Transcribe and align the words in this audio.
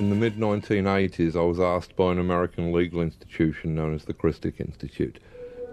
in 0.00 0.08
the 0.08 0.16
mid 0.16 0.36
1980s, 0.36 1.36
I 1.36 1.44
was 1.44 1.60
asked 1.60 1.94
by 1.94 2.12
an 2.12 2.18
American 2.18 2.72
legal 2.72 3.02
institution 3.02 3.74
known 3.74 3.94
as 3.94 4.06
the 4.06 4.14
Christic 4.14 4.58
Institute 4.58 5.20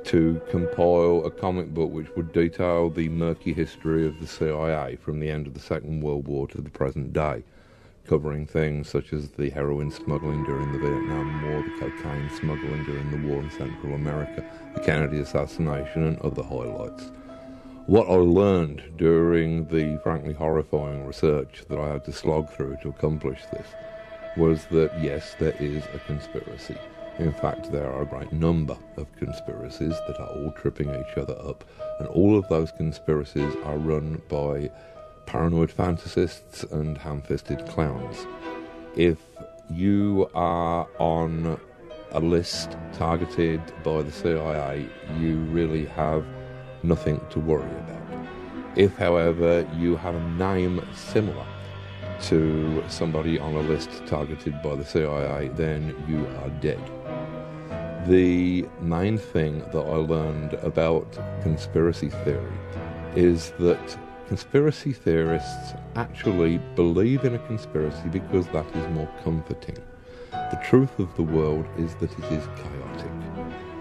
to 0.03 0.41
compile 0.49 1.23
a 1.25 1.31
comic 1.31 1.73
book 1.73 1.91
which 1.91 2.13
would 2.17 2.33
detail 2.33 2.89
the 2.89 3.07
murky 3.07 3.53
history 3.53 4.05
of 4.05 4.19
the 4.19 4.27
CIA 4.27 4.97
from 4.97 5.21
the 5.21 5.31
end 5.31 5.47
of 5.47 5.53
the 5.53 5.61
Second 5.61 6.01
World 6.01 6.27
War 6.27 6.45
to 6.49 6.59
the 6.59 6.69
present 6.69 7.13
day, 7.13 7.43
covering 8.05 8.45
things 8.45 8.89
such 8.89 9.13
as 9.13 9.29
the 9.31 9.49
heroin 9.49 9.91
smuggling 9.91 10.43
during 10.43 10.73
the 10.73 10.79
Vietnam 10.79 11.49
War, 11.49 11.63
the 11.63 11.79
cocaine 11.79 12.29
smuggling 12.37 12.83
during 12.83 13.09
the 13.11 13.27
war 13.29 13.41
in 13.41 13.49
Central 13.49 13.93
America, 13.93 14.43
the 14.75 14.81
Kennedy 14.81 15.19
assassination, 15.19 16.03
and 16.03 16.19
other 16.19 16.43
highlights. 16.43 17.11
What 17.85 18.09
I 18.09 18.15
learned 18.15 18.97
during 18.97 19.67
the 19.67 19.97
frankly 20.03 20.33
horrifying 20.33 21.05
research 21.05 21.63
that 21.69 21.79
I 21.79 21.93
had 21.93 22.03
to 22.05 22.11
slog 22.11 22.49
through 22.49 22.77
to 22.81 22.89
accomplish 22.89 23.39
this 23.53 23.67
was 24.35 24.65
that 24.65 24.91
yes, 25.01 25.35
there 25.39 25.55
is 25.59 25.83
a 25.93 25.99
conspiracy. 25.99 26.77
In 27.19 27.33
fact, 27.33 27.71
there 27.71 27.91
are 27.91 28.03
a 28.03 28.05
great 28.05 28.31
number 28.31 28.77
of 28.95 29.11
conspiracies 29.15 29.93
that 30.07 30.19
are 30.19 30.29
all 30.29 30.51
tripping 30.51 30.89
each 30.89 31.17
other 31.17 31.35
up, 31.39 31.63
and 31.99 32.07
all 32.09 32.37
of 32.37 32.47
those 32.47 32.71
conspiracies 32.71 33.55
are 33.63 33.77
run 33.77 34.21
by 34.29 34.69
paranoid 35.25 35.71
fantasists 35.71 36.69
and 36.71 36.97
ham 36.97 37.21
fisted 37.21 37.65
clowns. 37.67 38.27
If 38.95 39.17
you 39.69 40.29
are 40.35 40.87
on 40.99 41.59
a 42.11 42.19
list 42.19 42.77
targeted 42.93 43.61
by 43.83 44.03
the 44.03 44.11
CIA, 44.11 44.87
you 45.19 45.37
really 45.51 45.85
have 45.85 46.25
nothing 46.83 47.19
to 47.31 47.39
worry 47.39 47.69
about. 47.69 48.27
If, 48.75 48.95
however, 48.95 49.67
you 49.75 49.95
have 49.95 50.15
a 50.15 50.29
name 50.29 50.87
similar 50.95 51.45
to 52.21 52.83
somebody 52.87 53.39
on 53.39 53.53
a 53.53 53.61
list 53.61 53.89
targeted 54.05 54.61
by 54.61 54.75
the 54.75 54.85
CIA, 54.85 55.49
then 55.49 55.95
you 56.07 56.25
are 56.43 56.49
dead. 56.61 56.81
The 58.07 58.67
main 58.81 59.17
thing 59.17 59.59
that 59.59 59.79
I 59.79 59.95
learned 59.95 60.53
about 60.55 61.17
conspiracy 61.41 62.09
theory 62.09 62.57
is 63.15 63.51
that 63.59 63.97
conspiracy 64.27 64.93
theorists 64.93 65.73
actually 65.95 66.57
believe 66.75 67.23
in 67.23 67.35
a 67.35 67.39
conspiracy 67.39 68.09
because 68.09 68.47
that 68.47 68.65
is 68.75 68.87
more 68.93 69.09
comforting. 69.23 69.77
The 70.31 70.59
truth 70.63 70.99
of 70.99 71.13
the 71.15 71.23
world 71.23 71.65
is 71.77 71.95
that 71.95 72.11
it 72.11 72.25
is 72.31 72.45
chaotic. 72.55 73.11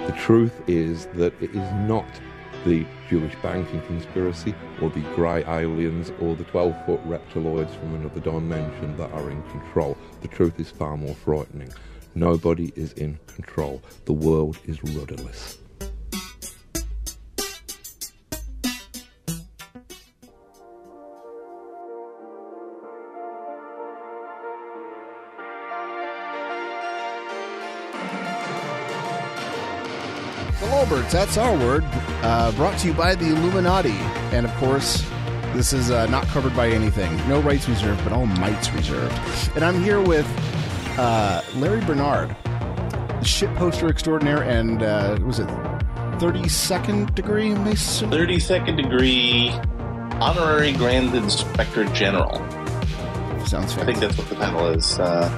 The 0.07 0.13
truth 0.19 0.63
is 0.69 1.07
that 1.15 1.33
it 1.41 1.51
is 1.51 1.73
not 1.87 2.07
the 2.67 2.85
Jewish 3.09 3.35
banking 3.37 3.81
conspiracy, 3.83 4.53
or 4.83 4.91
the 4.91 5.01
grey 5.15 5.45
aliens, 5.45 6.11
or 6.21 6.35
the 6.35 6.45
12 6.45 6.85
foot 6.85 7.09
reptiloids 7.09 7.75
from 7.79 7.95
another 7.95 8.21
dimension 8.21 8.97
that 8.97 9.13
are 9.13 9.31
in 9.31 9.41
control. 9.45 9.97
The 10.21 10.29
truth 10.29 10.59
is 10.59 10.71
far 10.71 10.97
more 10.97 11.15
frightening. 11.15 11.73
Nobody 12.17 12.73
is 12.75 12.93
in 12.95 13.21
control. 13.29 13.83
The 14.05 14.13
world 14.13 14.59
is 14.67 14.83
rudderless. 14.83 15.59
Lolberts, 31.07 31.13
that's 31.13 31.37
our 31.37 31.57
word. 31.57 31.85
Uh, 32.23 32.53
brought 32.53 32.79
to 32.79 32.89
you 32.89 32.95
by 32.95 33.15
the 33.15 33.27
Illuminati. 33.27 33.91
And 34.33 34.47
of 34.47 34.55
course, 34.57 35.07
this 35.55 35.73
is 35.73 35.91
uh, 35.91 36.07
not 36.07 36.27
covered 36.29 36.55
by 36.57 36.69
anything. 36.69 37.17
No 37.29 37.41
rights 37.41 37.69
reserved, 37.69 38.03
but 38.05 38.13
all 38.13 38.27
mights 38.27 38.71
reserved. 38.73 39.17
And 39.55 39.65
I'm 39.65 39.83
here 39.83 40.01
with 40.01 40.27
uh, 40.99 41.43
Larry 41.57 41.85
Bernard, 41.85 42.35
shit 43.23 43.55
poster 43.57 43.89
extraordinaire, 43.89 44.43
and 44.43 44.83
uh, 44.83 45.19
was 45.23 45.39
it 45.39 45.49
32nd 46.19 47.15
degree 47.15 47.55
Mason? 47.55 48.11
32nd 48.11 48.77
degree 48.77 49.51
honorary 50.21 50.73
Grand 50.73 51.15
Inspector 51.15 51.85
General. 51.87 52.37
Sounds 53.47 53.77
I 53.79 53.85
think 53.85 54.01
that's 54.01 54.19
what 54.19 54.29
the 54.29 54.35
title 54.35 54.69
is. 54.69 54.99
Uh, 54.99 55.31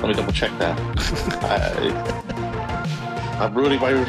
let 0.00 0.08
me 0.08 0.14
double 0.14 0.32
check 0.32 0.56
that. 0.58 0.78
I, 1.42 3.44
I'm 3.44 3.54
ruining 3.54 3.80
my. 3.80 4.06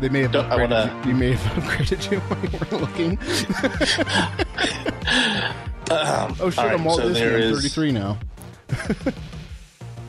They 0.00 0.08
may 0.10 0.22
have 0.22 0.32
Don't- 0.32 0.50
I 0.52 0.56
upgraded 0.56 0.70
wanna- 0.70 1.02
you. 1.04 1.10
You 1.10 1.16
may 1.16 1.32
have 1.32 1.62
upgraded 1.64 2.10
you 2.10 2.20
when 2.20 2.52
you 2.52 2.58
weren't 2.58 2.80
looking. 2.82 3.18
Um, 5.88 6.34
Oh 6.40 6.50
shit! 6.50 6.56
right, 6.64 6.74
I'm 6.74 6.84
all 6.84 6.96
so 6.96 7.06
I'm 7.06 7.14
33 7.14 7.92
now. 7.92 8.18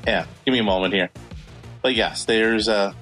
Yeah, 0.08 0.26
give 0.44 0.52
me 0.54 0.58
a 0.58 0.64
moment 0.64 0.92
here. 0.92 1.12
But 1.84 1.94
yes, 1.94 2.26
there's 2.26 2.68
uh, 2.68 2.94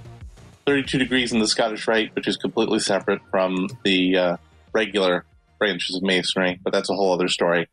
32 0.68 0.97
degrees 0.97 1.31
in 1.31 1.40
the 1.40 1.47
Scottish 1.47 1.88
Rite, 1.88 2.13
which 2.16 2.28
is 2.28 2.35
completely 2.35 2.79
separate 2.79 3.22
from 3.31 3.69
the 3.85 4.17
uh, 4.17 4.38
regular 4.73 5.23
branches 5.57 5.96
of 5.96 6.03
Masonry, 6.03 6.59
but 6.66 6.73
that's 6.73 6.90
a 6.90 6.94
whole 6.94 7.13
other 7.13 7.29
story. 7.29 7.69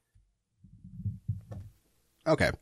Okay. 2.29 2.53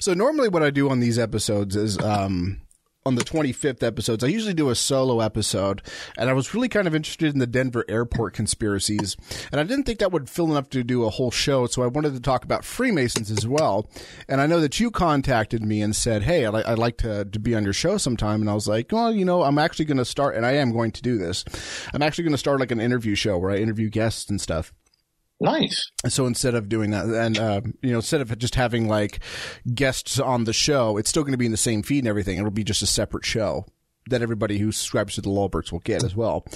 So 0.00 0.12
normally 0.12 0.48
what 0.48 0.64
I 0.64 0.70
do 0.70 0.90
on 0.90 0.98
these 0.98 1.20
episodes 1.20 1.76
is 1.76 1.96
um 1.98 2.60
on 3.06 3.14
the 3.14 3.24
25th 3.24 3.82
episodes, 3.82 4.24
I 4.24 4.26
usually 4.26 4.54
do 4.54 4.68
a 4.68 4.74
solo 4.74 5.20
episode, 5.20 5.80
and 6.18 6.28
I 6.28 6.32
was 6.32 6.52
really 6.52 6.68
kind 6.68 6.88
of 6.88 6.94
interested 6.94 7.32
in 7.32 7.38
the 7.38 7.46
Denver 7.46 7.84
airport 7.88 8.34
conspiracies, 8.34 9.16
and 9.52 9.60
I 9.60 9.64
didn't 9.64 9.84
think 9.84 10.00
that 10.00 10.12
would 10.12 10.28
fill 10.28 10.50
enough 10.50 10.68
to 10.70 10.82
do 10.82 11.04
a 11.04 11.10
whole 11.10 11.30
show, 11.30 11.66
so 11.66 11.82
I 11.82 11.86
wanted 11.86 12.14
to 12.14 12.20
talk 12.20 12.44
about 12.44 12.64
Freemasons 12.64 13.30
as 13.30 13.46
well. 13.46 13.88
And 14.28 14.40
I 14.40 14.46
know 14.46 14.60
that 14.60 14.80
you 14.80 14.90
contacted 14.90 15.62
me 15.62 15.80
and 15.80 15.94
said, 15.94 16.22
"Hey, 16.22 16.44
I'd, 16.44 16.54
I'd 16.54 16.78
like 16.78 16.96
to 16.98 17.24
to 17.24 17.38
be 17.38 17.54
on 17.54 17.64
your 17.64 17.72
show 17.72 17.96
sometime," 17.96 18.40
and 18.40 18.50
I 18.50 18.54
was 18.54 18.66
like, 18.66 18.90
"Well, 18.90 19.14
you 19.14 19.24
know, 19.24 19.42
I'm 19.42 19.58
actually 19.58 19.84
going 19.84 19.96
to 19.98 20.04
start, 20.04 20.34
and 20.34 20.44
I 20.44 20.52
am 20.52 20.72
going 20.72 20.90
to 20.92 21.02
do 21.02 21.16
this. 21.16 21.44
I'm 21.94 22.02
actually 22.02 22.24
going 22.24 22.32
to 22.32 22.38
start 22.38 22.60
like 22.60 22.72
an 22.72 22.80
interview 22.80 23.14
show 23.14 23.38
where 23.38 23.52
I 23.52 23.58
interview 23.58 23.88
guests 23.88 24.28
and 24.28 24.40
stuff." 24.40 24.72
Nice. 25.40 25.90
So 26.08 26.26
instead 26.26 26.54
of 26.54 26.68
doing 26.68 26.90
that, 26.92 27.04
and 27.06 27.38
uh, 27.38 27.60
you 27.82 27.90
know, 27.90 27.96
instead 27.96 28.20
of 28.20 28.36
just 28.38 28.54
having 28.54 28.88
like 28.88 29.20
guests 29.74 30.18
on 30.18 30.44
the 30.44 30.52
show, 30.52 30.96
it's 30.96 31.10
still 31.10 31.22
going 31.22 31.32
to 31.32 31.38
be 31.38 31.44
in 31.46 31.50
the 31.52 31.58
same 31.58 31.82
feed 31.82 31.98
and 32.00 32.08
everything. 32.08 32.38
It'll 32.38 32.50
be 32.50 32.64
just 32.64 32.82
a 32.82 32.86
separate 32.86 33.24
show 33.24 33.66
that 34.08 34.22
everybody 34.22 34.56
who 34.58 34.72
subscribes 34.72 35.16
to 35.16 35.20
the 35.20 35.28
Lolberts 35.28 35.72
will 35.72 35.80
get 35.80 36.04
as 36.04 36.14
well. 36.14 36.46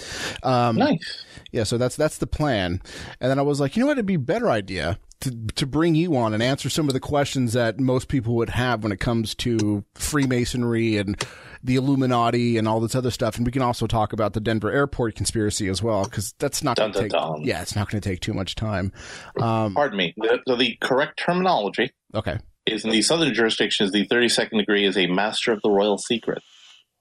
Um, 0.43 0.77
Nice. 0.77 1.25
yeah, 1.53 1.65
so 1.65 1.77
that's 1.79 1.97
that's 1.97 2.19
the 2.19 2.27
plan. 2.27 2.81
And 3.21 3.31
then 3.31 3.39
I 3.39 3.43
was 3.43 3.61
like, 3.61 3.77
you 3.77 3.81
know 3.83 3.87
what, 3.89 3.99
it'd 3.99 4.07
be 4.07 4.15
a 4.15 4.19
better 4.21 4.49
idea 4.49 4.99
to 5.21 5.47
to 5.57 5.67
bring 5.67 5.95
you 5.95 6.17
on 6.17 6.35
and 6.35 6.43
answer 6.43 6.71
some 6.71 6.89
of 6.89 6.95
the 6.95 7.01
questions 7.01 7.53
that 7.53 7.79
most 7.79 8.09
people 8.09 8.35
would 8.37 8.51
have 8.51 8.83
when 8.83 8.93
it 8.93 9.01
comes 9.01 9.35
to 9.37 9.85
Freemasonry 9.95 10.97
and 10.97 11.23
the 11.63 11.77
Illuminati 11.77 12.57
and 12.57 12.67
all 12.67 12.81
this 12.81 12.95
other 12.95 13.11
stuff. 13.11 13.37
And 13.37 13.47
we 13.47 13.53
can 13.53 13.63
also 13.63 13.87
talk 13.87 14.13
about 14.13 14.33
the 14.33 14.41
Denver 14.41 14.71
airport 14.71 15.15
conspiracy 15.15 15.69
as 15.69 15.83
well, 15.83 16.05
because 16.05 16.35
that's 16.39 16.63
not 16.63 16.77
going 16.77 16.93
to 16.93 17.01
take 17.01 17.13
dun. 17.13 17.43
yeah, 17.43 17.63
it's 17.63 17.77
not 17.77 17.91
going 17.91 18.01
to 18.01 18.09
take 18.09 18.21
too 18.21 18.33
much 18.33 18.55
time. 18.55 18.93
Um, 19.41 19.75
Pardon 19.75 19.99
me. 19.99 20.15
The, 20.17 20.57
the 20.57 20.77
correct 20.81 21.19
terminology 21.19 21.93
okay. 22.15 22.39
is 22.67 22.85
in 22.85 22.91
the 22.91 23.03
southern 23.03 23.35
jurisdictions, 23.35 23.93
the 23.93 24.07
32nd 24.07 24.59
degree 24.59 24.85
is 24.85 24.97
a 24.97 25.07
master 25.07 25.53
of 25.53 25.61
the 25.63 25.71
royal 25.71 25.99
secret. 25.99 26.43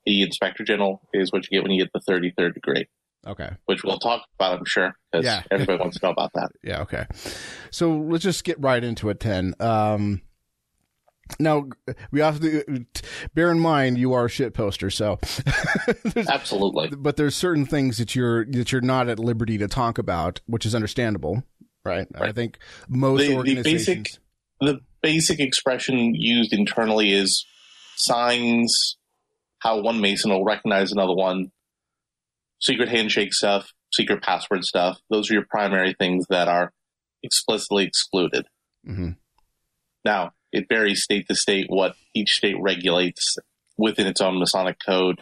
The 0.05 0.23
inspector 0.23 0.63
general 0.63 1.01
is 1.13 1.31
what 1.31 1.43
you 1.43 1.57
get 1.57 1.63
when 1.63 1.71
you 1.71 1.83
get 1.83 1.91
the 1.93 2.01
33rd 2.11 2.53
degree, 2.55 2.87
Okay. 3.27 3.49
which 3.65 3.83
we'll 3.83 3.99
talk 3.99 4.23
about, 4.35 4.57
I'm 4.59 4.65
sure, 4.65 4.93
because 5.11 5.25
Yeah. 5.25 5.43
everybody 5.51 5.77
wants 5.79 5.99
to 5.99 6.05
know 6.05 6.11
about 6.11 6.31
that. 6.35 6.49
Yeah. 6.63 6.81
Okay. 6.81 7.05
So 7.71 7.91
let's 7.97 8.23
just 8.23 8.43
get 8.43 8.59
right 8.61 8.83
into 8.83 9.09
it. 9.09 9.19
Then. 9.19 9.53
Um, 9.59 10.21
now 11.39 11.67
we 12.11 12.21
have 12.21 12.39
to 12.39 12.85
bear 13.35 13.51
in 13.51 13.59
mind 13.59 13.97
you 13.99 14.13
are 14.13 14.25
a 14.25 14.29
shit 14.29 14.53
poster, 14.53 14.89
so. 14.89 15.19
Absolutely. 16.15 16.89
but 16.97 17.17
there's 17.17 17.35
certain 17.35 17.65
things 17.65 17.97
that 17.97 18.15
you're 18.15 18.45
that 18.45 18.71
you're 18.71 18.81
not 18.81 19.07
at 19.09 19.19
liberty 19.19 19.57
to 19.59 19.67
talk 19.67 19.97
about, 19.97 20.41
which 20.47 20.65
is 20.65 20.73
understandable, 20.73 21.43
right? 21.85 22.07
I 22.15 22.31
think 22.31 22.57
most 22.87 23.19
The- 23.19 23.27
the 23.29 23.35
organizations. 23.35 23.87
basic- 23.87 24.21
The 24.61 24.79
basic 25.01 25.39
expression 25.39 26.13
used 26.15 26.51
internally 26.51 27.11
is 27.13 27.45
signs, 27.95 28.97
how 29.59 29.81
one 29.81 30.01
Mason 30.01 30.31
will 30.31 30.43
recognize 30.43 30.91
another 30.91 31.13
one, 31.13 31.51
secret 32.59 32.89
handshake 32.89 33.33
stuff, 33.33 33.71
secret 33.93 34.21
password 34.21 34.63
stuff. 34.63 34.99
Those 35.09 35.29
are 35.29 35.33
your 35.33 35.45
primary 35.49 35.95
things 35.97 36.25
that 36.29 36.47
are 36.47 36.71
explicitly 37.23 37.85
excluded. 37.85 38.45
Mhm. 38.87 39.17
Now, 40.05 40.31
it 40.51 40.67
varies 40.69 41.03
state 41.03 41.27
to 41.27 41.35
state 41.35 41.67
what 41.69 41.95
each 42.13 42.35
state 42.35 42.55
regulates 42.59 43.37
within 43.77 44.07
its 44.07 44.21
own 44.21 44.39
Masonic 44.39 44.77
code 44.85 45.21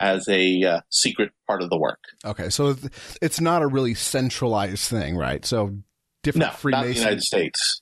as 0.00 0.28
a 0.28 0.62
uh, 0.64 0.80
secret 0.90 1.32
part 1.46 1.62
of 1.62 1.70
the 1.70 1.78
work. 1.78 2.00
Okay, 2.24 2.50
so 2.50 2.76
it's 3.22 3.40
not 3.40 3.62
a 3.62 3.66
really 3.66 3.94
centralized 3.94 4.88
thing, 4.88 5.16
right? 5.16 5.44
So 5.44 5.76
different 6.22 6.52
No, 6.64 6.70
not 6.70 6.84
the 6.84 6.94
United 6.94 7.22
States. 7.22 7.80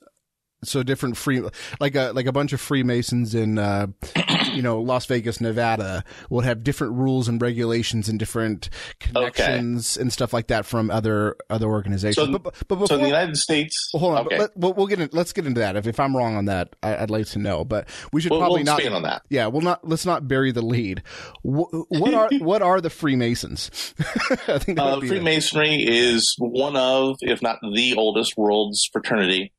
So 0.64 0.82
different 0.82 1.16
free, 1.16 1.42
like 1.80 1.94
a 1.96 2.12
like 2.14 2.26
a 2.26 2.32
bunch 2.32 2.52
of 2.52 2.60
Freemasons 2.60 3.34
in 3.34 3.58
uh, 3.58 3.88
you 4.52 4.62
know, 4.62 4.80
Las 4.80 5.06
Vegas, 5.06 5.40
Nevada 5.40 6.04
will 6.30 6.40
have 6.42 6.62
different 6.62 6.94
rules 6.94 7.28
and 7.28 7.40
regulations 7.42 8.08
and 8.08 8.18
different 8.18 8.68
connections 9.00 9.96
and 9.96 10.12
stuff 10.12 10.32
like 10.32 10.46
that 10.48 10.64
from 10.66 10.90
other 10.90 11.36
other 11.50 11.66
organizations. 11.66 12.16
So- 12.26 12.32
but, 12.38 12.54
but, 12.68 12.68
before, 12.68 12.86
So 12.86 12.98
the 12.98 13.06
United 13.06 13.36
States, 13.36 13.90
hold 13.92 14.14
on, 14.18 14.26
okay, 14.26 14.38
let, 14.38 14.56
we'll, 14.56 14.72
we'll 14.74 14.86
get 14.86 15.00
in, 15.00 15.08
let's 15.12 15.32
get 15.32 15.46
into 15.46 15.60
that. 15.60 15.76
If, 15.76 15.86
if 15.86 15.98
I'm 16.00 16.16
wrong 16.16 16.36
on 16.36 16.46
that, 16.46 16.74
I, 16.82 16.96
I'd 16.96 17.10
like 17.10 17.26
to 17.26 17.38
know. 17.38 17.64
But 17.64 17.88
we 18.12 18.20
should 18.20 18.30
we'll, 18.30 18.40
probably 18.40 18.58
we'll 18.60 18.64
not. 18.66 18.78
expand 18.78 18.94
on 18.94 19.02
that. 19.02 19.22
Yeah, 19.28 19.48
we'll 19.48 19.62
not. 19.62 19.86
Let's 19.86 20.06
not 20.06 20.28
bury 20.28 20.52
the 20.52 20.62
lead. 20.62 21.02
What, 21.42 21.68
what 21.88 22.14
are 22.14 22.28
what 22.38 22.62
are 22.62 22.80
the 22.80 22.90
Freemasons? 22.90 23.94
I 24.48 24.58
think 24.58 24.78
Uh, 24.78 25.00
Freemasonry 25.00 25.84
is 25.86 26.34
one 26.38 26.76
of, 26.76 27.16
if 27.20 27.42
not 27.42 27.58
the 27.62 27.94
oldest 27.96 28.36
world's 28.36 28.88
fraternity. 28.92 29.52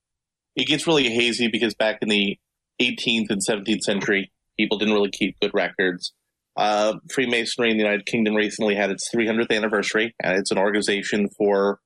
It 0.55 0.67
gets 0.67 0.85
really 0.87 1.09
hazy 1.09 1.47
because 1.47 1.73
back 1.73 1.99
in 2.01 2.09
the 2.09 2.37
18th 2.81 3.29
and 3.29 3.41
17th 3.47 3.81
century, 3.81 4.31
people 4.57 4.77
didn't 4.77 4.93
really 4.93 5.11
keep 5.11 5.39
good 5.39 5.53
records. 5.53 6.13
Uh, 6.55 6.95
Freemasonry 7.11 7.71
in 7.71 7.77
the 7.77 7.83
United 7.83 8.05
Kingdom 8.05 8.35
recently 8.35 8.75
had 8.75 8.91
its 8.91 9.09
300th 9.13 9.51
anniversary, 9.51 10.15
and 10.21 10.37
it's 10.37 10.51
an 10.51 10.57
organization 10.57 11.27
for 11.37 11.79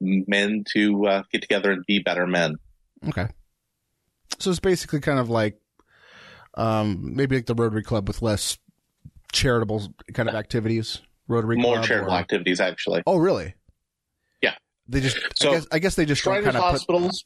men 0.00 0.64
to 0.72 1.06
uh, 1.06 1.22
get 1.32 1.42
together 1.42 1.72
and 1.72 1.84
be 1.86 1.98
better 1.98 2.26
men. 2.26 2.56
Okay. 3.08 3.28
So 4.38 4.50
it's 4.50 4.60
basically 4.60 5.00
kind 5.00 5.18
of 5.18 5.30
like 5.30 5.58
um, 6.56 7.16
maybe 7.16 7.36
like 7.36 7.46
the 7.46 7.54
Rotary 7.54 7.82
Club 7.82 8.06
with 8.06 8.22
less 8.22 8.58
charitable 9.32 9.92
kind 10.12 10.28
of 10.28 10.34
activities. 10.34 11.00
Rotary. 11.26 11.56
More 11.56 11.76
Club 11.76 11.86
charitable 11.86 12.12
or- 12.12 12.18
activities, 12.18 12.60
actually. 12.60 13.02
Oh, 13.06 13.16
really? 13.16 13.54
Yeah. 14.42 14.54
They 14.88 15.00
just. 15.00 15.18
So, 15.36 15.50
I 15.50 15.54
guess. 15.54 15.66
I 15.72 15.78
guess 15.80 15.94
they 15.96 16.04
just 16.04 16.22
Shriners 16.22 16.44
kind 16.44 16.56
of. 16.56 16.62
Hospitals 16.62 17.24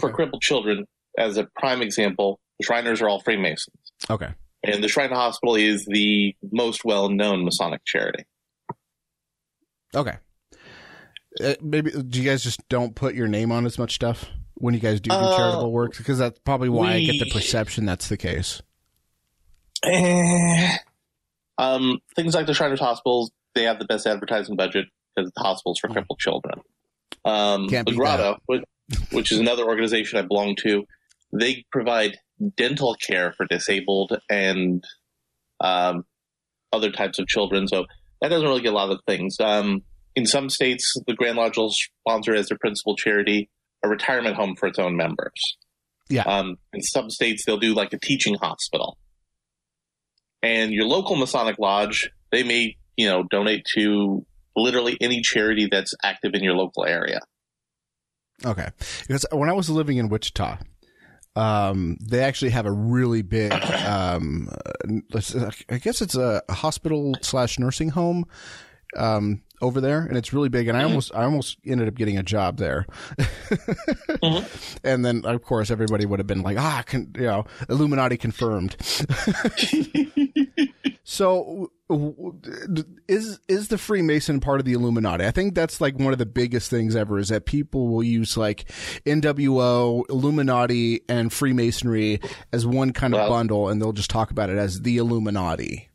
for 0.00 0.10
crippled 0.10 0.42
children, 0.42 0.86
as 1.18 1.36
a 1.36 1.48
prime 1.56 1.82
example, 1.82 2.40
the 2.58 2.64
Shriners 2.66 3.00
are 3.00 3.08
all 3.08 3.20
Freemasons. 3.20 3.92
Okay. 4.08 4.28
And 4.62 4.84
the 4.84 4.88
Shrine 4.88 5.10
Hospital 5.10 5.54
is 5.54 5.86
the 5.86 6.34
most 6.52 6.84
well 6.84 7.08
known 7.08 7.44
Masonic 7.44 7.80
charity. 7.84 8.24
Okay. 9.94 10.16
Uh, 11.42 11.54
maybe 11.62 11.90
do 11.90 12.20
you 12.20 12.28
guys 12.28 12.42
just 12.42 12.66
don't 12.68 12.94
put 12.94 13.14
your 13.14 13.28
name 13.28 13.52
on 13.52 13.64
as 13.64 13.78
much 13.78 13.94
stuff 13.94 14.26
when 14.54 14.74
you 14.74 14.80
guys 14.80 15.00
do 15.00 15.10
do 15.10 15.16
Uh, 15.16 15.36
charitable 15.36 15.72
work? 15.72 15.96
Because 15.96 16.18
that's 16.18 16.38
probably 16.40 16.68
why 16.68 16.94
I 16.94 17.04
get 17.04 17.18
the 17.18 17.30
perception 17.30 17.86
that's 17.86 18.08
the 18.08 18.16
case. 18.16 18.62
Eh. 19.84 20.76
Um, 21.56 21.98
things 22.16 22.34
like 22.34 22.46
the 22.46 22.54
Shriners 22.54 22.80
Hospitals, 22.80 23.30
they 23.54 23.64
have 23.64 23.78
the 23.78 23.84
best 23.84 24.06
advertising 24.06 24.56
budget 24.56 24.86
because 25.14 25.30
the 25.34 25.40
hospitals 25.40 25.78
for 25.78 25.88
crippled 25.88 26.18
children. 26.18 26.60
Um, 27.24 27.68
Can't 27.68 27.86
the 27.86 27.94
Grotto, 27.94 28.38
which, 28.46 28.62
which 29.12 29.32
is 29.32 29.38
another 29.38 29.64
organization 29.64 30.18
I 30.18 30.22
belong 30.22 30.56
to, 30.62 30.84
they 31.32 31.64
provide 31.70 32.18
dental 32.56 32.96
care 33.06 33.32
for 33.36 33.46
disabled 33.46 34.18
and 34.28 34.82
um, 35.60 36.04
other 36.72 36.90
types 36.90 37.18
of 37.18 37.26
children. 37.26 37.68
So 37.68 37.84
that 38.20 38.28
doesn't 38.28 38.46
really 38.46 38.62
get 38.62 38.72
a 38.72 38.76
lot 38.76 38.90
of 38.90 39.00
things. 39.06 39.36
Um, 39.40 39.82
in 40.16 40.26
some 40.26 40.50
states, 40.50 40.92
the 41.06 41.14
Grand 41.14 41.36
Lodge 41.36 41.56
will 41.56 41.72
sponsor 41.72 42.34
as 42.34 42.48
their 42.48 42.58
principal 42.58 42.96
charity 42.96 43.48
a 43.82 43.88
retirement 43.88 44.36
home 44.36 44.56
for 44.56 44.66
its 44.66 44.78
own 44.78 44.96
members. 44.96 45.56
Yeah. 46.08 46.22
Um, 46.22 46.56
in 46.72 46.82
some 46.82 47.08
states, 47.08 47.44
they'll 47.46 47.58
do 47.58 47.74
like 47.74 47.92
a 47.92 47.98
teaching 47.98 48.34
hospital. 48.34 48.98
And 50.42 50.72
your 50.72 50.86
local 50.86 51.16
Masonic 51.16 51.58
Lodge, 51.58 52.10
they 52.32 52.42
may, 52.42 52.76
you 52.96 53.08
know, 53.08 53.24
donate 53.30 53.64
to 53.76 54.26
literally 54.56 54.96
any 55.00 55.20
charity 55.22 55.68
that's 55.70 55.94
active 56.02 56.32
in 56.34 56.42
your 56.42 56.54
local 56.54 56.84
area. 56.84 57.20
Okay. 58.44 58.68
Because 59.02 59.24
when 59.32 59.48
I 59.48 59.52
was 59.52 59.70
living 59.70 59.98
in 59.98 60.08
Wichita, 60.08 60.58
um, 61.36 61.96
they 62.00 62.22
actually 62.24 62.50
have 62.50 62.66
a 62.66 62.72
really 62.72 63.22
big, 63.22 63.52
um, 63.52 64.48
I 65.68 65.78
guess 65.78 66.02
it's 66.02 66.16
a 66.16 66.42
hospital 66.50 67.14
slash 67.22 67.58
nursing 67.58 67.90
home, 67.90 68.24
um, 68.96 69.42
over 69.62 69.80
there, 69.80 70.00
and 70.06 70.16
it's 70.16 70.32
really 70.32 70.48
big. 70.48 70.68
And 70.68 70.76
I 70.76 70.82
Mhm. 70.82 70.86
almost, 70.86 71.14
I 71.14 71.24
almost 71.24 71.58
ended 71.66 71.86
up 71.86 71.94
getting 71.94 72.16
a 72.16 72.22
job 72.22 72.56
there. 72.56 72.86
Mhm. 73.18 74.78
And 74.82 75.04
then, 75.04 75.24
of 75.26 75.42
course, 75.42 75.70
everybody 75.70 76.06
would 76.06 76.18
have 76.18 76.26
been 76.26 76.40
like, 76.42 76.56
ah, 76.58 76.82
con- 76.86 77.12
you 77.14 77.24
know, 77.26 77.44
Illuminati 77.68 78.16
confirmed. 78.16 78.76
So, 81.02 81.72
is 83.08 83.40
is 83.48 83.68
the 83.68 83.78
Freemason 83.78 84.40
part 84.40 84.60
of 84.60 84.66
the 84.66 84.74
Illuminati? 84.74 85.24
I 85.24 85.30
think 85.30 85.54
that's 85.54 85.80
like 85.80 85.98
one 85.98 86.12
of 86.12 86.18
the 86.18 86.26
biggest 86.26 86.70
things 86.70 86.94
ever. 86.94 87.18
Is 87.18 87.28
that 87.28 87.46
people 87.46 87.88
will 87.88 88.02
use 88.02 88.36
like 88.36 88.70
NWO, 89.06 90.04
Illuminati, 90.08 91.00
and 91.08 91.32
Freemasonry 91.32 92.20
as 92.52 92.66
one 92.66 92.92
kind 92.92 93.14
of 93.14 93.20
Well- 93.20 93.30
bundle, 93.30 93.68
and 93.68 93.80
they'll 93.80 93.92
just 93.92 94.10
talk 94.10 94.30
about 94.30 94.50
it 94.50 94.58
as 94.58 94.82
the 94.82 94.98
Illuminati. 94.98 95.88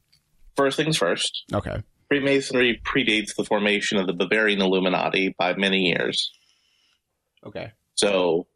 First 0.55 0.77
things 0.77 0.97
first, 0.97 1.43
Okay. 1.53 1.81
Freemasonry 2.07 2.81
predates 2.85 3.35
the 3.35 3.43
formation 3.43 3.97
of 3.97 4.07
the 4.07 4.13
Bavarian 4.13 4.61
Illuminati 4.61 5.35
by 5.37 5.53
many 5.55 5.79
years. 5.89 6.31
Okay. 7.45 7.71
So, 7.95 8.47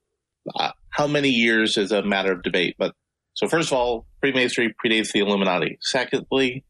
uh, 0.56 0.72
how 0.92 1.08
many 1.08 1.30
years 1.30 1.78
is 1.78 1.92
a 1.92 2.02
matter 2.04 2.32
of 2.32 2.42
debate. 2.44 2.76
But 2.78 2.96
so, 3.34 3.48
first 3.48 3.70
of 3.72 3.78
all, 3.78 4.06
Freemasonry 4.22 4.74
predates 4.84 5.12
the 5.12 5.20
Illuminati. 5.20 5.78
Secondly, 5.82 6.64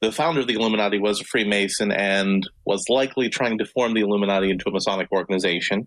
the 0.00 0.12
founder 0.12 0.40
of 0.40 0.46
the 0.46 0.54
Illuminati 0.54 0.98
was 0.98 1.20
a 1.20 1.24
Freemason 1.24 1.92
and 1.92 2.48
was 2.66 2.84
likely 2.88 3.28
trying 3.28 3.58
to 3.58 3.64
form 3.64 3.94
the 3.94 4.00
Illuminati 4.00 4.50
into 4.50 4.68
a 4.68 4.72
Masonic 4.72 5.08
organization. 5.12 5.86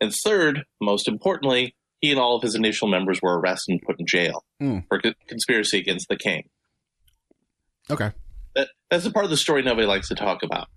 And 0.00 0.12
third, 0.12 0.62
most 0.80 1.08
importantly, 1.08 1.74
he 2.00 2.10
and 2.10 2.20
all 2.20 2.36
of 2.36 2.42
his 2.42 2.54
initial 2.54 2.88
members 2.88 3.20
were 3.22 3.38
arrested 3.40 3.72
and 3.72 3.80
put 3.82 3.96
in 3.98 4.06
jail 4.06 4.44
Hmm. 4.60 4.80
for 4.88 5.00
co- 5.00 5.14
conspiracy 5.28 5.78
against 5.78 6.08
the 6.08 6.16
king. 6.16 6.42
Okay. 7.90 8.12
That, 8.54 8.68
that's 8.90 9.04
the 9.04 9.10
part 9.10 9.24
of 9.24 9.30
the 9.30 9.36
story 9.36 9.62
nobody 9.62 9.86
likes 9.86 10.08
to 10.08 10.14
talk 10.14 10.42
about. 10.42 10.68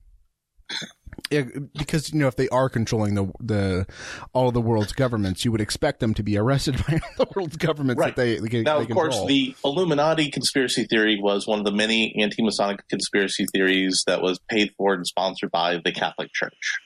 Yeah, 1.31 1.43
because 1.77 2.11
you 2.11 2.19
know 2.19 2.27
if 2.27 2.35
they 2.35 2.49
are 2.49 2.69
controlling 2.69 3.13
the 3.13 3.31
the 3.39 3.87
all 4.33 4.47
of 4.47 4.53
the 4.55 4.61
world's 4.61 4.93
governments, 4.93 5.45
you 5.45 5.51
would 5.51 5.61
expect 5.61 5.99
them 5.99 6.13
to 6.15 6.23
be 6.23 6.37
arrested 6.37 6.77
by 6.87 6.93
all 7.17 7.25
the 7.25 7.31
world's 7.35 7.55
governments 7.57 7.99
Right. 7.99 8.15
that 8.15 8.21
they, 8.21 8.39
they, 8.39 8.61
Now, 8.63 8.77
they 8.79 8.85
of 8.85 8.89
course, 8.89 9.23
the 9.27 9.55
Illuminati 9.63 10.31
conspiracy 10.31 10.85
theory 10.85 11.19
was 11.21 11.45
one 11.45 11.59
of 11.59 11.65
the 11.65 11.71
many 11.71 12.15
anti 12.19 12.43
Masonic 12.43 12.87
conspiracy 12.87 13.45
theories 13.53 14.03
that 14.07 14.21
was 14.23 14.39
paid 14.49 14.71
for 14.77 14.93
and 14.93 15.05
sponsored 15.05 15.51
by 15.51 15.77
the 15.83 15.91
Catholic 15.91 16.31
Church. 16.33 16.79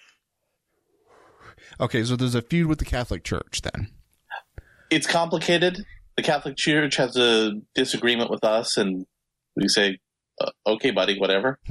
okay, 1.80 2.04
so 2.04 2.16
there's 2.16 2.36
a 2.36 2.42
feud 2.42 2.68
with 2.68 2.80
the 2.80 2.86
Catholic 2.86 3.24
Church 3.24 3.62
then. 3.62 3.90
It's 4.90 5.08
complicated. 5.08 5.84
The 6.18 6.24
Catholic 6.24 6.56
Church 6.58 6.98
has 6.98 7.16
a 7.18 7.54
disagreement 7.74 8.30
with 8.30 8.44
us, 8.44 8.78
and 8.78 9.06
we 9.56 9.68
say, 9.68 9.98
uh, 10.40 10.52
okay, 10.68 10.92
buddy, 10.92 11.18
whatever. 11.18 11.60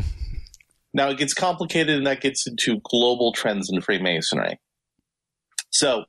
now, 0.94 1.09
it 1.09 1.19
gets 1.19 1.35
complicated, 1.35 1.97
and 1.97 2.06
that 2.06 2.21
gets 2.21 2.47
into 2.47 2.81
global 2.85 3.33
trends 3.33 3.71
in 3.73 3.81
Freemasonry. 3.81 4.59
So, 5.71 6.05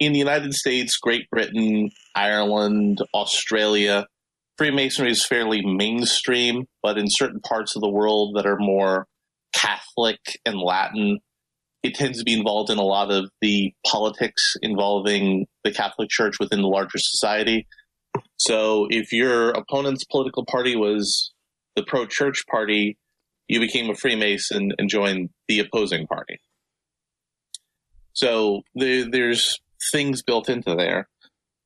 in 0.00 0.12
the 0.12 0.18
United 0.18 0.54
States, 0.54 0.96
Great 0.96 1.30
Britain, 1.30 1.90
Ireland, 2.16 2.98
Australia, 3.14 4.06
Freemasonry 4.58 5.12
is 5.12 5.24
fairly 5.24 5.64
mainstream, 5.64 6.66
but 6.82 6.98
in 6.98 7.06
certain 7.08 7.40
parts 7.40 7.76
of 7.76 7.82
the 7.82 7.88
world 7.88 8.36
that 8.36 8.46
are 8.46 8.58
more 8.58 9.06
Catholic 9.54 10.18
and 10.44 10.58
Latin, 10.58 11.20
it 11.82 11.94
tends 11.94 12.18
to 12.18 12.24
be 12.24 12.34
involved 12.34 12.70
in 12.70 12.78
a 12.78 12.82
lot 12.82 13.10
of 13.10 13.30
the 13.40 13.72
politics 13.86 14.54
involving 14.62 15.46
the 15.64 15.72
Catholic 15.72 16.10
Church 16.10 16.38
within 16.38 16.62
the 16.62 16.68
larger 16.68 16.98
society. 16.98 17.66
So 18.36 18.86
if 18.90 19.12
your 19.12 19.50
opponent's 19.50 20.04
political 20.04 20.44
party 20.44 20.76
was 20.76 21.32
the 21.76 21.84
pro 21.84 22.06
church 22.06 22.44
party, 22.50 22.98
you 23.48 23.60
became 23.60 23.90
a 23.90 23.94
Freemason 23.94 24.72
and 24.78 24.88
joined 24.88 25.30
the 25.48 25.60
opposing 25.60 26.06
party. 26.06 26.38
So 28.12 28.62
there, 28.74 29.08
there's 29.10 29.60
things 29.90 30.22
built 30.22 30.48
into 30.48 30.74
there. 30.74 31.08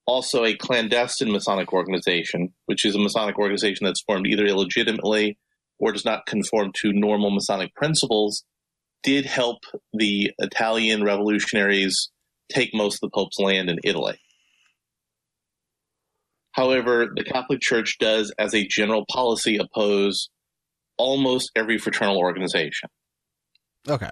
Also, 0.07 0.45
a 0.45 0.55
clandestine 0.55 1.33
Masonic 1.33 1.73
organization, 1.73 2.53
which 2.67 2.85
is 2.85 2.95
a 2.95 2.99
Masonic 2.99 3.39
organization 3.39 3.85
that's 3.85 4.03
formed 4.03 4.27
either 4.27 4.47
illegitimately 4.47 5.37
or 5.79 5.93
does 5.93 6.05
not 6.05 6.27
conform 6.27 6.71
to 6.77 6.93
normal 6.93 7.31
Masonic 7.31 7.75
principles, 7.75 8.45
did 9.03 9.27
help 9.27 9.59
the 9.93 10.33
Italian 10.39 11.03
revolutionaries 11.03 12.11
take 12.53 12.71
most 12.73 12.97
of 12.97 13.01
the 13.01 13.15
Pope's 13.15 13.39
land 13.39 13.69
in 13.69 13.79
Italy. 13.83 14.19
However, 16.53 17.09
the 17.15 17.25
Catholic 17.25 17.61
Church 17.61 17.99
does, 17.99 18.33
as 18.39 18.55
a 18.55 18.67
general 18.67 19.05
policy, 19.11 19.59
oppose 19.59 20.31
almost 20.99 21.51
every 21.57 21.79
fraternal 21.79 22.19
organization. 22.19 22.89
Okay. 23.89 24.11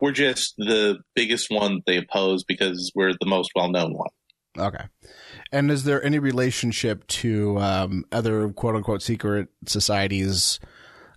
We're 0.00 0.12
just 0.12 0.54
the 0.58 0.98
biggest 1.14 1.46
one 1.50 1.80
they 1.86 1.96
oppose 1.96 2.44
because 2.44 2.92
we're 2.94 3.12
the 3.12 3.26
most 3.26 3.50
well 3.54 3.70
known 3.70 3.94
one. 3.94 4.10
Okay. 4.58 4.84
And 5.52 5.70
is 5.70 5.84
there 5.84 6.04
any 6.04 6.18
relationship 6.18 7.06
to 7.08 7.58
um, 7.58 8.04
other 8.12 8.48
quote 8.50 8.76
unquote 8.76 9.02
secret 9.02 9.48
societies 9.66 10.60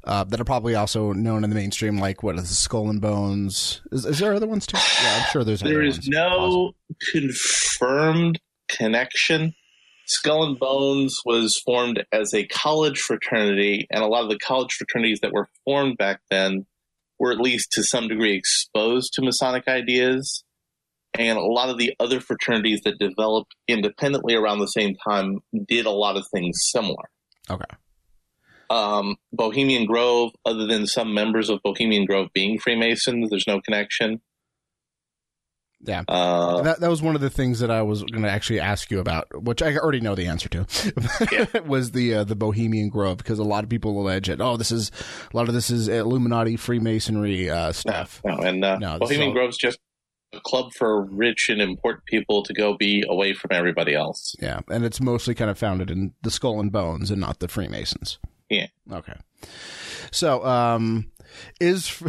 uh, 0.03 0.23
that 0.23 0.39
are 0.39 0.45
probably 0.45 0.73
also 0.73 1.11
known 1.11 1.43
in 1.43 1.49
the 1.49 1.55
mainstream, 1.55 1.97
like 1.97 2.23
what 2.23 2.35
is 2.35 2.47
the 2.47 2.55
Skull 2.55 2.89
and 2.89 3.01
Bones? 3.01 3.81
Is, 3.91 4.05
is 4.05 4.19
there 4.19 4.33
other 4.33 4.47
ones 4.47 4.65
too? 4.65 4.77
Yeah, 4.77 5.17
I'm 5.17 5.31
sure 5.31 5.43
there's. 5.43 5.59
There 5.59 5.73
other 5.73 5.83
is 5.83 6.07
no 6.07 6.71
confirmed 7.11 8.39
connection, 8.69 9.53
Skull 10.07 10.43
and 10.43 10.57
Bones 10.57 11.19
was 11.25 11.61
formed 11.65 12.03
as 12.11 12.33
a 12.33 12.47
college 12.47 12.99
fraternity, 12.99 13.87
and 13.91 14.03
a 14.03 14.07
lot 14.07 14.23
of 14.23 14.29
the 14.29 14.39
college 14.39 14.73
fraternities 14.73 15.19
that 15.21 15.33
were 15.33 15.49
formed 15.65 15.97
back 15.97 16.21
then 16.31 16.65
were 17.19 17.31
at 17.31 17.39
least 17.39 17.71
to 17.73 17.83
some 17.83 18.07
degree 18.07 18.35
exposed 18.35 19.13
to 19.13 19.21
Masonic 19.21 19.67
ideas. 19.67 20.43
And 21.13 21.37
a 21.37 21.41
lot 21.41 21.69
of 21.69 21.77
the 21.77 21.93
other 21.99 22.19
fraternities 22.19 22.81
that 22.85 22.99
developed 22.99 23.55
independently 23.67 24.35
around 24.35 24.59
the 24.59 24.67
same 24.67 24.95
time 25.07 25.39
did 25.67 25.85
a 25.85 25.91
lot 25.91 26.15
of 26.15 26.25
things 26.33 26.57
similar. 26.71 27.09
Okay. 27.49 27.65
Um, 28.69 29.15
Bohemian 29.33 29.85
Grove, 29.85 30.31
other 30.45 30.67
than 30.67 30.85
some 30.85 31.13
members 31.13 31.49
of 31.49 31.61
Bohemian 31.63 32.05
Grove 32.05 32.29
being 32.33 32.59
Freemasons, 32.59 33.29
there's 33.29 33.47
no 33.47 33.61
connection. 33.61 34.21
Yeah. 35.81 36.03
Uh, 36.07 36.61
that 36.63 36.79
that 36.79 36.89
was 36.89 37.01
one 37.01 37.15
of 37.15 37.21
the 37.21 37.29
things 37.29 37.59
that 37.59 37.69
I 37.69 37.83
was 37.83 38.03
going 38.03 38.23
to 38.23 38.29
actually 38.29 38.59
ask 38.59 38.89
you 38.89 38.99
about, 38.99 39.27
which 39.43 39.61
I 39.61 39.75
already 39.77 39.99
know 40.01 40.15
the 40.15 40.25
answer 40.27 40.49
to. 40.49 40.65
Yeah. 41.31 41.59
was 41.65 41.91
the 41.91 42.15
uh, 42.15 42.23
the 42.23 42.35
Bohemian 42.35 42.89
Grove 42.89 43.17
because 43.17 43.37
a 43.39 43.43
lot 43.43 43.63
of 43.63 43.69
people 43.69 43.99
allege 43.99 44.27
it. 44.29 44.41
Oh, 44.41 44.57
this 44.57 44.71
is 44.71 44.91
a 45.31 45.37
lot 45.37 45.47
of 45.47 45.53
this 45.53 45.69
is 45.69 45.87
Illuminati 45.87 46.55
Freemasonry 46.57 47.49
uh, 47.49 47.71
stuff. 47.71 48.21
no, 48.25 48.37
and 48.37 48.65
uh, 48.65 48.77
No, 48.79 48.97
Bohemian 48.99 49.21
is 49.21 49.27
all- 49.27 49.33
Grove's 49.33 49.57
just 49.57 49.79
a 50.33 50.41
club 50.41 50.73
for 50.73 51.03
rich 51.05 51.47
and 51.47 51.61
important 51.61 52.03
people 52.05 52.43
to 52.43 52.53
go 52.53 52.75
be 52.75 53.03
away 53.07 53.33
from 53.33 53.51
everybody 53.53 53.93
else. 53.93 54.35
Yeah, 54.41 54.59
and 54.69 54.83
it's 54.83 54.99
mostly 54.99 55.35
kind 55.35 55.49
of 55.49 55.57
founded 55.57 55.89
in 55.91 56.13
the 56.23 56.31
Skull 56.31 56.59
and 56.59 56.71
Bones 56.71 57.11
and 57.11 57.21
not 57.21 57.39
the 57.39 57.47
Freemasons. 57.47 58.19
Yeah. 58.49 58.67
Okay. 58.91 59.13
So, 60.11 60.43
um, 60.45 61.11
is 61.61 61.87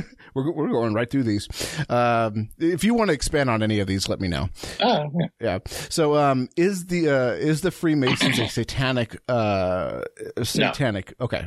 we're 0.34 0.50
we're 0.52 0.68
going 0.70 0.94
right 0.94 1.10
through 1.10 1.24
these. 1.24 1.48
Um, 1.88 2.50
if 2.58 2.84
you 2.84 2.94
want 2.94 3.08
to 3.08 3.14
expand 3.14 3.50
on 3.50 3.62
any 3.62 3.80
of 3.80 3.86
these, 3.86 4.08
let 4.08 4.20
me 4.20 4.28
know. 4.28 4.48
Oh, 4.80 5.10
yeah. 5.18 5.26
Yeah. 5.40 5.58
So, 5.66 6.16
um, 6.16 6.48
is 6.56 6.86
the 6.86 7.08
uh, 7.08 7.32
is 7.32 7.60
the 7.62 7.70
Freemasons 7.70 8.38
a 8.38 8.48
satanic 8.48 9.16
uh 9.28 10.02
satanic? 10.42 11.14
Okay. 11.20 11.46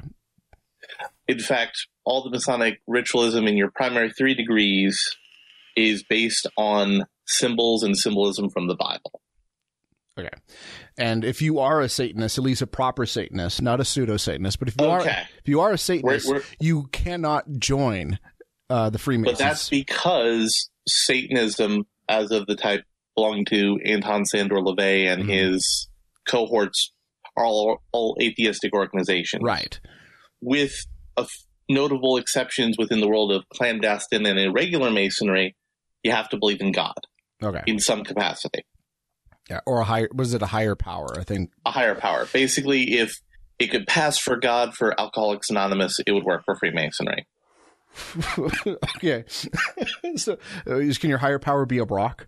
In 1.27 1.39
fact, 1.39 1.87
all 2.03 2.23
the 2.23 2.29
Masonic 2.29 2.81
ritualism 2.87 3.47
in 3.47 3.55
your 3.55 3.71
primary 3.71 4.11
three 4.11 4.35
degrees 4.35 4.99
is 5.75 6.03
based 6.03 6.47
on 6.57 7.05
symbols 7.25 7.83
and 7.83 7.97
symbolism 7.97 8.49
from 8.49 8.67
the 8.67 8.75
Bible. 8.75 9.21
Okay. 10.19 10.29
And 10.97 11.25
if 11.25 11.41
you 11.41 11.57
are 11.57 11.81
a 11.81 11.89
Satanist, 11.89 12.37
at 12.37 12.43
least 12.43 12.61
a 12.61 12.67
proper 12.67 13.05
Satanist, 13.07 13.61
not 13.63 13.79
a 13.79 13.85
pseudo 13.85 14.17
Satanist, 14.17 14.59
but 14.59 14.67
if 14.67 14.75
you 14.79 14.85
are 14.87 15.01
if 15.07 15.47
you 15.47 15.61
are 15.61 15.71
a 15.71 15.77
Satanist, 15.77 16.27
We're- 16.27 16.39
we're- 16.39 16.55
you 16.59 16.83
cannot 16.91 17.49
join 17.57 18.19
uh, 18.73 18.89
the 18.89 18.97
Freemasons. 18.97 19.37
But 19.37 19.43
that's 19.43 19.69
because 19.69 20.69
Satanism, 20.87 21.85
as 22.09 22.31
of 22.31 22.45
the 22.47 22.55
type 22.55 22.83
belonging 23.15 23.45
to 23.45 23.77
Anton 23.85 24.23
Szandor 24.23 24.63
LaVey 24.65 25.05
and 25.11 25.23
Mhm. 25.25 25.29
his 25.29 25.87
cohorts, 26.27 26.91
are 27.37 27.45
all, 27.45 27.81
all 27.91 28.17
atheistic 28.21 28.73
organizations. 28.73 29.41
right. 29.43 29.79
With 30.41 30.73
f- 31.17 31.27
notable 31.69 32.17
exceptions 32.17 32.75
within 32.77 32.99
the 32.99 33.07
world 33.07 33.31
of 33.31 33.43
clandestine 33.53 34.25
and 34.25 34.37
irregular 34.39 34.91
masonry, 34.91 35.55
you 36.03 36.11
have 36.11 36.29
to 36.29 36.37
believe 36.37 36.59
in 36.61 36.71
God 36.71 36.95
Okay. 37.41 37.61
in 37.65 37.79
some 37.79 38.03
capacity, 38.03 38.63
Yeah. 39.49 39.59
Or 39.65 39.79
a 39.81 39.83
higher 39.85 40.09
was 40.13 40.33
it 40.33 40.41
a 40.41 40.47
higher 40.47 40.75
power? 40.75 41.17
I 41.19 41.23
think. 41.23 41.51
a 41.65 41.71
higher 41.71 41.95
power. 41.95 42.27
Basically, 42.33 42.93
if 42.97 43.13
it 43.59 43.67
could 43.67 43.87
pass 43.87 44.17
for 44.17 44.35
God 44.37 44.73
for 44.75 44.99
Alcoholics 44.99 45.49
Anonymous, 45.49 45.95
it 46.05 46.11
would 46.11 46.23
work 46.23 46.41
for 46.45 46.55
Freemasonry. 46.57 47.25
okay. 48.97 49.23
so, 50.15 50.33
uh, 50.67 50.79
can 50.99 51.09
your 51.09 51.17
higher 51.17 51.39
power 51.39 51.65
be 51.65 51.77
a 51.77 51.85
Brock? 51.85 52.27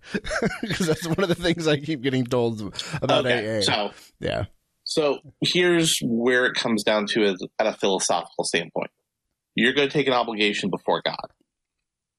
Because 0.61 0.87
that's 0.87 1.07
one 1.07 1.21
of 1.21 1.29
the 1.29 1.35
things 1.35 1.67
I 1.67 1.77
keep 1.77 2.01
getting 2.01 2.25
told 2.25 2.61
about 3.01 3.25
okay, 3.25 3.59
AA. 3.59 3.61
so 3.61 3.91
yeah. 4.19 4.45
So 4.83 5.19
here's 5.41 5.97
where 6.03 6.45
it 6.45 6.53
comes 6.53 6.83
down 6.83 7.07
to 7.07 7.23
it 7.23 7.37
at 7.59 7.67
a 7.67 7.73
philosophical 7.73 8.43
standpoint. 8.43 8.91
You're 9.55 9.73
going 9.73 9.87
to 9.87 9.93
take 9.93 10.07
an 10.07 10.13
obligation 10.13 10.69
before 10.69 11.01
God. 11.03 11.25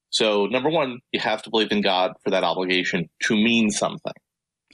So 0.09 0.47
number 0.47 0.69
one, 0.69 0.99
you 1.11 1.19
have 1.19 1.43
to 1.43 1.49
believe 1.49 1.71
in 1.71 1.81
God 1.81 2.13
for 2.23 2.31
that 2.31 2.43
obligation 2.43 3.09
to 3.23 3.35
mean 3.35 3.69
something. 3.69 4.13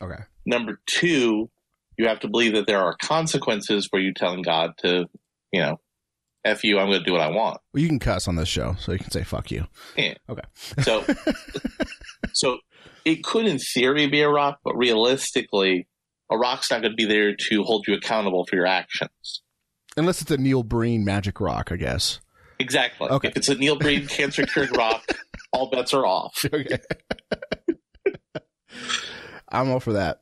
Okay. 0.02 0.24
Number 0.46 0.80
two, 0.88 1.50
you 1.98 2.08
have 2.08 2.20
to 2.22 2.28
believe 2.28 2.54
that 2.54 2.68
there 2.68 2.82
are 2.82 2.96
consequences 3.02 3.88
for 3.88 4.00
you 4.00 4.14
telling 4.14 4.42
God 4.42 4.72
to, 4.80 5.06
you 5.52 5.62
know, 5.62 5.80
F 6.46 6.64
you, 6.64 6.80
I'm 6.80 6.88
going 6.88 7.00
to 7.00 7.06
do 7.06 7.14
what 7.14 7.22
I 7.22 7.30
want. 7.30 7.60
Well, 7.74 7.82
you 7.82 7.88
can 7.88 8.00
cuss 8.00 8.28
on 8.28 8.36
this 8.36 8.50
show, 8.50 8.76
so 8.80 8.92
you 8.92 9.00
can 9.00 9.12
say 9.12 9.24
"fuck 9.24 9.50
you." 9.52 9.66
Yeah. 9.98 10.16
Okay. 10.30 10.42
So, 10.82 11.06
so 12.34 12.60
it 13.06 13.24
could 13.24 13.46
in 13.46 13.60
theory 13.60 14.08
be 14.08 14.22
a 14.22 14.30
rock, 14.30 14.60
but 14.64 14.76
realistically, 14.76 15.88
a 16.30 16.38
rock's 16.38 16.70
not 16.70 16.82
going 16.82 16.92
to 16.92 16.96
be 16.96 17.06
there 17.06 17.36
to 17.36 17.64
hold 17.64 17.86
you 17.88 17.94
accountable 17.94 18.46
for 18.46 18.56
your 18.56 18.66
actions. 18.66 19.42
Unless 19.96 20.22
it's 20.22 20.32
a 20.32 20.38
Neil 20.38 20.64
Breen 20.64 21.06
magic 21.06 21.40
rock, 21.40 21.72
I 21.72 21.76
guess. 21.78 22.20
Exactly. 22.60 23.10
Okay. 23.10 23.30
If 23.30 23.38
it's 23.38 23.50
a 23.50 23.56
Neil 23.56 23.78
Breen 23.78 24.08
cancer 24.08 24.46
cured 24.46 24.76
rock, 24.78 25.04
all 25.52 25.70
bets 25.70 25.94
are 25.94 26.06
off. 26.06 26.46
okay. 26.52 26.80
I'm 29.50 29.70
all 29.70 29.80
for 29.80 29.94
that. 29.94 30.18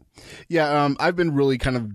Yeah, 0.50 0.84
um, 0.84 0.98
I've 1.00 1.16
been 1.16 1.34
really 1.34 1.58
kind 1.58 1.78
of 1.78 1.90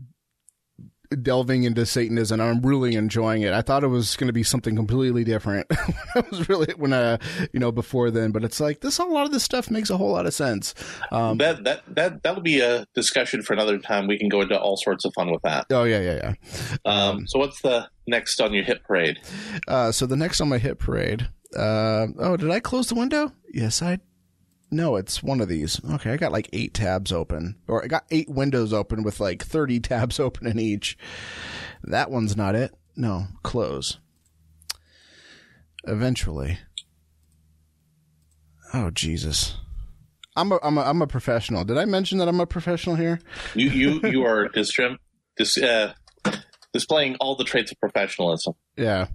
delving 1.22 1.64
into 1.64 1.84
Satanism. 1.86 2.40
and 2.40 2.50
I'm 2.50 2.60
really 2.66 2.94
enjoying 2.96 3.42
it. 3.42 3.52
I 3.52 3.62
thought 3.62 3.84
it 3.84 3.88
was 3.88 4.16
going 4.16 4.26
to 4.28 4.32
be 4.32 4.42
something 4.42 4.74
completely 4.76 5.24
different. 5.24 5.66
I 6.14 6.22
was 6.30 6.48
really 6.48 6.72
when 6.76 6.92
I, 6.92 7.18
you 7.52 7.60
know, 7.60 7.72
before 7.72 8.10
then, 8.10 8.30
but 8.32 8.44
it's 8.44 8.60
like 8.60 8.80
this. 8.80 8.98
A 8.98 9.04
lot 9.04 9.26
of 9.26 9.32
this 9.32 9.42
stuff 9.42 9.70
makes 9.70 9.90
a 9.90 9.96
whole 9.96 10.12
lot 10.12 10.26
of 10.26 10.34
sense. 10.34 10.74
Um, 11.12 11.38
That 11.38 11.64
that 11.64 11.82
that 11.94 12.22
that'll 12.22 12.42
be 12.42 12.60
a 12.60 12.86
discussion 12.94 13.42
for 13.42 13.52
another 13.52 13.78
time. 13.78 14.06
We 14.06 14.18
can 14.18 14.28
go 14.28 14.40
into 14.40 14.58
all 14.58 14.76
sorts 14.76 15.04
of 15.04 15.12
fun 15.14 15.30
with 15.30 15.42
that. 15.42 15.66
oh 15.70 15.84
yeah, 15.84 16.00
yeah, 16.00 16.32
yeah. 16.34 16.76
Um, 16.84 17.26
so 17.26 17.38
what's 17.38 17.60
the 17.62 17.88
next 18.06 18.40
on 18.40 18.52
your 18.52 18.64
hit 18.64 18.82
parade? 18.84 19.18
Uh, 19.68 19.92
so 19.92 20.06
the 20.06 20.16
next 20.16 20.40
on 20.40 20.48
my 20.48 20.58
hit 20.58 20.78
parade. 20.78 21.28
Uh, 21.56 22.08
oh, 22.18 22.36
did 22.36 22.50
I 22.50 22.60
close 22.60 22.88
the 22.88 22.94
window? 22.94 23.32
Yes, 23.52 23.80
I. 23.82 23.98
No, 24.70 24.96
it's 24.96 25.22
one 25.22 25.40
of 25.40 25.48
these. 25.48 25.80
Okay, 25.92 26.12
I 26.12 26.16
got 26.16 26.32
like 26.32 26.48
eight 26.52 26.74
tabs 26.74 27.12
open, 27.12 27.56
or 27.68 27.84
I 27.84 27.86
got 27.86 28.04
eight 28.10 28.28
windows 28.28 28.72
open 28.72 29.02
with 29.02 29.20
like 29.20 29.44
thirty 29.44 29.80
tabs 29.80 30.18
open 30.18 30.46
in 30.46 30.58
each. 30.58 30.98
That 31.84 32.10
one's 32.10 32.36
not 32.36 32.54
it. 32.54 32.74
No, 32.96 33.26
close. 33.42 33.98
Eventually. 35.84 36.58
Oh 38.74 38.90
Jesus. 38.90 39.56
I'm 40.34 40.52
a 40.52 40.58
I'm 40.62 40.76
a 40.76 40.82
I'm 40.82 41.00
a 41.00 41.06
professional. 41.06 41.64
Did 41.64 41.78
I 41.78 41.84
mention 41.84 42.18
that 42.18 42.28
I'm 42.28 42.40
a 42.40 42.46
professional 42.46 42.96
here? 42.96 43.20
You 43.54 43.70
you 43.70 44.00
you 44.04 44.24
are 44.24 44.48
distrim, 44.48 44.96
dis, 45.36 45.56
uh, 45.58 45.94
displaying 46.72 47.16
all 47.20 47.36
the 47.36 47.44
traits 47.44 47.72
of 47.72 47.80
professionalism. 47.80 48.54
Yeah. 48.76 49.06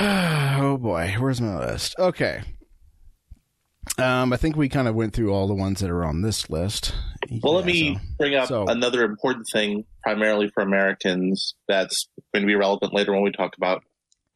oh 0.60 0.78
boy, 0.78 1.14
where's 1.18 1.42
my 1.42 1.58
list? 1.58 1.94
Okay. 1.98 2.40
Um, 3.98 4.32
I 4.32 4.36
think 4.38 4.56
we 4.56 4.70
kind 4.70 4.88
of 4.88 4.94
went 4.94 5.12
through 5.12 5.30
all 5.30 5.46
the 5.46 5.54
ones 5.54 5.80
that 5.80 5.90
are 5.90 6.04
on 6.04 6.22
this 6.22 6.48
list. 6.48 6.94
Well, 7.42 7.54
let 7.54 7.66
me 7.66 7.94
so- 7.94 8.00
bring 8.18 8.34
up 8.34 8.48
so- 8.48 8.64
another 8.66 9.04
important 9.04 9.46
thing, 9.52 9.84
primarily 10.02 10.48
for 10.48 10.62
Americans, 10.62 11.54
that's 11.68 12.08
going 12.32 12.42
to 12.42 12.46
be 12.46 12.54
relevant 12.54 12.94
later 12.94 13.12
when 13.12 13.22
we 13.22 13.30
talk 13.30 13.56
about 13.58 13.82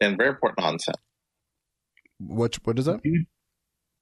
Denver 0.00 0.24
Airport 0.24 0.54
nonsense. 0.58 0.98
What 2.18 2.58
what 2.64 2.78
is 2.78 2.84
that? 2.84 3.00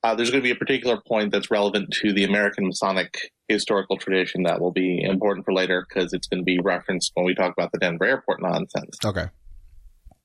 Uh, 0.03 0.15
there's 0.17 0.31
going 0.31 0.43
to 0.43 0.47
be 0.47 0.51
a 0.51 0.57
particular 0.57 1.01
point 1.07 1.31
that's 1.31 1.51
relevant 1.51 1.93
to 1.93 2.13
the 2.13 2.25
American 2.25 2.67
Masonic 2.67 3.31
historical 3.47 3.97
tradition 3.97 4.43
that 4.43 4.61
will 4.61 4.73
be 4.73 5.01
important 5.01 5.45
for 5.45 5.53
later 5.53 5.87
because 5.89 6.13
it's 6.13 6.27
going 6.27 6.41
to 6.41 6.45
be 6.45 6.59
referenced 6.59 7.13
when 7.15 7.25
we 7.25 7.37
talk 7.37 7.53
about 7.57 7.71
the 7.71 7.79
Denver 7.79 8.05
Airport 8.05 8.43
nonsense. 8.43 8.97
Okay. 9.05 9.27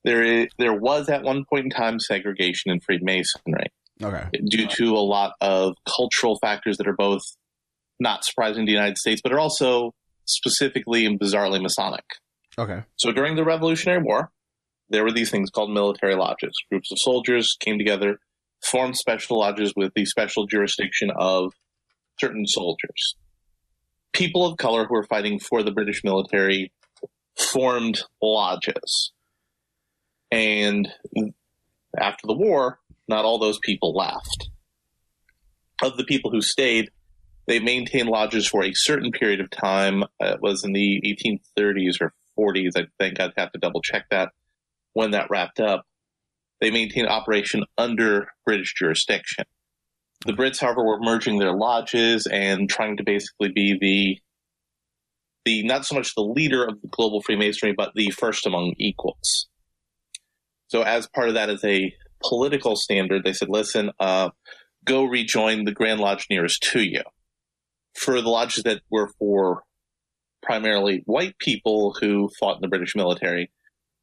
There, 0.07 0.23
is, 0.23 0.47
there 0.57 0.73
was 0.73 1.09
at 1.09 1.23
one 1.23 1.43
point 1.49 1.65
in 1.65 1.69
time 1.69 1.99
segregation 1.99 2.71
in 2.71 2.79
Freemasonry 2.79 3.67
Okay. 4.01 4.25
due 4.47 4.67
to 4.67 4.95
a 4.95 5.03
lot 5.03 5.33
of 5.41 5.75
cultural 5.85 6.37
factors 6.39 6.77
that 6.77 6.87
are 6.87 6.95
both 6.95 7.23
not 7.99 8.23
surprising 8.23 8.65
to 8.65 8.69
the 8.69 8.75
United 8.75 8.97
States, 8.97 9.21
but 9.23 9.33
are 9.33 9.39
also 9.39 9.93
specifically 10.25 11.05
and 11.05 11.19
bizarrely 11.19 11.61
Masonic. 11.61 12.05
Okay. 12.57 12.83
So 12.95 13.11
during 13.11 13.35
the 13.35 13.43
Revolutionary 13.43 14.01
War, 14.03 14.31
there 14.89 15.03
were 15.03 15.11
these 15.11 15.29
things 15.31 15.49
called 15.49 15.71
military 15.71 16.15
lodges. 16.15 16.53
Groups 16.69 16.91
of 16.91 16.99
soldiers 16.99 17.55
came 17.59 17.77
together, 17.77 18.19
formed 18.63 18.95
special 18.95 19.39
lodges 19.39 19.73
with 19.75 19.91
the 19.95 20.05
special 20.05 20.45
jurisdiction 20.45 21.11
of 21.15 21.53
certain 22.19 22.47
soldiers. 22.47 23.15
People 24.13 24.45
of 24.45 24.57
color 24.57 24.85
who 24.85 24.95
were 24.95 25.03
fighting 25.03 25.39
for 25.39 25.63
the 25.63 25.71
British 25.71 26.03
military 26.03 26.71
formed 27.37 28.01
lodges. 28.21 29.11
And 30.31 30.87
after 31.97 32.27
the 32.27 32.35
war, 32.35 32.79
not 33.07 33.25
all 33.25 33.39
those 33.39 33.59
people 33.59 33.95
left. 33.95 34.49
Of 35.81 35.97
the 35.97 36.03
people 36.03 36.31
who 36.31 36.41
stayed, 36.41 36.89
they 37.45 37.59
maintained 37.59 38.09
lodges 38.09 38.47
for 38.47 38.63
a 38.63 38.73
certain 38.73 39.11
period 39.11 39.39
of 39.39 39.49
time. 39.49 40.03
Uh, 40.03 40.33
it 40.33 40.41
was 40.41 40.63
in 40.63 40.73
the 40.73 41.01
1830s 41.57 42.01
or 42.01 42.13
40s, 42.37 42.71
I 42.75 42.87
think. 42.99 43.19
I'd 43.19 43.33
have 43.37 43.51
to 43.53 43.59
double 43.59 43.81
check 43.81 44.05
that 44.11 44.29
when 44.93 45.11
that 45.11 45.29
wrapped 45.29 45.59
up. 45.59 45.85
They 46.59 46.71
maintained 46.71 47.07
operation 47.07 47.63
under 47.77 48.29
British 48.45 48.73
jurisdiction. 48.73 49.45
The 50.25 50.33
Brits, 50.33 50.59
however, 50.59 50.83
were 50.83 50.99
merging 50.99 51.37
their 51.37 51.53
lodges 51.53 52.25
and 52.25 52.67
trying 52.67 52.97
to 52.97 53.03
basically 53.03 53.49
be 53.49 53.77
the 53.79 54.19
the 55.45 55.63
not 55.63 55.85
so 55.85 55.95
much 55.95 56.13
the 56.13 56.21
leader 56.21 56.65
of 56.65 56.81
the 56.81 56.89
global 56.89 57.21
Freemasonry, 57.21 57.73
but 57.77 57.93
the 57.95 58.09
first 58.09 58.45
among 58.45 58.73
equals. 58.77 59.47
So, 60.67 60.81
as 60.81 61.07
part 61.07 61.29
of 61.29 61.35
that, 61.35 61.49
as 61.49 61.63
a 61.63 61.93
political 62.21 62.75
standard, 62.75 63.23
they 63.23 63.33
said, 63.33 63.49
"Listen, 63.49 63.91
uh, 63.99 64.29
go 64.85 65.03
rejoin 65.03 65.65
the 65.65 65.71
Grand 65.71 65.99
Lodge 65.99 66.27
nearest 66.29 66.63
to 66.71 66.81
you." 66.81 67.03
For 67.95 68.21
the 68.21 68.29
lodges 68.29 68.63
that 68.63 68.81
were 68.89 69.09
for 69.19 69.63
primarily 70.43 71.01
white 71.05 71.37
people 71.39 71.95
who 71.99 72.29
fought 72.39 72.55
in 72.55 72.61
the 72.61 72.67
British 72.67 72.95
military, 72.95 73.51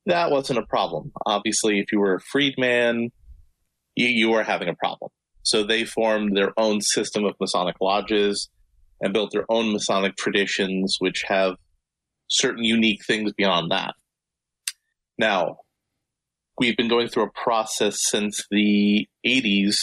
that 0.06 0.30
wasn't 0.30 0.58
a 0.58 0.66
problem. 0.66 1.12
Obviously, 1.26 1.78
if 1.78 1.92
you 1.92 2.00
were 2.00 2.16
a 2.16 2.20
freedman, 2.20 3.10
you, 3.94 4.08
you 4.08 4.30
were 4.30 4.42
having 4.42 4.68
a 4.68 4.74
problem. 4.74 5.10
So 5.42 5.62
they 5.62 5.84
formed 5.84 6.36
their 6.36 6.52
own 6.58 6.80
system 6.80 7.24
of 7.24 7.34
Masonic 7.40 7.76
lodges 7.80 8.48
and 9.00 9.12
built 9.12 9.30
their 9.32 9.44
own 9.50 9.72
Masonic 9.72 10.16
traditions, 10.16 10.96
which 10.98 11.24
have 11.28 11.56
certain 12.28 12.64
unique 12.64 13.04
things 13.06 13.32
beyond 13.36 13.70
that. 13.70 13.94
Now, 15.18 15.58
we've 16.58 16.76
been 16.76 16.88
going 16.88 17.08
through 17.08 17.24
a 17.24 17.30
process 17.30 17.98
since 18.00 18.44
the 18.50 19.08
80s 19.26 19.76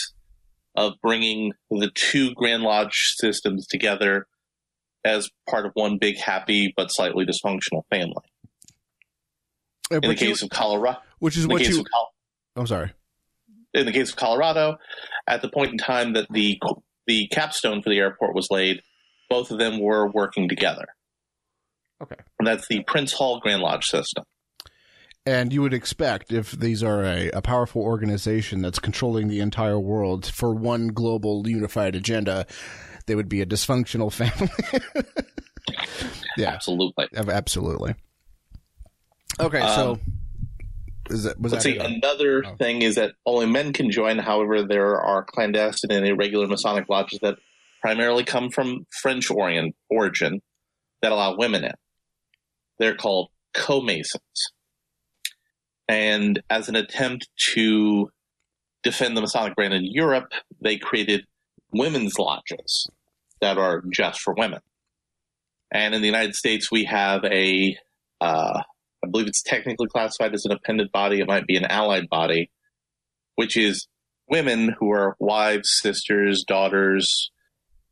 of 0.74 0.94
bringing 1.02 1.52
the 1.70 1.90
two 1.94 2.34
Grand 2.34 2.62
Lodge 2.62 3.14
systems 3.16 3.66
together 3.66 4.26
as 5.04 5.30
part 5.48 5.66
of 5.66 5.72
one 5.74 5.98
big, 5.98 6.16
happy, 6.16 6.72
but 6.76 6.88
slightly 6.88 7.26
dysfunctional 7.26 7.82
family. 7.90 8.14
Uh, 9.92 10.00
in 10.02 10.08
the 10.08 10.14
case 10.14 10.40
you, 10.40 10.46
of 10.46 10.50
Colorado, 10.50 10.98
which 11.18 11.36
is 11.36 11.46
what 11.46 11.60
you. 11.62 11.84
Col- 11.84 12.14
I'm 12.56 12.66
sorry. 12.66 12.92
In 13.74 13.86
the 13.86 13.92
case 13.92 14.10
of 14.10 14.16
Colorado, 14.16 14.78
at 15.26 15.42
the 15.42 15.48
point 15.48 15.72
in 15.72 15.78
time 15.78 16.14
that 16.14 16.26
the 16.30 16.58
the 17.06 17.26
capstone 17.28 17.82
for 17.82 17.90
the 17.90 17.98
airport 17.98 18.34
was 18.34 18.48
laid, 18.50 18.80
both 19.28 19.50
of 19.50 19.58
them 19.58 19.80
were 19.80 20.08
working 20.08 20.48
together. 20.48 20.86
Okay. 22.02 22.16
And 22.38 22.46
that's 22.46 22.68
the 22.68 22.82
Prince 22.86 23.12
Hall 23.12 23.40
Grand 23.40 23.62
Lodge 23.62 23.84
system. 23.86 24.24
And 25.24 25.52
you 25.52 25.62
would 25.62 25.74
expect 25.74 26.32
if 26.32 26.50
these 26.50 26.82
are 26.82 27.04
a, 27.04 27.30
a, 27.30 27.42
powerful 27.42 27.80
organization 27.80 28.60
that's 28.60 28.80
controlling 28.80 29.28
the 29.28 29.38
entire 29.38 29.78
world 29.78 30.26
for 30.26 30.52
one 30.52 30.88
global 30.88 31.48
unified 31.48 31.94
agenda, 31.94 32.44
they 33.06 33.14
would 33.14 33.28
be 33.28 33.40
a 33.40 33.46
dysfunctional 33.46 34.12
family. 34.12 34.50
yeah, 36.36 36.48
absolutely, 36.48 37.06
absolutely. 37.14 37.94
Okay, 39.38 39.60
um, 39.60 39.74
so 39.76 40.00
is 41.10 41.24
that, 41.24 41.40
was 41.40 41.52
let's 41.52 41.64
see. 41.64 41.78
Another 41.78 42.44
oh. 42.44 42.56
thing 42.56 42.82
is 42.82 42.96
that 42.96 43.12
only 43.24 43.46
men 43.46 43.72
can 43.72 43.90
join. 43.90 44.18
However, 44.18 44.62
there 44.62 45.00
are 45.00 45.24
clandestine 45.24 45.92
and 45.92 46.06
irregular 46.06 46.46
Masonic 46.46 46.88
lodges 46.88 47.20
that 47.22 47.36
primarily 47.80 48.24
come 48.24 48.50
from 48.50 48.86
French 49.00 49.30
orient 49.30 49.74
origin 49.90 50.40
that 51.00 51.12
allow 51.12 51.36
women 51.36 51.64
in. 51.64 51.74
They're 52.78 52.96
called 52.96 53.30
co-masons. 53.54 54.52
And 55.92 56.42
as 56.48 56.70
an 56.70 56.74
attempt 56.74 57.28
to 57.52 58.10
defend 58.82 59.14
the 59.14 59.20
Masonic 59.20 59.54
brand 59.54 59.74
in 59.74 59.84
Europe, 59.84 60.32
they 60.58 60.78
created 60.78 61.26
women's 61.70 62.18
lodges 62.18 62.86
that 63.42 63.58
are 63.58 63.82
just 63.92 64.22
for 64.22 64.32
women. 64.32 64.60
And 65.70 65.94
in 65.94 66.00
the 66.00 66.06
United 66.06 66.34
States, 66.34 66.72
we 66.72 66.84
have 66.84 67.22
a, 67.26 67.76
uh, 68.22 68.62
I 69.04 69.06
believe 69.06 69.26
it's 69.26 69.42
technically 69.42 69.86
classified 69.86 70.32
as 70.32 70.46
an 70.46 70.52
appendant 70.52 70.92
body. 70.92 71.20
It 71.20 71.28
might 71.28 71.46
be 71.46 71.58
an 71.58 71.66
allied 71.66 72.08
body, 72.08 72.50
which 73.34 73.58
is 73.58 73.86
women 74.26 74.74
who 74.78 74.90
are 74.92 75.14
wives, 75.20 75.78
sisters, 75.82 76.42
daughters, 76.42 77.30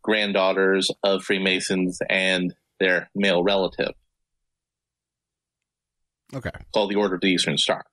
granddaughters 0.01 0.91
of 1.03 1.23
Freemasons 1.23 1.99
and 2.09 2.55
their 2.79 3.11
male 3.15 3.43
relative. 3.43 3.93
Okay. 6.33 6.51
Called 6.73 6.91
the 6.91 6.97
Order 6.97 7.17
of 7.17 7.21
the 7.21 7.29
Eastern 7.29 7.59
Star. 7.59 7.85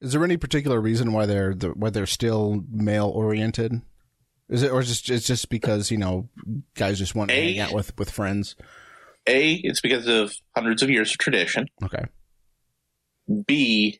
Is 0.00 0.12
there 0.12 0.24
any 0.24 0.36
particular 0.36 0.80
reason 0.80 1.12
why 1.12 1.26
they're 1.26 1.52
why 1.52 1.90
they're 1.90 2.06
still 2.06 2.64
male 2.70 3.08
oriented? 3.08 3.80
Is 4.48 4.62
it 4.62 4.70
or 4.70 4.80
is 4.80 4.90
it 4.90 4.94
just, 4.94 5.10
it's 5.10 5.26
just 5.26 5.48
because 5.48 5.90
you 5.90 5.98
know 5.98 6.28
guys 6.74 6.98
just 6.98 7.14
want 7.14 7.30
to 7.30 7.36
a, 7.36 7.52
hang 7.52 7.60
out 7.60 7.72
with 7.72 7.96
with 7.98 8.10
friends? 8.10 8.56
A, 9.28 9.54
it's 9.54 9.80
because 9.80 10.06
of 10.06 10.32
hundreds 10.54 10.82
of 10.82 10.90
years 10.90 11.10
of 11.10 11.18
tradition. 11.18 11.66
Okay. 11.84 12.04
B, 13.46 13.98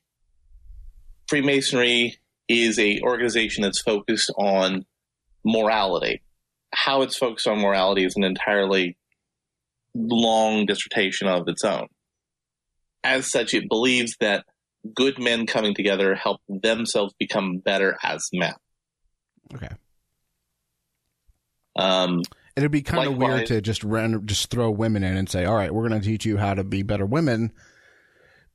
Freemasonry 1.29 2.19
is 2.49 2.79
a 2.79 3.01
organization 3.01 3.63
that's 3.63 3.83
focused 3.83 4.33
on 4.37 4.85
morality. 5.45 6.23
How 6.73 7.03
it's 7.03 7.17
focused 7.17 7.49
on 7.49 7.59
morality 7.59 8.05
is 8.05 8.15
an 8.17 8.23
entirely 8.23 8.97
long 9.95 10.67
dissertation 10.67 11.27
of 11.27 11.49
its 11.49 11.65
own. 11.65 11.89
As 13.03 13.31
such, 13.31 13.55
it 13.55 13.69
believes 13.69 14.17
that 14.21 14.45
good 14.95 15.19
men 15.19 15.47
coming 15.47 15.75
together 15.75 16.15
help 16.15 16.41
themselves 16.49 17.15
become 17.19 17.59
better 17.59 17.97
as 18.03 18.29
men. 18.33 18.55
Okay. 19.55 19.69
Um, 21.77 22.23
It'd 22.57 22.71
be 22.71 22.83
kind 22.83 23.07
of 23.07 23.17
weird 23.19 23.47
to 23.47 23.61
just 23.61 23.85
run, 23.85 24.27
just 24.27 24.51
throw 24.51 24.71
women 24.71 25.05
in 25.05 25.17
and 25.17 25.29
say, 25.29 25.45
"All 25.45 25.55
right, 25.55 25.73
we're 25.73 25.89
going 25.89 26.01
to 26.01 26.07
teach 26.07 26.25
you 26.25 26.39
how 26.39 26.55
to 26.55 26.65
be 26.65 26.83
better 26.83 27.05
women." 27.05 27.53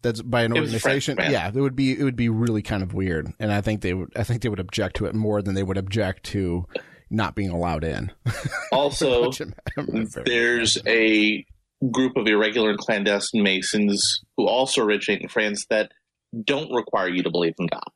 That's 0.01 0.23
by 0.23 0.41
an 0.41 0.53
organization. 0.53 1.17
yeah, 1.19 1.47
it 1.53 1.53
would 1.53 1.75
be 1.75 1.97
it 1.97 2.03
would 2.03 2.15
be 2.15 2.27
really 2.27 2.63
kind 2.63 2.81
of 2.81 2.95
weird, 2.95 3.31
and 3.39 3.51
I 3.51 3.61
think 3.61 3.81
they 3.81 3.93
would 3.93 4.11
I 4.15 4.23
think 4.23 4.41
they 4.41 4.49
would 4.49 4.59
object 4.59 4.95
to 4.97 5.05
it 5.05 5.13
more 5.13 5.43
than 5.43 5.53
they 5.53 5.61
would 5.61 5.77
object 5.77 6.23
to 6.27 6.65
not 7.11 7.35
being 7.35 7.51
allowed 7.51 7.83
in. 7.83 8.11
Also, 8.71 9.29
there's 10.25 10.77
a 10.87 11.45
group 11.91 12.15
of 12.15 12.25
irregular 12.25 12.69
and 12.69 12.79
clandestine 12.79 13.43
Masons 13.43 14.21
who 14.37 14.47
also 14.47 14.81
originate 14.81 15.21
in 15.21 15.27
France 15.27 15.65
that 15.69 15.91
don't 16.45 16.71
require 16.71 17.09
you 17.09 17.23
to 17.23 17.31
believe 17.31 17.53
in 17.59 17.67
God. 17.67 17.91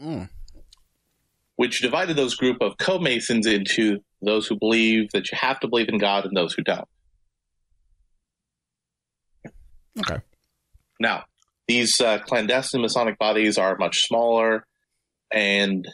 Mm. 0.00 0.28
Which 1.56 1.80
divided 1.80 2.16
those 2.16 2.34
group 2.34 2.58
of 2.60 2.78
co-Masons 2.78 3.46
into 3.46 3.98
those 4.22 4.46
who 4.46 4.56
believe 4.56 5.10
that 5.12 5.30
you 5.30 5.38
have 5.38 5.60
to 5.60 5.68
believe 5.68 5.88
in 5.88 5.98
God 5.98 6.24
and 6.24 6.36
those 6.36 6.54
who 6.54 6.62
don't. 6.62 6.88
Okay. 9.98 10.18
Now, 11.00 11.24
these 11.66 12.00
uh, 12.00 12.18
clandestine 12.18 12.80
Masonic 12.80 13.18
bodies 13.18 13.58
are 13.58 13.76
much 13.76 14.06
smaller 14.06 14.64
and 15.32 15.86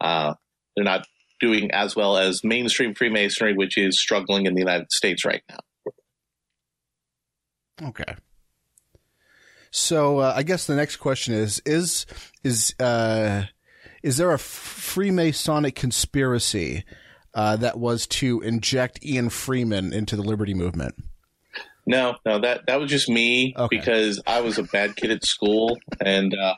uh, 0.00 0.34
they're 0.74 0.84
not 0.84 1.06
doing 1.40 1.70
as 1.72 1.96
well 1.96 2.16
as 2.16 2.42
mainstream 2.44 2.94
Freemasonry, 2.94 3.54
which 3.54 3.78
is 3.78 4.00
struggling 4.00 4.46
in 4.46 4.54
the 4.54 4.60
United 4.60 4.90
States 4.92 5.24
right 5.24 5.42
now. 5.48 5.58
Okay. 7.88 8.14
So 9.72 10.18
uh, 10.18 10.34
I 10.36 10.42
guess 10.42 10.66
the 10.66 10.76
next 10.76 10.96
question 10.96 11.32
is 11.34 11.60
is 11.64 12.04
is 12.44 12.74
uh, 12.78 13.44
is 14.02 14.18
there 14.18 14.30
a 14.30 14.36
Freemasonic 14.36 15.74
conspiracy 15.74 16.84
uh, 17.34 17.56
that 17.56 17.78
was 17.78 18.06
to 18.08 18.42
inject 18.42 19.02
Ian 19.04 19.30
Freeman 19.30 19.94
into 19.94 20.14
the 20.14 20.22
Liberty 20.22 20.52
Movement? 20.52 20.94
No, 21.86 22.16
no, 22.26 22.38
that 22.40 22.66
that 22.66 22.80
was 22.80 22.90
just 22.90 23.08
me 23.08 23.54
okay. 23.56 23.78
because 23.78 24.20
I 24.26 24.42
was 24.42 24.58
a 24.58 24.62
bad 24.62 24.94
kid 24.94 25.10
at 25.10 25.24
school, 25.24 25.78
and 26.04 26.34
uh, 26.34 26.54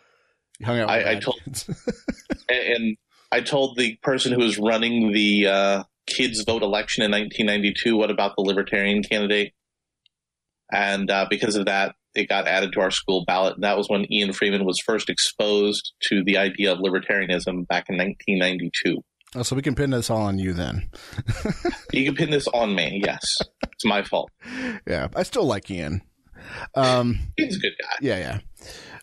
I, 0.67 1.13
I, 1.13 1.21
told 1.21 1.41
and 2.49 2.97
I 3.31 3.41
told 3.43 3.79
the 3.79 3.97
person 4.03 4.33
who 4.33 4.41
was 4.41 4.59
running 4.59 5.13
the 5.13 5.47
uh, 5.47 5.83
kids 6.07 6.43
vote 6.43 6.63
election 6.63 7.05
in 7.05 7.13
1992 7.13 7.97
what 7.97 8.11
about 8.11 8.35
the 8.37 8.43
Libertarian 8.43 9.05
candidate, 9.05 9.55
and 10.73 11.09
uh, 11.13 11.27
because 11.31 11.55
of 11.55 11.67
that, 11.67 11.95
it 12.15 12.29
got 12.29 12.47
added 12.47 12.73
to 12.73 12.81
our 12.81 12.91
school 12.91 13.25
ballot. 13.27 13.55
And 13.55 13.65
that 13.65 13.77
was 13.77 13.89
when 13.89 14.11
Ian 14.13 14.33
Freeman 14.33 14.65
was 14.65 14.81
first 14.81 15.11
exposed 15.11 15.93
to 16.09 16.23
the 16.25 16.39
idea 16.39 16.73
of 16.73 16.79
libertarianism 16.79 17.67
back 17.69 17.89
in 17.89 17.97
1992. 17.97 19.03
Oh, 19.37 19.43
so 19.43 19.57
we 19.57 19.63
can 19.63 19.75
pin 19.75 19.91
this 19.91 20.11
all 20.11 20.23
on 20.23 20.39
you 20.39 20.53
then. 20.53 20.91
you 21.93 22.05
can 22.05 22.15
pin 22.15 22.31
this 22.31 22.47
on 22.49 22.75
me. 22.75 23.03
Yes, 23.05 23.25
it's 23.73 23.85
my 23.85 24.03
fault. 24.03 24.31
Yeah, 24.87 25.09
I 25.17 25.25
still 25.25 25.45
like 25.45 25.69
Ian. 25.71 26.03
Um, 26.75 27.19
He's 27.37 27.57
a 27.57 27.61
good 27.61 27.73
guy. 27.81 27.97
Yeah, 28.01 28.19
yeah. 28.19 28.39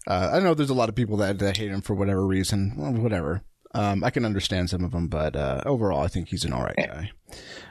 Uh, 0.08 0.32
I 0.34 0.40
know 0.40 0.54
there's 0.54 0.70
a 0.70 0.76
lot 0.76 0.90
of 0.90 0.96
people 0.96 1.18
that, 1.18 1.40
that 1.40 1.58
hate 1.58 1.72
him 1.72 1.82
for 1.82 1.96
whatever 1.96 2.26
reason. 2.26 2.74
Well, 2.78 2.94
whatever. 2.94 3.44
Um, 3.74 4.04
I 4.04 4.10
can 4.10 4.26
understand 4.26 4.70
some 4.70 4.84
of 4.84 4.92
them, 4.92 5.08
but 5.08 5.36
uh, 5.36 5.62
overall, 5.66 6.02
I 6.02 6.08
think 6.08 6.30
he's 6.30 6.44
an 6.44 6.54
all 6.54 6.64
right 6.64 6.76
guy. 6.76 7.12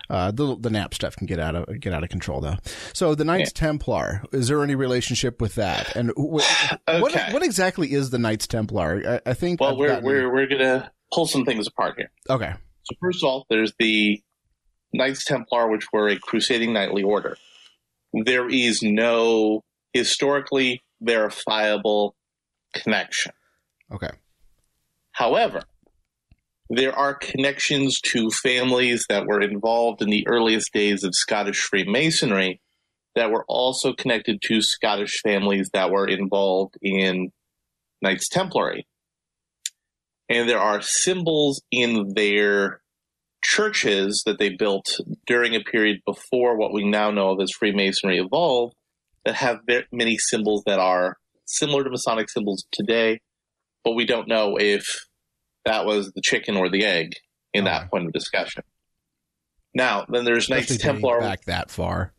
Uh, 0.09 0.31
the 0.31 0.57
the 0.59 0.71
nap 0.71 0.95
stuff 0.95 1.15
can 1.15 1.27
get 1.27 1.39
out 1.39 1.55
of 1.55 1.79
get 1.79 1.93
out 1.93 2.03
of 2.03 2.09
control 2.09 2.41
though. 2.41 2.57
So 2.93 3.15
the 3.15 3.25
Knights 3.25 3.53
yeah. 3.55 3.67
Templar, 3.67 4.23
is 4.33 4.49
there 4.49 4.63
any 4.65 4.75
relationship 4.75 5.41
with 5.41 5.55
that? 5.57 5.95
And 5.95 6.11
wh- 6.17 6.73
okay. 6.89 7.01
what 7.01 7.15
what 7.33 7.43
exactly 7.43 7.93
is 7.93 8.11
the 8.11 8.19
Knights 8.19 8.47
Templar? 8.47 9.21
I, 9.27 9.31
I 9.31 9.35
think. 9.35 9.61
Well, 9.61 9.73
I've 9.73 9.77
we're 9.77 9.89
gotten... 9.89 10.05
we're 10.05 10.33
we're 10.33 10.47
gonna 10.47 10.91
pull 11.13 11.27
some 11.27 11.45
things 11.45 11.67
apart 11.67 11.95
here. 11.97 12.11
Okay. 12.29 12.55
So 12.85 12.97
first 13.01 13.23
of 13.23 13.29
all, 13.29 13.47
there's 13.51 13.73
the 13.79 14.23
Knights 14.93 15.25
Templar, 15.25 15.71
which 15.71 15.87
were 15.93 16.09
a 16.09 16.19
crusading 16.19 16.73
knightly 16.73 17.03
order. 17.03 17.37
There 18.13 18.49
is 18.49 18.83
no 18.83 19.63
historically 19.93 20.83
verifiable 21.01 22.17
connection. 22.75 23.33
Okay. 23.93 24.11
However, 25.13 25.63
there 26.71 26.97
are 26.97 27.15
connections 27.15 28.01
to 28.01 28.31
families 28.31 29.05
that 29.09 29.27
were 29.27 29.41
involved 29.41 30.03
in 30.03 30.09
the 30.09 30.27
earliest 30.29 30.73
days 30.73 31.03
of 31.03 31.17
Scottish 31.17 31.59
Freemasonry 31.59 32.61
that 33.17 33.33
were 33.33 33.45
also 33.49 33.93
connected 33.93 34.41
to 34.43 34.63
Scottish 34.63 35.21
families 35.21 35.71
that 35.73 35.91
were 35.91 36.07
involved 36.07 36.77
in 36.81 37.33
Knights 38.01 38.29
Templary. 38.29 38.85
And 40.29 40.49
there 40.49 40.61
are 40.61 40.81
symbols 40.81 41.61
in 41.73 42.15
their 42.15 42.81
churches 43.43 44.23
that 44.25 44.39
they 44.39 44.51
built 44.51 44.97
during 45.27 45.57
a 45.57 45.61
period 45.61 45.99
before 46.07 46.57
what 46.57 46.73
we 46.73 46.89
now 46.89 47.11
know 47.11 47.31
of 47.31 47.41
as 47.41 47.51
Freemasonry 47.51 48.19
evolved 48.19 48.77
that 49.25 49.35
have 49.35 49.59
many 49.91 50.19
symbols 50.19 50.63
that 50.67 50.79
are 50.79 51.17
similar 51.47 51.83
to 51.83 51.91
Masonic 51.91 52.31
symbols 52.31 52.65
today, 52.71 53.19
but 53.83 53.95
we 53.95 54.07
don't 54.07 54.29
know 54.29 54.57
if 54.57 54.87
that 55.65 55.87
was 55.87 56.13
the 56.13 56.23
chicken 56.23 56.57
or 56.57 56.71
the 56.71 56.85
egg 56.85 57.15
in 57.53 57.65
that 57.65 57.91
point 57.91 58.07
of 58.07 58.13
discussion. 58.13 58.63
Now, 59.75 60.05
then 60.09 60.25
there's 60.25 60.45
Especially 60.45 60.75
Knights 60.75 60.83
Templar. 60.83 61.21
Back 61.21 61.45
that 61.45 61.71
far. 61.71 62.13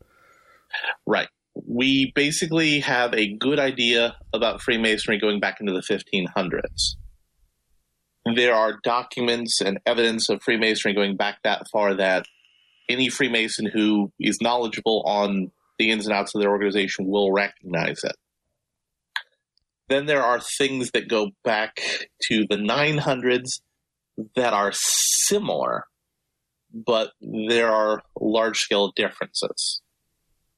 Right. 1.06 1.28
We 1.54 2.12
basically 2.14 2.80
have 2.80 3.12
a 3.12 3.34
good 3.36 3.58
idea 3.58 4.16
about 4.32 4.62
Freemasonry 4.62 5.18
going 5.18 5.38
back 5.38 5.60
into 5.60 5.72
the 5.72 5.80
1500s. 5.82 6.96
There 8.34 8.54
are 8.54 8.78
documents 8.82 9.60
and 9.60 9.80
evidence 9.84 10.28
of 10.30 10.42
Freemasonry 10.42 10.94
going 10.94 11.16
back 11.16 11.38
that 11.44 11.66
far 11.70 11.94
that 11.94 12.24
any 12.88 13.08
Freemason 13.08 13.66
who 13.66 14.12
is 14.18 14.40
knowledgeable 14.40 15.02
on 15.06 15.50
the 15.78 15.90
ins 15.90 16.06
and 16.06 16.14
outs 16.14 16.34
of 16.34 16.40
their 16.40 16.50
organization 16.50 17.06
will 17.06 17.32
recognize 17.32 18.00
it. 18.04 18.16
Then 19.88 20.06
there 20.06 20.22
are 20.22 20.40
things 20.40 20.90
that 20.92 21.08
go 21.08 21.30
back 21.44 21.80
to 22.28 22.46
the 22.48 22.56
900s 22.56 23.60
that 24.36 24.52
are 24.52 24.72
similar, 24.72 25.84
but 26.72 27.12
there 27.20 27.70
are 27.70 28.02
large 28.20 28.58
scale 28.58 28.92
differences. 28.94 29.80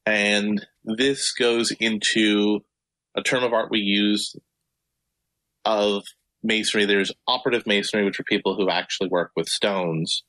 And 0.05 0.65
this 0.83 1.31
goes 1.31 1.71
into 1.79 2.59
a 3.15 3.23
term 3.23 3.43
of 3.43 3.53
art 3.53 3.71
we 3.71 3.79
use 3.79 4.35
of 5.63 6.03
masonry. 6.43 6.85
There's 6.85 7.11
operative 7.27 7.65
masonry, 7.65 8.05
which 8.05 8.19
are 8.19 8.25
people 8.25 8.55
who 8.55 8.69
actually 8.69 9.09
work 9.09 9.31
with 9.35 9.47
stones. 9.47 10.23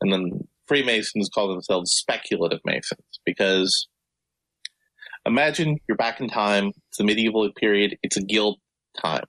And 0.00 0.12
then 0.12 0.48
Freemasons 0.66 1.28
call 1.32 1.48
themselves 1.48 1.92
speculative 1.92 2.60
masons 2.64 3.20
because 3.24 3.88
imagine 5.28 5.78
you're 5.86 5.96
back 5.96 6.20
in 6.20 6.28
time. 6.28 6.72
It's 6.88 6.98
the 6.98 7.04
medieval 7.04 7.48
period. 7.52 7.96
It's 8.02 8.16
a 8.16 8.22
guild 8.22 8.58
time. 9.00 9.24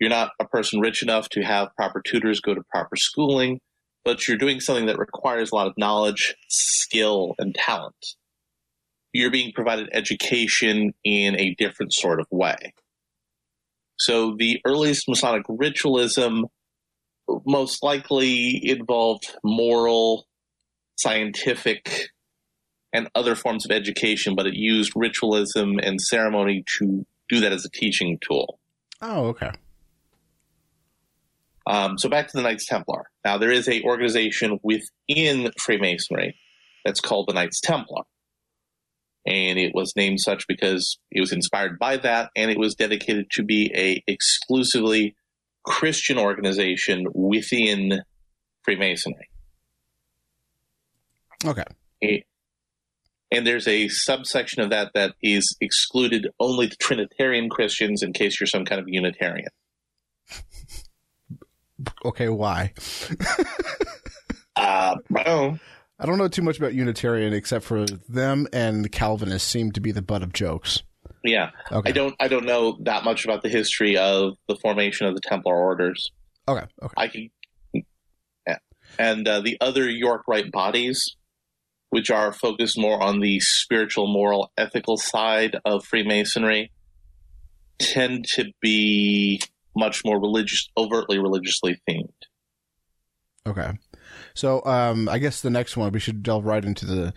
You're 0.00 0.10
not 0.10 0.32
a 0.40 0.44
person 0.44 0.80
rich 0.80 1.02
enough 1.02 1.28
to 1.30 1.42
have 1.42 1.68
proper 1.76 2.02
tutors 2.04 2.40
go 2.40 2.54
to 2.54 2.62
proper 2.70 2.96
schooling, 2.96 3.60
but 4.04 4.26
you're 4.26 4.36
doing 4.36 4.60
something 4.60 4.86
that 4.86 4.98
requires 4.98 5.50
a 5.50 5.54
lot 5.54 5.68
of 5.68 5.74
knowledge, 5.78 6.34
skill, 6.48 7.34
and 7.38 7.54
talent. 7.54 7.94
You're 9.12 9.30
being 9.30 9.52
provided 9.54 9.88
education 9.92 10.92
in 11.04 11.38
a 11.38 11.54
different 11.56 11.94
sort 11.94 12.20
of 12.20 12.26
way. 12.30 12.74
So 13.98 14.34
the 14.36 14.60
earliest 14.66 15.08
Masonic 15.08 15.44
ritualism 15.48 16.46
most 17.46 17.82
likely 17.82 18.60
involved 18.68 19.36
moral, 19.44 20.26
scientific, 20.96 22.10
and 22.94 23.10
other 23.16 23.34
forms 23.34 23.66
of 23.66 23.72
education, 23.72 24.36
but 24.36 24.46
it 24.46 24.54
used 24.54 24.92
ritualism 24.94 25.78
and 25.82 26.00
ceremony 26.00 26.64
to 26.78 27.04
do 27.28 27.40
that 27.40 27.52
as 27.52 27.64
a 27.64 27.70
teaching 27.70 28.18
tool. 28.26 28.60
Oh, 29.02 29.26
okay. 29.26 29.50
Um, 31.66 31.98
so 31.98 32.08
back 32.08 32.28
to 32.28 32.36
the 32.36 32.42
Knights 32.42 32.66
Templar. 32.66 33.10
Now 33.24 33.36
there 33.36 33.50
is 33.50 33.68
a 33.68 33.82
organization 33.82 34.60
within 34.62 35.50
Freemasonry 35.58 36.38
that's 36.84 37.00
called 37.00 37.26
the 37.28 37.34
Knights 37.34 37.60
Templar, 37.60 38.02
and 39.26 39.58
it 39.58 39.72
was 39.74 39.92
named 39.96 40.20
such 40.20 40.46
because 40.46 40.98
it 41.10 41.20
was 41.20 41.32
inspired 41.32 41.78
by 41.78 41.96
that, 41.96 42.30
and 42.36 42.50
it 42.50 42.58
was 42.58 42.74
dedicated 42.76 43.26
to 43.32 43.42
be 43.42 43.72
a 43.74 44.02
exclusively 44.06 45.16
Christian 45.64 46.18
organization 46.18 47.06
within 47.12 48.02
Freemasonry. 48.62 49.28
Okay. 51.44 51.64
And 53.34 53.46
there's 53.46 53.66
a 53.66 53.88
subsection 53.88 54.62
of 54.62 54.70
that 54.70 54.92
that 54.94 55.14
is 55.22 55.56
excluded 55.60 56.28
only 56.38 56.68
to 56.68 56.76
Trinitarian 56.76 57.50
Christians 57.50 58.02
in 58.02 58.12
case 58.12 58.38
you're 58.38 58.46
some 58.46 58.64
kind 58.64 58.80
of 58.80 58.88
Unitarian. 58.88 59.48
okay, 62.04 62.28
why? 62.28 62.72
uh, 64.56 64.96
well, 65.10 65.58
I 65.98 66.06
don't 66.06 66.18
know 66.18 66.28
too 66.28 66.42
much 66.42 66.58
about 66.58 66.74
Unitarian 66.74 67.32
except 67.32 67.64
for 67.64 67.86
them 68.08 68.46
and 68.52 68.90
Calvinists 68.92 69.50
seem 69.50 69.72
to 69.72 69.80
be 69.80 69.90
the 69.90 70.02
butt 70.02 70.22
of 70.22 70.32
jokes. 70.32 70.82
Yeah, 71.24 71.50
okay. 71.72 71.88
I 71.88 71.92
don't. 71.92 72.14
I 72.20 72.28
don't 72.28 72.44
know 72.44 72.76
that 72.82 73.02
much 73.04 73.24
about 73.24 73.42
the 73.42 73.48
history 73.48 73.96
of 73.96 74.34
the 74.46 74.56
formation 74.56 75.06
of 75.06 75.14
the 75.14 75.22
Templar 75.22 75.56
orders. 75.56 76.12
Okay, 76.46 76.66
okay. 76.82 76.94
I 76.96 77.08
can. 77.08 77.30
Yeah, 78.46 78.58
and 78.98 79.26
uh, 79.26 79.40
the 79.40 79.56
other 79.60 79.88
York 79.88 80.24
Rite 80.28 80.52
bodies 80.52 81.16
which 81.94 82.10
are 82.10 82.32
focused 82.32 82.76
more 82.76 83.00
on 83.00 83.20
the 83.20 83.38
spiritual, 83.38 84.08
moral, 84.08 84.50
ethical 84.58 84.96
side 84.96 85.56
of 85.64 85.84
Freemasonry, 85.84 86.72
tend 87.78 88.24
to 88.26 88.46
be 88.60 89.40
much 89.76 90.04
more 90.04 90.20
religious, 90.20 90.68
overtly 90.76 91.20
religiously 91.20 91.80
themed. 91.88 92.08
Okay. 93.46 93.78
So 94.34 94.60
um, 94.64 95.08
I 95.08 95.18
guess 95.18 95.40
the 95.40 95.50
next 95.50 95.76
one 95.76 95.92
we 95.92 96.00
should 96.00 96.24
delve 96.24 96.44
right 96.44 96.64
into 96.64 96.84
the 96.84 97.14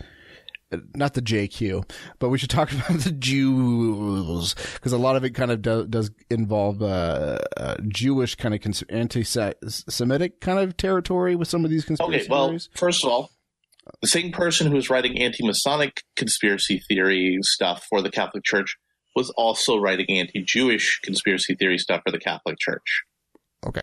not 0.94 1.14
the 1.14 1.22
JQ, 1.22 1.90
but 2.20 2.28
we 2.28 2.38
should 2.38 2.50
talk 2.58 2.70
about 2.70 3.00
the 3.00 3.10
Jews 3.10 4.54
because 4.74 4.92
a 4.92 4.98
lot 4.98 5.16
of 5.16 5.24
it 5.24 5.30
kind 5.30 5.50
of 5.50 5.60
do, 5.60 5.88
does 5.88 6.12
involve 6.30 6.82
uh, 6.82 7.38
uh, 7.56 7.78
Jewish 7.88 8.36
kind 8.36 8.54
of 8.54 8.60
cons- 8.60 8.84
anti-Semitic 8.90 10.40
kind 10.40 10.60
of 10.60 10.76
territory 10.76 11.34
with 11.34 11.48
some 11.48 11.64
of 11.64 11.70
these 11.72 11.84
conspiracy 11.84 12.20
okay, 12.20 12.30
well, 12.30 12.46
theories. 12.46 12.68
First 12.76 13.02
of 13.02 13.10
all, 13.10 13.32
the 14.00 14.08
same 14.08 14.32
person 14.32 14.68
who 14.68 14.74
was 14.74 14.90
writing 14.90 15.18
anti-Masonic 15.18 16.02
conspiracy 16.16 16.80
theory 16.88 17.38
stuff 17.42 17.86
for 17.88 18.02
the 18.02 18.10
Catholic 18.10 18.44
Church 18.44 18.76
was 19.16 19.30
also 19.30 19.78
writing 19.78 20.06
anti-Jewish 20.08 21.00
conspiracy 21.02 21.54
theory 21.54 21.78
stuff 21.78 22.02
for 22.04 22.12
the 22.12 22.18
Catholic 22.18 22.58
Church. 22.58 23.02
Okay. 23.66 23.82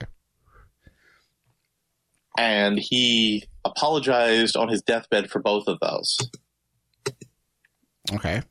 And 2.37 2.77
he 2.79 3.45
apologized 3.63 4.55
on 4.55 4.69
his 4.69 4.81
deathbed 4.81 5.29
for 5.29 5.39
both 5.39 5.67
of 5.67 5.79
those. 5.81 6.17
Okay. 8.13 8.41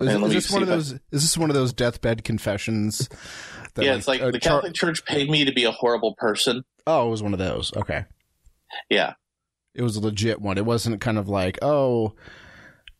Is, 0.00 0.08
is 0.08 0.32
this 0.32 0.50
one 0.50 0.62
of 0.62 0.68
those? 0.68 0.92
Is 0.92 1.00
this 1.10 1.38
one 1.38 1.50
of 1.50 1.54
those 1.54 1.72
deathbed 1.72 2.24
confessions? 2.24 3.08
yeah, 3.76 3.90
like, 3.90 3.98
it's 3.98 4.08
like 4.08 4.20
uh, 4.22 4.30
the 4.30 4.40
Catholic 4.40 4.74
Char- 4.74 4.88
Church 4.88 5.04
paid 5.04 5.30
me 5.30 5.44
to 5.44 5.52
be 5.52 5.64
a 5.64 5.70
horrible 5.70 6.14
person. 6.16 6.64
Oh, 6.86 7.06
it 7.06 7.10
was 7.10 7.22
one 7.22 7.32
of 7.32 7.38
those. 7.38 7.72
Okay. 7.76 8.04
Yeah. 8.88 9.14
It 9.74 9.82
was 9.82 9.96
a 9.96 10.00
legit 10.00 10.40
one. 10.40 10.58
It 10.58 10.64
wasn't 10.64 11.00
kind 11.00 11.18
of 11.18 11.28
like, 11.28 11.58
oh, 11.62 12.14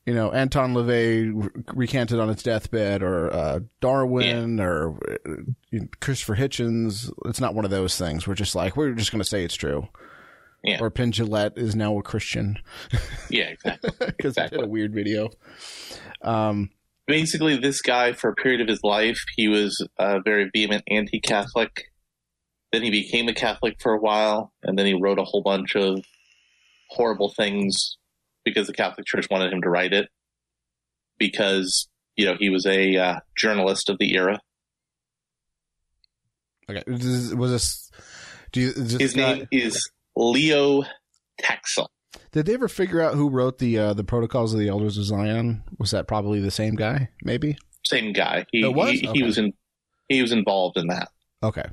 you 0.06 0.12
know, 0.12 0.32
Anton 0.32 0.74
LaVey 0.74 1.64
recanted 1.74 2.20
on 2.20 2.28
his 2.28 2.42
deathbed, 2.42 3.02
or 3.02 3.32
uh, 3.32 3.60
Darwin, 3.80 4.58
yeah. 4.58 4.64
or 4.64 4.98
uh, 5.24 5.78
Christopher 6.00 6.36
Hitchens. 6.36 7.10
It's 7.24 7.40
not 7.40 7.54
one 7.54 7.64
of 7.64 7.70
those 7.70 7.96
things. 7.96 8.26
We're 8.26 8.34
just 8.34 8.54
like, 8.54 8.76
we're 8.76 8.92
just 8.92 9.12
going 9.12 9.22
to 9.22 9.28
say 9.28 9.44
it's 9.44 9.54
true. 9.54 9.88
Yeah. 10.62 10.78
Or 10.80 10.90
Penn 10.90 11.12
Jillette 11.12 11.58
is 11.58 11.76
now 11.76 11.98
a 11.98 12.02
Christian. 12.02 12.58
Yeah, 13.30 13.44
exactly. 13.44 13.90
Because 13.98 14.32
exactly. 14.32 14.58
did 14.58 14.66
a 14.66 14.68
weird 14.68 14.94
video. 14.94 15.30
Um, 16.22 16.70
Basically, 17.06 17.56
this 17.58 17.82
guy, 17.82 18.14
for 18.14 18.30
a 18.30 18.34
period 18.34 18.62
of 18.62 18.68
his 18.68 18.82
life, 18.82 19.22
he 19.36 19.46
was 19.48 19.86
a 19.98 20.20
very 20.22 20.50
vehement 20.50 20.82
anti-Catholic. 20.88 21.84
Then 22.72 22.82
he 22.82 22.90
became 22.90 23.28
a 23.28 23.34
Catholic 23.34 23.76
for 23.80 23.92
a 23.92 24.00
while, 24.00 24.52
and 24.62 24.78
then 24.78 24.86
he 24.86 24.94
wrote 24.94 25.18
a 25.18 25.24
whole 25.24 25.42
bunch 25.42 25.76
of 25.76 26.02
horrible 26.90 27.32
things 27.36 27.96
because 28.44 28.66
the 28.66 28.72
Catholic 28.72 29.06
Church 29.06 29.26
wanted 29.30 29.52
him 29.52 29.62
to 29.62 29.70
write 29.70 29.92
it 29.92 30.08
because 31.18 31.88
you 32.16 32.26
know 32.26 32.36
he 32.38 32.50
was 32.50 32.66
a 32.66 32.96
uh, 32.96 33.20
journalist 33.36 33.88
of 33.88 33.98
the 33.98 34.14
era. 34.14 34.40
Okay, 36.70 36.82
was 36.86 37.50
this? 37.50 37.90
Do 38.52 38.60
you? 38.60 38.72
This 38.72 39.00
His 39.00 39.14
guy, 39.14 39.34
name 39.34 39.48
is 39.50 39.90
Leo 40.16 40.84
Taxil. 41.42 41.88
Did 42.32 42.46
they 42.46 42.54
ever 42.54 42.68
figure 42.68 43.00
out 43.00 43.14
who 43.14 43.28
wrote 43.28 43.58
the 43.58 43.78
uh, 43.78 43.94
the 43.94 44.04
Protocols 44.04 44.54
of 44.54 44.60
the 44.60 44.68
Elders 44.68 44.96
of 44.98 45.04
Zion? 45.04 45.62
Was 45.78 45.90
that 45.90 46.08
probably 46.08 46.40
the 46.40 46.50
same 46.50 46.74
guy? 46.74 47.10
Maybe 47.22 47.56
same 47.84 48.12
guy. 48.12 48.46
He 48.50 48.64
was? 48.66 48.90
He, 48.90 49.08
okay. 49.08 49.18
he 49.18 49.22
was 49.22 49.38
in. 49.38 49.52
He 50.08 50.22
was 50.22 50.32
involved 50.32 50.76
in 50.76 50.88
that. 50.88 51.08
Okay. 51.42 51.64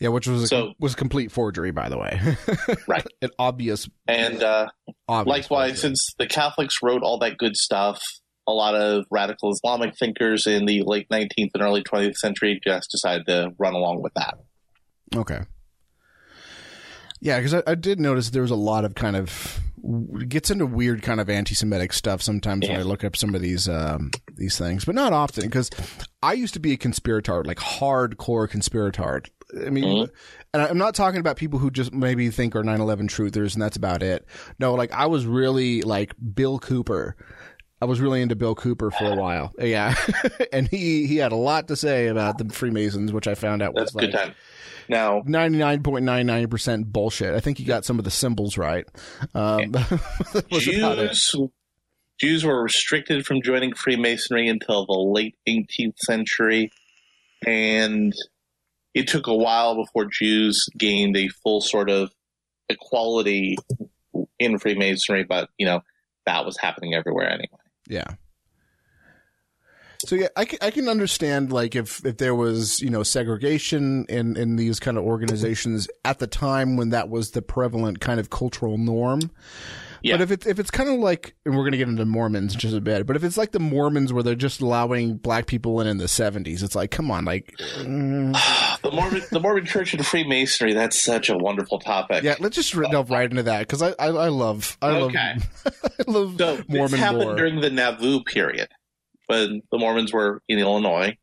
Yeah, 0.00 0.08
which 0.08 0.26
was 0.26 0.44
a, 0.44 0.46
so, 0.48 0.72
was 0.78 0.94
a 0.94 0.96
complete 0.96 1.30
forgery, 1.30 1.70
by 1.70 1.88
the 1.88 1.98
way. 1.98 2.20
right, 2.88 3.06
an 3.22 3.30
obvious. 3.38 3.88
And 4.08 4.42
uh, 4.42 4.68
obvious 5.08 5.30
likewise, 5.30 5.70
forgery. 5.70 5.80
since 5.80 6.14
the 6.18 6.26
Catholics 6.26 6.78
wrote 6.82 7.02
all 7.02 7.18
that 7.18 7.38
good 7.38 7.56
stuff, 7.56 8.02
a 8.46 8.52
lot 8.52 8.74
of 8.74 9.04
radical 9.10 9.50
Islamic 9.52 9.96
thinkers 9.96 10.46
in 10.46 10.66
the 10.66 10.82
late 10.82 11.08
19th 11.08 11.50
and 11.54 11.62
early 11.62 11.82
20th 11.82 12.16
century 12.16 12.60
just 12.62 12.90
decided 12.90 13.26
to 13.26 13.52
run 13.58 13.74
along 13.74 14.02
with 14.02 14.12
that. 14.14 14.34
Okay. 15.14 15.40
Yeah, 17.20 17.38
because 17.38 17.54
I, 17.54 17.62
I, 17.66 17.74
did 17.74 18.00
notice 18.00 18.30
there 18.30 18.42
was 18.42 18.50
a 18.50 18.56
lot 18.56 18.84
of 18.84 18.94
kind 18.94 19.16
of 19.16 19.60
gets 20.28 20.50
into 20.50 20.66
weird 20.66 21.02
kind 21.02 21.20
of 21.20 21.30
anti-Semitic 21.30 21.92
stuff 21.92 22.20
sometimes 22.20 22.66
yeah. 22.66 22.72
when 22.72 22.80
I 22.80 22.82
look 22.84 23.02
up 23.02 23.16
some 23.16 23.34
of 23.34 23.40
these 23.40 23.68
um, 23.68 24.10
these 24.36 24.58
things, 24.58 24.84
but 24.84 24.94
not 24.94 25.14
often 25.14 25.44
because 25.44 25.70
I 26.22 26.34
used 26.34 26.54
to 26.54 26.60
be 26.60 26.72
a 26.72 26.76
conspiratard, 26.76 27.46
like 27.46 27.58
hardcore 27.58 28.48
conspiratard. 28.48 29.28
I 29.66 29.70
mean, 29.70 29.84
mm-hmm. 29.84 30.14
and 30.52 30.62
I'm 30.62 30.78
not 30.78 30.94
talking 30.94 31.20
about 31.20 31.36
people 31.36 31.58
who 31.58 31.70
just 31.70 31.92
maybe 31.92 32.30
think 32.30 32.56
are 32.56 32.62
9/11 32.62 33.08
truthers 33.08 33.54
and 33.54 33.62
that's 33.62 33.76
about 33.76 34.02
it. 34.02 34.26
No, 34.58 34.74
like 34.74 34.92
I 34.92 35.06
was 35.06 35.26
really 35.26 35.82
like 35.82 36.14
Bill 36.34 36.58
Cooper. 36.58 37.16
I 37.82 37.86
was 37.86 38.00
really 38.00 38.22
into 38.22 38.36
Bill 38.36 38.54
Cooper 38.54 38.90
for 38.90 39.12
a 39.12 39.16
while. 39.16 39.52
Yeah, 39.58 39.94
and 40.52 40.68
he 40.68 41.06
he 41.06 41.16
had 41.16 41.32
a 41.32 41.36
lot 41.36 41.68
to 41.68 41.76
say 41.76 42.06
about 42.06 42.38
the 42.38 42.48
Freemasons, 42.48 43.12
which 43.12 43.28
I 43.28 43.34
found 43.34 43.62
out 43.62 43.74
that's 43.74 43.92
was 43.92 44.02
like 44.02 44.10
good 44.10 44.18
time. 44.18 44.34
Now, 44.88 45.22
99.99% 45.22 46.86
bullshit. 46.86 47.34
I 47.34 47.40
think 47.40 47.58
you 47.58 47.66
got 47.66 47.84
some 47.84 47.98
of 47.98 48.04
the 48.04 48.10
symbols 48.10 48.58
right. 48.58 48.86
Um, 49.34 49.74
Jews, 50.52 51.34
Jews 52.20 52.44
were 52.44 52.62
restricted 52.62 53.26
from 53.26 53.42
joining 53.42 53.74
Freemasonry 53.74 54.48
until 54.48 54.86
the 54.86 54.92
late 54.92 55.36
18th 55.48 55.98
century. 55.98 56.70
And 57.46 58.12
it 58.94 59.08
took 59.08 59.26
a 59.26 59.34
while 59.34 59.74
before 59.74 60.06
Jews 60.06 60.66
gained 60.78 61.16
a 61.16 61.28
full 61.28 61.60
sort 61.60 61.90
of 61.90 62.10
equality 62.68 63.56
in 64.38 64.58
Freemasonry, 64.58 65.24
but, 65.24 65.50
you 65.58 65.66
know, 65.66 65.80
that 66.26 66.46
was 66.46 66.56
happening 66.56 66.94
everywhere 66.94 67.28
anyway. 67.28 67.58
Yeah. 67.88 68.14
So 70.06 70.16
yeah, 70.16 70.28
I 70.36 70.44
can, 70.44 70.58
I 70.60 70.70
can 70.70 70.88
understand 70.88 71.50
like 71.50 71.74
if, 71.74 72.04
if 72.04 72.18
there 72.18 72.34
was 72.34 72.80
you 72.82 72.90
know 72.90 73.02
segregation 73.02 74.04
in 74.08 74.36
in 74.36 74.56
these 74.56 74.78
kind 74.78 74.98
of 74.98 75.04
organizations 75.04 75.88
at 76.04 76.18
the 76.18 76.26
time 76.26 76.76
when 76.76 76.90
that 76.90 77.08
was 77.08 77.30
the 77.30 77.40
prevalent 77.40 78.00
kind 78.00 78.20
of 78.20 78.28
cultural 78.28 78.76
norm. 78.76 79.30
Yeah. 80.02 80.18
But 80.18 80.22
if 80.22 80.30
it's 80.30 80.46
if 80.46 80.58
it's 80.58 80.70
kind 80.70 80.90
of 80.90 80.98
like, 80.98 81.34
and 81.46 81.56
we're 81.56 81.64
gonna 81.64 81.78
get 81.78 81.88
into 81.88 82.04
Mormons 82.04 82.52
in 82.52 82.60
just 82.60 82.74
a 82.74 82.82
bit, 82.82 83.06
but 83.06 83.16
if 83.16 83.24
it's 83.24 83.38
like 83.38 83.52
the 83.52 83.60
Mormons 83.60 84.12
where 84.12 84.22
they're 84.22 84.34
just 84.34 84.60
allowing 84.60 85.16
black 85.16 85.46
people 85.46 85.80
in 85.80 85.86
in 85.86 85.96
the 85.96 86.08
seventies, 86.08 86.62
it's 86.62 86.74
like, 86.74 86.90
come 86.90 87.10
on, 87.10 87.24
like 87.24 87.54
mm. 87.78 88.36
the 88.84 88.90
Mormon 88.90 89.22
the 89.30 89.40
Mormon 89.40 89.64
Church 89.64 89.94
and 89.94 90.06
Freemasonry. 90.06 90.74
That's 90.74 91.02
such 91.02 91.28
a 91.28 91.36
wonderful 91.36 91.78
topic. 91.78 92.22
Yeah, 92.22 92.36
let's 92.38 92.54
just 92.54 92.72
delve 92.90 93.10
right 93.10 93.28
into 93.28 93.42
that 93.44 93.60
because 93.60 93.82
I, 93.82 93.90
I, 93.98 94.08
I 94.08 94.28
love 94.28 94.76
I 94.80 94.90
okay. 94.90 95.34
love 95.34 95.82
I 96.06 96.10
love 96.10 96.36
so 96.38 96.62
Mormon. 96.68 96.90
This 96.90 97.00
happened 97.00 97.24
lore. 97.24 97.36
during 97.36 97.60
the 97.60 97.70
Nauvoo 97.70 98.22
period 98.24 98.68
when 99.26 99.62
the 99.72 99.78
Mormons 99.78 100.12
were 100.12 100.42
in 100.48 100.58
Illinois, 100.58 101.16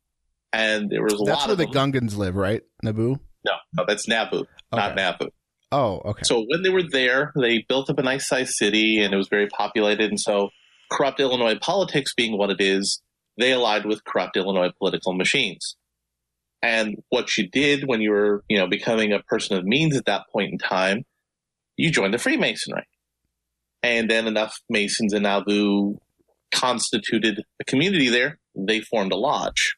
and 0.52 0.90
there 0.90 1.04
was 1.04 1.14
a 1.14 1.18
that's 1.18 1.48
lot. 1.48 1.48
That's 1.48 1.48
where 1.48 1.68
the 1.68 2.00
Gungans 2.00 2.18
live, 2.18 2.36
right? 2.36 2.62
Naboo. 2.84 3.20
No, 3.46 3.54
no, 3.74 3.86
that's 3.88 4.08
Naboo, 4.08 4.42
okay. 4.42 4.48
not 4.74 4.96
Nauvoo. 4.96 5.30
Oh, 5.72 6.02
okay. 6.04 6.24
So 6.24 6.44
when 6.48 6.64
they 6.64 6.70
were 6.70 6.84
there, 6.84 7.32
they 7.40 7.64
built 7.68 7.90
up 7.90 7.98
a 7.98 8.04
nice 8.04 8.28
sized 8.28 8.54
city, 8.56 9.02
and 9.02 9.14
it 9.14 9.18
was 9.18 9.30
very 9.30 9.48
populated. 9.48 10.10
And 10.10 10.20
so, 10.20 10.50
corrupt 10.92 11.20
Illinois 11.20 11.58
politics 11.62 12.14
being 12.14 12.38
what 12.38 12.50
it 12.50 12.60
is, 12.60 13.02
they 13.38 13.54
allied 13.54 13.86
with 13.86 14.04
corrupt 14.04 14.36
Illinois 14.36 14.72
political 14.78 15.14
machines. 15.14 15.78
And 16.64 17.02
what 17.10 17.38
you 17.38 17.50
did 17.50 17.88
when 17.88 18.02
you 18.02 18.12
were, 18.12 18.44
you 18.48 18.58
know, 18.58 18.68
becoming 18.68 19.12
a 19.12 19.24
person 19.24 19.58
of 19.58 19.66
means 19.66 19.96
at 19.98 20.06
that 20.06 20.26
point 20.32 20.52
in 20.52 20.58
time, 20.58 21.06
you 21.76 21.92
joined 21.92 22.14
the 22.14 22.20
Freemasonry. 22.20 22.88
And 23.82 24.10
then 24.10 24.28
enough 24.28 24.60
Masons 24.70 25.14
in 25.14 25.24
Nauvoo 25.24 25.96
constituted 26.54 27.44
a 27.60 27.64
community 27.64 28.10
there, 28.10 28.38
they 28.56 28.82
formed 28.82 29.12
a 29.12 29.16
lodge. 29.16 29.76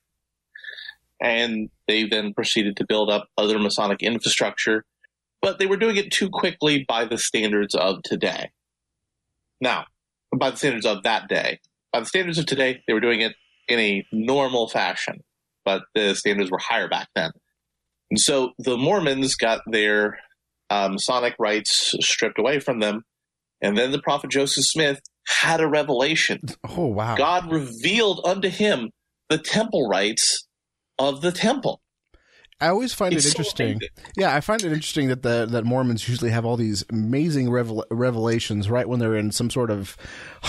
And 1.22 1.70
they 1.88 2.04
then 2.06 2.34
proceeded 2.34 2.76
to 2.78 2.86
build 2.86 3.10
up 3.10 3.30
other 3.38 3.58
Masonic 3.60 4.04
infrastructure, 4.04 4.84
but 5.42 5.58
they 5.58 5.66
were 5.66 5.78
doing 5.78 5.96
it 5.96 6.12
too 6.12 6.30
quickly 6.30 6.84
by 6.86 7.06
the 7.06 7.18
standards 7.18 7.76
of 7.76 8.04
today. 8.04 8.52
Now, 9.62 9.86
by 10.36 10.52
the 10.52 10.58
standards 10.58 10.86
of 10.86 11.04
that 11.04 11.28
day. 11.28 11.60
By 11.92 12.02
the 12.02 12.06
standards 12.06 12.38
of 12.38 12.46
today, 12.46 12.82
they 12.88 12.94
were 12.94 13.00
doing 13.00 13.22
it 13.22 13.36
in 13.68 13.80
a 13.80 14.06
normal 14.12 14.68
fashion, 14.68 15.24
but 15.66 15.84
the 15.96 16.16
standards 16.16 16.52
were 16.52 16.60
higher 16.60 16.88
back 16.88 17.08
then. 17.16 17.32
And 18.12 18.20
so 18.20 18.52
the 18.60 18.78
Mormons 18.78 19.36
got 19.36 19.62
their 19.66 20.20
um, 20.70 20.94
Masonic 20.94 21.36
rights 21.40 21.96
stripped 22.00 22.40
away 22.40 22.60
from 22.60 22.80
them. 22.80 23.04
And 23.62 23.78
then 23.78 23.92
the 23.92 24.02
prophet 24.02 24.30
Joseph 24.30 24.66
Smith 24.66 25.00
had 25.26 25.62
a 25.62 25.68
revelation. 25.68 26.42
Oh, 26.68 26.88
wow. 26.88 27.16
God 27.16 27.52
revealed 27.52 28.22
unto 28.26 28.50
him 28.50 28.92
the 29.30 29.38
temple 29.38 29.88
rights 29.88 30.48
of 31.00 31.22
the 31.22 31.32
temple. 31.32 31.82
I 32.62 32.68
always 32.68 32.94
find 32.94 33.14
it's 33.14 33.26
it 33.26 33.30
interesting. 33.30 33.80
So 33.82 33.88
yeah, 34.16 34.34
I 34.34 34.40
find 34.40 34.64
it 34.64 34.72
interesting 34.72 35.10
that 35.10 35.22
the 35.22 35.46
that 35.50 35.66
Mormons 35.66 36.08
usually 36.08 36.32
have 36.32 36.46
all 36.46 36.56
these 36.56 36.86
amazing 36.90 37.52
revel- 37.52 37.86
revelations 37.92 38.70
right 38.70 38.88
when 38.88 39.00
they're 39.00 39.18
in 39.18 39.32
some 39.32 39.50
sort 39.50 39.70
of 39.70 39.98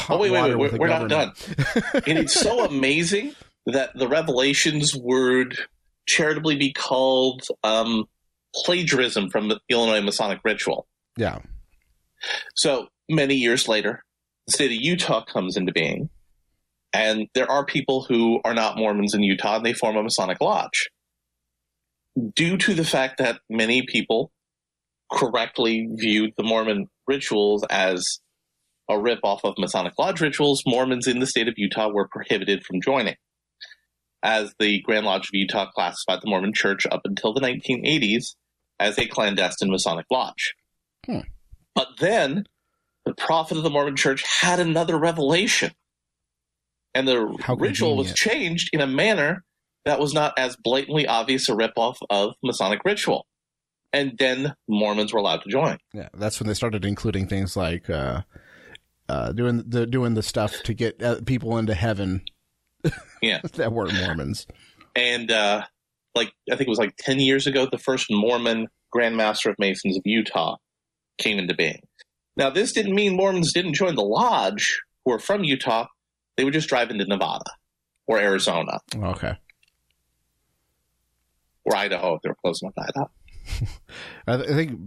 oh 0.08 0.18
wait 0.18 0.30
wait 0.30 0.54
wait 0.56 0.72
we're, 0.72 0.78
we're 0.78 0.86
not 0.86 1.08
done. 1.08 1.32
and 2.06 2.18
it's 2.18 2.34
so 2.34 2.64
amazing 2.68 3.34
that 3.66 3.90
the 3.94 4.08
revelations 4.08 4.94
would 4.94 5.56
charitably 6.06 6.56
be 6.56 6.72
called 6.72 7.42
um, 7.62 8.04
plagiarism 8.54 9.30
from 9.30 9.48
the 9.48 9.58
Illinois 9.68 10.02
Masonic 10.02 10.40
ritual. 10.44 10.86
Yeah. 11.16 11.38
So 12.54 12.88
many 13.08 13.34
years 13.34 13.68
later, 13.68 14.04
the 14.46 14.52
state 14.52 14.70
of 14.70 14.82
Utah 14.82 15.24
comes 15.24 15.56
into 15.56 15.72
being. 15.72 16.10
And 16.92 17.26
there 17.34 17.50
are 17.50 17.64
people 17.64 18.04
who 18.04 18.40
are 18.44 18.54
not 18.54 18.76
Mormons 18.76 19.14
in 19.14 19.22
Utah 19.22 19.56
and 19.56 19.66
they 19.66 19.72
form 19.72 19.96
a 19.96 20.02
Masonic 20.02 20.40
lodge. 20.40 20.90
Due 22.36 22.56
to 22.58 22.74
the 22.74 22.84
fact 22.84 23.18
that 23.18 23.40
many 23.50 23.82
people 23.82 24.30
correctly 25.10 25.88
viewed 25.90 26.32
the 26.36 26.44
Mormon 26.44 26.88
rituals 27.08 27.64
as 27.68 28.04
a 28.88 28.94
ripoff 28.94 29.40
of 29.42 29.54
Masonic 29.58 29.94
Lodge 29.98 30.20
rituals, 30.20 30.62
Mormons 30.66 31.06
in 31.06 31.18
the 31.18 31.26
state 31.26 31.48
of 31.48 31.54
Utah 31.56 31.88
were 31.88 32.06
prohibited 32.06 32.64
from 32.64 32.80
joining. 32.80 33.16
As 34.24 34.54
the 34.58 34.80
Grand 34.80 35.06
Lodge 35.06 35.28
of 35.28 35.34
Utah 35.34 35.70
classified 35.70 36.20
the 36.22 36.30
Mormon 36.30 36.54
Church 36.54 36.86
up 36.90 37.02
until 37.04 37.34
the 37.34 37.40
1980s 37.40 38.34
as 38.80 38.98
a 38.98 39.06
clandestine 39.06 39.70
Masonic 39.70 40.06
Lodge. 40.10 40.54
Hmm. 41.06 41.20
But 41.74 41.88
then 41.98 42.44
the 43.04 43.14
prophet 43.14 43.56
of 43.56 43.62
the 43.62 43.70
Mormon 43.70 43.96
church 43.96 44.24
had 44.40 44.60
another 44.60 44.98
revelation. 44.98 45.72
And 46.94 47.08
the 47.08 47.36
How 47.40 47.54
ritual 47.54 47.96
was 47.96 48.12
changed 48.12 48.70
in 48.72 48.80
a 48.80 48.86
manner 48.86 49.42
that 49.84 49.98
was 49.98 50.14
not 50.14 50.38
as 50.38 50.56
blatantly 50.56 51.06
obvious 51.06 51.48
a 51.48 51.52
ripoff 51.52 51.96
of 52.08 52.34
Masonic 52.42 52.80
ritual. 52.84 53.26
And 53.92 54.16
then 54.18 54.54
Mormons 54.68 55.12
were 55.12 55.18
allowed 55.18 55.42
to 55.42 55.50
join. 55.50 55.78
Yeah, 55.92 56.08
that's 56.14 56.40
when 56.40 56.48
they 56.48 56.54
started 56.54 56.84
including 56.84 57.28
things 57.28 57.56
like 57.56 57.90
uh, 57.90 58.22
uh, 59.08 59.32
doing 59.32 59.64
the 59.66 59.86
doing 59.86 60.14
the 60.14 60.22
stuff 60.22 60.62
to 60.62 60.74
get 60.74 61.02
uh, 61.02 61.20
people 61.26 61.58
into 61.58 61.74
heaven. 61.74 62.22
Yeah, 63.24 63.40
that 63.54 63.72
weren't 63.72 63.94
Mormons. 63.94 64.46
And 64.94 65.30
uh, 65.30 65.64
like 66.14 66.32
I 66.50 66.56
think 66.56 66.68
it 66.68 66.70
was 66.70 66.78
like 66.78 66.96
ten 66.98 67.20
years 67.20 67.46
ago, 67.46 67.66
the 67.70 67.78
first 67.78 68.06
Mormon 68.10 68.68
Grand 68.90 69.16
Master 69.16 69.50
of 69.50 69.56
Masons 69.58 69.96
of 69.96 70.02
Utah 70.04 70.56
came 71.18 71.38
into 71.38 71.54
being. 71.54 71.80
Now, 72.36 72.50
this 72.50 72.72
didn't 72.72 72.94
mean 72.94 73.16
Mormons 73.16 73.52
didn't 73.52 73.74
join 73.74 73.94
the 73.94 74.02
lodge 74.02 74.80
who 75.04 75.12
are 75.12 75.18
from 75.18 75.44
Utah. 75.44 75.86
They 76.36 76.44
would 76.44 76.52
just 76.52 76.68
drive 76.68 76.90
into 76.90 77.04
Nevada 77.04 77.44
or 78.06 78.18
Arizona. 78.18 78.80
Okay. 78.96 79.34
Or 81.64 81.76
Idaho 81.76 82.16
if 82.16 82.22
they 82.22 82.28
were 82.28 82.36
close 82.44 82.60
enough 82.60 82.74
to 82.74 82.82
Idaho. 82.82 83.10
I 84.26 84.54
think 84.54 84.78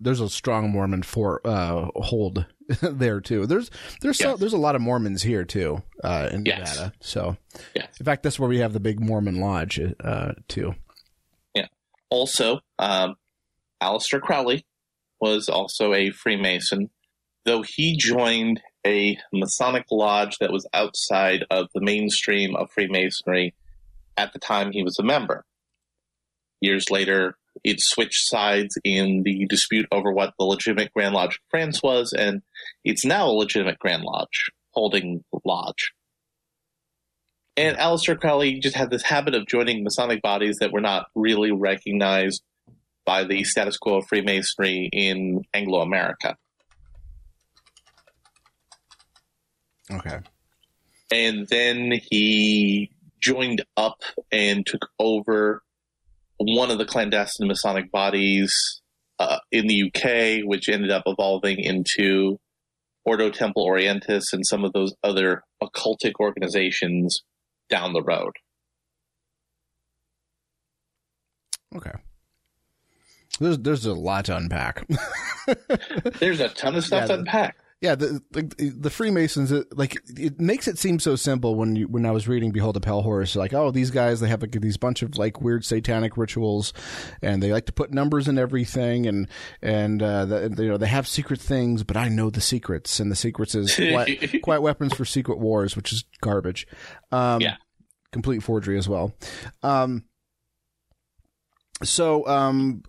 there's 0.00 0.20
a 0.20 0.28
strong 0.28 0.70
Mormon 0.70 1.02
for 1.02 1.40
uh, 1.44 1.88
hold 1.96 2.46
there 2.82 3.20
too. 3.20 3.46
There's 3.46 3.70
there's 4.00 4.20
yes. 4.20 4.30
so, 4.30 4.36
there's 4.36 4.52
a 4.52 4.58
lot 4.58 4.74
of 4.74 4.80
Mormons 4.80 5.22
here 5.22 5.44
too 5.44 5.82
uh, 6.04 6.28
in 6.32 6.44
yes. 6.44 6.76
Nevada. 6.76 6.92
So, 7.00 7.36
yes. 7.74 7.98
in 7.98 8.06
fact, 8.06 8.22
that's 8.22 8.38
where 8.38 8.48
we 8.48 8.58
have 8.58 8.72
the 8.72 8.80
big 8.80 9.00
Mormon 9.00 9.40
lodge 9.40 9.80
uh, 10.02 10.32
too. 10.48 10.74
Yeah. 11.54 11.66
Also, 12.10 12.60
um, 12.78 13.16
Aleister 13.82 14.20
Crowley 14.20 14.64
was 15.20 15.48
also 15.48 15.94
a 15.94 16.10
Freemason, 16.10 16.90
though 17.44 17.62
he 17.62 17.96
joined 17.96 18.60
a 18.86 19.18
Masonic 19.32 19.86
lodge 19.90 20.38
that 20.38 20.52
was 20.52 20.66
outside 20.72 21.44
of 21.50 21.68
the 21.74 21.80
mainstream 21.80 22.54
of 22.54 22.70
Freemasonry 22.70 23.54
at 24.16 24.32
the 24.32 24.38
time 24.38 24.72
he 24.72 24.82
was 24.82 24.98
a 24.98 25.02
member. 25.02 25.44
Years 26.60 26.90
later, 26.90 27.36
it 27.64 27.80
switched 27.80 28.28
sides 28.28 28.76
in 28.84 29.22
the 29.24 29.46
dispute 29.46 29.86
over 29.92 30.12
what 30.12 30.34
the 30.38 30.44
legitimate 30.44 30.92
Grand 30.92 31.14
Lodge 31.14 31.36
of 31.36 31.50
France 31.50 31.82
was, 31.82 32.12
and 32.12 32.42
it's 32.84 33.04
now 33.04 33.28
a 33.28 33.32
legitimate 33.32 33.78
Grand 33.78 34.02
Lodge, 34.02 34.50
holding 34.72 35.24
lodge. 35.44 35.92
And 37.56 37.76
Aleister 37.76 38.18
Crowley 38.18 38.60
just 38.60 38.76
had 38.76 38.90
this 38.90 39.02
habit 39.02 39.34
of 39.34 39.46
joining 39.46 39.82
Masonic 39.82 40.22
bodies 40.22 40.58
that 40.60 40.72
were 40.72 40.80
not 40.80 41.06
really 41.16 41.50
recognized 41.50 42.42
by 43.04 43.24
the 43.24 43.42
status 43.42 43.76
quo 43.76 43.96
of 43.96 44.06
Freemasonry 44.06 44.88
in 44.92 45.42
Anglo 45.52 45.80
America. 45.80 46.36
Okay. 49.90 50.18
And 51.10 51.48
then 51.48 52.00
he 52.10 52.90
joined 53.20 53.64
up 53.76 54.02
and 54.30 54.64
took 54.66 54.90
over 54.98 55.62
one 56.38 56.70
of 56.70 56.78
the 56.78 56.84
clandestine 56.84 57.48
Masonic 57.48 57.90
bodies 57.90 58.80
uh, 59.18 59.38
in 59.50 59.66
the 59.66 59.84
UK, 59.84 60.46
which 60.48 60.68
ended 60.68 60.90
up 60.90 61.02
evolving 61.06 61.58
into 61.58 62.38
Ordo 63.04 63.30
Templi 63.30 63.54
Orientis 63.56 64.24
and 64.32 64.46
some 64.46 64.64
of 64.64 64.72
those 64.72 64.94
other 65.02 65.42
occultic 65.62 66.12
organizations 66.20 67.22
down 67.68 67.92
the 67.92 68.02
road. 68.02 68.32
Okay. 71.74 71.92
There's 73.40 73.58
there's 73.58 73.86
a 73.86 73.94
lot 73.94 74.24
to 74.26 74.36
unpack. 74.36 74.86
There's 76.18 76.40
a 76.40 76.48
ton 76.48 76.74
of 76.76 76.84
stuff 76.84 77.02
Yeah, 77.02 77.06
to 77.06 77.14
unpack. 77.14 77.56
Yeah, 77.80 77.94
the, 77.94 78.20
the 78.32 78.72
the 78.76 78.90
Freemasons 78.90 79.52
it, 79.52 79.66
like 79.76 79.96
it 80.16 80.40
makes 80.40 80.66
it 80.66 80.78
seem 80.78 80.98
so 80.98 81.14
simple 81.14 81.54
when 81.54 81.76
you 81.76 81.86
when 81.86 82.04
I 82.06 82.10
was 82.10 82.26
reading 82.26 82.50
Behold 82.50 82.76
a 82.76 82.80
Pale 82.80 83.02
Horse 83.02 83.36
like 83.36 83.54
oh 83.54 83.70
these 83.70 83.92
guys 83.92 84.18
they 84.18 84.26
have 84.26 84.42
like 84.42 84.50
these 84.50 84.76
bunch 84.76 85.02
of 85.02 85.16
like 85.16 85.40
weird 85.40 85.64
satanic 85.64 86.16
rituals 86.16 86.72
and 87.22 87.40
they 87.40 87.52
like 87.52 87.66
to 87.66 87.72
put 87.72 87.92
numbers 87.92 88.26
in 88.26 88.36
everything 88.36 89.06
and 89.06 89.28
and 89.62 90.02
uh 90.02 90.24
the, 90.24 90.52
you 90.58 90.68
know 90.68 90.76
they 90.76 90.88
have 90.88 91.06
secret 91.06 91.40
things 91.40 91.84
but 91.84 91.96
I 91.96 92.08
know 92.08 92.30
the 92.30 92.40
secrets 92.40 92.98
and 92.98 93.12
the 93.12 93.16
secrets 93.16 93.54
is 93.54 93.76
quiet, 93.76 94.34
quiet 94.42 94.60
weapons 94.60 94.94
for 94.94 95.04
secret 95.04 95.38
wars 95.38 95.76
which 95.76 95.92
is 95.92 96.04
garbage. 96.20 96.66
Um 97.12 97.40
Yeah. 97.42 97.56
complete 98.10 98.42
forgery 98.42 98.76
as 98.76 98.88
well. 98.88 99.14
Um 99.62 100.02
so 101.84 102.26
um 102.26 102.82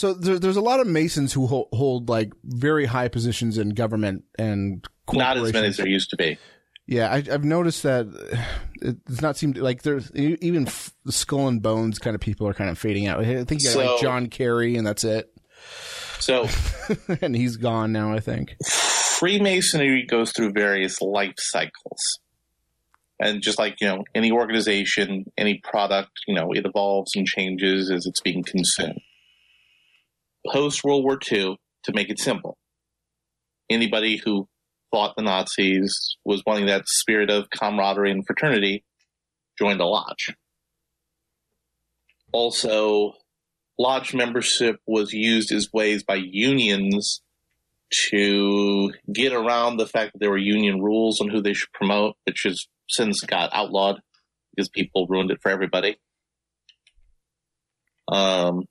so 0.00 0.14
there, 0.14 0.38
there's 0.38 0.56
a 0.56 0.62
lot 0.62 0.80
of 0.80 0.86
Masons 0.86 1.34
who 1.34 1.46
hold, 1.46 1.68
hold 1.74 2.08
like 2.08 2.32
very 2.42 2.86
high 2.86 3.08
positions 3.08 3.58
in 3.58 3.68
government 3.68 4.24
and 4.38 4.82
Not 5.12 5.36
as 5.36 5.52
many 5.52 5.66
as 5.66 5.76
there 5.76 5.86
used 5.86 6.08
to 6.08 6.16
be. 6.16 6.38
Yeah, 6.86 7.10
I, 7.12 7.16
I've 7.16 7.44
noticed 7.44 7.82
that 7.82 8.06
it 8.80 9.04
does 9.04 9.20
not 9.20 9.36
seem 9.36 9.52
to, 9.52 9.62
like 9.62 9.82
there's 9.82 10.10
even 10.14 10.68
f- 10.68 10.94
the 11.04 11.12
skull 11.12 11.48
and 11.48 11.60
bones 11.60 11.98
kind 11.98 12.14
of 12.14 12.22
people 12.22 12.48
are 12.48 12.54
kind 12.54 12.70
of 12.70 12.78
fading 12.78 13.08
out. 13.08 13.20
I 13.20 13.44
think 13.44 13.62
you 13.62 13.74
got 13.74 13.84
like 13.84 14.00
John 14.00 14.28
Kerry 14.28 14.78
and 14.78 14.86
that's 14.86 15.04
it, 15.04 15.30
So 16.18 16.48
and 17.20 17.36
he's 17.36 17.58
gone 17.58 17.92
now. 17.92 18.14
I 18.14 18.20
think. 18.20 18.56
Freemasonry 18.64 20.06
goes 20.06 20.32
through 20.32 20.52
various 20.52 21.02
life 21.02 21.34
cycles. 21.36 22.00
And 23.22 23.42
just 23.42 23.58
like, 23.58 23.76
you 23.82 23.86
know, 23.86 24.04
any 24.14 24.32
organization, 24.32 25.26
any 25.36 25.60
product, 25.62 26.20
you 26.26 26.34
know, 26.34 26.52
it 26.52 26.64
evolves 26.64 27.14
and 27.14 27.26
changes 27.26 27.90
as 27.90 28.06
it's 28.06 28.22
being 28.22 28.42
consumed. 28.42 29.02
Post 30.46 30.84
World 30.84 31.04
War 31.04 31.18
II, 31.30 31.56
to 31.84 31.92
make 31.92 32.10
it 32.10 32.18
simple, 32.18 32.56
anybody 33.70 34.16
who 34.16 34.48
fought 34.90 35.14
the 35.16 35.22
Nazis 35.22 36.16
was 36.24 36.42
wanting 36.46 36.66
that 36.66 36.88
spirit 36.88 37.30
of 37.30 37.50
camaraderie 37.50 38.10
and 38.10 38.26
fraternity 38.26 38.84
joined 39.58 39.80
a 39.80 39.86
lodge. 39.86 40.34
Also, 42.32 43.12
lodge 43.78 44.14
membership 44.14 44.76
was 44.86 45.12
used 45.12 45.52
as 45.52 45.72
ways 45.72 46.02
by 46.02 46.16
unions 46.16 47.22
to 48.10 48.92
get 49.12 49.32
around 49.32 49.76
the 49.76 49.86
fact 49.86 50.12
that 50.12 50.18
there 50.20 50.30
were 50.30 50.38
union 50.38 50.80
rules 50.80 51.20
on 51.20 51.28
who 51.28 51.42
they 51.42 51.54
should 51.54 51.72
promote, 51.72 52.16
which 52.24 52.42
has 52.44 52.66
since 52.88 53.20
got 53.22 53.50
outlawed 53.52 54.00
because 54.54 54.68
people 54.68 55.06
ruined 55.08 55.30
it 55.30 55.40
for 55.42 55.50
everybody. 55.50 55.96
Um, 58.08 58.64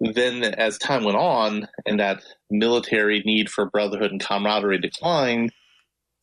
then, 0.00 0.42
as 0.42 0.78
time 0.78 1.04
went 1.04 1.18
on, 1.18 1.68
and 1.84 2.00
that 2.00 2.22
military 2.50 3.22
need 3.24 3.50
for 3.50 3.68
brotherhood 3.68 4.10
and 4.10 4.20
camaraderie 4.20 4.80
declined, 4.80 5.52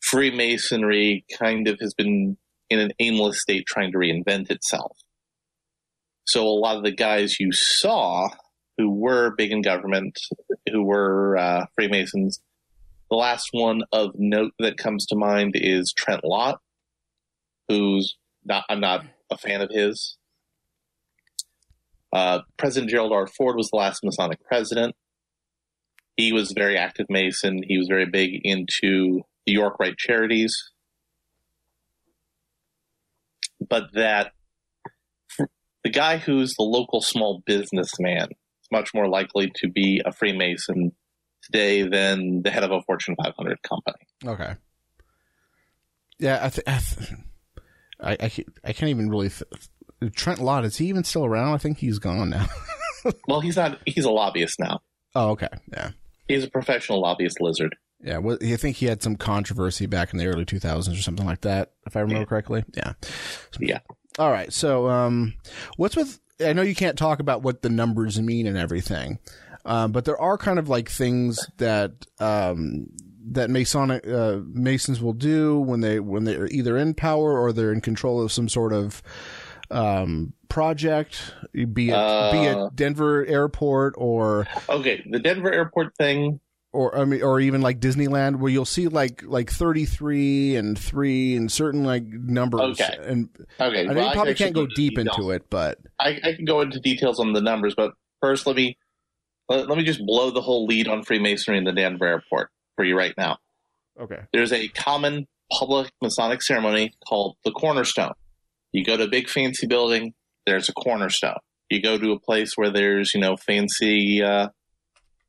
Freemasonry 0.02 1.26
kind 1.38 1.68
of 1.68 1.80
has 1.80 1.94
been 1.94 2.38
in 2.70 2.80
an 2.80 2.92
aimless 3.00 3.42
state 3.42 3.66
trying 3.68 3.92
to 3.92 3.98
reinvent 3.98 4.50
itself. 4.50 4.98
So, 6.26 6.48
a 6.48 6.50
lot 6.50 6.78
of 6.78 6.84
the 6.84 6.92
guys 6.92 7.40
you 7.40 7.52
saw 7.52 8.30
who 8.78 8.92
were 8.92 9.36
big 9.36 9.52
in 9.52 9.62
government, 9.62 10.20
who 10.72 10.84
were 10.84 11.38
uh, 11.38 11.66
Freemasons. 11.76 12.40
The 13.10 13.16
last 13.16 13.50
one 13.52 13.84
of 13.92 14.12
note 14.16 14.52
that 14.60 14.78
comes 14.78 15.06
to 15.08 15.16
mind 15.16 15.54
is 15.56 15.94
Trent 15.96 16.24
Lott, 16.24 16.60
who's 17.70 18.18
not, 18.46 18.66
I'm 18.70 18.80
not 18.80 19.06
a 19.32 19.38
fan 19.38 19.62
of 19.62 19.70
his. 19.72 20.18
Uh, 22.14 22.40
president 22.58 22.90
Gerald 22.90 23.12
R. 23.12 23.28
Ford 23.28 23.56
was 23.58 23.70
the 23.70 23.78
last 23.78 24.04
Masonic 24.04 24.44
president. 24.46 24.96
He 26.16 26.32
was 26.34 26.52
a 26.52 26.54
very 26.56 26.78
active 26.78 27.06
Mason. 27.10 27.62
He 27.68 27.78
was 27.78 27.88
very 27.88 28.06
big 28.06 28.32
into 28.44 29.22
the 29.46 29.52
York 29.54 29.78
Rite 29.80 29.98
Charities. 29.98 30.56
But 33.60 33.94
that 33.94 34.32
the 35.84 35.90
guy 35.90 36.18
who's 36.18 36.54
the 36.56 36.64
local 36.64 37.02
small 37.02 37.42
businessman 37.46 38.30
is 38.32 38.68
much 38.72 38.94
more 38.94 39.08
likely 39.08 39.52
to 39.56 39.70
be 39.70 40.02
a 40.06 40.12
Freemason 40.12 40.92
today 41.44 41.84
than 41.88 42.42
the 42.44 42.52
head 42.52 42.64
of 42.64 42.72
a 42.72 42.82
Fortune 42.84 43.16
500 43.24 43.62
company. 43.64 43.98
Okay. 44.26 44.56
Yeah, 46.20 46.40
I 46.44 46.50
think 46.50 46.68
I, 46.68 46.80
th- 46.80 47.12
I, 48.02 48.12
I, 48.26 48.30
can't- 48.30 48.58
I 48.64 48.74
can't 48.74 48.90
even 48.90 49.10
really. 49.10 49.30
Th- 49.30 49.44
Trent 50.14 50.40
Lott 50.40 50.66
is 50.66 50.78
he 50.78 50.88
even 50.88 51.04
still 51.04 51.26
around? 51.26 51.54
I 51.54 51.58
think 51.58 51.80
he's 51.80 52.00
gone 52.00 52.30
now. 52.32 52.48
Well, 53.26 53.40
he's 53.40 53.56
not, 53.56 53.80
he's 53.86 54.04
a 54.04 54.12
lobbyist 54.12 54.60
now. 54.60 54.82
oh, 55.16 55.30
okay. 55.30 55.48
Yeah. 55.72 55.92
He's 56.28 56.44
a 56.44 56.50
professional 56.50 57.00
lobbyist 57.00 57.40
lizard. 57.40 57.74
Yeah, 58.02 58.18
well, 58.18 58.38
I 58.42 58.58
think 58.58 58.76
he 58.78 58.86
had 58.88 59.02
some 59.02 59.16
controversy 59.16 59.86
back 59.86 60.12
in 60.12 60.20
the 60.20 60.26
early 60.28 60.44
2000s 60.44 60.92
or 60.92 61.02
something 61.02 61.26
like 61.26 61.42
that, 61.42 61.72
if 61.86 61.96
I 61.96 62.02
remember 62.02 62.22
Yeah. 62.22 62.26
correctly. 62.26 62.66
Yeah. 62.76 62.94
Yeah. 63.60 63.80
All 64.20 64.30
right. 64.30 64.52
So, 64.52 64.90
um, 64.90 65.36
what's 65.78 65.96
with? 65.96 66.20
I 66.46 66.52
know 66.52 66.64
you 66.64 66.76
can't 66.76 66.98
talk 66.98 67.20
about 67.22 67.44
what 67.44 67.62
the 67.62 67.70
numbers 67.70 68.20
mean 68.20 68.46
and 68.46 68.58
everything, 68.58 69.20
um, 69.64 69.94
but 69.94 70.04
there 70.04 70.20
are 70.20 70.38
kind 70.38 70.60
of 70.60 70.68
like 70.68 70.90
things 70.90 71.40
that 71.58 71.92
um, 72.20 72.88
that 73.32 73.50
Masonic 73.50 74.06
uh, 74.06 74.40
Masons 74.46 75.02
will 75.02 75.14
do 75.14 75.60
when 75.60 75.80
they 75.80 76.02
when 76.02 76.26
they're 76.26 76.48
either 76.48 76.78
in 76.78 76.94
power 76.94 77.40
or 77.40 77.54
they're 77.54 77.72
in 77.72 77.80
control 77.82 78.22
of 78.22 78.32
some 78.34 78.50
sort 78.50 78.74
of 78.74 79.02
um, 79.72 80.34
project, 80.50 81.34
be 81.54 81.60
it 81.62 81.74
be 81.76 81.90
Uh. 81.92 82.66
it 82.68 82.76
Denver 82.76 83.26
Airport 83.26 83.96
or 83.98 84.48
Okay, 84.70 85.04
the 85.10 85.20
Denver 85.20 85.52
airport 85.52 85.96
thing. 85.98 86.40
or 86.74 86.98
I 86.98 87.06
mean, 87.06 87.22
or 87.24 87.40
even 87.40 87.62
like 87.62 87.80
Disneyland, 87.80 88.38
where 88.40 88.52
you'll 88.52 88.66
see 88.66 88.88
like 88.88 89.24
like 89.24 89.50
thirty 89.52 89.86
three 89.86 90.56
and 90.56 90.78
three 90.78 91.36
and 91.36 91.52
certain 91.52 91.84
like 91.84 92.04
numbers. 92.06 92.80
Okay. 92.80 92.98
And 93.02 93.30
Okay, 93.60 93.82
I 93.82 93.84
know 93.84 93.94
well, 93.94 94.06
you 94.08 94.14
probably 94.14 94.32
actually 94.32 94.46
can't 94.46 94.56
go 94.56 94.62
into 94.64 94.76
deep 94.76 94.96
details. 94.96 95.18
into 95.18 95.32
it, 95.32 95.50
but 95.50 95.80
I, 96.00 96.20
I 96.24 96.34
can 96.34 96.46
go 96.46 96.62
into 96.62 96.80
details 96.80 97.20
on 97.20 97.34
the 97.34 97.42
numbers, 97.42 97.74
but 97.76 97.94
first 98.22 98.46
let 98.48 98.56
me 98.56 98.78
let, 99.50 99.68
let 99.70 99.78
me 99.78 99.84
just 99.84 100.06
blow 100.06 100.30
the 100.32 100.42
whole 100.42 100.66
lead 100.66 100.88
on 100.88 101.04
Freemasonry 101.04 101.58
in 101.58 101.64
the 101.64 101.72
Denver 101.74 102.06
airport 102.06 102.50
for 102.76 102.84
you 102.86 102.98
right 102.98 103.14
now. 103.18 103.38
okay. 104.00 104.22
There's 104.34 104.52
a 104.52 104.68
common 104.70 105.26
public 105.52 105.92
Masonic 106.02 106.42
ceremony 106.42 106.94
called 107.08 107.38
the 107.46 107.52
cornerstone. 107.52 108.12
You 108.78 108.84
go 108.84 108.96
to 108.96 109.06
a 109.06 109.10
big 109.10 109.28
fancy 109.28 109.66
building, 109.66 110.14
there's 110.46 110.70
a 110.70 110.74
cornerstone. 110.74 111.40
You 111.72 111.82
go 111.82 111.98
to 111.98 112.12
a 112.12 112.20
place 112.20 112.52
where 112.56 112.70
there's, 112.70 113.12
you 113.16 113.20
know, 113.20 113.36
fancy 113.36 114.22
uh, 114.22 114.50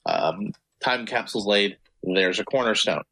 um, 0.04 0.52
time 0.84 1.06
capsules 1.06 1.46
laid, 1.46 1.78
there's 2.02 2.38
a 2.38 2.44
cornerstone. 2.44 3.04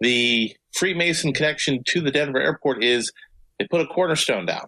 The 0.00 0.54
Freemason 0.74 1.32
connection 1.32 1.84
to 1.86 2.02
the 2.02 2.10
Denver 2.10 2.38
airport 2.38 2.84
is 2.84 3.12
they 3.58 3.66
put 3.66 3.80
a 3.80 3.86
cornerstone 3.86 4.44
down. 4.44 4.66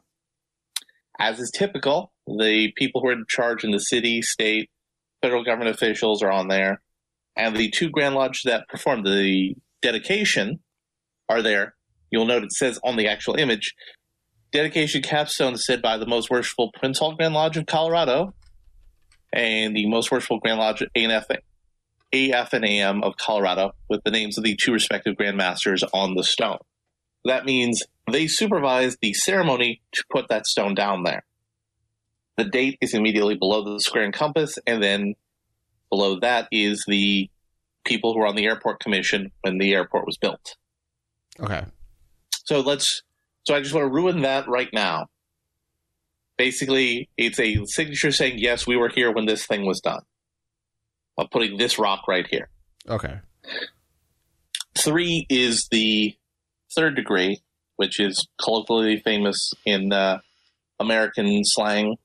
As 1.20 1.38
is 1.38 1.52
typical, 1.54 2.14
the 2.26 2.72
people 2.74 3.02
who 3.02 3.08
are 3.08 3.12
in 3.12 3.26
charge 3.28 3.62
in 3.62 3.72
the 3.72 3.80
city, 3.80 4.22
state, 4.22 4.70
federal 5.20 5.44
government 5.44 5.76
officials 5.76 6.22
are 6.22 6.32
on 6.32 6.48
there. 6.48 6.80
And 7.36 7.54
the 7.54 7.70
two 7.70 7.90
Grand 7.90 8.14
Lodges 8.14 8.44
that 8.46 8.68
perform 8.70 9.02
the 9.02 9.54
dedication 9.82 10.60
are 11.28 11.42
there. 11.42 11.74
You'll 12.10 12.24
note 12.24 12.44
it 12.44 12.52
says 12.52 12.80
on 12.82 12.96
the 12.96 13.08
actual 13.08 13.34
image, 13.34 13.74
dedication 14.54 15.02
capstone 15.02 15.56
said 15.56 15.82
by 15.82 15.98
the 15.98 16.06
most 16.06 16.30
worshipful 16.30 16.70
Prince 16.72 17.00
Hall 17.00 17.16
Grand 17.16 17.34
Lodge 17.34 17.56
of 17.56 17.66
Colorado 17.66 18.34
and 19.32 19.74
the 19.76 19.86
most 19.86 20.12
worshipful 20.12 20.38
Grand 20.38 20.60
Lodge 20.60 20.80
of 20.80 20.88
ANF, 20.96 21.26
AF 22.12 22.52
and 22.52 22.64
AM 22.64 23.02
of 23.02 23.16
Colorado 23.16 23.72
with 23.90 24.04
the 24.04 24.12
names 24.12 24.38
of 24.38 24.44
the 24.44 24.56
two 24.56 24.72
respective 24.72 25.16
Grand 25.16 25.36
Masters 25.36 25.82
on 25.92 26.14
the 26.14 26.22
stone. 26.22 26.58
That 27.24 27.44
means 27.44 27.82
they 28.10 28.28
supervise 28.28 28.96
the 29.02 29.12
ceremony 29.12 29.82
to 29.92 30.04
put 30.08 30.28
that 30.28 30.46
stone 30.46 30.74
down 30.74 31.02
there. 31.02 31.24
The 32.36 32.44
date 32.44 32.78
is 32.80 32.94
immediately 32.94 33.34
below 33.34 33.64
the 33.64 33.80
square 33.80 34.04
and 34.04 34.14
compass, 34.14 34.56
and 34.68 34.80
then 34.80 35.14
below 35.90 36.20
that 36.20 36.46
is 36.52 36.84
the 36.86 37.28
people 37.84 38.12
who 38.12 38.20
were 38.20 38.26
on 38.26 38.36
the 38.36 38.46
airport 38.46 38.78
commission 38.78 39.32
when 39.40 39.58
the 39.58 39.74
airport 39.74 40.06
was 40.06 40.16
built. 40.16 40.56
Okay. 41.40 41.64
So 42.44 42.60
let's. 42.60 43.02
So 43.44 43.54
I 43.54 43.60
just 43.60 43.74
want 43.74 43.84
to 43.84 43.92
ruin 43.92 44.22
that 44.22 44.48
right 44.48 44.70
now. 44.72 45.06
Basically, 46.36 47.08
it's 47.16 47.38
a 47.38 47.64
signature 47.66 48.10
saying, 48.10 48.38
"Yes, 48.38 48.66
we 48.66 48.76
were 48.76 48.88
here 48.88 49.12
when 49.12 49.26
this 49.26 49.46
thing 49.46 49.66
was 49.66 49.80
done." 49.80 50.02
I'm 51.18 51.28
putting 51.28 51.58
this 51.58 51.78
rock 51.78 52.08
right 52.08 52.26
here. 52.26 52.48
Okay. 52.88 53.20
Three 54.76 55.26
is 55.30 55.68
the 55.70 56.16
third 56.74 56.96
degree, 56.96 57.40
which 57.76 58.00
is 58.00 58.26
colloquially 58.42 59.00
famous 59.00 59.52
in 59.64 59.92
uh, 59.92 60.18
American 60.80 61.44
slang. 61.44 61.96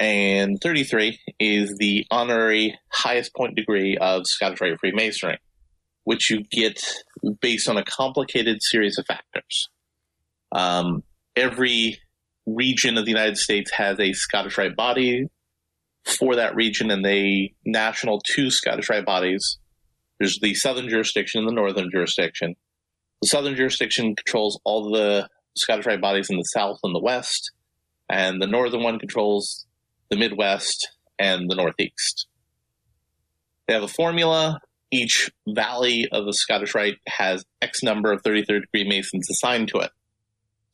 And 0.00 0.60
33 0.60 1.18
is 1.38 1.76
the 1.78 2.06
honorary 2.10 2.78
highest 2.90 3.34
point 3.34 3.54
degree 3.56 3.96
of 3.96 4.26
Scottish 4.26 4.60
Rite 4.60 4.78
Freemasonry, 4.78 5.38
which 6.04 6.30
you 6.30 6.44
get 6.50 6.80
based 7.40 7.68
on 7.68 7.76
a 7.76 7.84
complicated 7.84 8.58
series 8.60 8.98
of 8.98 9.06
factors. 9.06 9.68
Um, 10.54 11.02
every 11.36 11.98
region 12.46 12.96
of 12.96 13.04
the 13.04 13.10
United 13.10 13.36
States 13.36 13.70
has 13.72 13.98
a 13.98 14.12
Scottish 14.12 14.56
Rite 14.56 14.76
body 14.76 15.26
for 16.04 16.36
that 16.36 16.54
region, 16.54 16.90
and 16.90 17.04
they 17.04 17.54
national 17.66 18.20
two 18.20 18.50
Scottish 18.50 18.88
Rite 18.88 19.04
bodies. 19.04 19.58
There's 20.18 20.38
the 20.40 20.54
southern 20.54 20.88
jurisdiction 20.88 21.40
and 21.40 21.48
the 21.48 21.54
northern 21.54 21.90
jurisdiction. 21.90 22.54
The 23.20 23.28
southern 23.28 23.56
jurisdiction 23.56 24.14
controls 24.14 24.60
all 24.64 24.90
the 24.90 25.28
Scottish 25.56 25.86
Rite 25.86 26.00
bodies 26.00 26.30
in 26.30 26.36
the 26.36 26.42
south 26.42 26.78
and 26.84 26.94
the 26.94 27.00
west, 27.00 27.50
and 28.08 28.40
the 28.40 28.46
northern 28.46 28.82
one 28.82 28.98
controls 28.98 29.66
the 30.10 30.16
Midwest 30.16 30.90
and 31.18 31.50
the 31.50 31.56
Northeast. 31.56 32.26
They 33.66 33.74
have 33.74 33.82
a 33.82 33.88
formula. 33.88 34.60
Each 34.90 35.30
valley 35.48 36.06
of 36.12 36.26
the 36.26 36.32
Scottish 36.34 36.74
Rite 36.74 36.98
has 37.08 37.44
X 37.60 37.82
number 37.82 38.12
of 38.12 38.22
33rd 38.22 38.62
degree 38.62 38.88
Masons 38.88 39.28
assigned 39.30 39.68
to 39.68 39.78
it. 39.78 39.90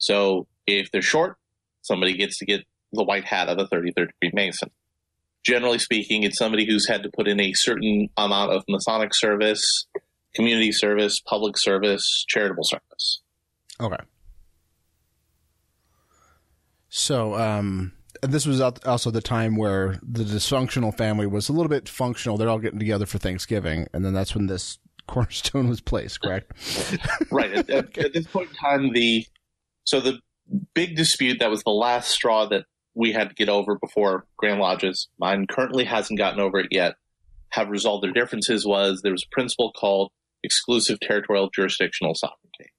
So 0.01 0.48
if 0.66 0.90
they're 0.90 1.03
short, 1.03 1.36
somebody 1.82 2.16
gets 2.16 2.38
to 2.38 2.46
get 2.46 2.62
the 2.92 3.05
white 3.05 3.24
hat 3.24 3.48
of 3.48 3.59
a 3.59 3.66
33rd 3.66 3.94
degree 3.94 4.30
Mason. 4.32 4.70
Generally 5.44 5.78
speaking, 5.78 6.24
it's 6.24 6.36
somebody 6.36 6.66
who's 6.66 6.88
had 6.88 7.03
to 7.05 7.11
put 7.11 7.28
in 7.28 7.38
a 7.38 7.53
certain 7.55 8.09
amount 8.16 8.53
of 8.53 8.64
Masonic 8.68 9.14
service, 9.14 9.86
community 10.34 10.72
service, 10.72 11.20
public 11.20 11.57
service, 11.57 12.24
charitable 12.28 12.64
service. 12.64 13.20
Okay. 13.80 13.96
So, 16.88 17.34
um, 17.36 17.92
this 18.22 18.46
was 18.46 18.61
also 18.61 19.11
the 19.11 19.22
time 19.22 19.57
where 19.57 19.98
the 20.03 20.24
dysfunctional 20.24 20.94
family 20.94 21.26
was 21.26 21.48
a 21.48 21.53
little 21.53 21.68
bit 21.68 21.88
functional. 21.88 22.36
They're 22.36 22.48
all 22.48 22.59
getting 22.59 22.78
together 22.78 23.07
for 23.07 23.18
Thanksgiving, 23.18 23.86
and 23.94 24.05
then 24.05 24.12
that's 24.12 24.34
when 24.34 24.46
this 24.46 24.78
cornerstone 25.07 25.68
was 25.68 25.80
placed. 25.80 26.20
Correct? 26.20 26.53
right. 27.30 27.53
At, 27.53 27.70
at, 27.70 27.98
at, 28.05 28.12
this 28.12 28.26
point 28.26 28.51
in 28.51 28.57
time, 28.57 28.92
the 28.92 29.26
so 29.85 30.01
the 30.01 30.18
big 30.74 30.97
dispute 30.97 31.39
that 31.39 31.51
was 31.51 31.62
the 31.62 31.70
last 31.70 32.11
straw 32.11 32.47
that 32.47 32.64
we 32.95 33.12
had 33.12 33.28
to 33.28 33.35
get 33.35 33.49
over 33.49 33.76
before 33.76 34.26
Grand 34.37 34.61
Lodges. 34.61 35.09
Mine 35.18 35.47
currently 35.47 35.85
hasn't 35.85 36.18
gotten 36.18 36.41
over 36.41 36.59
it 36.59 36.68
yet. 36.70 36.95
Have 37.51 37.68
resolved 37.68 38.05
their 38.05 38.12
differences 38.12 38.66
was 38.66 39.01
there 39.03 39.12
was 39.12 39.24
a 39.24 39.35
principle 39.35 39.72
called 39.72 40.12
exclusive 40.43 41.01
territorial 41.01 41.51
jurisdictional 41.55 42.14
sovereignty, 42.14 42.72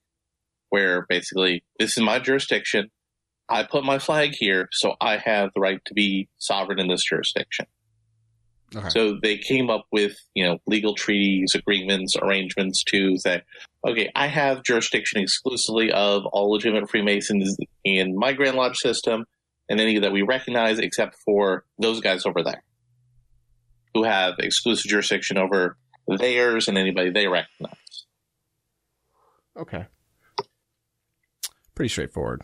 where 0.69 1.05
basically 1.07 1.63
this 1.79 1.97
is 1.97 2.03
my 2.03 2.19
jurisdiction. 2.19 2.89
I 3.49 3.63
put 3.63 3.83
my 3.83 3.99
flag 3.99 4.31
here, 4.33 4.69
so 4.71 4.95
I 5.01 5.17
have 5.17 5.49
the 5.53 5.61
right 5.61 5.81
to 5.85 5.93
be 5.93 6.29
sovereign 6.37 6.79
in 6.79 6.87
this 6.87 7.03
jurisdiction. 7.03 7.65
Okay. 8.75 8.89
So 8.89 9.19
they 9.21 9.37
came 9.37 9.69
up 9.69 9.85
with, 9.91 10.15
you 10.33 10.45
know, 10.45 10.59
legal 10.65 10.95
treaties, 10.95 11.53
agreements, 11.55 12.15
arrangements 12.21 12.83
to 12.85 13.17
say, 13.17 13.41
okay, 13.85 14.09
I 14.15 14.27
have 14.27 14.63
jurisdiction 14.63 15.21
exclusively 15.21 15.91
of 15.91 16.25
all 16.31 16.51
legitimate 16.51 16.89
Freemasons 16.89 17.57
in 17.83 18.15
my 18.15 18.31
Grand 18.33 18.55
Lodge 18.55 18.77
system 18.77 19.25
and 19.69 19.81
any 19.81 19.99
that 19.99 20.13
we 20.13 20.21
recognize 20.21 20.79
except 20.79 21.15
for 21.25 21.65
those 21.79 21.99
guys 21.99 22.25
over 22.25 22.43
there 22.43 22.63
who 23.93 24.03
have 24.03 24.35
exclusive 24.39 24.89
jurisdiction 24.89 25.37
over 25.37 25.77
theirs 26.07 26.67
and 26.67 26.77
anybody 26.77 27.09
they 27.09 27.27
recognize. 27.27 27.75
Okay. 29.59 29.85
Pretty 31.75 31.89
straightforward. 31.89 32.43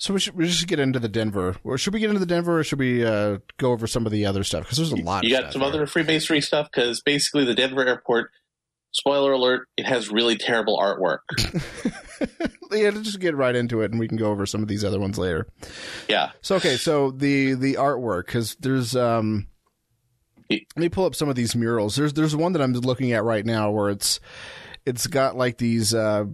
So 0.00 0.14
we 0.14 0.20
should, 0.20 0.34
we 0.34 0.48
should 0.48 0.66
get 0.66 0.80
into 0.80 0.98
the 0.98 1.10
Denver. 1.10 1.56
Or 1.62 1.76
should 1.76 1.92
we 1.92 2.00
get 2.00 2.08
into 2.08 2.20
the 2.20 2.26
Denver, 2.26 2.60
or 2.60 2.64
should 2.64 2.78
we 2.78 3.04
uh, 3.04 3.36
go 3.58 3.72
over 3.72 3.86
some 3.86 4.06
of 4.06 4.12
the 4.12 4.24
other 4.24 4.42
stuff? 4.44 4.62
Because 4.62 4.78
there's 4.78 4.92
a 4.92 4.96
lot. 4.96 5.24
You 5.24 5.38
got 5.38 5.52
some 5.52 5.62
other 5.62 5.86
Freemasonry 5.86 6.40
stuff. 6.40 6.70
Because 6.72 7.02
basically, 7.02 7.44
the 7.44 7.54
Denver 7.54 7.86
airport. 7.86 8.30
Spoiler 8.92 9.32
alert: 9.32 9.68
it 9.76 9.84
has 9.84 10.08
really 10.08 10.36
terrible 10.36 10.78
artwork. 10.78 11.18
yeah, 12.72 12.88
let's 12.88 13.02
just 13.02 13.20
get 13.20 13.36
right 13.36 13.54
into 13.54 13.82
it, 13.82 13.90
and 13.90 14.00
we 14.00 14.08
can 14.08 14.16
go 14.16 14.30
over 14.30 14.46
some 14.46 14.62
of 14.62 14.68
these 14.68 14.84
other 14.84 14.98
ones 14.98 15.18
later. 15.18 15.46
Yeah. 16.08 16.30
So 16.40 16.56
okay, 16.56 16.76
so 16.76 17.10
the 17.10 17.52
the 17.52 17.74
artwork 17.74 18.26
because 18.26 18.56
there's 18.58 18.96
um. 18.96 19.48
Let 20.50 20.62
me 20.76 20.88
pull 20.88 21.04
up 21.04 21.14
some 21.14 21.28
of 21.28 21.36
these 21.36 21.54
murals. 21.54 21.94
There's 21.94 22.14
there's 22.14 22.34
one 22.34 22.54
that 22.54 22.62
I'm 22.62 22.72
looking 22.72 23.12
at 23.12 23.22
right 23.22 23.44
now 23.44 23.70
where 23.70 23.90
it's 23.90 24.18
it's 24.84 25.06
got 25.06 25.36
like 25.36 25.58
these 25.58 25.94
uh 25.94 26.24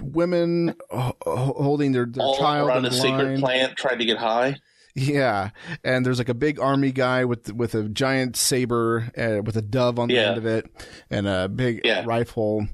women 0.00 0.74
holding 0.90 1.92
their, 1.92 2.06
their 2.06 2.24
All 2.24 2.36
child 2.36 2.68
around 2.68 2.84
a 2.86 2.92
sacred 2.92 3.40
plant 3.40 3.76
trying 3.76 3.98
to 3.98 4.04
get 4.04 4.18
high. 4.18 4.56
Yeah, 4.96 5.50
and 5.82 6.06
there's 6.06 6.18
like 6.18 6.28
a 6.28 6.34
big 6.34 6.60
army 6.60 6.92
guy 6.92 7.24
with 7.24 7.52
with 7.52 7.74
a 7.74 7.88
giant 7.88 8.36
saber 8.36 9.10
uh, 9.18 9.42
with 9.42 9.56
a 9.56 9.62
dove 9.62 9.98
on 9.98 10.08
the 10.08 10.14
yeah. 10.14 10.28
end 10.28 10.38
of 10.38 10.46
it 10.46 10.70
and 11.10 11.26
a 11.26 11.48
big 11.48 11.80
yeah. 11.84 12.04
rifle 12.06 12.68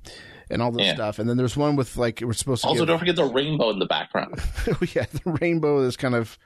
and 0.51 0.61
all 0.61 0.71
this 0.71 0.87
yeah. 0.87 0.95
stuff. 0.95 1.19
And 1.19 1.31
then 1.31 1.39
there's 1.39 1.57
one 1.57 1.77
with 1.77 1.97
like 1.97 2.21
we're 2.21 2.35
supposed 2.35 2.63
to 2.63 2.69
also 2.69 2.85
don't 2.85 2.99
forget 2.99 3.17
the 3.17 3.25
rainbow 3.25 3.71
in 3.71 3.79
the 3.79 3.87
background. 3.87 4.35
yeah, 4.95 5.07
the 5.25 5.39
rainbow 5.41 5.81
is 5.81 5.97
kind 5.97 6.15
of 6.15 6.39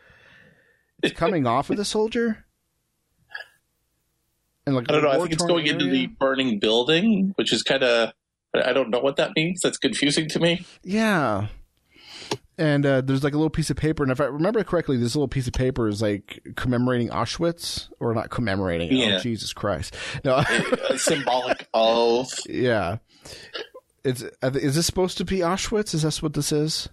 it's 1.03 1.18
coming 1.18 1.47
off 1.47 1.70
of 1.70 1.77
the 1.77 1.85
soldier. 1.85 2.45
And 4.66 4.77
like 4.77 4.87
I 4.89 4.93
don't 4.93 5.03
know. 5.03 5.11
I 5.11 5.18
think 5.18 5.33
it's 5.33 5.45
going 5.45 5.66
area? 5.66 5.72
into 5.72 5.87
the 5.87 6.07
burning 6.07 6.61
building, 6.61 7.33
which 7.35 7.53
is 7.53 7.62
kind 7.62 7.83
of 7.83 8.12
I 8.55 8.73
don't 8.73 8.91
know 8.91 9.01
what 9.01 9.17
that 9.17 9.33
means. 9.37 9.61
That's 9.63 9.79
confusing 9.79 10.29
to 10.31 10.41
me. 10.41 10.65
Yeah. 10.83 11.49
And 12.57 12.87
uh, 12.87 13.01
there's 13.01 13.25
like 13.25 13.35
a 13.35 13.37
little 13.37 13.51
piece 13.51 13.71
of 13.71 13.77
paper, 13.77 14.05
and 14.05 14.13
if 14.13 14.21
I 14.21 14.27
remember 14.27 14.63
correctly, 14.63 14.97
this 14.97 15.17
little 15.17 15.27
piece 15.27 15.49
of 15.49 15.55
paper 15.55 15.89
is 15.89 16.01
like 16.01 16.41
commemorating 16.55 17.09
Auschwitz, 17.09 17.89
or 17.99 18.15
not 18.15 18.31
commemorating. 18.31 18.91
Oh, 18.93 18.95
yeah. 18.95 19.17
Oh, 19.17 19.19
Jesus 19.19 19.53
Christ! 19.53 19.97
No, 20.25 20.41
symbolic 20.97 21.67
of. 21.75 22.29
Yeah, 22.47 22.99
it's 24.05 24.23
is 24.43 24.77
this 24.77 24.87
supposed 24.87 25.19
to 25.19 25.25
be 25.25 25.39
Auschwitz? 25.39 25.95
Is 25.95 26.03
that 26.03 26.15
what 26.23 26.35
this 26.35 26.53
is? 26.53 26.89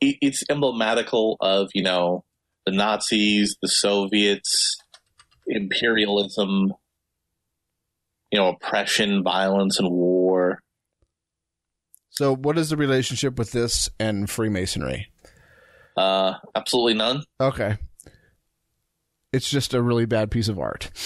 It's 0.00 0.42
emblematical 0.50 1.36
of 1.40 1.70
you 1.72 1.84
know 1.84 2.24
the 2.66 2.72
Nazis, 2.72 3.56
the 3.62 3.68
Soviets, 3.68 4.76
imperialism, 5.46 6.72
you 8.32 8.38
know, 8.38 8.48
oppression, 8.48 9.22
violence, 9.22 9.78
and 9.78 9.88
war. 9.90 10.17
So, 12.18 12.34
what 12.34 12.58
is 12.58 12.70
the 12.70 12.76
relationship 12.76 13.38
with 13.38 13.52
this 13.52 13.88
and 14.00 14.28
Freemasonry? 14.28 15.06
Uh, 15.96 16.34
absolutely 16.52 16.94
none. 16.94 17.22
Okay. 17.40 17.76
It's 19.32 19.48
just 19.48 19.72
a 19.72 19.80
really 19.80 20.04
bad 20.04 20.28
piece 20.28 20.48
of 20.48 20.58
art. 20.58 20.90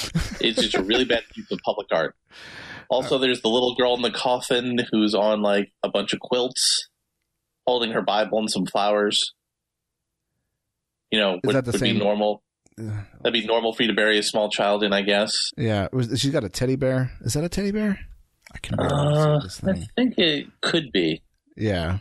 it's 0.40 0.62
just 0.62 0.74
a 0.74 0.82
really 0.82 1.04
bad 1.04 1.24
piece 1.34 1.50
of 1.50 1.58
public 1.66 1.88
art. 1.92 2.14
Also, 2.88 3.18
there's 3.18 3.42
the 3.42 3.50
little 3.50 3.74
girl 3.74 3.94
in 3.94 4.00
the 4.00 4.10
coffin 4.10 4.78
who's 4.90 5.14
on 5.14 5.42
like 5.42 5.70
a 5.82 5.90
bunch 5.90 6.14
of 6.14 6.20
quilts, 6.20 6.88
holding 7.66 7.90
her 7.90 8.00
Bible 8.00 8.38
and 8.38 8.50
some 8.50 8.64
flowers. 8.64 9.34
You 11.10 11.18
know, 11.20 11.40
would, 11.44 11.66
would 11.66 11.78
be 11.78 11.92
normal. 11.92 12.42
That'd 12.78 13.34
be 13.34 13.44
normal 13.44 13.74
for 13.74 13.82
you 13.82 13.88
to 13.88 13.94
bury 13.94 14.16
a 14.18 14.22
small 14.22 14.48
child 14.48 14.82
in, 14.82 14.94
I 14.94 15.02
guess. 15.02 15.50
Yeah, 15.58 15.88
she's 16.16 16.30
got 16.30 16.42
a 16.42 16.48
teddy 16.48 16.76
bear. 16.76 17.12
Is 17.20 17.34
that 17.34 17.44
a 17.44 17.50
teddy 17.50 17.70
bear? 17.70 17.98
I 18.54 18.58
can 18.58 18.78
uh, 18.78 19.40
this 19.42 19.60
thing. 19.60 19.70
I 19.70 19.86
think 19.96 20.18
it 20.18 20.46
could 20.60 20.92
be. 20.92 21.22
Yeah, 21.56 21.98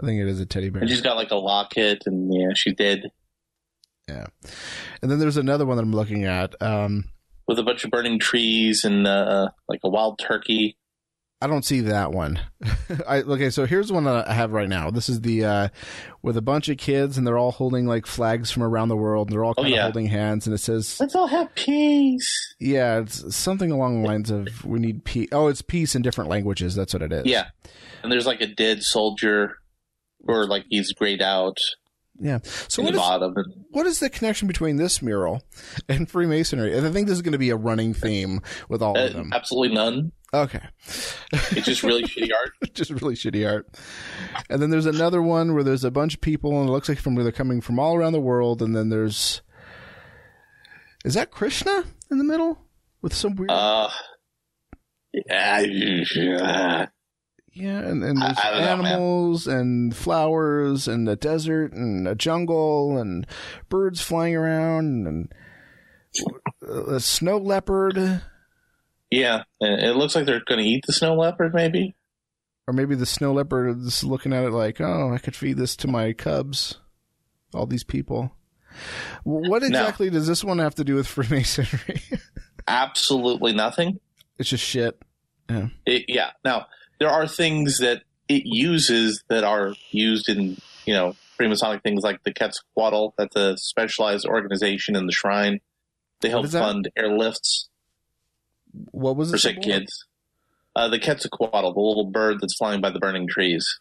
I 0.00 0.06
think 0.06 0.20
it 0.20 0.28
is 0.28 0.40
a 0.40 0.46
teddy 0.46 0.70
bear. 0.70 0.82
And 0.82 0.90
she's 0.90 1.00
got 1.00 1.16
like 1.16 1.30
a 1.30 1.36
locket, 1.36 2.02
and 2.06 2.32
yeah, 2.32 2.50
she 2.54 2.72
did. 2.72 3.06
Yeah, 4.08 4.26
and 5.00 5.10
then 5.10 5.18
there's 5.18 5.36
another 5.36 5.64
one 5.64 5.76
that 5.76 5.82
I'm 5.82 5.92
looking 5.92 6.24
at. 6.24 6.60
Um, 6.60 7.04
with 7.46 7.58
a 7.58 7.62
bunch 7.62 7.84
of 7.84 7.90
burning 7.90 8.18
trees 8.18 8.84
and 8.84 9.06
uh, 9.06 9.48
like 9.68 9.80
a 9.84 9.88
wild 9.88 10.18
turkey. 10.18 10.76
I 11.42 11.48
don't 11.48 11.64
see 11.64 11.80
that 11.80 12.12
one. 12.12 12.38
I 13.08 13.22
okay, 13.22 13.50
so 13.50 13.66
here's 13.66 13.90
one 13.90 14.04
that 14.04 14.28
I 14.28 14.32
have 14.32 14.52
right 14.52 14.68
now. 14.68 14.90
This 14.90 15.08
is 15.08 15.22
the 15.22 15.44
uh, 15.44 15.68
with 16.22 16.36
a 16.36 16.40
bunch 16.40 16.68
of 16.68 16.78
kids 16.78 17.18
and 17.18 17.26
they're 17.26 17.36
all 17.36 17.50
holding 17.50 17.84
like 17.84 18.06
flags 18.06 18.52
from 18.52 18.62
around 18.62 18.90
the 18.90 18.96
world 18.96 19.26
and 19.26 19.34
they're 19.34 19.44
all 19.44 19.56
kind 19.56 19.66
oh, 19.66 19.70
yeah. 19.70 19.78
of 19.78 19.82
holding 19.92 20.06
hands 20.06 20.46
and 20.46 20.54
it 20.54 20.58
says 20.58 21.00
Let's 21.00 21.16
all 21.16 21.26
have 21.26 21.52
peace. 21.56 22.54
Yeah, 22.60 23.00
it's 23.00 23.34
something 23.34 23.72
along 23.72 24.02
the 24.02 24.08
lines 24.08 24.30
of 24.30 24.64
we 24.64 24.78
need 24.78 25.04
peace. 25.04 25.30
Oh, 25.32 25.48
it's 25.48 25.62
peace 25.62 25.96
in 25.96 26.02
different 26.02 26.30
languages. 26.30 26.76
That's 26.76 26.92
what 26.94 27.02
it 27.02 27.12
is. 27.12 27.26
Yeah. 27.26 27.48
And 28.04 28.12
there's 28.12 28.26
like 28.26 28.40
a 28.40 28.46
dead 28.46 28.84
soldier 28.84 29.56
or 30.28 30.46
like 30.46 30.64
he's 30.68 30.92
grayed 30.92 31.22
out. 31.22 31.58
Yeah. 32.20 32.38
So 32.68 32.82
what 32.82 32.94
is, 32.94 33.00
what 33.70 33.86
is 33.86 34.00
the 34.00 34.10
connection 34.10 34.46
between 34.46 34.76
this 34.76 35.02
mural 35.02 35.42
and 35.88 36.08
Freemasonry? 36.08 36.76
And 36.76 36.86
I 36.86 36.90
think 36.90 37.08
this 37.08 37.16
is 37.16 37.22
going 37.22 37.32
to 37.32 37.38
be 37.38 37.50
a 37.50 37.56
running 37.56 37.94
theme 37.94 38.40
with 38.68 38.82
all 38.82 38.96
uh, 38.96 39.06
of 39.06 39.12
them. 39.14 39.32
Absolutely 39.32 39.74
none. 39.74 40.12
Okay. 40.34 40.62
it's 41.32 41.66
just 41.66 41.82
really 41.82 42.02
shitty 42.04 42.30
art. 42.32 42.74
just 42.74 42.90
really 42.90 43.14
shitty 43.14 43.50
art. 43.50 43.68
And 44.48 44.62
then 44.62 44.70
there's 44.70 44.86
another 44.86 45.20
one 45.22 45.52
where 45.54 45.64
there's 45.64 45.84
a 45.84 45.90
bunch 45.90 46.14
of 46.14 46.20
people 46.20 46.58
and 46.60 46.68
it 46.68 46.72
looks 46.72 46.88
like 46.88 46.98
from 46.98 47.14
where 47.14 47.24
they're 47.24 47.32
coming 47.32 47.60
from 47.60 47.78
all 47.78 47.96
around 47.96 48.12
the 48.12 48.20
world. 48.20 48.62
And 48.62 48.74
then 48.74 48.88
there's 48.88 49.42
is 51.04 51.14
that 51.14 51.30
Krishna 51.30 51.84
in 52.10 52.18
the 52.18 52.24
middle 52.24 52.58
with 53.00 53.12
some 53.12 53.34
weird? 53.34 53.50
Uh, 53.50 53.88
yeah, 55.12 55.60
Yeah, 55.60 56.86
and, 57.54 58.02
and 58.02 58.20
there's 58.20 58.38
I- 58.38 58.48
I 58.48 58.60
don't 58.66 58.82
know, 58.82 58.88
animals 58.88 59.46
and 59.46 59.94
flowers 59.94 60.88
and 60.88 61.08
a 61.08 61.16
desert 61.16 61.72
and 61.72 62.06
a 62.08 62.14
jungle 62.14 62.98
and 62.98 63.26
birds 63.68 64.00
flying 64.00 64.34
around 64.36 65.06
and 65.06 65.32
a 66.68 67.00
snow 67.00 67.38
leopard. 67.38 68.22
Yeah, 69.10 69.42
it 69.60 69.96
looks 69.96 70.14
like 70.14 70.24
they're 70.26 70.42
going 70.46 70.62
to 70.62 70.68
eat 70.68 70.84
the 70.86 70.92
snow 70.92 71.14
leopard, 71.14 71.52
maybe. 71.54 71.94
Or 72.66 72.72
maybe 72.72 72.94
the 72.94 73.06
snow 73.06 73.32
leopard 73.32 73.76
is 73.80 74.04
looking 74.04 74.32
at 74.32 74.44
it 74.44 74.50
like, 74.52 74.80
oh, 74.80 75.12
I 75.12 75.18
could 75.18 75.36
feed 75.36 75.56
this 75.58 75.76
to 75.76 75.88
my 75.88 76.12
cubs. 76.12 76.78
All 77.52 77.66
these 77.66 77.84
people. 77.84 78.32
What 79.24 79.62
exactly 79.62 80.08
does 80.08 80.26
this 80.26 80.42
one 80.42 80.58
have 80.60 80.76
to 80.76 80.84
do 80.84 80.94
with 80.94 81.06
Freemasonry? 81.08 82.00
Absolutely 82.66 83.52
nothing. 83.52 84.00
it's 84.38 84.48
just 84.48 84.64
shit. 84.64 84.98
Yeah. 85.50 85.66
It, 85.84 86.04
yeah. 86.08 86.30
Now 86.44 86.66
there 87.02 87.10
are 87.10 87.26
things 87.26 87.78
that 87.78 88.02
it 88.28 88.42
uses 88.44 89.24
that 89.28 89.42
are 89.42 89.74
used 89.90 90.28
in 90.28 90.56
you 90.86 90.94
know 90.94 91.16
Freemasonic 91.38 91.82
things 91.82 92.02
like 92.04 92.22
the 92.22 92.32
Quetzalcoatl. 92.32 93.14
That's 93.18 93.34
a 93.34 93.56
specialized 93.56 94.24
organization 94.26 94.94
in 94.94 95.06
the 95.06 95.12
shrine. 95.12 95.58
They 96.20 96.28
help 96.28 96.46
fund 96.46 96.88
airlifts 96.96 97.64
What 98.92 99.16
was 99.16 99.30
for 99.30 99.36
it? 99.36 99.40
sick 99.40 99.60
kids. 99.62 100.06
Uh, 100.76 100.86
the 100.88 101.00
Quetzalcoatl, 101.00 101.74
the 101.74 101.80
little 101.80 102.10
bird 102.12 102.36
that's 102.40 102.56
flying 102.56 102.80
by 102.80 102.90
the 102.90 103.00
burning 103.00 103.26
trees. 103.28 103.80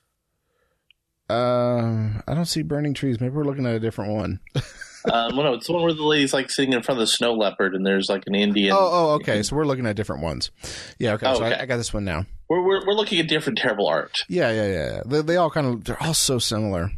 Um, 1.30 2.24
I 2.28 2.34
don't 2.34 2.46
see 2.46 2.64
burning 2.64 2.94
trees. 2.96 3.22
Maybe 3.22 3.34
we're 3.36 3.44
looking 3.46 3.66
at 3.68 3.76
a 3.76 3.80
different 3.80 4.12
one. 4.14 4.40
um, 5.06 5.36
well, 5.36 5.46
no, 5.46 5.54
it's 5.54 5.68
the 5.68 5.74
one 5.74 5.84
where 5.84 5.94
the 5.94 6.04
lady's 6.04 6.34
like 6.34 6.50
sitting 6.50 6.74
in 6.74 6.82
front 6.84 7.00
of 7.00 7.08
the 7.08 7.08
snow 7.08 7.34
leopard, 7.34 7.76
and 7.76 7.86
there's 7.86 8.10
like 8.10 8.24
an 8.28 8.36
Indian. 8.36 8.74
Oh, 8.74 8.90
oh, 8.92 9.10
okay. 9.16 9.44
So 9.44 9.56
we're 9.56 9.66
looking 9.66 9.86
at 9.86 9.96
different 9.96 10.22
ones. 10.22 10.52
Yeah, 11.00 11.14
okay. 11.14 11.28
Oh, 11.28 11.36
so 11.36 11.44
I, 11.44 11.52
okay. 11.52 11.62
I 11.62 11.66
got 11.66 11.78
this 11.78 11.94
one 11.94 12.06
now. 12.06 12.26
We're, 12.50 12.62
we're 12.62 12.86
we're 12.86 12.94
looking 12.94 13.20
at 13.20 13.28
different 13.28 13.58
terrible 13.58 13.88
art. 13.88 14.24
Yeah, 14.28 14.52
yeah, 14.52 14.68
yeah. 14.68 14.92
yeah. 14.92 15.02
They, 15.06 15.22
they 15.22 15.36
all 15.38 15.50
kind 15.50 15.68
of 15.68 15.84
they're 15.84 16.02
all 16.02 16.14
so 16.14 16.40
similar. 16.40 16.92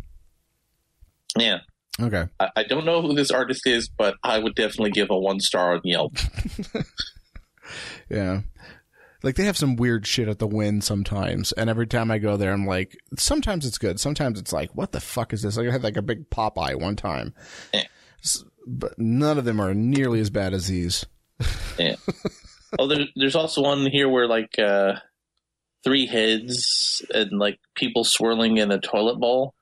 Yeah, 1.37 1.59
Okay. 2.01 2.25
I, 2.39 2.49
I 2.57 2.63
don't 2.63 2.85
know 2.85 3.01
who 3.01 3.13
this 3.13 3.31
artist 3.31 3.67
is, 3.67 3.87
but 3.87 4.15
I 4.23 4.39
would 4.39 4.55
definitely 4.55 4.91
give 4.91 5.09
a 5.09 5.17
one 5.17 5.39
star 5.39 5.73
on 5.73 5.81
Yelp. 5.83 6.15
Yeah. 8.09 8.41
Like 9.23 9.35
they 9.35 9.45
have 9.45 9.57
some 9.57 9.77
weird 9.77 10.05
shit 10.05 10.27
at 10.27 10.37
the 10.39 10.47
Wynn 10.47 10.81
sometimes, 10.81 11.53
and 11.53 11.69
every 11.69 11.87
time 11.87 12.11
I 12.11 12.17
go 12.17 12.35
there, 12.35 12.51
I'm 12.51 12.67
like, 12.67 12.97
sometimes 13.17 13.65
it's 13.65 13.77
good, 13.77 13.97
sometimes 13.99 14.37
it's 14.37 14.51
like, 14.51 14.75
what 14.75 14.91
the 14.91 14.99
fuck 14.99 15.31
is 15.31 15.41
this? 15.41 15.55
Like 15.55 15.69
I 15.69 15.71
had 15.71 15.83
like 15.83 15.95
a 15.95 16.01
big 16.01 16.29
Popeye 16.29 16.79
one 16.79 16.97
time, 16.97 17.33
Yeah. 17.73 17.85
But 18.65 18.97
none 18.97 19.37
of 19.37 19.45
them 19.45 19.59
are 19.59 19.73
nearly 19.73 20.19
as 20.19 20.29
bad 20.29 20.53
as 20.53 20.67
these. 20.67 21.05
Yeah. 21.79 21.95
oh, 22.77 22.87
there, 22.87 23.05
there's 23.15 23.35
also 23.35 23.63
one 23.63 23.87
here 23.87 24.07
where 24.07 24.27
like 24.27 24.59
uh, 24.59 24.93
three 25.83 26.05
heads 26.05 27.03
and 27.11 27.31
like 27.39 27.57
people 27.75 28.03
swirling 28.03 28.57
in 28.57 28.71
a 28.71 28.79
toilet 28.79 29.19
bowl, 29.19 29.55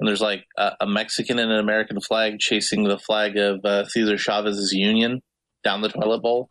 and 0.00 0.08
there's 0.08 0.20
like 0.20 0.44
a, 0.58 0.72
a 0.80 0.86
Mexican 0.86 1.38
and 1.38 1.52
an 1.52 1.60
American 1.60 2.00
flag 2.00 2.40
chasing 2.40 2.82
the 2.82 2.98
flag 2.98 3.36
of 3.36 3.64
uh, 3.64 3.84
Cesar 3.86 4.16
Chavez's 4.16 4.72
Union 4.72 5.22
down 5.62 5.80
the 5.80 5.88
toilet 5.88 6.22
bowl. 6.22 6.50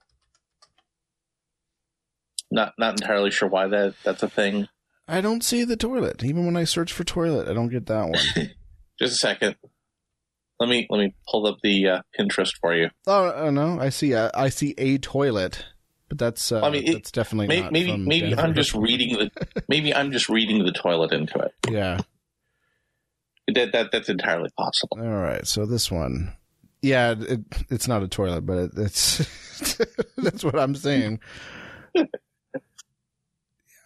Not 2.50 2.74
not 2.78 3.02
entirely 3.02 3.32
sure 3.32 3.50
why 3.50 3.68
that 3.68 3.96
that's 4.04 4.24
a 4.24 4.30
thing. 4.30 4.70
I 5.08 5.20
don't 5.20 5.44
see 5.44 5.66
the 5.66 5.76
toilet. 5.76 6.24
Even 6.24 6.46
when 6.46 6.56
I 6.56 6.64
search 6.64 6.94
for 6.94 7.04
toilet, 7.04 7.50
I 7.50 7.54
don't 7.54 7.68
get 7.68 7.88
that 7.88 8.10
one. 8.10 8.14
Just 9.00 9.16
a 9.16 9.18
second. 9.18 9.58
Let 10.62 10.70
me 10.70 10.86
let 10.92 11.00
me 11.00 11.16
pull 11.28 11.48
up 11.48 11.58
the 11.64 11.88
uh, 11.88 12.02
Pinterest 12.18 12.52
for 12.62 12.76
you. 12.76 12.92
oh, 13.08 13.34
oh 13.36 13.50
no, 13.50 13.80
I 13.80 13.90
see. 13.90 14.12
A, 14.12 14.30
I 14.36 14.50
see 14.50 14.76
a 14.78 15.00
toilet, 15.00 15.66
but 16.08 16.20
that's 16.20 16.52
uh, 16.52 16.62
I 16.62 16.70
mean, 16.70 16.84
it- 16.88 16.94
that's 16.94 17.12
definitely 17.12 17.48
Maybe 17.48 17.62
not. 17.64 17.72
maybe, 17.72 17.98
maybe 17.98 18.28
Denver. 18.30 18.42
I'm 18.44 18.54
just 18.54 18.76
reading 18.76 19.18
the 19.18 19.64
maybe 19.68 19.92
I'm 19.92 20.12
just 20.12 20.30
reading 20.30 20.64
the 20.64 20.72
toilet 20.72 21.14
into 21.14 21.40
it. 21.40 21.52
yeah. 21.68 22.00
That 23.48 23.72
that 23.72 23.92
that's 23.92 24.08
entirely 24.08 24.52
possible. 24.56 25.00
All 25.02 25.08
right, 25.08 25.48
so 25.48 25.66
this 25.66 25.90
one, 25.90 26.32
yeah, 26.84 27.16
it, 27.18 27.40
it's 27.72 27.88
not 27.88 28.04
a 28.04 28.08
toilet, 28.08 28.42
but 28.46 28.58
it, 28.60 28.72
it's 28.78 29.18
that's 30.18 30.44
what 30.44 30.60
I'm 30.60 30.76
saying. 30.76 31.20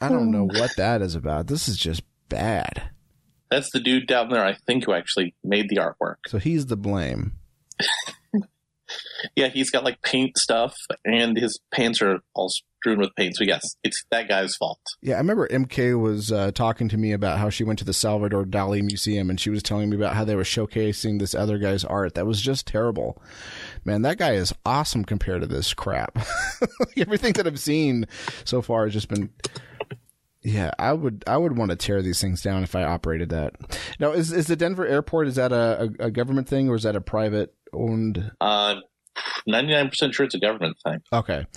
I 0.01 0.09
don't 0.09 0.29
know 0.29 0.43
what 0.45 0.75
that 0.75 1.01
is 1.01 1.15
about. 1.15 1.47
This 1.47 1.69
is 1.69 1.77
just 1.77 2.03
bad. 2.27 2.89
That's 3.55 3.71
the 3.71 3.79
dude 3.79 4.05
down 4.05 4.31
there, 4.31 4.43
I 4.43 4.57
think, 4.67 4.83
who 4.83 4.91
actually 4.91 5.33
made 5.41 5.69
the 5.69 5.77
artwork. 5.77 6.15
So 6.27 6.39
he's 6.39 6.65
the 6.65 6.75
blame. 6.75 7.33
Yeah, 9.35 9.47
he's 9.47 9.71
got 9.71 9.83
like 9.83 10.01
paint 10.03 10.37
stuff, 10.37 10.75
and 11.03 11.35
his 11.35 11.59
pants 11.71 12.01
are 12.01 12.19
all 12.35 12.49
strewn 12.49 12.99
with 12.99 13.09
paint. 13.15 13.35
So 13.35 13.43
yes, 13.43 13.75
it's 13.83 14.03
that 14.11 14.27
guy's 14.27 14.55
fault. 14.55 14.79
Yeah, 15.01 15.15
I 15.15 15.17
remember 15.17 15.47
MK 15.47 15.99
was 15.99 16.31
uh, 16.31 16.51
talking 16.51 16.87
to 16.89 16.97
me 16.97 17.11
about 17.11 17.39
how 17.39 17.49
she 17.49 17.63
went 17.63 17.79
to 17.79 17.85
the 17.85 17.93
Salvador 17.93 18.45
Dali 18.45 18.83
Museum 18.83 19.31
and 19.31 19.39
she 19.39 19.49
was 19.49 19.63
telling 19.63 19.89
me 19.89 19.95
about 19.95 20.15
how 20.15 20.23
they 20.23 20.35
were 20.35 20.43
showcasing 20.43 21.17
this 21.17 21.33
other 21.33 21.57
guy's 21.57 21.83
art. 21.83 22.13
That 22.13 22.27
was 22.27 22.39
just 22.39 22.67
terrible. 22.67 23.21
Man, 23.83 24.03
that 24.03 24.19
guy 24.19 24.33
is 24.33 24.53
awesome 24.65 25.03
compared 25.03 25.41
to 25.41 25.47
this 25.47 25.73
crap. 25.73 26.17
Everything 26.97 27.33
that 27.33 27.47
I've 27.47 27.59
seen 27.59 28.05
so 28.43 28.61
far 28.61 28.83
has 28.85 28.93
just 28.93 29.09
been. 29.09 29.31
Yeah, 30.45 30.69
I 30.77 30.93
would 30.93 31.23
I 31.25 31.37
would 31.37 31.57
want 31.57 31.71
to 31.71 31.75
tear 31.75 32.03
these 32.03 32.21
things 32.21 32.43
down 32.43 32.61
if 32.61 32.75
I 32.75 32.83
operated 32.83 33.29
that. 33.29 33.55
Now, 33.99 34.11
is 34.11 34.31
is 34.31 34.45
the 34.45 34.55
Denver 34.55 34.85
airport 34.85 35.27
is 35.27 35.35
that 35.35 35.51
a, 35.51 35.91
a, 35.99 36.11
government 36.11 36.47
thing 36.47 36.69
or 36.69 36.75
is 36.75 36.83
that 36.83 36.95
a 36.95 37.01
private 37.01 37.55
owned? 37.73 38.31
Uh, 38.39 38.75
Ninety 39.47 39.73
nine 39.73 39.89
percent 39.89 40.13
sure 40.13 40.25
it's 40.25 40.35
a 40.35 40.39
government 40.39 40.77
thing. 40.83 41.01
Okay. 41.11 41.47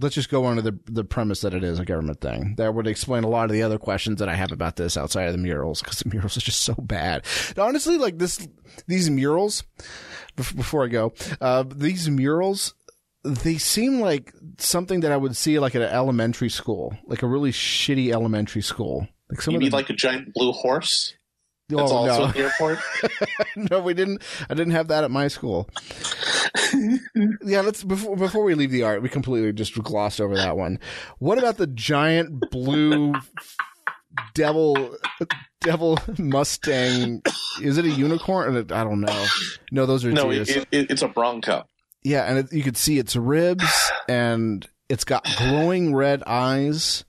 Let's 0.00 0.14
just 0.14 0.28
go 0.28 0.46
under 0.46 0.62
the 0.62 0.78
the 0.84 1.02
premise 1.02 1.40
that 1.40 1.54
it 1.54 1.64
is 1.64 1.80
a 1.80 1.84
government 1.84 2.20
thing. 2.20 2.54
That 2.56 2.72
would 2.72 2.86
explain 2.86 3.24
a 3.24 3.28
lot 3.28 3.46
of 3.46 3.50
the 3.50 3.62
other 3.62 3.78
questions 3.78 4.20
that 4.20 4.28
I 4.28 4.34
have 4.36 4.52
about 4.52 4.76
this 4.76 4.96
outside 4.96 5.24
of 5.24 5.32
the 5.32 5.38
murals 5.38 5.82
because 5.82 5.98
the 5.98 6.08
murals 6.08 6.36
are 6.36 6.40
just 6.40 6.62
so 6.62 6.74
bad. 6.74 7.26
Honestly, 7.56 7.98
like 7.98 8.18
this, 8.18 8.46
these 8.86 9.10
murals. 9.10 9.64
Before 10.36 10.84
I 10.84 10.86
go, 10.86 11.14
uh, 11.40 11.64
these 11.66 12.08
murals, 12.08 12.74
they 13.24 13.58
seem 13.58 14.00
like 14.00 14.32
something 14.58 15.00
that 15.00 15.12
I 15.12 15.16
would 15.16 15.36
see 15.36 15.58
like 15.58 15.74
at 15.74 15.82
an 15.82 15.90
elementary 15.90 16.48
school, 16.48 16.96
like 17.06 17.22
a 17.22 17.26
really 17.26 17.52
shitty 17.52 18.12
elementary 18.12 18.62
school. 18.62 19.08
Like 19.30 19.42
some 19.42 19.54
You 19.54 19.60
need 19.60 19.72
the, 19.72 19.76
like 19.76 19.90
a 19.90 19.94
giant 19.94 20.32
blue 20.34 20.52
horse. 20.52 21.14
That's 21.68 21.92
oh, 21.92 21.96
also 21.96 22.18
no. 22.18 22.28
at 22.28 22.34
the 22.34 22.40
airport. 22.44 22.78
no, 23.70 23.80
we 23.80 23.92
didn't. 23.92 24.22
I 24.48 24.54
didn't 24.54 24.72
have 24.72 24.88
that 24.88 25.04
at 25.04 25.10
my 25.10 25.28
school. 25.28 25.68
yeah, 27.44 27.60
let's 27.60 27.84
before 27.84 28.16
before 28.16 28.44
we 28.44 28.54
leave 28.54 28.70
the 28.70 28.84
art, 28.84 29.02
we 29.02 29.08
completely 29.10 29.52
just 29.52 29.74
glossed 29.82 30.20
over 30.20 30.34
that 30.36 30.56
one. 30.56 30.78
What 31.18 31.36
about 31.38 31.58
the 31.58 31.66
giant 31.66 32.50
blue 32.50 33.14
devil 34.34 34.96
devil 35.60 35.98
Mustang? 36.18 37.22
Is 37.60 37.76
it 37.76 37.84
a 37.84 37.90
unicorn? 37.90 38.56
I 38.72 38.84
don't 38.84 39.00
know. 39.00 39.26
No, 39.70 39.84
those 39.84 40.06
are 40.06 40.12
no, 40.12 40.30
it, 40.30 40.48
it, 40.48 40.66
it's 40.72 41.02
a 41.02 41.08
Bronco. 41.08 41.64
Yeah, 42.02 42.24
and 42.24 42.38
it, 42.38 42.52
you 42.52 42.62
could 42.62 42.76
see 42.76 42.98
its 42.98 43.16
ribs, 43.16 43.90
and 44.08 44.66
it's 44.88 45.04
got 45.04 45.26
glowing 45.36 45.94
red 45.94 46.22
eyes, 46.26 47.04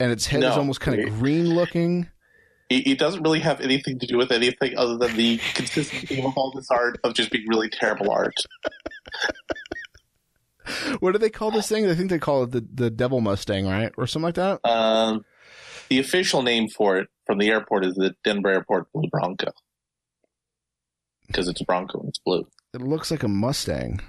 and 0.00 0.12
its 0.12 0.26
head 0.26 0.42
is 0.42 0.56
almost 0.56 0.80
kind 0.80 1.00
of 1.00 1.18
green 1.18 1.54
looking. 1.54 2.08
It, 2.70 2.86
it 2.86 2.98
doesn't 2.98 3.22
really 3.22 3.40
have 3.40 3.60
anything 3.60 3.98
to 3.98 4.06
do 4.06 4.18
with 4.18 4.30
anything 4.30 4.76
other 4.76 4.98
than 4.98 5.16
the 5.16 5.38
consistency 5.54 6.22
of 6.22 6.36
all 6.36 6.52
this 6.54 6.70
art 6.70 6.98
of 7.04 7.14
just 7.14 7.30
being 7.30 7.46
really 7.48 7.68
terrible 7.68 8.10
art. 8.10 8.34
What 11.00 11.12
do 11.12 11.18
they 11.18 11.30
call 11.30 11.50
this 11.50 11.66
thing? 11.66 11.88
I 11.88 11.94
think 11.94 12.10
they 12.10 12.18
call 12.18 12.42
it 12.42 12.50
the 12.50 12.60
the 12.60 12.90
devil 12.90 13.22
Mustang, 13.22 13.66
right, 13.66 13.90
or 13.96 14.06
something 14.06 14.24
like 14.24 14.34
that. 14.34 14.60
Um, 14.68 15.24
the 15.88 15.98
official 15.98 16.42
name 16.42 16.68
for 16.68 16.98
it 16.98 17.08
from 17.26 17.38
the 17.38 17.48
airport 17.48 17.86
is 17.86 17.94
the 17.94 18.14
Denver 18.22 18.50
Airport 18.50 18.92
Blue 18.92 19.08
Bronco 19.10 19.50
because 21.26 21.48
it's 21.48 21.60
a 21.60 21.64
Bronco 21.64 22.00
and 22.00 22.08
it's 22.08 22.18
blue. 22.18 22.46
It 22.74 22.82
looks 22.82 23.10
like 23.10 23.22
a 23.22 23.28
Mustang. 23.28 24.00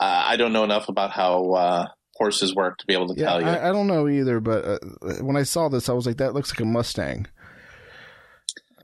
Uh, 0.00 0.24
I 0.26 0.36
don't 0.36 0.52
know 0.52 0.64
enough 0.64 0.88
about 0.88 1.10
how 1.10 1.52
uh, 1.52 1.86
horses 2.16 2.54
work 2.54 2.78
to 2.78 2.86
be 2.86 2.92
able 2.94 3.14
to 3.14 3.20
Yeah, 3.20 3.26
tell 3.28 3.40
you. 3.40 3.46
I, 3.46 3.68
I 3.68 3.72
don't 3.72 3.86
know 3.86 4.08
either, 4.08 4.40
but 4.40 4.64
uh, 4.64 4.78
when 5.22 5.36
I 5.36 5.42
saw 5.42 5.68
this, 5.68 5.88
I 5.88 5.92
was 5.92 6.06
like, 6.06 6.18
that 6.18 6.34
looks 6.34 6.52
like 6.52 6.60
a 6.60 6.64
Mustang. 6.64 7.26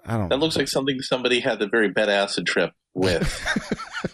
I 0.05 0.16
don't. 0.16 0.28
that 0.30 0.38
looks 0.38 0.57
like 0.57 0.68
something 0.68 1.00
somebody 1.00 1.38
had 1.40 1.62
a 1.62 1.68
very 1.68 1.88
bad 1.88 2.09
acid 2.09 2.46
trip 2.46 2.72
with. 2.94 3.40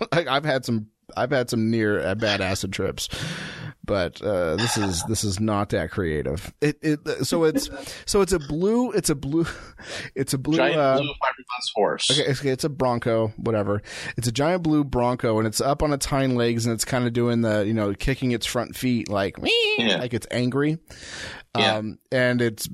like 0.12 0.26
I've 0.26 0.44
had 0.44 0.64
some. 0.64 0.88
I've 1.16 1.30
had 1.30 1.48
some 1.48 1.70
near 1.70 2.00
uh, 2.06 2.14
bad 2.14 2.42
acid 2.42 2.72
trips, 2.72 3.08
but 3.88 4.22
uh, 4.22 4.54
this 4.54 4.76
is 4.76 5.02
this 5.08 5.24
is 5.24 5.40
not 5.40 5.70
that 5.70 5.90
creative. 5.90 6.52
It 6.60 6.78
it 6.82 7.26
so 7.26 7.42
it's 7.42 7.68
so 8.06 8.20
it's 8.20 8.32
a 8.32 8.38
blue. 8.38 8.92
It's 8.92 9.10
a 9.10 9.16
blue. 9.16 9.46
It's 10.14 10.34
a 10.34 10.38
blue. 10.38 10.56
Giant 10.56 10.76
uh, 10.76 10.96
blue 10.98 11.06
fiberglass 11.08 11.72
horse. 11.74 12.10
Okay, 12.10 12.28
it's, 12.30 12.44
it's 12.44 12.64
a 12.64 12.68
Bronco, 12.68 13.28
whatever. 13.36 13.80
It's 14.16 14.26
a 14.26 14.32
giant 14.32 14.62
blue 14.64 14.82
Bronco, 14.84 15.38
and 15.38 15.46
it's 15.46 15.60
up 15.60 15.82
on 15.82 15.92
its 15.92 16.04
hind 16.06 16.36
legs, 16.36 16.66
and 16.66 16.74
it's 16.74 16.84
kind 16.84 17.06
of 17.06 17.12
doing 17.12 17.42
the, 17.42 17.64
you 17.64 17.72
know, 17.74 17.94
kicking 17.94 18.32
its 18.32 18.44
front 18.44 18.74
feet 18.76 19.08
like, 19.08 19.36
Yeah. 19.78 19.98
like 19.98 20.14
it's 20.14 20.26
angry. 20.32 20.78
Yeah. 21.56 21.76
Um, 21.76 21.98
and 22.10 22.42
it's, 22.42 22.68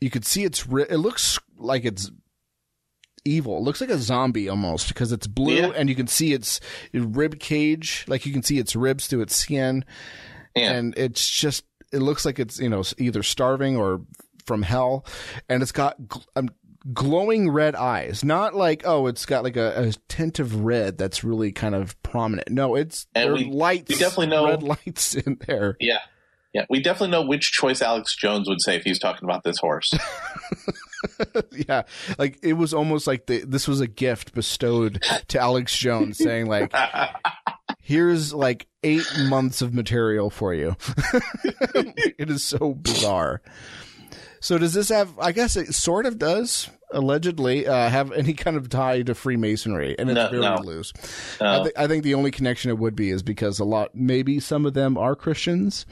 you 0.00 0.08
could 0.10 0.24
see 0.24 0.44
it's, 0.44 0.66
ri- 0.66 0.86
it 0.88 0.96
looks 0.96 1.38
like 1.58 1.84
it's 1.84 2.10
evil. 3.26 3.58
It 3.58 3.62
looks 3.62 3.80
like 3.82 3.90
a 3.90 3.98
zombie 3.98 4.48
almost 4.48 4.88
because 4.88 5.12
it's 5.12 5.26
blue, 5.26 5.54
Yeah. 5.56 5.72
and 5.76 5.88
you 5.90 5.94
can 5.94 6.06
see 6.06 6.32
its 6.32 6.58
rib 6.94 7.38
cage, 7.38 8.04
like 8.08 8.24
you 8.24 8.32
can 8.32 8.42
see 8.42 8.58
its 8.58 8.74
ribs 8.74 9.06
through 9.08 9.22
its 9.22 9.36
skin, 9.36 9.84
Yeah. 10.56 10.72
and 10.72 10.94
it's 10.96 11.28
just. 11.28 11.64
it 11.92 11.98
looks 12.00 12.24
like 12.24 12.38
it's 12.40 12.58
you 12.58 12.68
know 12.68 12.82
either 12.98 13.22
starving 13.22 13.76
or 13.76 14.00
from 14.46 14.62
hell, 14.62 15.04
and 15.48 15.62
it's 15.62 15.72
got 15.72 15.96
um, 16.36 16.48
glowing 16.92 17.50
red 17.50 17.74
eyes. 17.74 18.24
Not 18.24 18.54
like 18.54 18.82
oh, 18.84 19.06
it's 19.06 19.26
got 19.26 19.44
like 19.44 19.56
a, 19.56 19.88
a 19.88 19.92
tint 20.08 20.38
of 20.38 20.64
red 20.64 20.98
that's 20.98 21.22
really 21.24 21.52
kind 21.52 21.74
of 21.74 22.00
prominent. 22.02 22.48
No, 22.50 22.74
it's 22.74 23.06
And 23.14 23.24
there 23.24 23.32
are 23.32 23.36
we- 23.36 23.44
lights. 23.50 23.88
we 23.90 23.96
definitely 23.96 24.28
know- 24.28 24.46
red 24.46 24.62
lights 24.86 25.14
in 25.14 25.38
there. 25.46 25.76
Yeah. 25.80 25.98
Yeah. 26.54 26.64
We 26.70 26.80
definitely 26.80 27.10
know 27.10 27.22
which 27.26 27.52
choice 27.52 27.82
Alex 27.82 28.16
Jones 28.16 28.48
would 28.48 28.62
say 28.62 28.76
if 28.76 28.82
he's 28.82 28.98
talking 28.98 29.28
about 29.28 29.44
this 29.44 29.58
horse. 29.58 29.92
yeah, 31.68 31.82
like 32.18 32.38
it 32.42 32.54
was 32.54 32.72
almost 32.72 33.06
like 33.06 33.26
the, 33.26 33.44
this 33.44 33.68
was 33.68 33.80
a 33.80 33.86
gift 33.86 34.32
bestowed 34.34 35.02
to 35.28 35.38
Alex 35.38 35.76
Jones, 35.76 36.16
saying 36.18 36.46
like, 36.46 36.72
"Here's 37.86 38.34
like 38.34 38.66
eight 38.82 39.06
months 39.28 39.62
of 39.62 39.72
material 39.72 40.28
for 40.28 40.52
you." 40.52 40.74
it 42.18 42.28
is 42.28 42.42
so 42.42 42.74
bizarre. 42.74 43.40
So 44.40 44.58
does 44.58 44.74
this 44.74 44.88
have? 44.88 45.16
I 45.20 45.30
guess 45.32 45.56
it 45.56 45.72
sort 45.74 46.04
of 46.06 46.18
does. 46.18 46.68
Allegedly, 46.92 47.66
uh, 47.66 47.88
have 47.88 48.12
any 48.12 48.32
kind 48.32 48.56
of 48.56 48.68
tie 48.68 49.02
to 49.02 49.14
Freemasonry, 49.14 49.96
and 49.98 50.08
it's 50.08 50.14
No, 50.14 50.30
very 50.30 50.40
no. 50.42 50.56
loose. 50.62 50.92
No. 51.40 51.60
I, 51.60 51.62
th- 51.64 51.74
I 51.76 51.86
think 51.88 52.04
the 52.04 52.14
only 52.14 52.30
connection 52.30 52.70
it 52.70 52.78
would 52.78 52.94
be 52.94 53.10
is 53.10 53.24
because 53.24 53.58
a 53.58 53.64
lot, 53.64 53.90
maybe 53.92 54.38
some 54.38 54.64
of 54.64 54.74
them 54.74 54.96
are 54.96 55.16
Christians, 55.16 55.84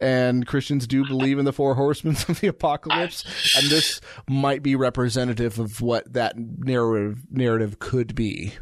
and 0.00 0.46
Christians 0.46 0.86
do 0.86 1.06
believe 1.06 1.38
in 1.38 1.44
the 1.44 1.52
four 1.52 1.74
horsemen 1.74 2.16
of 2.26 2.40
the 2.40 2.46
apocalypse, 2.48 3.22
and 3.54 3.70
this 3.70 4.00
might 4.30 4.62
be 4.62 4.74
representative 4.76 5.58
of 5.58 5.82
what 5.82 6.10
that 6.14 6.36
narrative 6.38 7.18
narrative 7.30 7.78
could 7.78 8.14
be. 8.14 8.54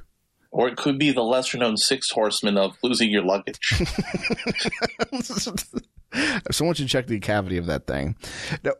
Or 0.50 0.68
it 0.68 0.76
could 0.76 0.98
be 0.98 1.12
the 1.12 1.22
lesser 1.22 1.58
known 1.58 1.76
six 1.76 2.10
horsemen 2.10 2.56
of 2.56 2.76
losing 2.82 3.10
your 3.10 3.22
luggage. 3.22 3.58
Someone 6.50 6.74
should 6.74 6.88
check 6.88 7.06
the 7.06 7.20
cavity 7.20 7.58
of 7.58 7.66
that 7.66 7.86
thing. 7.86 8.16
Now, 8.64 8.72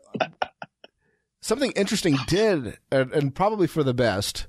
something 1.41 1.71
interesting 1.73 2.17
did, 2.27 2.77
and, 2.91 3.11
and 3.13 3.35
probably 3.35 3.67
for 3.67 3.83
the 3.83 3.93
best. 3.93 4.47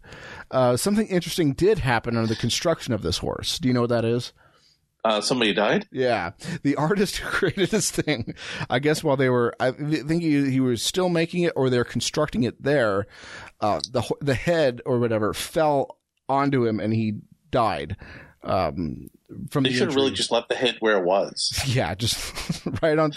Uh, 0.51 0.77
something 0.77 1.07
interesting 1.09 1.53
did 1.53 1.79
happen 1.79 2.17
under 2.17 2.29
the 2.29 2.37
construction 2.37 2.95
of 2.95 3.03
this 3.03 3.19
horse. 3.19 3.59
Do 3.59 3.69
you 3.69 3.75
know 3.75 3.83
what 3.83 3.91
that 3.91 4.05
is? 4.05 4.33
Uh, 5.03 5.21
somebody 5.21 5.55
died? 5.55 5.89
Yeah, 5.91 6.33
the 6.63 6.77
artist 6.77 7.19
who 7.19 7.29
created 7.31 7.71
this 7.71 7.91
thing, 7.91 8.35
I 8.69 8.79
guess 8.79 9.03
while 9.03 9.17
they 9.17 9.31
were, 9.31 9.55
I 9.59 9.71
think 9.71 10.23
he, 10.23 10.51
he 10.51 10.61
was 10.61 10.83
still 10.83 11.09
making 11.09 11.45
it 11.45 11.53
or 11.57 11.71
they're 11.71 11.85
constructing 11.85 12.43
it 12.43 12.63
there, 12.63 13.07
uh, 13.61 13.81
the 13.91 14.03
the 14.21 14.35
head 14.35 14.83
or 14.85 14.99
whatever 14.99 15.33
fell 15.33 15.99
onto 16.31 16.67
him 16.67 16.81
and 16.81 16.93
he 16.93 17.15
died. 17.51 17.97
Um, 18.43 19.11
from 19.51 19.65
They 19.65 19.71
the 19.71 19.77
should 19.77 19.89
have 19.89 19.97
really 19.97 20.13
just 20.13 20.31
left 20.31 20.49
the 20.49 20.55
head 20.55 20.77
where 20.81 20.97
it 20.97 21.05
was. 21.05 21.63
yeah, 21.67 21.95
just 21.95 22.67
right 22.83 22.99
on, 22.99 23.13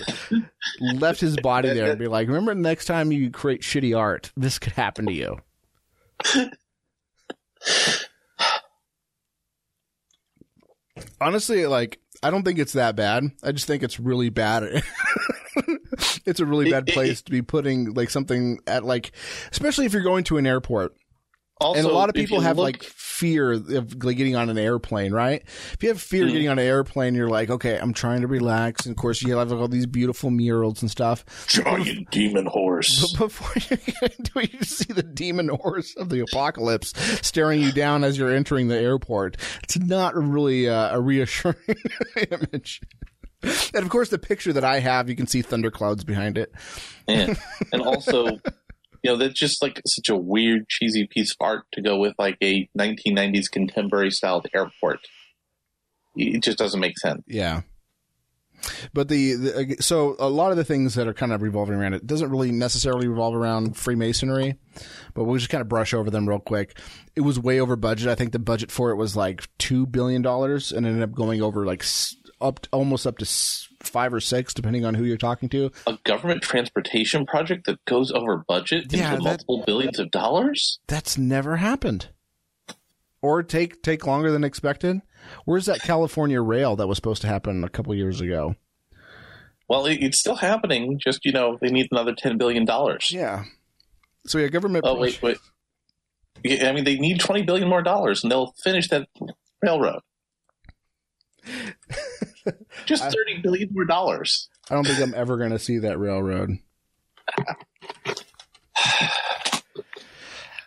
left 0.96 1.22
his 1.22 1.38
body 1.38 1.70
there 1.70 1.92
and 1.92 2.00
be 2.00 2.08
like, 2.08 2.28
remember 2.28 2.54
next 2.54 2.86
time 2.86 3.12
you 3.12 3.32
create 3.32 3.62
shitty 3.62 3.98
art, 3.98 4.32
this 4.36 4.60
could 4.60 4.74
happen 4.74 5.06
to 5.06 5.14
you. 5.14 5.38
Honestly, 11.22 11.66
like 11.66 12.00
I 12.22 12.30
don't 12.30 12.44
think 12.44 12.60
it's 12.60 12.74
that 12.74 12.96
bad. 12.96 13.32
I 13.44 13.52
just 13.52 13.68
think 13.68 13.84
it's 13.84 14.00
really 14.00 14.30
bad. 14.30 14.64
it's 16.26 16.40
a 16.40 16.46
really 16.46 16.72
bad 16.72 16.88
place 16.88 17.22
to 17.24 17.32
be 17.32 17.42
putting 17.42 17.94
like 17.94 18.10
something 18.10 18.60
at 18.66 18.86
like, 18.86 19.12
especially 19.52 19.86
if 19.86 19.94
you're 19.94 20.04
going 20.04 20.24
to 20.26 20.38
an 20.38 20.48
airport. 20.48 20.96
Also, 21.64 21.80
and 21.80 21.88
a 21.88 21.92
lot 21.94 22.10
of 22.10 22.16
people 22.16 22.40
have 22.42 22.58
look- 22.58 22.64
like 22.66 22.84
fear 22.84 23.54
of 23.54 24.04
like 24.04 24.18
getting 24.18 24.36
on 24.36 24.50
an 24.50 24.58
airplane, 24.58 25.14
right? 25.14 25.42
If 25.74 25.78
you 25.82 25.90
have 25.90 26.02
fear 26.02 26.24
of 26.24 26.30
Mhm. 26.30 26.34
getting 26.34 26.50
on 26.50 26.60
an 26.60 26.66
airplane, 26.66 27.16
you're 27.16 27.30
like, 27.30 27.50
okay, 27.50 27.78
I'm 27.78 27.94
trying 27.94 28.22
to 28.22 28.28
relax, 28.28 28.86
and 28.86 28.92
of 28.94 28.98
course 28.98 29.22
you 29.22 29.38
have 29.38 29.50
like 29.52 29.60
all 29.60 29.68
these 29.68 29.86
beautiful 29.86 30.30
murals 30.32 30.82
and 30.82 30.92
stuff. 30.92 31.24
giant 31.48 32.10
demon 32.12 32.46
horse. 32.48 33.14
But 33.14 33.18
before 33.28 33.52
you 33.70 33.78
get 33.78 34.18
into 34.20 34.40
it, 34.40 34.54
you 34.54 34.62
see 34.64 34.92
the 34.94 35.04
demon 35.04 35.50
horse 35.50 35.96
of 35.96 36.10
the 36.10 36.20
apocalypse 36.22 36.94
staring 37.26 37.62
you 37.62 37.72
down 37.72 38.04
as 38.04 38.18
you're 38.18 38.34
entering 38.34 38.68
the 38.68 38.78
airport. 38.80 39.38
It's 39.64 39.78
not 39.78 40.16
really 40.16 40.68
uh, 40.68 40.96
a 40.98 41.00
reassuring 41.02 41.56
image. 42.32 42.82
And 43.44 43.84
of 43.84 43.90
course, 43.90 44.10
the 44.10 44.18
picture 44.18 44.54
that 44.54 44.64
I 44.64 44.80
have, 44.80 45.10
you 45.10 45.16
can 45.16 45.28
see 45.28 45.42
thunderclouds 45.42 46.04
behind 46.06 46.38
it. 46.38 46.52
Yeah. 47.08 47.34
And 47.74 47.82
also, 47.82 48.40
you 49.04 49.12
know, 49.12 49.18
that's 49.18 49.38
just 49.38 49.62
like 49.62 49.82
such 49.86 50.10
a 50.10 50.16
weird, 50.16 50.68
cheesy 50.70 51.06
piece 51.06 51.32
of 51.32 51.38
art 51.42 51.66
to 51.74 51.82
go 51.82 51.98
with 51.98 52.14
like 52.18 52.38
a 52.42 52.70
1990s 52.78 53.52
contemporary 53.52 54.12
styled 54.12 54.48
airport. 54.54 55.00
It 56.16 56.42
just 56.42 56.58
doesn't 56.58 56.80
make 56.80 56.98
sense. 56.98 57.24
Yeah. 57.28 57.62
But 58.94 59.10
the, 59.10 59.34
the 59.34 59.60
uh, 59.60 59.82
so 59.82 60.16
a 60.20 60.30
lot 60.30 60.52
of 60.52 60.58
the 60.58 60.64
things 60.64 60.96
that 60.96 61.06
are 61.06 61.14
kind 61.14 61.34
of 61.34 61.42
revolving 61.42 61.76
around 61.76 61.96
it 61.96 62.08
doesn't 62.08 62.30
really 62.30 62.52
necessarily 62.52 63.10
revolve 63.10 63.36
around 63.36 63.76
Freemasonry, 63.76 64.56
but 65.14 65.26
we'll 65.26 65.38
just 65.38 65.50
kind 65.50 65.62
of 65.62 65.68
brush 65.68 65.94
over 65.94 66.10
them 66.10 66.30
real 66.30 66.40
quick. 66.40 66.78
It 67.14 67.22
was 67.22 67.38
way 67.38 67.60
over 67.60 67.76
budget. 67.76 68.08
I 68.08 68.16
think 68.16 68.32
the 68.32 68.40
budget 68.40 68.72
for 68.72 68.92
it 68.92 68.96
was 68.96 69.18
like 69.18 69.50
two 69.58 69.86
billion 69.86 70.22
dollars, 70.22 70.72
and 70.72 70.86
ended 70.86 71.04
up 71.04 71.12
going 71.12 71.42
over 71.42 71.66
like 71.66 71.84
up 72.40 72.66
almost 72.72 73.06
up 73.06 73.18
to 73.18 73.26
five 73.84 74.14
or 74.14 74.20
six, 74.20 74.54
depending 74.54 74.86
on 74.86 74.94
who 74.96 75.04
you're 75.04 75.18
talking 75.18 75.50
to. 75.50 75.72
A 75.88 75.98
government 76.04 76.42
transportation 76.42 77.26
project 77.26 77.66
that 77.68 77.84
goes 77.86 78.12
over 78.12 78.38
budget 78.48 78.84
into 78.84 78.98
Yeah, 78.98 79.12
that- 79.16 79.22
multiple 79.24 79.64
billions 79.66 80.00
of 80.00 80.12
dollars? 80.12 80.80
That's 80.88 81.18
never 81.18 81.58
happened, 81.58 82.10
or 83.22 83.44
take 83.44 83.82
take 83.84 84.06
longer 84.08 84.32
than 84.32 84.44
expected. 84.44 85.02
Where's 85.46 85.66
that 85.68 85.82
California 85.82 86.42
rail 86.42 86.76
that 86.76 86.88
was 86.88 86.98
supposed 86.98 87.22
to 87.22 87.28
happen 87.28 87.64
a 87.64 87.70
couple 87.70 87.94
years 87.96 88.20
ago? 88.20 88.56
Well, 89.70 89.86
it, 89.86 90.00
it's 90.04 90.20
still 90.20 90.36
happening. 90.36 91.00
Just, 91.00 91.24
you 91.24 91.32
know, 91.32 91.58
they 91.62 91.70
need 91.70 91.88
another 91.92 92.14
$10 92.14 92.38
billion. 92.38 92.68
Yeah. 93.10 93.46
So 94.28 94.38
yeah, 94.38 94.50
government. 94.50 94.84
Oh, 94.86 95.00
wait, 95.00 95.22
wait. 95.22 95.38
Yeah, 96.44 96.70
I 96.70 96.74
mean, 96.74 96.84
they 96.84 96.98
need 96.98 97.22
20 97.22 97.44
billion 97.44 97.70
more 97.70 97.82
dollars 97.82 98.22
and 98.24 98.30
they'll 98.32 98.54
finish 98.62 98.90
that 98.90 99.08
railroad. 99.62 100.02
Just 102.86 103.04
I- 103.04 103.10
30 103.10 103.42
billion 103.42 103.70
more 103.72 103.86
dollars. 103.86 104.50
I 104.70 104.76
don't 104.76 104.88
think 104.88 105.00
I'm 105.00 105.14
ever 105.14 105.38
going 105.38 105.52
to 105.52 105.60
see 105.60 105.80
that 105.80 106.00
railroad. 106.00 106.58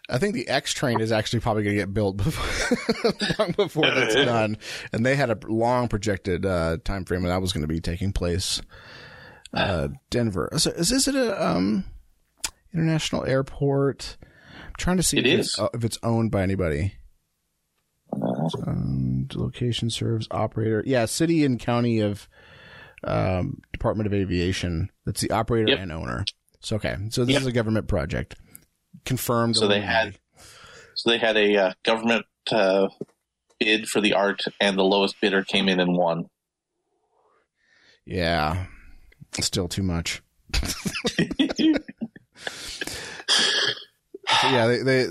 I 0.09 0.19
think 0.19 0.35
the 0.35 0.47
X 0.49 0.73
train 0.73 1.01
is 1.01 1.11
actually 1.11 1.41
probably 1.41 1.65
going 1.65 1.77
to 1.77 1.83
get 1.83 1.93
built 1.93 2.17
before, 2.19 3.13
long 3.39 3.53
before 3.57 3.91
that's 3.91 4.15
done, 4.25 4.57
and 4.93 5.05
they 5.05 5.17
had 5.17 5.31
a 5.31 5.39
long 5.49 5.89
projected 5.89 6.47
uh, 6.47 6.77
time 6.85 7.05
frame 7.05 7.23
when 7.23 7.31
that 7.31 7.41
was 7.41 7.53
going 7.53 7.63
to 7.63 7.69
be 7.69 7.81
taking 7.81 8.13
place. 8.13 8.61
Uh, 9.53 9.89
Denver. 10.11 10.51
So 10.59 10.71
is 10.71 10.91
this 10.91 11.09
at 11.09 11.15
a 11.15 11.45
um, 11.45 11.85
international 12.73 13.25
airport? 13.25 14.17
I'm 14.53 14.75
trying 14.79 14.99
to 14.99 15.03
see 15.03 15.19
It 15.19 15.27
if, 15.27 15.41
is. 15.41 15.47
It's, 15.49 15.59
uh, 15.59 15.69
if 15.75 15.83
it's 15.85 15.99
owned 16.03 16.31
by 16.31 16.43
anybody. 16.43 16.95
Um, 18.67 19.29
location 19.35 19.91
serves 19.91 20.27
operator. 20.31 20.83
Yeah, 20.87 21.07
city 21.07 21.45
and 21.45 21.59
county 21.59 22.01
of 22.01 22.29
um, 23.05 23.61
Department 23.73 24.07
of 24.07 24.15
Aviation. 24.15 24.91
That's 25.05 25.21
the 25.21 25.31
operator 25.31 25.71
Yep. 25.71 25.79
and 25.81 25.93
owner. 25.93 26.25
So 26.61 26.77
okay, 26.77 26.97
so 27.11 27.25
this 27.25 27.35
Yep. 27.35 27.41
is 27.43 27.47
a 27.47 27.53
government 27.53 27.89
project. 27.89 28.35
Confirmed. 29.05 29.57
So 29.57 29.69
they 29.69 29.81
had- 29.81 30.19
So 30.95 31.11
they 31.11 31.19
had 31.19 31.37
a 31.37 31.57
uh, 31.57 31.73
government 31.85 32.25
uh, 32.51 32.89
bid 33.61 33.89
for 33.89 34.01
the 34.01 34.15
art, 34.15 34.43
and 34.61 34.79
the 34.79 34.83
lowest 34.85 35.21
bidder 35.21 35.45
came 35.45 35.69
in 35.69 35.79
and 35.81 35.97
won. 35.97 36.31
Yeah, 38.07 38.67
still 39.41 39.69
too 39.69 39.83
much. 39.83 40.23
So, 44.41 44.49
yeah, 44.51 44.67
they, 44.67 44.79
they 44.83 45.07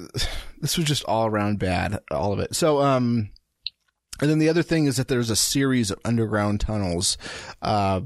this 0.61 0.77
was 0.77 0.85
just 0.85 1.03
all 1.05 1.25
around 1.25 1.59
bad, 1.59 1.99
all 2.11 2.33
of 2.33 2.39
it. 2.39 2.55
So, 2.55 2.81
um, 2.81 3.31
and 4.21 4.29
then 4.29 4.39
the 4.39 4.47
other 4.47 4.63
thing 4.63 4.85
is 4.85 4.95
that 4.97 5.09
there's 5.09 5.29
a 5.29 5.35
series 5.35 5.91
of 5.91 5.99
underground 6.05 6.61
tunnels, 6.61 7.17
uh, 7.61 7.99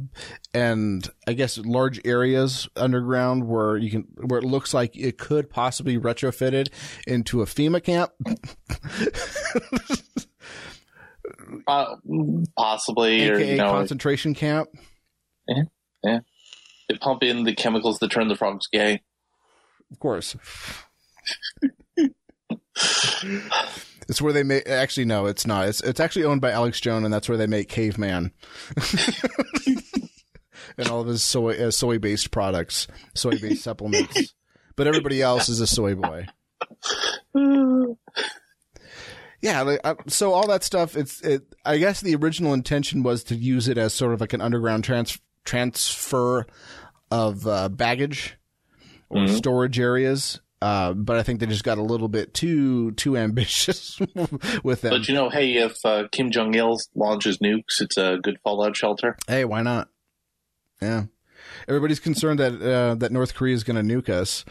and 0.54 1.08
I 1.28 1.34
guess 1.34 1.60
large 1.60 2.02
areas 2.04 2.68
underground 2.76 3.48
where 3.48 3.78
you 3.78 3.92
can, 3.92 4.08
where 4.26 4.40
it 4.40 4.46
looks 4.46 4.74
like 4.74 4.98
it 4.98 5.20
could 5.20 5.50
possibly 5.50 5.98
be 5.98 6.04
retrofitted 6.04 6.70
into 7.06 7.42
a 7.42 7.46
FEMA 7.46 7.84
camp. 7.84 8.12
uh, 11.68 11.96
possibly, 12.58 13.30
or 13.30 13.40
you 13.40 13.58
know, 13.58 13.72
concentration 13.72 14.34
camp. 14.34 14.70
Yeah. 16.04 16.20
They 16.90 16.98
pump 16.98 17.22
in 17.22 17.44
the 17.44 17.54
chemicals 17.54 18.00
that 18.00 18.10
turn 18.10 18.30
the 18.30 18.36
frogs 18.36 18.66
gay. 18.72 19.02
Of 19.92 20.00
course. 20.00 20.36
it's 24.08 24.22
where 24.22 24.34
they 24.34 24.44
make. 24.44 24.68
Actually, 24.68 25.06
no, 25.06 25.26
it's 25.26 25.46
not. 25.48 25.68
It's 25.68 25.82
it's 25.82 26.00
actually 26.00 26.26
owned 26.26 26.42
by 26.42 26.52
Alex 26.52 26.80
Jones, 26.80 27.06
and 27.06 27.14
that's 27.14 27.28
where 27.30 27.38
they 27.38 27.48
make 27.48 27.70
Caveman 27.70 28.32
and 30.78 30.88
all 30.90 31.02
of 31.02 31.08
his 31.08 31.24
soy 31.24 31.54
uh, 31.68 31.72
soy 31.72 32.00
based 32.00 32.32
products, 32.32 32.88
soy 33.14 33.38
based 33.40 33.64
supplements. 33.64 34.34
But 34.76 34.88
everybody 34.88 35.22
else 35.22 35.50
is 35.50 35.60
a 35.60 35.68
soy 35.68 35.96
boy. 35.96 36.26
Yeah, 39.42 39.62
like, 39.62 39.80
uh, 39.86 39.96
so 40.08 40.34
all 40.34 40.48
that 40.48 40.64
stuff. 40.64 40.98
It's 40.98 41.22
it. 41.22 41.44
I 41.66 41.78
guess 41.78 42.02
the 42.02 42.16
original 42.16 42.54
intention 42.54 43.04
was 43.04 43.24
to 43.26 43.36
use 43.36 43.68
it 43.70 43.78
as 43.78 43.94
sort 43.94 44.14
of 44.14 44.20
like 44.22 44.34
an 44.34 44.42
underground 44.42 44.84
trans 44.84 45.18
transfer 45.46 46.46
of 47.10 47.48
uh, 47.48 47.70
baggage 47.70 48.38
or 49.10 49.22
Mhm. 49.22 49.38
storage 49.38 49.80
areas. 49.80 50.42
Uh, 50.62 50.94
but 50.94 51.18
I 51.18 51.24
think 51.24 51.40
they 51.40 51.46
just 51.46 51.64
got 51.64 51.78
a 51.78 51.82
little 51.84 52.10
bit 52.10 52.34
too 52.34 52.92
too 52.92 53.16
ambitious 53.16 54.00
with 54.64 54.82
them. 54.82 54.92
But 54.92 55.08
you 55.08 55.14
know, 55.14 55.30
hey, 55.30 55.54
if 55.54 55.78
uh, 55.86 56.08
Kim 56.12 56.32
Jong 56.32 56.54
Il 56.54 56.78
launches 56.96 57.38
nukes, 57.38 57.80
it's 57.80 57.98
a 57.98 58.18
good 58.22 58.40
fallout 58.44 58.76
shelter. 58.76 59.16
hey, 59.28 59.46
why 59.46 59.62
not? 59.62 59.90
Yeah. 60.82 61.06
Everybody's 61.68 62.00
concerned 62.00 62.40
that 62.40 62.62
uh, 62.62 62.96
that 62.96 63.12
North 63.12 63.36
Korea 63.36 63.54
is 63.56 63.64
going 63.64 63.88
to 63.88 63.96
nuke 63.96 64.10
us, 64.10 64.44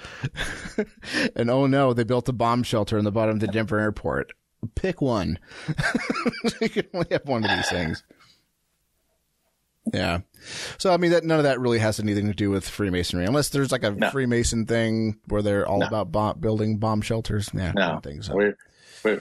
and 1.37 1.51
oh 1.51 1.67
no, 1.67 1.93
they 1.93 2.05
built 2.05 2.29
a 2.29 2.33
bomb 2.33 2.63
shelter 2.63 2.99
in 2.99 3.05
the 3.05 3.13
bottom 3.13 3.35
of 3.35 3.41
the 3.41 3.47
Denver 3.47 3.79
airport. 3.79 4.33
Pick 4.75 5.01
one. 5.01 5.39
you 6.61 6.69
can 6.69 6.87
only 6.95 7.07
have 7.13 7.27
one 7.27 7.45
of 7.45 7.51
these 7.51 7.69
things. 7.69 8.03
Yeah. 9.93 10.21
So 10.79 10.93
I 10.93 10.97
mean, 10.97 11.11
that 11.13 11.25
none 11.25 11.39
of 11.39 11.45
that 11.45 11.61
really 11.61 11.79
has 11.79 11.99
anything 12.01 12.27
to 12.27 12.35
do 12.35 12.51
with 12.51 12.69
Freemasonry, 12.69 13.25
unless 13.27 13.49
there's 13.51 13.73
like 13.73 13.83
a 13.85 13.91
No. 13.91 14.11
Freemason 14.11 14.67
thing 14.67 15.19
where 15.27 15.43
they're 15.43 15.67
all 15.67 15.81
No. 15.81 15.87
about 15.87 16.13
bomb, 16.13 16.39
building 16.41 16.79
bomb 16.79 17.01
shelters. 17.03 17.51
Yeah, 17.55 17.73
No, 17.75 18.01
don't 18.03 18.23
so. 18.25 18.35
we're, 18.35 18.55
we're 19.05 19.21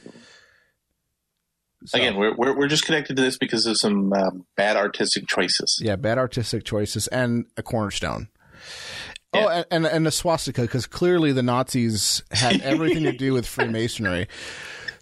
So- 1.86 1.98
again, 1.98 2.16
we're, 2.18 2.36
we're 2.36 2.58
we're 2.58 2.68
just 2.68 2.86
connected 2.86 3.16
to 3.18 3.22
this 3.22 3.38
because 3.38 3.66
of 3.66 3.78
some 3.78 4.12
um, 4.14 4.46
bad 4.56 4.78
artistic 4.78 5.28
choices. 5.28 5.80
Yeah, 5.82 5.96
bad 5.96 6.18
artistic 6.18 6.64
choices 6.64 7.08
and 7.08 7.46
a 7.56 7.64
cornerstone. 7.64 8.30
Yeah. 9.34 9.46
Oh, 9.46 9.50
and, 9.50 9.66
and 9.72 9.86
and 9.86 10.08
a 10.08 10.12
swastika 10.12 10.62
because 10.62 10.88
clearly 10.88 11.32
the 11.34 11.44
Nazis 11.44 12.24
had 12.32 12.62
everything 12.64 13.04
to 13.04 13.12
do 13.12 13.34
with 13.34 13.46
Freemasonry. 13.46 14.28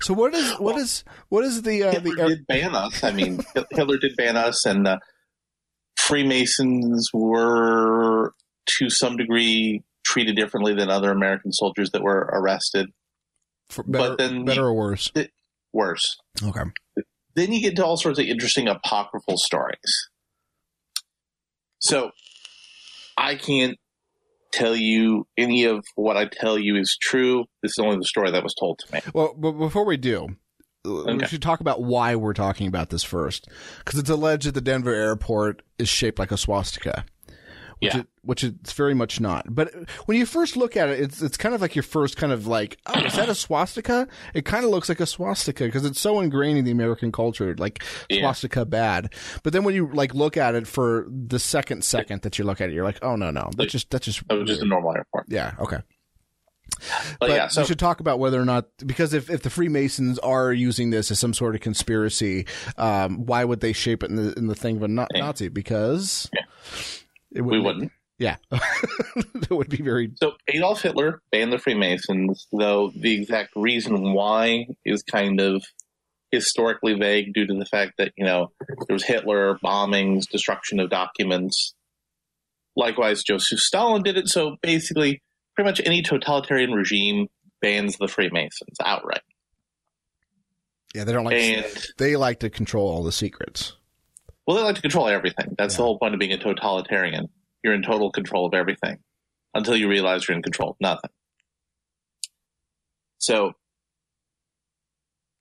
So 0.01 0.13
what 0.13 0.33
is 0.35 0.51
what 0.59 0.75
is 0.77 1.03
what 1.29 1.45
is 1.45 1.61
the 1.61 1.83
uh, 1.83 1.91
Hitler 1.91 2.15
the 2.15 2.35
did 2.35 2.47
ban 2.47 2.75
us. 2.75 3.03
I 3.03 3.11
mean, 3.11 3.39
Hitler 3.71 3.97
did 3.97 4.15
ban 4.17 4.35
us, 4.35 4.65
and 4.65 4.87
uh, 4.87 4.97
Freemasons 5.97 7.09
were 7.13 8.33
to 8.77 8.89
some 8.89 9.17
degree 9.17 9.83
treated 10.05 10.35
differently 10.35 10.73
than 10.73 10.89
other 10.89 11.11
American 11.11 11.51
soldiers 11.51 11.91
that 11.91 12.03
were 12.03 12.29
arrested. 12.31 12.89
for 13.69 13.83
better, 13.83 14.09
but 14.09 14.17
then 14.17 14.45
better 14.45 14.65
or 14.65 14.73
worse? 14.73 15.11
Worse. 15.73 16.17
Okay. 16.41 16.61
then 17.35 17.51
you 17.51 17.61
get 17.61 17.75
to 17.77 17.85
all 17.85 17.97
sorts 17.97 18.19
of 18.19 18.25
interesting 18.25 18.67
apocryphal 18.67 19.37
stories. 19.37 20.09
So 21.79 22.11
I 23.17 23.35
can't 23.35 23.77
tell 24.53 24.75
you 24.75 25.27
any 25.37 25.65
of 25.65 25.83
what 25.95 26.15
I 26.17 26.25
tell 26.31 26.57
you 26.57 26.77
is 26.77 26.97
true. 27.01 27.45
This 27.61 27.71
is 27.71 27.79
only 27.79 27.97
the 27.97 28.05
story 28.05 28.31
that 28.31 28.43
was 28.43 28.55
told 28.57 28.79
to 28.79 28.93
me. 28.93 29.01
Well, 29.13 29.35
but 29.37 29.51
before 29.53 29.85
we 29.85 29.97
do, 29.97 30.37
we 30.85 31.25
should 31.27 31.41
talk 31.41 31.59
about 31.59 31.81
why 31.83 32.15
we're 32.15 32.33
talking 32.33 32.67
about 32.67 32.89
this 32.89 33.03
first, 33.03 33.47
because 33.83 33.99
it's 33.99 34.09
alleged 34.09 34.45
that 34.47 34.53
the 34.53 34.61
Denver 34.61 34.93
airport 34.93 35.61
is 35.79 35.89
shaped 35.89 36.19
like 36.19 36.31
a 36.31 36.37
swastika. 36.37 37.05
Which 37.81 37.93
Yeah. 37.93 37.99
it, 38.01 38.07
which 38.21 38.43
it's 38.45 38.71
very 38.71 38.93
much 38.93 39.19
not. 39.19 39.53
But 39.53 39.69
when 40.05 40.17
you 40.17 40.25
first 40.25 40.55
look 40.55 40.77
at 40.77 40.87
it, 40.87 40.97
it's 41.01 41.21
it's 41.21 41.35
kind 41.35 41.53
of 41.53 41.59
like 41.59 41.75
your 41.75 41.83
first 41.83 42.15
kind 42.15 42.31
of 42.31 42.47
like, 42.47 42.77
oh, 42.85 43.01
is 43.03 43.15
that 43.17 43.27
a 43.27 43.35
swastika? 43.35 44.07
It 44.33 44.45
kind 44.45 44.63
of 44.63 44.71
looks 44.71 44.87
like 44.87 45.01
a 45.01 45.05
swastika 45.05 45.65
because 45.65 45.83
it's 45.83 45.99
so 45.99 46.21
ingrained 46.21 46.57
in 46.57 46.63
the 46.63 46.71
American 46.71 47.11
culture, 47.11 47.53
like 47.57 47.83
Yeah. 48.09 48.21
swastika 48.21 48.63
bad. 48.65 49.13
But 49.43 49.51
then 49.51 49.65
when 49.65 49.75
you 49.75 49.89
like 49.93 50.13
look 50.13 50.37
at 50.37 50.55
it 50.55 50.67
for 50.67 51.05
the 51.09 51.37
second 51.37 51.83
second 51.83 52.21
that 52.21 52.39
you 52.39 52.45
look 52.45 52.61
at 52.61 52.69
it, 52.69 52.73
you're 52.73 52.85
like, 52.85 52.99
oh 53.01 53.17
no 53.17 53.29
no, 53.29 53.49
that's 53.57 53.73
just 53.73 53.89
that's 53.89 54.05
just 54.05 54.25
That 54.29 54.37
was 54.39 54.47
just 54.47 54.61
a 54.61 54.65
normal 54.65 54.95
airport. 54.95 55.25
yeah 55.27 55.55
okay. 55.59 55.79
But, 57.19 57.29
yeah, 57.29 57.47
so 57.47 57.61
we 57.61 57.67
should 57.67 57.79
talk 57.79 57.99
about 57.99 58.19
whether 58.19 58.39
or 58.39 58.45
not 58.45 58.65
because 58.85 59.13
if, 59.13 59.29
if 59.29 59.41
the 59.41 59.49
Freemasons 59.49 60.19
are 60.19 60.53
using 60.53 60.89
this 60.89 61.11
as 61.11 61.19
some 61.19 61.33
sort 61.33 61.55
of 61.55 61.61
conspiracy, 61.61 62.45
um, 62.77 63.25
why 63.25 63.43
would 63.43 63.61
they 63.61 63.73
shape 63.73 64.03
it 64.03 64.09
in 64.09 64.15
the 64.15 64.33
in 64.33 64.47
the 64.47 64.55
thing 64.55 64.77
of 64.77 64.83
a 64.83 64.87
na- 64.87 65.07
Yeah. 65.13 65.21
Nazi? 65.21 65.49
Because 65.49 66.29
it 67.31 67.41
we 67.41 67.59
wouldn't. 67.59 67.91
Yeah, 68.17 68.37
it 68.51 69.49
would 69.49 69.69
be 69.69 69.81
very. 69.83 70.11
So 70.15 70.33
Adolf 70.47 70.81
Hitler 70.81 71.21
banned 71.31 71.51
the 71.51 71.57
Freemasons, 71.57 72.47
though 72.51 72.91
the 72.95 73.13
exact 73.13 73.51
reason 73.57 74.13
why 74.13 74.67
is 74.85 75.03
kind 75.03 75.41
of 75.41 75.63
historically 76.31 76.93
vague 76.93 77.33
due 77.33 77.45
to 77.45 77.53
the 77.53 77.65
fact 77.65 77.93
that, 77.97 78.13
you 78.15 78.25
know, 78.25 78.51
there 78.87 78.93
was 78.93 79.03
Hitler, 79.03 79.57
bombings, 79.63 80.29
destruction 80.29 80.79
of 80.79 80.89
documents. 80.89 81.73
Likewise, 82.75 83.23
Joseph 83.23 83.59
Stalin 83.59 84.03
did 84.03 84.17
it. 84.17 84.27
So 84.27 84.57
basically, 84.61 85.21
pretty 85.55 85.69
much 85.69 85.81
any 85.85 86.01
totalitarian 86.01 86.71
regime 86.71 87.27
bans 87.61 87.97
the 87.97 88.07
Freemasons 88.07 88.77
outright. 88.83 89.21
Yeah, 90.93 91.03
they 91.03 91.13
don't 91.13 91.25
like. 91.25 91.35
And 91.35 91.65
they 91.97 92.15
like 92.15 92.39
to 92.39 92.49
control 92.49 92.87
all 92.87 93.03
the 93.03 93.11
secrets. 93.11 93.73
Well, 94.47 94.57
they 94.57 94.63
like 94.63 94.75
to 94.75 94.81
control 94.81 95.07
everything. 95.07 95.55
That's 95.57 95.75
the 95.75 95.83
whole 95.83 95.97
point 95.97 96.13
of 96.13 96.19
being 96.19 96.31
a 96.31 96.37
totalitarian. 96.37 97.27
You're 97.63 97.73
in 97.73 97.81
total 97.81 98.11
control 98.11 98.45
of 98.45 98.53
everything 98.53 98.99
until 99.53 99.75
you 99.75 99.89
realize 99.89 100.27
you're 100.27 100.37
in 100.37 100.43
control 100.43 100.71
of 100.71 100.75
nothing. 100.79 101.09
So, 103.17 103.53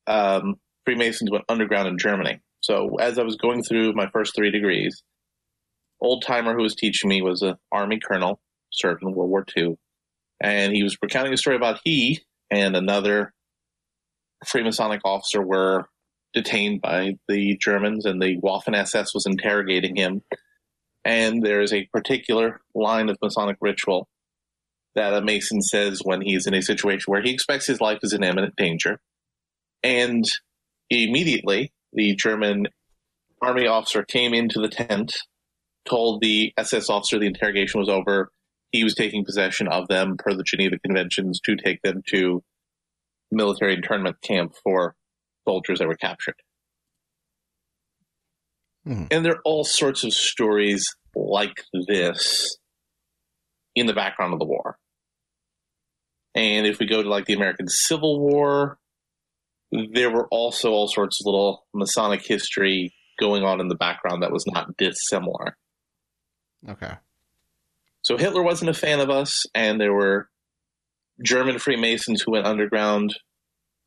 um, 0.07 0.57
Freemasons 0.87 1.31
went 1.31 1.45
underground 1.49 1.89
in 1.89 1.99
Germany. 1.99 2.41
So, 2.61 2.97
as 2.97 3.19
I 3.19 3.23
was 3.23 3.37
going 3.37 3.63
through 3.63 3.93
my 3.93 4.09
first 4.11 4.35
three 4.35 4.51
degrees, 4.51 5.03
old 6.01 6.25
timer 6.25 6.55
who 6.55 6.63
was 6.63 6.75
teaching 6.75 7.11
me 7.11 7.21
was 7.21 7.43
an 7.43 7.57
army 7.71 8.01
colonel, 8.01 8.41
served 8.73 9.03
in 9.03 9.13
World 9.13 9.31
War 9.31 9.45
II, 9.57 9.77
and 10.45 10.77
he 10.77 10.83
was 10.83 10.99
recounting 11.01 11.33
a 11.33 11.39
story 11.39 11.57
about 11.57 11.81
he 11.85 12.21
and 12.51 12.77
another 12.77 13.33
Freemasonic 14.45 15.01
officer 15.03 15.41
were 15.41 15.87
detained 16.35 16.83
by 16.83 17.15
the 17.29 17.57
Germans, 17.57 18.05
and 18.05 18.21
the 18.21 18.39
Waffen 18.43 18.77
SS 18.77 19.15
was 19.15 19.25
interrogating 19.25 19.97
him. 19.97 20.21
And 21.03 21.43
there 21.43 21.63
is 21.63 21.73
a 21.73 21.89
particular 21.95 22.61
line 22.75 23.09
of 23.09 23.17
Masonic 23.23 23.57
ritual 23.63 24.07
that 24.95 25.15
a 25.15 25.23
Mason 25.23 25.63
says 25.63 26.01
when 26.05 26.21
he's 26.21 26.47
in 26.47 26.53
a 26.53 26.61
situation 26.61 27.05
where 27.07 27.23
he 27.23 27.33
expects 27.33 27.67
his 27.67 27.81
life 27.81 28.01
is 28.03 28.13
in 28.13 28.23
imminent 28.23 28.55
danger. 28.57 29.01
And 29.83 30.25
immediately, 30.91 31.73
the 31.95 32.15
German 32.17 32.67
army 33.41 33.67
officer 33.67 34.03
came 34.03 34.35
into 34.35 34.61
the 34.61 34.69
tent, 34.69 35.15
told 35.89 36.21
the 36.21 36.53
SS 36.59 36.91
officer 36.91 37.19
the 37.19 37.27
interrogation 37.27 37.81
was 37.81 37.89
over. 37.89 38.31
He 38.75 38.83
was 38.83 38.97
taking 38.97 39.25
possession 39.25 39.69
of 39.69 39.87
them 39.87 40.17
per 40.19 40.35
the 40.35 40.43
Geneva 40.43 40.81
Conventions 40.81 41.39
to 41.45 41.55
take 41.55 41.81
them 41.83 42.03
to 42.09 42.43
military 43.31 43.73
internment 43.73 44.21
camp 44.21 44.53
for 44.65 44.97
soldiers 45.47 45.79
that 45.79 45.87
were 45.87 45.95
captured. 45.95 46.35
Hmm. 48.85 49.05
And 49.13 49.25
there 49.25 49.35
are 49.35 49.43
all 49.45 49.63
sorts 49.63 50.03
of 50.03 50.13
stories 50.13 50.85
like 51.15 51.63
this 51.87 52.59
in 53.77 53.87
the 53.87 53.93
background 53.93 54.33
of 54.33 54.41
the 54.41 54.45
war. 54.45 54.77
And 56.35 56.67
if 56.67 56.81
we 56.81 56.87
go 56.87 57.01
to 57.01 57.09
like 57.09 57.27
the 57.27 57.35
American 57.35 57.69
Civil 57.69 58.19
War, 58.19 58.79
there 59.71 60.11
were 60.11 60.27
also 60.33 60.73
all 60.73 60.89
sorts 60.89 61.21
of 61.21 61.27
little 61.27 61.65
Masonic 61.73 62.27
history 62.27 62.93
going 63.21 63.45
on 63.45 63.61
in 63.61 63.69
the 63.69 63.77
background 63.77 64.25
that 64.25 64.33
was 64.33 64.45
not 64.49 64.77
dissimilar. 64.77 65.57
Okay. 66.69 66.95
So 68.05 68.19
Hitler 68.19 68.43
wasn't 68.43 68.71
a 68.71 68.75
fan 68.75 69.01
of 69.01 69.09
us, 69.09 69.45
and 69.55 69.81
there 69.81 69.93
were 69.93 70.29
German 71.25 71.59
Freemasons 71.59 72.23
who 72.23 72.33
went 72.33 72.47
underground. 72.47 73.15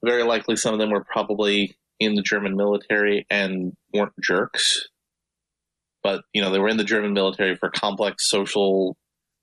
Very 0.03 0.23
likely, 0.23 0.55
some 0.55 0.73
of 0.73 0.79
them 0.79 0.89
were 0.89 1.03
probably 1.03 1.77
in 1.99 2.15
the 2.15 2.23
German 2.23 2.57
military 2.57 3.25
and 3.29 3.73
weren't 3.93 4.13
jerks. 4.21 4.87
But, 6.03 6.23
you 6.33 6.41
know, 6.41 6.51
they 6.51 6.59
were 6.59 6.69
in 6.69 6.77
the 6.77 6.83
German 6.83 7.13
military 7.13 7.55
for 7.55 7.69
complex 7.69 8.27
social 8.27 8.97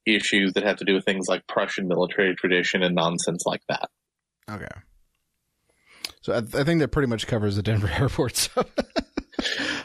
issues 0.06 0.54
that 0.54 0.64
have 0.64 0.76
to 0.78 0.84
do 0.84 0.94
with 0.94 1.04
things 1.04 1.26
like 1.28 1.46
Prussian 1.46 1.86
military 1.86 2.34
tradition 2.34 2.82
and 2.82 2.94
nonsense 2.96 3.44
like 3.46 3.62
that. 3.68 3.88
Okay. 4.50 4.66
So 6.20 6.32
I, 6.32 6.38
I 6.38 6.64
think 6.64 6.80
that 6.80 6.88
pretty 6.88 7.08
much 7.08 7.26
covers 7.26 7.56
the 7.56 7.62
Denver 7.62 7.90
airport 7.98 8.36
stuff. 8.36 8.66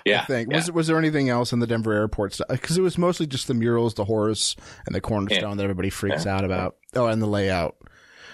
Yeah. 0.05 0.21
I 0.21 0.25
think. 0.25 0.51
yeah. 0.51 0.57
Was 0.57 0.71
was 0.71 0.87
there 0.87 0.97
anything 0.97 1.29
else 1.29 1.53
in 1.53 1.59
the 1.59 1.67
Denver 1.67 1.93
airport 1.93 2.33
stuff? 2.33 2.47
Because 2.49 2.77
it 2.77 2.81
was 2.81 2.97
mostly 2.97 3.27
just 3.27 3.47
the 3.47 3.53
murals, 3.53 3.93
the 3.93 4.05
horse, 4.05 4.55
and 4.85 4.95
the 4.95 5.01
cornerstone 5.01 5.57
that 5.57 5.63
everybody 5.63 5.89
freaks 5.89 6.25
out 6.25 6.43
about. 6.45 6.75
Oh, 6.95 7.07
and 7.07 7.21
the 7.21 7.27
layout. 7.27 7.75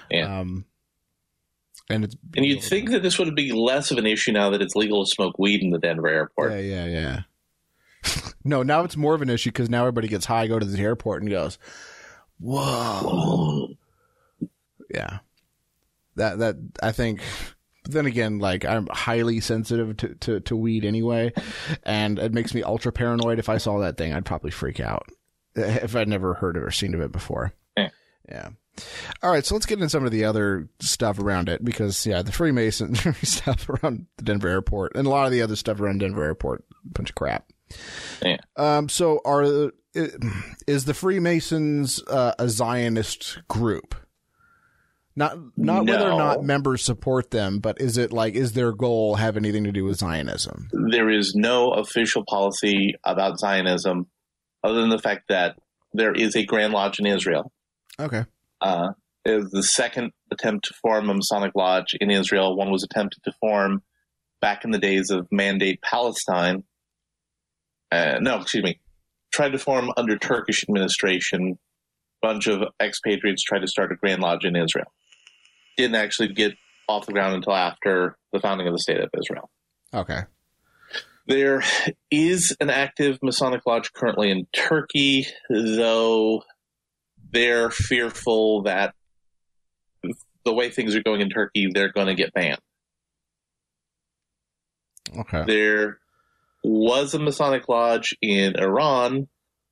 Yeah. 0.10 0.40
Um, 0.40 0.66
and 1.90 2.04
it's 2.04 2.16
And 2.36 2.46
you'd 2.46 2.64
think 2.64 2.90
that 2.92 3.04
this 3.04 3.20
would 3.20 3.36
be 3.36 3.52
less 3.52 3.92
of 3.92 3.98
an 3.98 4.08
issue 4.08 4.32
now 4.32 4.50
that 4.52 4.62
it's 4.62 4.76
legal 4.76 5.06
to 5.06 5.10
smoke 5.10 5.38
weed 5.38 5.62
in 5.62 5.70
the 5.70 5.78
Denver 5.80 6.08
airport. 6.08 6.52
Yeah, 6.54 6.60
yeah, 6.60 6.86
yeah. 6.86 7.20
no, 8.44 8.64
now 8.64 8.84
it's 8.84 8.98
more 8.98 9.14
of 9.14 9.22
an 9.22 9.30
issue 9.30 9.50
because 9.52 9.70
now 9.70 9.82
everybody 9.82 10.08
gets 10.08 10.26
high, 10.26 10.48
go 10.48 10.60
to 10.60 10.66
the 10.66 10.82
airport, 10.82 11.22
and 11.22 11.30
goes, 11.30 11.58
"Whoa!" 12.40 13.70
Yeah, 14.94 15.20
that 16.16 16.40
that 16.40 16.56
I 16.82 16.92
think. 16.92 17.22
But 17.86 17.94
then 17.94 18.06
again, 18.08 18.40
like 18.40 18.66
I'm 18.66 18.88
highly 18.88 19.40
sensitive 19.40 19.96
to, 19.98 20.16
to, 20.16 20.40
to 20.42 20.56
weed 20.56 20.86
anyway, 20.86 21.34
and 21.84 22.18
it 22.20 22.34
makes 22.34 22.54
me 22.54 22.64
ultra 22.64 22.92
paranoid. 22.92 23.40
If 23.40 23.48
I 23.48 23.58
saw 23.60 23.80
that 23.80 23.96
thing, 23.98 24.12
I'd 24.12 24.26
probably 24.26 24.52
freak 24.52 24.80
out 24.80 25.08
if 25.56 25.96
I'd 25.96 26.10
never 26.10 26.34
heard 26.34 26.58
it 26.58 26.64
or 26.64 26.72
seen 26.72 26.96
of 26.96 27.02
it 27.02 27.12
before. 27.12 27.54
Yeah. 27.78 27.90
Yeah. 28.28 28.50
All 29.24 29.32
right, 29.32 29.46
so 29.46 29.56
let's 29.56 29.66
get 29.66 29.78
into 29.78 29.90
some 29.90 30.04
of 30.04 30.12
the 30.12 30.26
other 30.26 30.68
stuff 30.82 31.20
around 31.20 31.48
it 31.48 31.64
because 31.64 32.06
yeah, 32.06 32.22
the 32.22 32.32
Freemason 32.32 32.96
stuff 33.24 33.70
around 33.70 34.08
the 34.18 34.24
Denver 34.24 34.50
airport 34.50 34.96
and 34.96 35.08
a 35.08 35.10
lot 35.10 35.26
of 35.26 35.32
the 35.32 35.42
other 35.42 35.56
stuff 35.56 35.80
around 35.80 36.00
Denver 36.00 36.24
airport, 36.24 36.66
bunch 36.84 37.10
of 37.10 37.16
crap. 37.16 37.46
Yeah. 38.22 38.38
Um, 38.58 38.90
so 38.90 39.22
are 39.24 39.72
is 40.68 40.86
the 40.86 40.94
Freemasons 40.94 42.04
uh, 42.08 42.34
a 42.38 42.50
Zionist 42.50 43.40
group? 43.48 43.96
Not 45.16 45.38
not 45.56 45.86
whether 45.86 46.12
or 46.12 46.20
not 46.20 46.44
members 46.44 46.84
support 46.84 47.32
them, 47.32 47.60
but 47.60 47.80
is 47.80 47.98
it 47.98 48.12
like 48.12 48.36
is 48.36 48.52
their 48.52 48.74
goal 48.74 49.16
have 49.16 49.38
anything 49.38 49.64
to 49.64 49.72
do 49.72 49.86
with 49.86 49.98
Zionism? 49.98 50.68
There 50.74 51.10
is 51.10 51.36
no 51.36 51.72
official 51.72 52.26
policy 52.28 52.96
about 53.06 53.40
Zionism 53.40 54.08
other 54.62 54.82
than 54.82 54.90
the 54.90 55.00
fact 55.00 55.30
that 55.30 55.58
there 55.94 56.12
is 56.12 56.36
a 56.36 56.44
Grand 56.44 56.74
Lodge 56.74 57.00
in 57.00 57.06
Israel. 57.06 57.52
Okay. 57.98 58.26
Uh, 58.60 58.90
it 59.24 59.36
was 59.36 59.52
the 59.52 59.64
second 59.64 60.12
attempt 60.32 60.66
to 60.66 60.74
form 60.82 61.10
a 61.10 61.14
Masonic 61.14 61.54
Lodge 61.56 61.96
in 62.00 62.12
Israel. 62.12 62.56
One 62.58 62.72
was 62.72 62.84
attempted 62.84 63.24
to 63.24 63.32
form 63.40 63.84
back 64.42 64.66
in 64.66 64.72
the 64.72 64.80
days 64.80 65.12
of 65.12 65.28
Mandate 65.32 65.82
Palestine. 65.82 66.64
Uh, 67.92 68.18
no, 68.20 68.40
excuse 68.40 68.64
me. 68.64 68.80
Tried 69.34 69.54
to 69.54 69.60
form 69.60 69.92
under 69.96 70.18
Turkish 70.18 70.64
administration. 70.64 71.58
Bunch 72.22 72.48
of 72.48 72.64
expatriates 72.82 73.44
tried 73.44 73.60
to 73.60 73.68
start 73.68 73.92
a 73.92 73.96
Grand 73.96 74.22
Lodge 74.22 74.46
in 74.46 74.56
Israel. 74.56 74.92
Didn't 75.78 75.96
actually 75.96 76.34
get 76.34 76.54
off 76.88 77.06
the 77.06 77.14
ground 77.14 77.36
until 77.36 77.54
after 77.54 78.16
the 78.32 78.40
founding 78.40 78.68
of 78.68 78.74
the 78.74 78.80
State 78.80 79.00
of 79.00 79.10
Israel. 79.20 79.50
Okay. 79.94 80.22
There 81.28 81.64
is 82.12 82.56
an 82.60 82.70
active 82.70 83.18
Masonic 83.24 83.62
Lodge 83.66 83.92
currently 83.94 84.30
in 84.30 84.46
Turkey, 84.54 85.28
though 85.50 86.44
they're 87.32 87.72
fearful 87.72 88.64
that 88.64 88.94
the 90.44 90.54
way 90.54 90.70
things 90.70 90.96
are 90.96 91.02
going 91.02 91.22
in 91.22 91.30
Turkey, 91.30 91.70
they're 91.74 91.92
going 91.92 92.08
to 92.08 92.16
get 92.16 92.34
banned. 92.34 92.60
Okay. 95.18 95.44
There 95.48 95.98
was 96.64 97.14
a 97.14 97.20
Masonic 97.20 97.68
Lodge 97.68 98.16
in 98.22 98.56
Iran, 98.58 99.28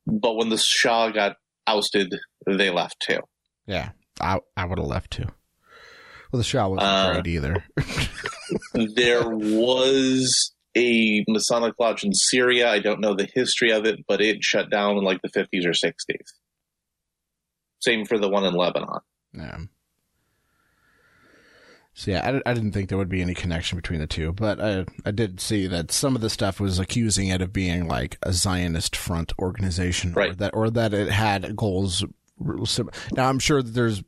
but 0.06 0.34
when 0.34 0.48
the 0.48 0.58
Shah 0.58 1.10
got 1.10 1.36
ousted, 1.66 2.14
they 2.46 2.70
left 2.70 2.96
too. 3.00 3.20
Yeah. 3.66 3.90
I 4.20 4.40
I 4.56 4.64
would 4.64 4.78
have 4.78 4.86
left 4.86 5.12
too. 5.12 5.26
Well, 6.34 6.38
the 6.38 6.44
Shah 6.44 6.66
wasn't 6.66 6.88
Uh, 6.88 7.12
great 7.12 7.26
either. 7.28 7.64
there 8.74 9.28
was 9.28 10.52
a 10.76 11.24
Masonic 11.28 11.74
Lodge 11.78 12.02
in 12.02 12.12
Syria. 12.12 12.68
I 12.72 12.80
don't 12.80 12.98
know 12.98 13.14
the 13.14 13.28
history 13.32 13.70
of 13.70 13.86
it, 13.86 14.00
but 14.08 14.20
it 14.20 14.42
shut 14.42 14.68
down 14.68 14.96
in 14.96 15.04
like 15.04 15.22
the 15.22 15.28
50s 15.28 15.64
or 15.64 15.70
60s. 15.70 15.94
Same 17.78 18.04
for 18.04 18.18
the 18.18 18.28
one 18.28 18.44
in 18.44 18.52
Lebanon. 18.52 18.98
Yeah. 19.32 19.58
So 21.94 22.10
yeah, 22.10 22.40
I, 22.44 22.50
I 22.50 22.54
didn't 22.54 22.72
think 22.72 22.88
there 22.88 22.98
would 22.98 23.08
be 23.08 23.22
any 23.22 23.34
connection 23.34 23.76
between 23.78 24.00
the 24.00 24.08
two, 24.08 24.32
but 24.32 24.60
I 24.60 24.86
I 25.06 25.12
did 25.12 25.38
see 25.38 25.68
that 25.68 25.92
some 25.92 26.16
of 26.16 26.20
the 26.20 26.30
stuff 26.30 26.58
was 26.58 26.80
accusing 26.80 27.28
it 27.28 27.42
of 27.42 27.52
being 27.52 27.86
like 27.86 28.18
a 28.24 28.32
Zionist 28.32 28.96
front 28.96 29.32
organization, 29.38 30.10
or 30.10 30.14
Right. 30.16 30.38
that 30.38 30.52
or 30.52 30.68
that 30.70 30.92
it 30.94 31.12
had 31.12 31.54
goals. 31.54 32.04
Now 33.12 33.28
I'm 33.28 33.38
sure 33.38 33.62
that 33.62 33.70
there's 33.70 34.02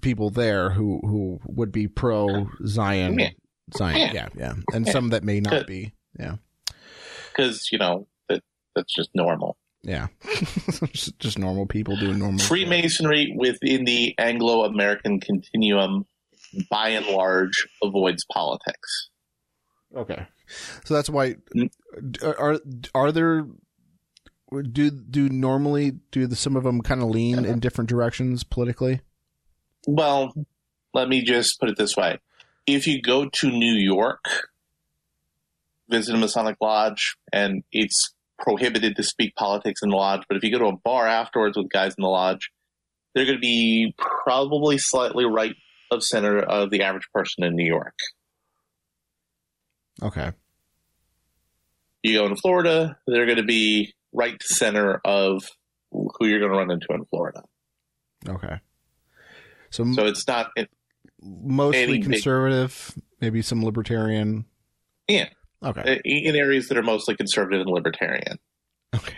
people 0.00 0.30
there 0.30 0.70
who 0.70 1.00
who 1.02 1.40
would 1.46 1.72
be 1.72 1.88
pro 1.88 2.48
Zion, 2.66 3.18
Yeah. 3.18 3.30
Zion, 3.76 3.96
Yeah. 3.98 4.12
yeah, 4.12 4.28
yeah, 4.36 4.54
and 4.72 4.86
Yeah. 4.86 4.92
some 4.92 5.08
that 5.10 5.24
may 5.24 5.40
not 5.40 5.66
be, 5.66 5.92
yeah, 6.18 6.36
Because, 7.30 7.68
you 7.72 7.78
know, 7.78 8.06
that, 8.28 8.42
that's 8.74 8.92
just 8.94 9.10
normal. 9.14 9.56
yeah, 9.82 10.08
just, 10.92 11.18
just 11.18 11.38
normal 11.38 11.66
people 11.66 11.96
doing 11.96 12.18
normal. 12.18 12.40
Freemasonry 12.40 13.34
within 13.36 13.84
the 13.84 14.14
Anglo 14.18 14.64
American 14.64 15.20
continuum, 15.20 16.06
by 16.70 16.90
and 16.90 17.06
large, 17.06 17.66
avoids 17.82 18.24
politics. 18.32 19.08
Okay, 19.96 20.26
so 20.84 20.94
that's 20.94 21.10
why 21.10 21.34
Mm. 21.56 21.70
are 22.38 22.60
are 22.94 23.12
there 23.12 23.46
do 24.72 24.90
do 24.90 25.28
normally 25.28 25.92
do 26.10 26.26
the, 26.26 26.34
some 26.36 26.56
of 26.56 26.64
them 26.64 26.80
kind 26.80 27.02
of 27.02 27.08
lean 27.08 27.44
in 27.44 27.60
different 27.60 27.88
directions 27.90 28.42
politically? 28.44 29.00
Well, 29.92 30.32
let 30.94 31.08
me 31.08 31.22
just 31.22 31.58
put 31.58 31.68
it 31.68 31.76
this 31.76 31.96
way. 31.96 32.18
If 32.64 32.86
you 32.86 33.02
go 33.02 33.28
to 33.28 33.50
New 33.50 33.74
York, 33.74 34.24
visit 35.88 36.14
a 36.14 36.18
Masonic 36.18 36.56
Lodge, 36.60 37.16
and 37.32 37.64
it's 37.72 38.14
prohibited 38.38 38.94
to 38.96 39.02
speak 39.02 39.34
politics 39.34 39.80
in 39.82 39.90
the 39.90 39.96
lodge, 39.96 40.22
but 40.28 40.36
if 40.36 40.44
you 40.44 40.52
go 40.52 40.58
to 40.58 40.66
a 40.66 40.76
bar 40.76 41.08
afterwards 41.08 41.56
with 41.56 41.68
guys 41.70 41.94
in 41.98 42.02
the 42.02 42.08
lodge, 42.08 42.50
they're 43.14 43.24
going 43.24 43.36
to 43.36 43.40
be 43.40 43.92
probably 43.98 44.78
slightly 44.78 45.24
right 45.24 45.56
of 45.90 46.04
center 46.04 46.38
of 46.38 46.70
the 46.70 46.82
average 46.82 47.08
person 47.12 47.42
in 47.42 47.56
New 47.56 47.66
York. 47.66 47.96
Okay, 50.00 50.30
You 52.04 52.20
go 52.20 52.26
in 52.26 52.36
Florida, 52.36 52.96
they're 53.08 53.26
going 53.26 53.38
to 53.38 53.42
be 53.42 53.92
right 54.12 54.40
center 54.40 55.00
of 55.04 55.42
who 55.90 56.26
you're 56.26 56.38
going 56.38 56.52
to 56.52 56.58
run 56.58 56.70
into 56.70 56.86
in 56.90 57.04
Florida. 57.06 57.42
okay. 58.28 58.60
So, 59.70 59.92
So 59.92 60.06
it's 60.06 60.26
not, 60.26 60.50
it, 60.56 60.70
mostly 61.22 61.82
any 61.82 61.92
big- 61.94 62.04
conservative, 62.04 62.94
maybe 63.20 63.42
some 63.42 63.64
libertarian. 63.64 64.44
yeah, 65.08 65.28
Okay, 65.62 66.00
in 66.04 66.36
areas 66.36 66.68
that 66.68 66.78
are 66.78 66.82
mostly 66.82 67.14
conservative 67.16 67.60
and 67.62 67.70
libertarian. 67.70 68.38
okay. 68.94 69.14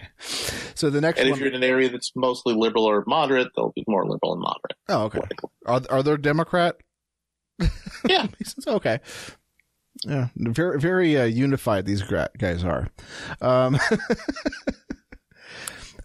So 0.74 0.90
the 0.90 1.00
next 1.00 1.20
And 1.20 1.30
one. 1.30 1.38
if 1.38 1.44
you're 1.44 1.53
in 1.53 1.62
an 1.62 1.68
area 1.68 1.88
that's 1.88 2.12
mostly 2.16 2.55
liberal 2.55 2.84
or 2.84 3.05
moderate, 3.07 3.48
they'll 3.57 3.72
be 3.74 3.84
more 3.88 4.05
liberal 4.07 4.32
and 4.34 4.42
moderate. 4.42 4.76
oh, 4.88 5.05
okay. 5.05 5.18
politically. 5.18 5.50
Are 5.66 5.80
are 5.90 6.03
there 6.03 6.16
Democrat? 6.16 6.76
Yeah. 8.07 8.26
Okay. 8.66 8.98
Yeah, 10.05 10.28
very 10.36 10.80
very 10.80 11.16
uh, 11.18 11.24
unified 11.24 11.86
these 11.86 12.03
guys 12.03 12.64
are. 12.64 12.88
Um, 13.40 13.78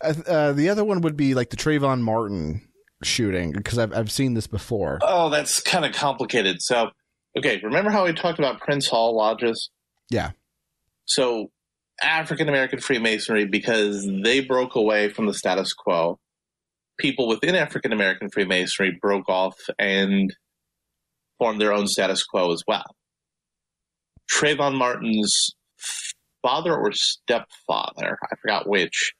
uh, 0.01 0.51
the 0.53 0.69
other 0.69 0.83
one 0.83 1.01
would 1.01 1.17
be 1.17 1.33
like 1.33 1.49
the 1.49 1.57
Trayvon 1.57 2.01
Martin 2.01 2.61
shooting 3.03 3.51
because 3.51 3.77
I've 3.77 3.93
I've 3.93 4.11
seen 4.11 4.33
this 4.33 4.47
before. 4.47 4.99
Oh, 5.01 5.29
that's 5.29 5.61
kind 5.61 5.85
of 5.85 5.93
complicated. 5.93 6.61
So, 6.61 6.89
okay, 7.37 7.59
remember 7.63 7.91
how 7.91 8.05
we 8.05 8.13
talked 8.13 8.39
about 8.39 8.59
Prince 8.59 8.87
Hall 8.87 9.15
lodges? 9.15 9.69
Yeah. 10.09 10.31
So, 11.05 11.51
African 12.01 12.49
American 12.49 12.79
Freemasonry, 12.79 13.45
because 13.45 14.07
they 14.23 14.41
broke 14.41 14.75
away 14.75 15.09
from 15.09 15.25
the 15.25 15.33
status 15.33 15.73
quo, 15.73 16.19
people 16.97 17.27
within 17.27 17.55
African 17.55 17.93
American 17.93 18.29
Freemasonry 18.29 18.97
broke 19.01 19.29
off 19.29 19.55
and 19.79 20.35
formed 21.37 21.61
their 21.61 21.73
own 21.73 21.87
status 21.87 22.23
quo 22.23 22.51
as 22.51 22.63
well. 22.67 22.95
Trayvon 24.31 24.75
Martin's 24.75 25.55
father 26.41 26.75
or 26.75 26.91
stepfather, 26.91 28.17
I 28.23 28.35
forgot 28.41 28.67
which, 28.67 29.13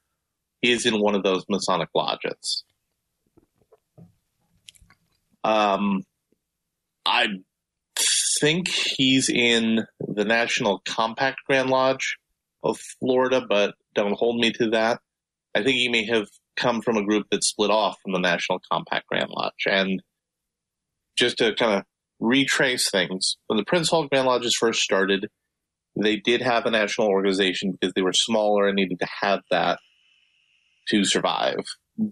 is 0.62 0.86
in 0.86 1.00
one 1.00 1.16
of 1.16 1.24
those 1.24 1.44
Masonic 1.50 1.90
lodges. 1.96 2.64
Um, 5.48 6.04
I 7.06 7.28
think 8.42 8.68
he's 8.68 9.30
in 9.30 9.86
the 10.00 10.26
National 10.26 10.82
Compact 10.86 11.38
Grand 11.48 11.70
Lodge 11.70 12.18
of 12.64 12.78
Florida, 13.00 13.42
but 13.48 13.76
don't 13.96 14.18
hold 14.18 14.42
me 14.42 14.52
to 14.52 14.72
that. 14.72 15.00
I 15.56 15.64
think 15.64 15.78
he 15.78 15.88
may 15.88 16.06
have 16.08 16.28
come 16.58 16.82
from 16.82 16.98
a 16.98 17.06
group 17.06 17.28
that 17.32 17.46
split 17.46 17.72
off 17.72 17.96
from 18.04 18.12
the 18.12 18.20
National 18.20 18.60
Compact 18.70 19.08
Grand 19.08 19.30
Lodge. 19.30 19.66
And 19.66 20.02
just 21.18 21.38
to 21.38 21.56
kind 21.56 21.78
of 21.78 21.84
retrace 22.20 22.92
things, 22.92 23.38
when 23.48 23.56
the 23.56 23.66
Prince 23.66 23.90
Hall 23.90 24.06
Grand 24.08 24.28
Lodges 24.28 24.58
first 24.60 24.82
started, 24.82 25.28
they 25.96 26.18
did 26.18 26.42
have 26.42 26.66
a 26.66 26.72
national 26.72 27.08
organization 27.08 27.72
because 27.72 27.94
they 27.96 28.02
were 28.02 28.12
smaller 28.14 28.68
and 28.68 28.76
needed 28.76 29.00
to 29.00 29.08
have 29.22 29.40
that 29.50 29.80
to 30.90 31.06
survive. 31.06 31.64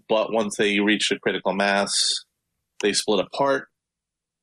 But 0.08 0.32
once 0.32 0.56
they 0.56 0.80
reached 0.80 1.12
a 1.12 1.18
critical 1.18 1.52
mass, 1.52 1.92
they 2.80 2.92
split 2.92 3.24
apart 3.24 3.68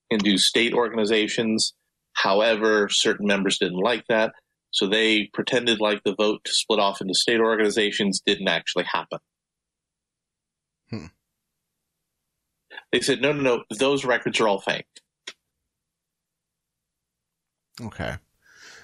into 0.10 0.38
state 0.38 0.74
organizations. 0.74 1.74
However, 2.14 2.88
certain 2.90 3.26
members 3.26 3.58
didn't 3.60 3.80
like 3.80 4.06
that, 4.08 4.34
so 4.72 4.88
they 4.88 5.30
pretended 5.34 5.80
like 5.80 6.04
the 6.04 6.16
vote 6.16 6.42
to 6.46 6.52
split 6.54 6.80
off 6.80 7.02
into 7.02 7.14
state 7.14 7.40
organizations 7.40 8.22
didn't 8.26 8.48
actually 8.48 8.86
happen. 8.86 9.20
Hmm. 10.90 11.06
They 12.92 13.02
said, 13.02 13.22
no, 13.22 13.32
no, 13.32 13.42
no, 13.42 13.64
those 13.78 14.06
records 14.06 14.40
are 14.40 14.48
all 14.48 14.60
fake. 14.60 14.86
Okay, 17.82 18.18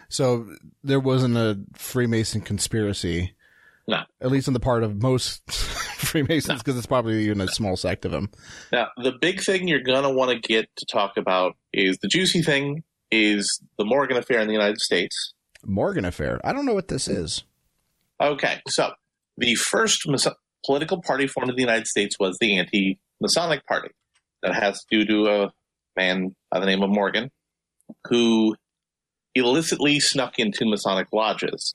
so 0.09 0.47
there 0.83 0.99
wasn't 0.99 1.37
a 1.37 1.59
Freemason 1.75 2.41
conspiracy. 2.41 3.35
No. 3.89 4.03
At 4.21 4.29
least 4.29 4.47
on 4.47 4.53
the 4.53 4.59
part 4.59 4.83
of 4.83 5.01
most 5.01 5.41
Freemasons, 5.51 6.59
because 6.61 6.77
it's 6.77 6.85
probably 6.85 7.23
even 7.23 7.41
a 7.41 7.47
small 7.47 7.75
sect 7.75 8.05
of 8.05 8.11
them. 8.11 8.29
Now, 8.71 8.89
the 8.97 9.13
big 9.19 9.41
thing 9.41 9.67
you're 9.67 9.81
going 9.81 10.03
to 10.03 10.11
want 10.11 10.29
to 10.29 10.39
get 10.39 10.69
to 10.75 10.85
talk 10.85 11.17
about 11.17 11.55
is 11.73 11.97
the 11.97 12.07
juicy 12.07 12.43
thing 12.43 12.83
is 13.09 13.59
the 13.79 13.85
Morgan 13.85 14.15
affair 14.15 14.39
in 14.41 14.47
the 14.47 14.53
United 14.53 14.79
States. 14.79 15.33
Morgan 15.65 16.05
affair. 16.05 16.39
I 16.43 16.53
don't 16.53 16.67
know 16.67 16.75
what 16.75 16.87
this 16.87 17.07
is. 17.07 17.43
Okay, 18.21 18.61
so 18.67 18.91
the 19.37 19.55
first 19.55 20.07
Maso- 20.07 20.35
political 20.63 21.01
party 21.01 21.25
formed 21.25 21.49
in 21.49 21.55
the 21.55 21.63
United 21.63 21.87
States 21.87 22.15
was 22.19 22.37
the 22.39 22.59
anti 22.59 22.99
Masonic 23.19 23.65
Party. 23.65 23.89
That 24.43 24.53
has 24.53 24.85
due 24.89 25.05
to 25.05 25.25
a 25.25 25.51
man 25.97 26.35
by 26.51 26.59
the 26.59 26.67
name 26.67 26.83
of 26.83 26.91
Morgan 26.91 27.31
who 28.07 28.55
illicitly 29.33 29.99
snuck 29.99 30.37
into 30.37 30.65
Masonic 30.65 31.07
lodges. 31.11 31.73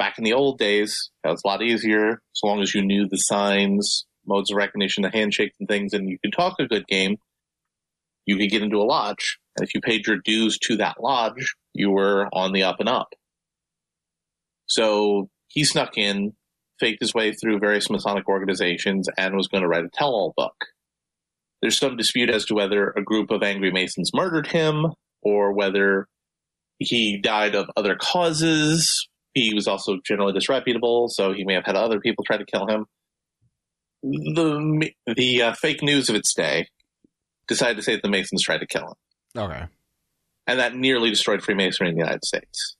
Back 0.00 0.16
in 0.16 0.24
the 0.24 0.32
old 0.32 0.58
days, 0.58 1.10
it 1.22 1.28
was 1.28 1.42
a 1.44 1.46
lot 1.46 1.62
easier 1.62 2.12
as 2.12 2.40
long 2.42 2.62
as 2.62 2.74
you 2.74 2.82
knew 2.82 3.06
the 3.06 3.18
signs, 3.18 4.06
modes 4.26 4.50
of 4.50 4.56
recognition, 4.56 5.02
the 5.02 5.10
handshakes 5.10 5.54
and 5.60 5.68
things, 5.68 5.92
and 5.92 6.08
you 6.08 6.16
could 6.24 6.32
talk 6.32 6.56
a 6.58 6.66
good 6.66 6.86
game. 6.86 7.18
You 8.24 8.38
could 8.38 8.48
get 8.48 8.62
into 8.62 8.78
a 8.78 8.84
lodge, 8.84 9.38
and 9.56 9.66
if 9.66 9.74
you 9.74 9.82
paid 9.82 10.06
your 10.06 10.16
dues 10.16 10.56
to 10.62 10.78
that 10.78 11.02
lodge, 11.02 11.54
you 11.74 11.90
were 11.90 12.28
on 12.32 12.52
the 12.52 12.62
up 12.62 12.80
and 12.80 12.88
up. 12.88 13.08
So 14.66 15.28
he 15.48 15.64
snuck 15.64 15.98
in, 15.98 16.32
faked 16.78 17.02
his 17.02 17.12
way 17.12 17.32
through 17.32 17.58
various 17.58 17.90
Masonic 17.90 18.26
organizations, 18.26 19.06
and 19.18 19.36
was 19.36 19.48
going 19.48 19.62
to 19.62 19.68
write 19.68 19.84
a 19.84 19.90
tell-all 19.92 20.32
book. 20.34 20.54
There's 21.60 21.78
some 21.78 21.98
dispute 21.98 22.30
as 22.30 22.46
to 22.46 22.54
whether 22.54 22.88
a 22.96 23.04
group 23.04 23.30
of 23.30 23.42
angry 23.42 23.70
Masons 23.70 24.12
murdered 24.14 24.46
him 24.46 24.86
or 25.20 25.52
whether 25.52 26.06
he 26.78 27.20
died 27.20 27.54
of 27.54 27.68
other 27.76 27.96
causes. 28.00 29.09
He 29.34 29.54
was 29.54 29.68
also 29.68 29.98
generally 30.04 30.32
disreputable, 30.32 31.08
so 31.08 31.32
he 31.32 31.44
may 31.44 31.54
have 31.54 31.64
had 31.64 31.76
other 31.76 32.00
people 32.00 32.24
try 32.24 32.36
to 32.36 32.44
kill 32.44 32.66
him. 32.66 32.86
The 34.02 34.90
the 35.06 35.42
uh, 35.42 35.52
fake 35.54 35.82
news 35.82 36.08
of 36.08 36.16
its 36.16 36.34
day 36.34 36.68
decided 37.46 37.76
to 37.76 37.82
say 37.82 37.94
that 37.94 38.02
the 38.02 38.08
Masons 38.08 38.42
tried 38.42 38.58
to 38.58 38.66
kill 38.66 38.82
him. 38.82 39.42
Okay. 39.42 39.64
And 40.46 40.58
that 40.58 40.74
nearly 40.74 41.10
destroyed 41.10 41.42
Freemasonry 41.42 41.90
in 41.90 41.96
the 41.96 42.00
United 42.00 42.24
States. 42.24 42.76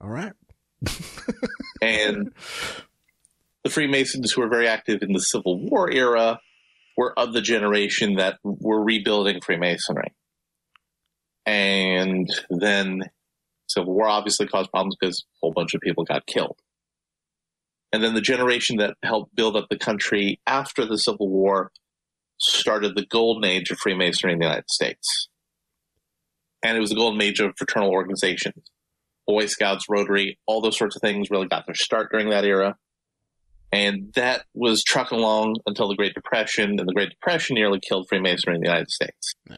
All 0.00 0.10
right. 0.10 0.32
and 1.82 2.32
the 3.64 3.70
Freemasons, 3.70 4.32
who 4.32 4.42
were 4.42 4.48
very 4.48 4.68
active 4.68 5.02
in 5.02 5.12
the 5.12 5.20
Civil 5.20 5.58
War 5.58 5.90
era, 5.90 6.40
were 6.96 7.18
of 7.18 7.32
the 7.32 7.40
generation 7.40 8.16
that 8.16 8.38
were 8.42 8.82
rebuilding 8.82 9.40
Freemasonry. 9.40 10.12
And 11.46 12.28
then 12.50 13.10
Civil 13.68 13.94
War 13.94 14.08
obviously 14.08 14.46
caused 14.46 14.70
problems 14.70 14.96
because 14.98 15.24
a 15.24 15.38
whole 15.40 15.52
bunch 15.52 15.74
of 15.74 15.80
people 15.80 16.04
got 16.04 16.26
killed. 16.26 16.58
And 17.92 18.02
then 18.02 18.14
the 18.14 18.20
generation 18.20 18.76
that 18.78 18.96
helped 19.02 19.34
build 19.34 19.56
up 19.56 19.68
the 19.68 19.78
country 19.78 20.40
after 20.46 20.86
the 20.86 20.98
Civil 20.98 21.28
War 21.28 21.72
started 22.38 22.96
the 22.96 23.06
golden 23.06 23.44
age 23.44 23.70
of 23.70 23.78
Freemasonry 23.78 24.32
in 24.32 24.38
the 24.38 24.46
United 24.46 24.70
States. 24.70 25.28
And 26.62 26.76
it 26.76 26.80
was 26.80 26.90
the 26.90 26.96
golden 26.96 27.20
age 27.20 27.40
of 27.40 27.52
fraternal 27.56 27.90
organizations. 27.90 28.70
Boy 29.26 29.46
Scouts, 29.46 29.86
Rotary, 29.88 30.38
all 30.46 30.60
those 30.60 30.78
sorts 30.78 30.96
of 30.96 31.02
things 31.02 31.30
really 31.30 31.48
got 31.48 31.66
their 31.66 31.74
start 31.74 32.10
during 32.10 32.30
that 32.30 32.44
era. 32.44 32.76
And 33.70 34.12
that 34.14 34.44
was 34.54 34.82
trucking 34.84 35.18
along 35.18 35.56
until 35.66 35.88
the 35.88 35.94
Great 35.94 36.14
Depression, 36.14 36.78
and 36.78 36.88
the 36.88 36.92
Great 36.92 37.10
Depression 37.10 37.54
nearly 37.54 37.80
killed 37.80 38.06
Freemasonry 38.08 38.56
in 38.56 38.60
the 38.60 38.68
United 38.68 38.90
States. 38.90 39.34
Yeah. 39.48 39.56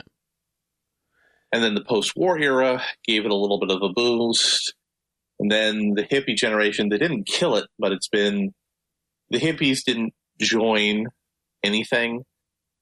And 1.54 1.62
then 1.62 1.74
the 1.76 1.84
post 1.84 2.14
war 2.16 2.36
era 2.36 2.82
gave 3.06 3.24
it 3.24 3.30
a 3.30 3.34
little 3.36 3.60
bit 3.60 3.70
of 3.70 3.80
a 3.80 3.88
boost. 3.88 4.74
And 5.38 5.52
then 5.52 5.94
the 5.94 6.02
hippie 6.02 6.34
generation, 6.34 6.88
they 6.88 6.98
didn't 6.98 7.28
kill 7.28 7.54
it, 7.54 7.68
but 7.78 7.92
it's 7.92 8.08
been 8.08 8.52
the 9.30 9.38
hippies 9.38 9.84
didn't 9.84 10.14
join 10.40 11.06
anything, 11.62 12.24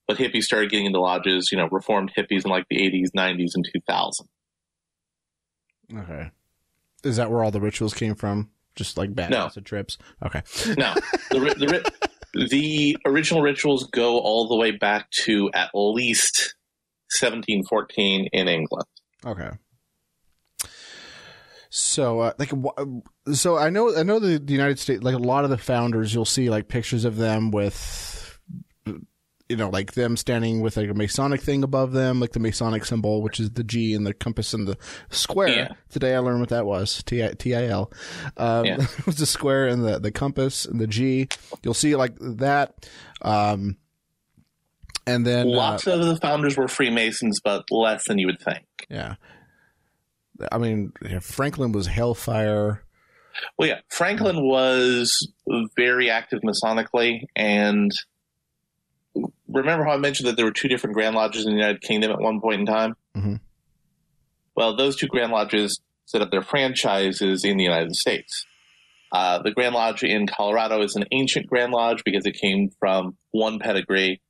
but 0.08 0.16
hippies 0.16 0.44
started 0.44 0.70
getting 0.70 0.86
into 0.86 1.00
lodges, 1.00 1.50
you 1.52 1.58
know, 1.58 1.68
reformed 1.70 2.12
hippies 2.16 2.46
in 2.46 2.50
like 2.50 2.64
the 2.70 2.78
80s, 2.78 3.08
90s, 3.14 3.50
and 3.56 3.68
2000. 3.70 4.26
Okay. 5.94 6.30
Is 7.04 7.16
that 7.16 7.30
where 7.30 7.44
all 7.44 7.50
the 7.50 7.60
rituals 7.60 7.92
came 7.92 8.14
from? 8.14 8.48
Just 8.74 8.96
like 8.96 9.14
bad 9.14 9.32
No. 9.32 9.44
acid 9.46 9.66
trips? 9.66 9.98
Okay. 10.24 10.40
No, 10.78 10.94
the, 11.30 11.38
the, 11.58 11.92
the 12.50 12.96
original 13.04 13.42
rituals 13.42 13.84
go 13.90 14.18
all 14.18 14.48
the 14.48 14.56
way 14.56 14.70
back 14.70 15.10
to 15.24 15.50
at 15.52 15.68
least 15.74 16.54
1714 17.20 18.28
in 18.32 18.48
England. 18.48 18.86
Okay. 19.24 19.50
So, 21.74 22.20
uh, 22.20 22.32
like, 22.38 22.52
so 23.32 23.56
I 23.56 23.70
know, 23.70 23.96
I 23.96 24.02
know 24.02 24.18
the, 24.18 24.38
the 24.38 24.52
United 24.52 24.78
States, 24.78 25.02
like 25.02 25.14
a 25.14 25.18
lot 25.18 25.44
of 25.44 25.50
the 25.50 25.56
founders, 25.56 26.12
you'll 26.12 26.26
see 26.26 26.50
like 26.50 26.68
pictures 26.68 27.06
of 27.06 27.16
them 27.16 27.50
with, 27.50 28.38
you 29.48 29.56
know, 29.56 29.70
like 29.70 29.92
them 29.92 30.18
standing 30.18 30.60
with 30.60 30.76
like 30.76 30.90
a 30.90 30.94
Masonic 30.94 31.40
thing 31.40 31.62
above 31.62 31.92
them, 31.92 32.20
like 32.20 32.32
the 32.32 32.40
Masonic 32.40 32.84
symbol, 32.84 33.22
which 33.22 33.40
is 33.40 33.52
the 33.52 33.64
G 33.64 33.94
and 33.94 34.06
the 34.06 34.12
compass 34.12 34.52
and 34.52 34.68
the 34.68 34.76
square. 35.08 35.48
Yeah. 35.48 35.68
Today 35.88 36.14
I 36.14 36.18
learned 36.18 36.40
what 36.40 36.50
that 36.50 36.66
was. 36.66 37.02
T 37.04 37.24
I 37.24 37.28
T 37.28 37.54
I 37.54 37.68
L. 37.68 37.90
Um, 38.36 38.66
Yeah. 38.66 38.76
it 38.98 39.06
was 39.06 39.16
the 39.16 39.26
square 39.26 39.66
and 39.66 39.82
the, 39.82 39.98
the 39.98 40.12
compass 40.12 40.66
and 40.66 40.78
the 40.78 40.86
G. 40.86 41.28
You'll 41.62 41.72
see 41.72 41.96
like 41.96 42.16
that. 42.20 42.86
Um, 43.22 43.78
and 45.06 45.26
then, 45.26 45.46
uh, 45.48 45.50
Lots 45.50 45.86
of 45.86 46.04
the 46.04 46.16
founders 46.16 46.56
were 46.56 46.68
Freemasons, 46.68 47.40
but 47.42 47.64
less 47.70 48.06
than 48.06 48.18
you 48.18 48.26
would 48.26 48.40
think. 48.40 48.64
yeah. 48.90 49.14
I 50.50 50.58
mean, 50.58 50.92
Franklin 51.20 51.70
was 51.72 51.86
Hellfire. 51.86 52.82
Well, 53.56 53.68
yeah, 53.68 53.80
Franklin 53.88 54.36
was 54.46 55.32
very 55.76 56.10
active 56.10 56.40
Masonically, 56.42 57.20
and 57.36 57.90
remember 59.48 59.84
how 59.84 59.92
I 59.92 59.96
mentioned 59.98 60.28
that 60.28 60.36
there 60.36 60.44
were 60.44 60.52
two 60.52 60.68
different 60.68 60.94
Grand 60.94 61.14
Lodges 61.14 61.44
in 61.44 61.52
the 61.52 61.58
United 61.58 61.80
Kingdom 61.82 62.10
at 62.10 62.18
one 62.20 62.40
point 62.40 62.60
in 62.60 62.66
time? 62.66 62.96
Mhm. 63.16 63.40
Well, 64.56 64.76
those 64.76 64.96
two 64.96 65.06
Grand 65.06 65.32
Lodges 65.32 65.80
set 66.06 66.22
up 66.22 66.30
their 66.30 66.42
franchises 66.42 67.44
in 67.44 67.56
the 67.56 67.64
United 67.64 67.94
States. 67.94 68.44
Uh, 69.12 69.40
the 69.42 69.50
Grand 69.52 69.74
Lodge 69.74 70.02
in 70.02 70.26
Colorado 70.26 70.82
is 70.82 70.96
an 70.96 71.04
ancient 71.12 71.46
Grand 71.46 71.72
Lodge 71.72 72.02
because 72.04 72.24
it 72.26 72.32
came 72.40 72.70
from 72.80 73.16
one 73.30 73.58
pedigree. 73.58 74.20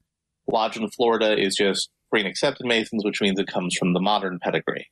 Lodge 0.51 0.77
in 0.77 0.89
Florida 0.91 1.39
is 1.39 1.55
just 1.57 1.91
free 2.11 2.21
and 2.21 2.29
accepted 2.29 2.67
Masons, 2.67 3.05
which 3.05 3.21
means 3.21 3.39
it 3.39 3.47
comes 3.47 3.77
from 3.79 3.93
the 3.93 4.01
modern 4.01 4.39
pedigree. 4.41 4.87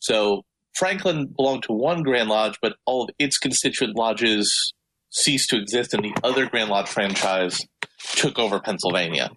So 0.00 0.42
Franklin 0.74 1.32
belonged 1.36 1.64
to 1.64 1.72
one 1.72 2.02
Grand 2.02 2.28
Lodge, 2.28 2.58
but 2.62 2.76
all 2.86 3.04
of 3.04 3.10
its 3.18 3.38
constituent 3.38 3.96
lodges 3.96 4.72
ceased 5.10 5.50
to 5.50 5.56
exist, 5.56 5.92
and 5.92 6.04
the 6.04 6.14
other 6.22 6.46
Grand 6.46 6.70
Lodge 6.70 6.88
franchise 6.88 7.66
took 8.14 8.38
over 8.38 8.60
Pennsylvania. 8.60 9.30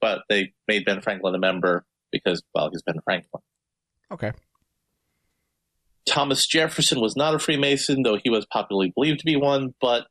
But 0.00 0.20
they 0.28 0.52
made 0.68 0.84
Ben 0.84 1.00
Franklin 1.00 1.34
a 1.34 1.38
member 1.38 1.84
because, 2.12 2.42
well, 2.54 2.70
he's 2.70 2.82
Ben 2.82 3.00
Franklin. 3.04 3.42
Okay. 4.12 4.32
Thomas 6.08 6.46
Jefferson 6.46 7.00
was 7.00 7.16
not 7.16 7.34
a 7.34 7.38
Freemason, 7.38 8.02
though 8.02 8.18
he 8.22 8.30
was 8.30 8.46
popularly 8.46 8.92
believed 8.94 9.20
to 9.20 9.26
be 9.26 9.36
one. 9.36 9.74
But 9.80 10.06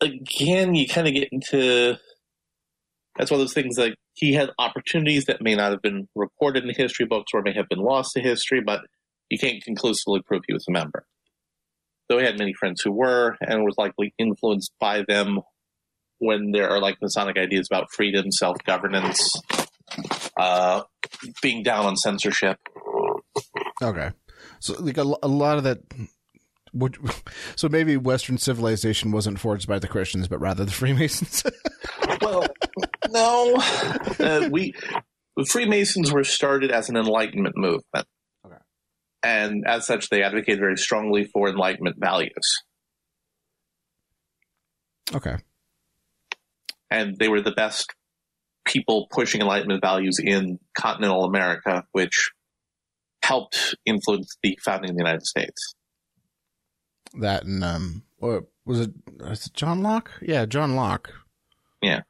again, 0.00 0.74
you 0.74 0.86
kind 0.88 1.06
of 1.06 1.14
get 1.14 1.28
into 1.32 1.98
that's 3.16 3.30
one 3.30 3.40
of 3.40 3.46
those 3.46 3.54
things 3.54 3.78
like 3.78 3.94
he 4.14 4.32
had 4.34 4.50
opportunities 4.58 5.24
that 5.26 5.40
may 5.40 5.54
not 5.54 5.70
have 5.70 5.82
been 5.82 6.08
recorded 6.14 6.64
in 6.64 6.74
history 6.74 7.06
books 7.06 7.32
or 7.32 7.42
may 7.42 7.52
have 7.52 7.68
been 7.68 7.78
lost 7.78 8.12
to 8.14 8.20
history, 8.20 8.60
but 8.60 8.80
you 9.30 9.38
can't 9.38 9.62
conclusively 9.62 10.20
prove 10.22 10.42
he 10.46 10.52
was 10.52 10.66
a 10.68 10.72
member. 10.72 11.06
Though 12.08 12.18
he 12.18 12.24
had 12.24 12.38
many 12.38 12.52
friends 12.52 12.82
who 12.82 12.92
were 12.92 13.36
and 13.40 13.64
was 13.64 13.76
likely 13.78 14.14
influenced 14.18 14.72
by 14.78 15.04
them 15.06 15.40
when 16.18 16.52
there 16.52 16.68
are 16.68 16.80
like 16.80 17.00
Masonic 17.00 17.38
ideas 17.38 17.68
about 17.70 17.92
freedom, 17.92 18.30
self 18.30 18.56
governance, 18.64 19.40
uh, 20.38 20.82
being 21.40 21.62
down 21.62 21.86
on 21.86 21.96
censorship. 21.96 22.58
Okay. 23.82 24.10
So 24.60 24.74
like 24.80 24.98
a, 24.98 25.14
a 25.22 25.28
lot 25.28 25.58
of 25.58 25.64
that. 25.64 25.78
Would, 26.72 26.98
so 27.56 27.68
maybe 27.68 27.96
Western 27.96 28.36
civilization 28.36 29.12
wasn't 29.12 29.38
forged 29.38 29.68
by 29.68 29.78
the 29.78 29.88
Christians, 29.88 30.26
but 30.28 30.40
rather 30.40 30.64
the 30.64 30.72
Freemasons. 30.72 31.44
Well, 32.20 32.46
no. 33.14 33.56
Uh, 34.20 34.48
we 34.50 34.74
the 35.36 35.44
Freemasons 35.46 36.12
were 36.12 36.24
started 36.24 36.70
as 36.70 36.88
an 36.88 36.96
Enlightenment 36.96 37.56
movement, 37.56 38.06
Okay. 38.46 38.56
and 39.22 39.64
as 39.66 39.86
such, 39.86 40.08
they 40.10 40.22
advocated 40.22 40.58
very 40.60 40.76
strongly 40.76 41.24
for 41.24 41.48
Enlightenment 41.48 41.96
values, 41.98 42.62
okay. 45.14 45.36
and 46.90 47.16
they 47.18 47.28
were 47.28 47.40
the 47.40 47.52
best 47.52 47.92
people 48.64 49.06
pushing 49.10 49.40
Enlightenment 49.40 49.82
values 49.82 50.18
in 50.22 50.58
continental 50.78 51.24
America, 51.24 51.84
which 51.92 52.30
helped 53.22 53.74
influence 53.86 54.36
the 54.42 54.58
founding 54.64 54.90
of 54.90 54.96
the 54.96 55.02
United 55.02 55.22
States. 55.26 55.74
That 57.20 57.44
and 57.44 57.62
um, 57.64 58.02
what 58.18 58.44
was 58.64 58.80
it? 58.80 58.90
Was 59.20 59.46
it 59.46 59.54
John 59.54 59.82
Locke? 59.82 60.10
Yeah, 60.22 60.46
John 60.46 60.74
Locke. 60.76 61.12
Yeah. 61.82 62.02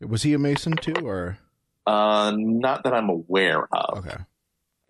Was 0.00 0.22
he 0.22 0.34
a 0.34 0.38
Mason 0.38 0.76
too, 0.76 0.94
or 1.04 1.38
Uh, 1.86 2.32
not 2.36 2.84
that 2.84 2.94
I'm 2.94 3.08
aware 3.10 3.66
of. 3.72 3.98
okay? 3.98 4.16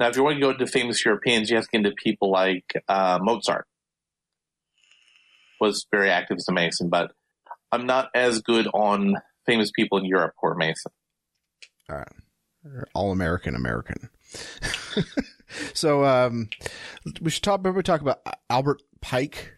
Now, 0.00 0.08
if 0.08 0.16
you 0.16 0.24
want 0.24 0.36
to 0.36 0.40
go 0.40 0.50
into 0.50 0.66
famous 0.66 1.04
Europeans, 1.04 1.50
you 1.50 1.56
have 1.56 1.64
to 1.66 1.70
get 1.70 1.78
into 1.86 1.92
people 1.92 2.30
like 2.30 2.64
uh, 2.88 3.18
Mozart. 3.22 3.66
Was 5.60 5.86
very 5.90 6.10
active 6.10 6.36
as 6.38 6.46
a 6.48 6.52
Mason, 6.52 6.88
but 6.88 7.12
I'm 7.70 7.86
not 7.86 8.10
as 8.14 8.42
good 8.42 8.66
on 8.74 9.14
famous 9.46 9.70
people 9.70 9.98
in 9.98 10.04
Europe 10.04 10.34
who 10.40 10.48
are 10.48 10.54
Mason. 10.56 10.92
All 11.88 11.96
right. 11.98 12.08
All 12.94 13.12
American 13.12 13.54
American. 13.54 14.10
so 15.74 16.04
um, 16.04 16.48
we 17.20 17.30
should 17.30 17.42
talk. 17.42 17.62
Maybe 17.62 17.76
we 17.76 17.82
talk 17.82 18.00
about 18.00 18.20
Albert 18.50 18.82
Pike 19.00 19.52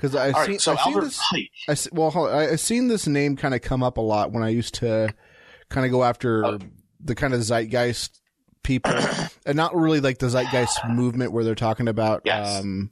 because 0.00 0.16
I've 0.16 0.34
All 0.34 0.42
seen. 0.42 0.50
right, 0.52 0.60
so 0.60 0.72
I've 0.72 0.80
seen 0.80 1.00
this. 1.00 1.88
I 1.92 1.94
well, 1.94 2.10
hold 2.10 2.30
on. 2.30 2.34
I, 2.34 2.52
I've 2.52 2.60
seen 2.60 2.88
this 2.88 3.06
name 3.06 3.36
kind 3.36 3.54
of 3.54 3.60
come 3.60 3.82
up 3.82 3.98
a 3.98 4.00
lot 4.00 4.32
when 4.32 4.42
I 4.42 4.48
used 4.48 4.74
to 4.76 5.12
kind 5.68 5.84
of 5.84 5.92
go 5.92 6.02
after 6.02 6.44
Oh. 6.46 6.58
the 7.04 7.14
kind 7.14 7.34
of 7.34 7.40
zeitgeist 7.42 8.20
people, 8.62 8.94
and 9.46 9.56
not 9.56 9.74
really 9.76 10.00
like 10.00 10.18
the 10.18 10.28
zeitgeist 10.30 10.80
movement 10.88 11.32
where 11.32 11.44
they're 11.44 11.54
talking 11.54 11.86
about. 11.88 12.22
Yes. 12.24 12.60
Um, 12.60 12.90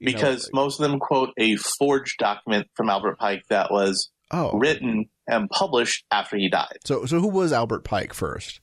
because 0.00 0.50
know, 0.52 0.62
most 0.62 0.80
of 0.80 0.90
them 0.90 1.00
quote 1.00 1.30
a 1.38 1.56
forged 1.56 2.18
document 2.18 2.68
from 2.74 2.88
Albert 2.90 3.18
Pike 3.18 3.42
that 3.48 3.70
was 3.70 4.10
oh, 4.30 4.56
written 4.58 5.06
and 5.26 5.48
published 5.50 6.04
after 6.12 6.36
he 6.36 6.48
died. 6.48 6.78
so 6.84 7.04
so 7.06 7.20
who 7.20 7.28
was 7.28 7.52
Albert 7.52 7.84
Pike 7.84 8.12
first? 8.14 8.60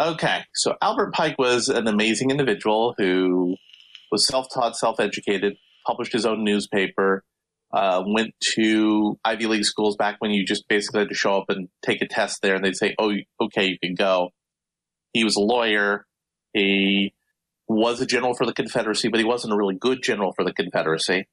Okay, 0.00 0.42
so 0.54 0.76
Albert 0.80 1.12
Pike 1.14 1.36
was 1.38 1.68
an 1.68 1.88
amazing 1.88 2.30
individual 2.30 2.94
who 2.96 3.56
was 4.12 4.24
self-taught, 4.28 4.76
self-educated, 4.76 5.56
published 5.88 6.12
his 6.12 6.26
own 6.26 6.44
newspaper, 6.44 7.24
uh, 7.72 8.02
went 8.06 8.34
to 8.54 9.18
Ivy 9.24 9.46
League 9.46 9.64
schools 9.64 9.96
back 9.96 10.16
when 10.18 10.30
you 10.30 10.44
just 10.44 10.68
basically 10.68 11.00
had 11.00 11.08
to 11.08 11.14
show 11.14 11.38
up 11.38 11.46
and 11.48 11.68
take 11.84 12.02
a 12.02 12.06
test 12.06 12.40
there, 12.42 12.54
and 12.54 12.64
they'd 12.64 12.76
say, 12.76 12.94
"Oh, 12.98 13.12
okay, 13.40 13.66
you 13.66 13.78
can 13.78 13.94
go." 13.94 14.30
He 15.12 15.24
was 15.24 15.36
a 15.36 15.40
lawyer. 15.40 16.06
He 16.52 17.14
was 17.66 18.00
a 18.00 18.06
general 18.06 18.34
for 18.34 18.46
the 18.46 18.54
Confederacy, 18.54 19.08
but 19.08 19.20
he 19.20 19.26
wasn't 19.26 19.52
a 19.52 19.56
really 19.56 19.74
good 19.74 20.02
general 20.02 20.32
for 20.32 20.44
the 20.44 20.52
Confederacy. 20.52 21.26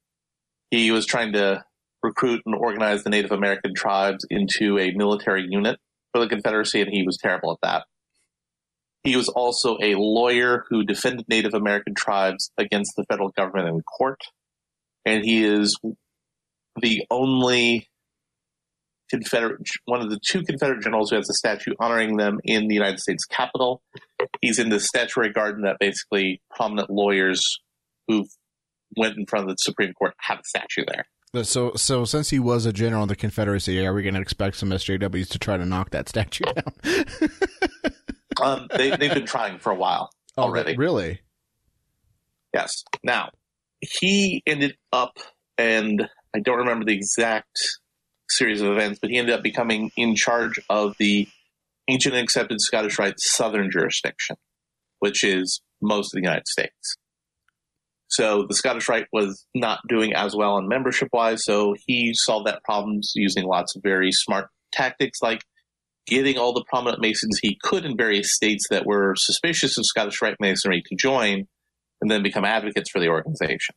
He 0.72 0.92
was 0.92 1.06
trying 1.06 1.34
to 1.34 1.64
recruit 2.04 2.42
and 2.46 2.56
organize 2.56 3.04
the 3.04 3.10
Native 3.10 3.32
American 3.32 3.74
tribes 3.74 4.26
into 4.30 4.78
a 4.78 4.92
military 4.92 5.46
unit 5.50 5.80
for 6.12 6.20
the 6.20 6.28
Confederacy, 6.28 6.82
and 6.82 6.92
he 6.92 7.04
was 7.04 7.18
terrible 7.18 7.52
at 7.52 7.58
that. 7.64 7.86
He 9.04 9.16
was 9.16 9.30
also 9.30 9.78
a 9.82 9.96
lawyer 9.96 10.66
who 10.70 10.84
defended 10.84 11.28
Native 11.30 11.54
American 11.54 11.94
tribes 11.94 12.52
against 12.58 12.96
the 12.96 13.06
federal 13.06 13.30
government 13.30 13.70
in 13.70 13.82
court. 13.82 14.22
And 15.06 15.24
he 15.24 15.44
is 15.44 15.78
the 16.82 17.04
only 17.12 17.88
Confederate, 19.10 19.62
one 19.86 20.02
of 20.02 20.10
the 20.10 20.20
two 20.26 20.44
Confederate 20.44 20.82
generals 20.82 21.12
who 21.12 21.16
has 21.18 21.30
a 21.30 21.34
statue 21.34 21.74
honoring 21.80 22.18
them 22.18 22.40
in 22.44 22.68
the 22.68 22.74
United 22.74 23.00
States 23.00 23.24
Capitol. 23.26 23.82
He's 24.42 24.58
in 24.58 24.70
the 24.70 24.80
statuary 24.80 25.32
garden 25.32 25.64
that 25.64 25.78
basically 25.80 26.42
prominent 26.56 26.90
lawyers 26.90 27.42
who 28.08 28.26
went 28.98 29.18
in 29.18 29.26
front 29.28 29.44
of 29.44 29.50
the 29.50 29.58
Supreme 29.60 29.94
Court 29.94 30.14
have 30.22 30.40
a 30.40 30.44
statue 30.44 30.86
there. 30.88 31.06
So 31.44 31.74
so 31.76 32.06
since 32.06 32.30
he 32.30 32.40
was 32.40 32.66
a 32.66 32.72
general 32.72 33.04
in 33.04 33.10
the 33.10 33.16
Confederacy, 33.16 33.86
are 33.86 33.94
we 33.94 34.04
going 34.04 34.16
to 34.16 34.22
expect 34.22 34.56
some 34.56 34.70
SJWs 34.70 35.30
to 35.30 35.40
try 35.40 35.58
to 35.58 35.66
knock 35.66 35.90
that 35.92 36.10
statue 36.10 36.46
down? 36.46 37.30
Um, 38.42 38.68
they, 38.76 38.90
they've 38.90 39.14
been 39.14 39.26
trying 39.26 39.60
for 39.60 39.72
a 39.72 39.76
while 39.76 40.10
already. 40.38 40.74
Oh, 40.74 40.78
really? 40.78 41.22
Yes. 42.54 42.84
Now, 43.04 43.30
he 43.90 44.44
ended 44.46 44.76
up, 44.92 45.18
and 45.58 46.08
I 46.36 46.40
don't 46.40 46.60
remember 46.60 46.86
the 46.86 46.96
exact 46.96 47.58
series 48.30 48.62
of 48.62 48.72
events, 48.72 49.00
but 49.02 49.10
he 49.10 49.18
ended 49.18 49.36
up 49.36 49.44
becoming 49.44 49.92
in 49.96 50.16
charge 50.16 50.60
of 50.70 50.96
the 51.00 51.28
ancient 51.88 52.16
and 52.16 52.24
accepted 52.24 52.60
Scottish 52.60 52.98
Rite 52.98 53.20
southern 53.20 53.70
jurisdiction, 53.72 54.36
which 55.00 55.24
is 55.24 55.62
most 55.82 56.08
of 56.08 56.18
the 56.18 56.26
United 56.26 56.48
States. 56.48 56.98
So 58.08 58.46
the 58.48 58.56
Scottish 58.56 58.88
Rite 58.88 59.08
was 59.12 59.46
not 59.54 59.80
doing 59.90 60.14
as 60.14 60.36
well 60.36 60.54
on 60.54 60.68
membership 60.68 61.10
wise, 61.12 61.44
so 61.44 61.76
he 61.86 62.14
solved 62.14 62.48
that 62.48 62.64
problem 62.64 63.02
using 63.16 63.46
lots 63.46 63.76
of 63.76 63.84
very 63.84 64.12
smart 64.12 64.50
tactics 64.72 65.20
like 65.22 65.42
getting 66.08 66.38
all 66.38 66.54
the 66.54 66.64
prominent 66.70 67.02
Masons 67.02 67.40
he 67.42 67.58
could 67.64 67.84
in 67.84 67.98
various 67.98 68.34
states 68.34 68.66
that 68.70 68.86
were 68.86 69.16
suspicious 69.18 69.78
of 69.78 69.86
Scottish 69.86 70.22
Rite 70.22 70.38
Masonry 70.40 70.84
to 70.86 70.96
join 70.96 71.48
and 72.06 72.12
then 72.12 72.22
become 72.22 72.46
advocates 72.46 72.92
for 72.92 73.00
the 73.00 73.08
organization. 73.08 73.74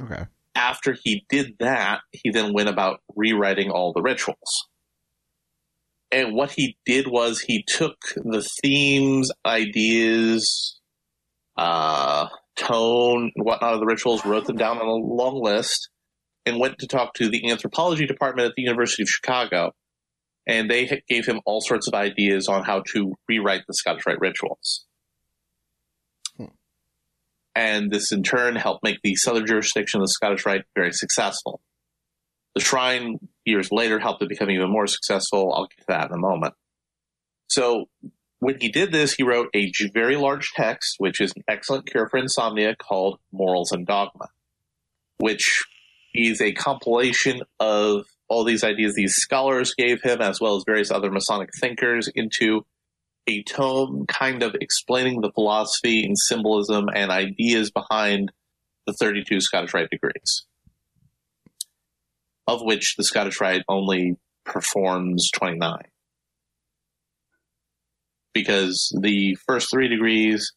Okay. 0.00 0.24
After 0.54 0.96
he 1.04 1.26
did 1.28 1.56
that, 1.60 2.00
he 2.12 2.30
then 2.30 2.54
went 2.54 2.70
about 2.70 3.00
rewriting 3.14 3.70
all 3.70 3.92
the 3.92 4.00
rituals. 4.00 4.68
And 6.10 6.34
what 6.34 6.52
he 6.52 6.78
did 6.86 7.08
was 7.08 7.40
he 7.40 7.62
took 7.62 7.98
the 8.16 8.42
themes, 8.62 9.30
ideas, 9.44 10.80
uh, 11.58 12.28
tone, 12.56 13.30
and 13.36 13.44
whatnot 13.44 13.74
of 13.74 13.80
the 13.80 13.86
rituals, 13.86 14.24
wrote 14.24 14.46
them 14.46 14.56
down 14.56 14.78
on 14.78 14.86
a 14.86 14.92
long 14.92 15.42
list, 15.42 15.90
and 16.46 16.58
went 16.58 16.78
to 16.78 16.86
talk 16.86 17.12
to 17.16 17.28
the 17.28 17.50
anthropology 17.50 18.06
department 18.06 18.48
at 18.48 18.54
the 18.56 18.62
University 18.62 19.02
of 19.02 19.10
Chicago. 19.10 19.72
And 20.46 20.70
they 20.70 21.02
gave 21.06 21.26
him 21.26 21.40
all 21.44 21.60
sorts 21.60 21.86
of 21.86 21.92
ideas 21.92 22.48
on 22.48 22.64
how 22.64 22.82
to 22.94 23.12
rewrite 23.28 23.64
the 23.68 23.74
Scottish 23.74 24.06
Rite 24.06 24.20
rituals. 24.20 24.86
And 27.54 27.90
this 27.90 28.12
in 28.12 28.22
turn 28.22 28.56
helped 28.56 28.82
make 28.82 29.00
the 29.02 29.14
southern 29.16 29.46
jurisdiction 29.46 30.00
of 30.00 30.06
the 30.06 30.12
Scottish 30.12 30.46
Rite 30.46 30.64
very 30.74 30.92
successful. 30.92 31.60
The 32.54 32.62
shrine 32.62 33.18
years 33.44 33.70
later 33.70 33.98
helped 33.98 34.22
it 34.22 34.28
become 34.28 34.50
even 34.50 34.70
more 34.70 34.86
successful. 34.86 35.52
I'll 35.54 35.66
get 35.66 35.78
to 35.78 35.84
that 35.88 36.10
in 36.10 36.14
a 36.14 36.20
moment. 36.20 36.54
So 37.48 37.86
when 38.38 38.58
he 38.60 38.70
did 38.70 38.92
this, 38.92 39.12
he 39.14 39.22
wrote 39.22 39.48
a 39.54 39.70
very 39.92 40.16
large 40.16 40.52
text, 40.54 40.96
which 40.98 41.20
is 41.20 41.32
an 41.36 41.44
excellent 41.48 41.86
cure 41.86 42.08
for 42.08 42.18
insomnia, 42.18 42.74
called 42.74 43.18
Morals 43.30 43.72
and 43.72 43.86
Dogma, 43.86 44.28
which 45.18 45.62
is 46.14 46.40
a 46.40 46.52
compilation 46.52 47.42
of 47.60 48.04
all 48.28 48.44
these 48.44 48.64
ideas 48.64 48.94
these 48.94 49.14
scholars 49.14 49.74
gave 49.76 50.02
him, 50.02 50.20
as 50.20 50.40
well 50.40 50.56
as 50.56 50.64
various 50.66 50.90
other 50.90 51.10
Masonic 51.10 51.50
thinkers, 51.60 52.08
into 52.14 52.64
a 53.26 53.42
tome 53.44 54.06
kind 54.06 54.42
of 54.42 54.54
explaining 54.60 55.20
the 55.20 55.32
philosophy 55.32 56.04
and 56.04 56.18
symbolism 56.18 56.88
and 56.92 57.10
ideas 57.10 57.70
behind 57.70 58.32
the 58.86 58.92
32 58.92 59.40
Scottish 59.40 59.74
Rite 59.74 59.90
degrees, 59.90 60.44
of 62.46 62.62
which 62.62 62.96
the 62.96 63.04
Scottish 63.04 63.40
Rite 63.40 63.62
only 63.68 64.16
performs 64.44 65.30
29 65.32 65.82
because 68.34 68.96
the 69.00 69.36
first 69.46 69.70
three 69.70 69.88
degrees 69.88 70.52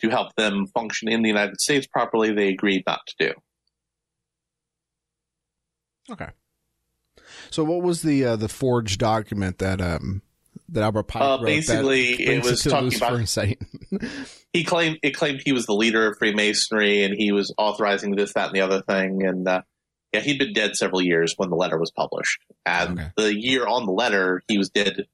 to 0.00 0.08
help 0.10 0.34
them 0.36 0.66
function 0.66 1.08
in 1.08 1.22
the 1.22 1.28
United 1.28 1.60
States 1.60 1.86
properly, 1.86 2.32
they 2.32 2.48
agreed 2.48 2.82
not 2.86 3.00
to 3.06 3.14
do. 3.18 3.32
Okay. 6.10 6.28
So 7.50 7.64
what 7.64 7.82
was 7.82 8.02
the 8.02 8.24
uh, 8.24 8.36
the 8.36 8.48
forged 8.48 9.00
document 9.00 9.58
that 9.58 9.80
um 9.80 10.22
that 10.70 10.82
Albert 10.82 11.04
Pike 11.04 11.22
Uh, 11.22 11.38
basically, 11.38 12.10
it 12.12 12.42
was 12.44 12.62
talking 12.62 12.94
about- 12.94 13.20
Insight? 13.20 13.60
He 14.52 14.62
claimed 14.62 14.98
it 15.02 15.16
claimed 15.16 15.42
he 15.44 15.52
was 15.52 15.66
the 15.66 15.74
leader 15.74 16.06
of 16.06 16.16
Freemasonry 16.16 17.02
and 17.02 17.12
he 17.18 17.32
was 17.32 17.52
authorizing 17.58 18.14
this, 18.14 18.32
that, 18.34 18.46
and 18.46 18.54
the 18.54 18.60
other 18.60 18.82
thing. 18.82 19.26
And 19.26 19.48
uh, 19.48 19.62
yeah, 20.12 20.20
he'd 20.20 20.38
been 20.38 20.52
dead 20.52 20.76
several 20.76 21.02
years 21.02 21.34
when 21.36 21.50
the 21.50 21.56
letter 21.56 21.76
was 21.76 21.90
published. 21.90 22.38
And 22.64 23.00
Okay. 23.00 23.10
the 23.16 23.34
year 23.36 23.66
on 23.66 23.84
the 23.84 23.90
letter, 23.90 24.42
he 24.46 24.56
was 24.56 24.70
dead 24.70 25.06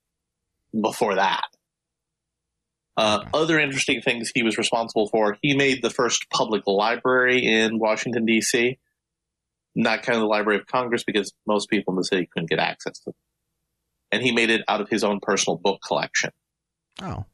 before 0.79 1.15
that. 1.15 1.45
Uh, 2.99 3.21
Okay. 3.23 3.31
Other 3.33 3.59
interesting 3.59 4.03
things 4.03 4.31
he 4.35 4.43
was 4.43 4.59
responsible 4.59 5.09
for. 5.09 5.39
He 5.41 5.57
made 5.57 5.81
the 5.83 5.89
first 5.91 6.27
public 6.29 6.67
library 6.67 7.43
in 7.43 7.79
Washington 7.79 8.27
D.C. 8.27 8.79
Not 9.75 10.03
kind 10.03 10.17
of 10.17 10.21
the 10.21 10.27
Library 10.29 10.59
of 10.61 10.67
Congress 10.67 11.03
because 11.03 11.33
most 11.47 11.71
people 11.71 11.95
in 11.95 11.97
the 11.97 12.05
city 12.05 12.29
couldn't 12.31 12.51
get 12.51 12.59
access 12.59 12.99
to 13.01 13.11
it. 13.11 13.17
And 14.13 14.23
he 14.23 14.33
made 14.33 14.51
it 14.51 14.63
out 14.69 14.81
of 14.81 14.89
his 14.89 15.05
own 15.05 15.21
personal 15.21 15.57
book 15.57 15.81
collection. 15.87 16.31
oh. 17.03 17.25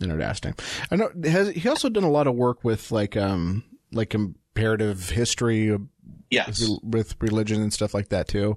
Interesting. 0.00 0.54
I 0.90 0.96
know 0.96 1.10
has 1.24 1.50
he 1.50 1.68
also 1.68 1.90
done 1.90 2.02
a 2.04 2.10
lot 2.10 2.26
of 2.26 2.34
work 2.34 2.64
with 2.64 2.90
like 2.90 3.14
um 3.16 3.62
like 3.92 4.08
comparative 4.10 5.10
history 5.10 5.68
of- 5.68 5.82
Yes. 6.30 6.66
with 6.82 7.14
religion 7.20 7.60
and 7.60 7.70
stuff 7.70 7.92
like 7.92 8.08
that 8.08 8.26
too. 8.26 8.56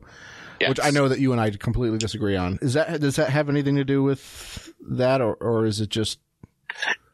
yes. 0.61 0.69
Which 0.69 0.80
I 0.81 0.91
know 0.91 1.09
that 1.09 1.19
you 1.19 1.34
and 1.34 1.41
I 1.41 1.49
completely 1.49 1.97
disagree 1.97 2.38
on. 2.38 2.57
Is 2.61 2.73
that 2.76 3.01
does 3.01 3.18
that 3.18 3.30
have 3.31 3.49
anything 3.49 3.76
to 3.76 3.84
do 3.84 4.01
with 4.01 4.72
that 4.91 5.19
or 5.19 5.34
or 5.35 5.65
is 5.65 5.81
it 5.81 5.89
just 5.89 6.19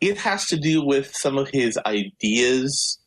it 0.01 0.17
has 0.19 0.45
to 0.47 0.57
do 0.57 0.85
with 0.85 1.15
some 1.15 1.39
of 1.39 1.49
his 1.49 1.79
ideas 1.87 2.99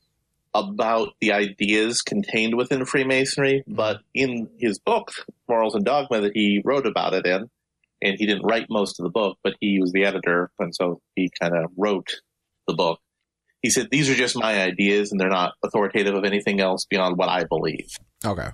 about 0.55 1.09
the 1.21 1.33
ideas 1.33 2.01
contained 2.01 2.57
within 2.57 2.85
Freemasonry, 2.85 3.65
but 3.67 3.99
in 4.15 4.49
his 4.59 4.79
book, 4.79 5.11
Morals 5.49 5.75
and 5.75 5.85
Dogma, 5.85 6.21
that 6.21 6.33
he 6.35 6.63
wrote 6.65 6.87
about 6.87 7.13
it 7.15 7.27
in, 7.27 7.51
and 8.03 8.17
he 8.19 8.27
didn't 8.27 8.45
write 8.45 8.67
most 8.71 9.01
of 9.01 9.05
the 9.05 9.11
book, 9.11 9.37
but 9.43 9.55
he 9.61 9.81
was 9.81 9.93
the 9.93 10.05
editor, 10.05 10.51
and 10.59 10.75
so 10.75 11.01
he 11.17 11.31
kind 11.41 11.55
of 11.57 11.71
wrote 11.77 12.21
the 12.69 12.75
book. 12.75 13.01
He 13.63 13.71
said, 13.71 13.89
These 13.91 14.09
are 14.11 14.15
just 14.15 14.37
my 14.39 14.61
ideas, 14.63 15.11
and 15.11 15.21
they're 15.21 15.29
not 15.29 15.55
authoritative 15.65 16.15
of 16.15 16.25
anything 16.25 16.61
else 16.61 16.85
beyond 16.89 17.17
what 17.17 17.29
I 17.29 17.45
believe. 17.45 17.89
Okay. 18.25 18.49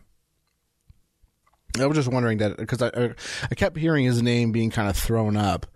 I 1.79 1.87
was 1.87 1.97
just 1.97 2.09
wondering 2.11 2.39
that 2.39 2.57
because 2.57 2.83
I 2.83 2.89
I- 2.89 3.15
I 3.51 3.55
kept 3.55 3.77
hearing 3.77 4.05
his 4.05 4.23
name 4.23 4.51
being 4.53 4.71
kind 4.71 4.89
of 4.89 4.97
thrown 4.97 5.37
up, 5.37 5.67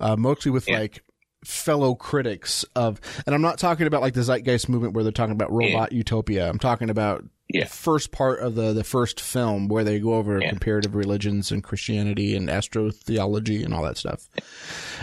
uh, 0.00 0.16
mostly 0.16 0.50
with 0.50 0.68
Yeah. 0.68 0.80
like 0.80 1.02
fellow 1.44 1.94
critics 1.94 2.64
of, 2.74 3.00
and 3.26 3.34
I'm 3.34 3.42
not 3.42 3.58
talking 3.58 3.86
about 3.86 4.00
like 4.02 4.14
the 4.14 4.22
Zeitgeist 4.22 4.68
movement 4.68 4.94
where 4.94 5.04
they're 5.04 5.12
talking 5.12 5.32
about 5.34 5.52
robot 5.52 5.92
utopia. 5.92 6.48
I'm 6.48 6.58
talking 6.58 6.90
about 6.90 7.24
Yeah. 7.48 7.64
the 7.64 7.70
first 7.70 8.10
part 8.12 8.40
of 8.40 8.54
the 8.56 8.72
the 8.72 8.84
first 8.84 9.20
film 9.20 9.68
where 9.68 9.84
they 9.84 10.00
go 10.00 10.14
over 10.14 10.40
Yeah. 10.40 10.50
comparative 10.50 10.94
religions 10.94 11.50
and 11.52 11.62
Christianity 11.62 12.34
and 12.36 12.48
astrotheology 12.48 13.64
and 13.64 13.72
all 13.72 13.82
that 13.84 13.96
stuff. 13.96 14.28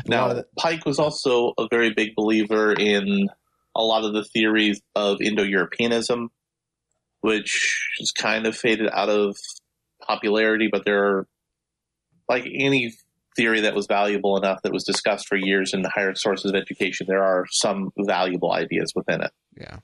Now, 0.05 0.43
Pike 0.57 0.85
was 0.85 0.99
also 0.99 1.53
a 1.57 1.67
very 1.71 1.91
big 1.93 2.15
believer 2.15 2.73
in 2.73 3.29
a 3.75 3.81
lot 3.83 4.03
of 4.03 4.13
the 4.13 4.23
theories 4.23 4.81
of 4.95 5.21
Indo 5.21 5.43
Europeanism, 5.43 6.29
which 7.21 7.89
has 7.99 8.11
kind 8.11 8.45
of 8.45 8.55
faded 8.55 8.89
out 8.91 9.09
of 9.09 9.35
popularity, 10.01 10.69
but 10.71 10.85
there 10.85 11.03
are, 11.03 11.27
like 12.29 12.45
any 12.53 12.93
theory 13.35 13.61
that 13.61 13.75
was 13.75 13.87
valuable 13.87 14.37
enough 14.37 14.61
that 14.63 14.71
was 14.71 14.83
discussed 14.83 15.27
for 15.27 15.35
years 15.35 15.73
in 15.73 15.81
the 15.81 15.89
higher 15.89 16.15
sources 16.15 16.51
of 16.51 16.55
education. 16.55 17.05
There 17.07 17.23
are 17.23 17.45
some 17.51 17.91
valuable 17.97 18.51
ideas 18.53 18.91
within 18.95 19.21
it. 19.21 19.31
Yeah. 19.57 19.79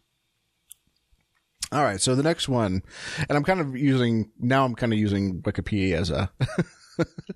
All 1.73 1.83
right, 1.83 2.01
so 2.01 2.15
the 2.15 2.23
next 2.23 2.49
one, 2.49 2.83
and 3.17 3.37
I'm 3.37 3.45
kind 3.45 3.61
of 3.61 3.77
using 3.77 4.29
now. 4.37 4.65
I'm 4.65 4.75
kind 4.75 4.91
of 4.91 4.99
using 4.99 5.41
Wikipedia 5.41 5.93
as 5.93 6.09
a 6.09 6.29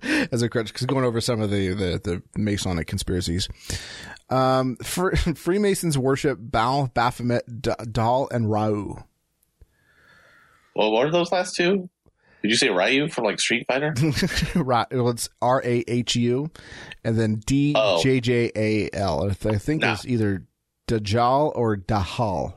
as 0.30 0.42
a 0.42 0.50
crutch 0.50 0.66
because 0.66 0.84
going 0.84 1.06
over 1.06 1.22
some 1.22 1.40
of 1.40 1.50
the 1.50 1.68
the, 1.68 2.00
the 2.04 2.22
Masonic 2.36 2.86
conspiracies. 2.86 3.48
Um, 4.28 4.76
Freemasons 4.84 5.96
worship 5.96 6.38
Baal, 6.38 6.88
Baphomet, 6.88 7.62
D- 7.62 7.70
Dal, 7.90 8.28
and 8.30 8.50
Rau. 8.50 9.04
Well, 10.74 10.92
what 10.92 11.06
are 11.06 11.10
those 11.10 11.32
last 11.32 11.54
two? 11.56 11.88
Did 12.42 12.50
you 12.50 12.56
say 12.56 12.68
Ryu 12.68 13.08
from 13.08 13.24
like 13.24 13.40
Street 13.40 13.66
Fighter? 13.66 13.94
right. 14.54 14.86
Well, 14.90 15.08
it's 15.08 15.28
R 15.42 15.62
A 15.64 15.84
H 15.88 16.16
U, 16.16 16.50
and 17.04 17.18
then 17.18 17.36
D 17.46 17.74
oh. 17.76 18.02
J 18.02 18.20
J 18.20 18.52
A 18.54 18.90
L. 18.92 19.28
I 19.28 19.32
think 19.32 19.82
nah. 19.82 19.94
it's 19.94 20.06
either 20.06 20.46
Dajal 20.88 21.52
or 21.56 21.76
Dahal. 21.76 22.54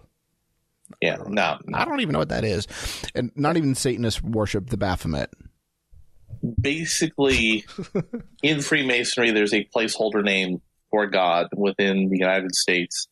Yeah, 1.02 1.18
no, 1.28 1.58
no, 1.66 1.78
I 1.78 1.86
don't 1.86 2.02
even 2.02 2.14
know 2.14 2.20
what 2.20 2.30
that 2.30 2.44
is, 2.44 2.68
and 3.16 3.32
not 3.36 3.58
even 3.58 3.76
Satanists 3.76 4.22
worship 4.22 4.70
the 4.70 4.78
Baphomet. 4.78 5.30
Basically, 6.60 7.66
in 8.44 8.62
Freemasonry, 8.62 9.32
there's 9.32 9.54
a 9.54 9.68
placeholder 9.76 10.24
name 10.24 10.62
for 10.90 11.08
God 11.08 11.48
within 11.56 12.10
the 12.10 12.18
United 12.18 12.56
States. 12.56 13.08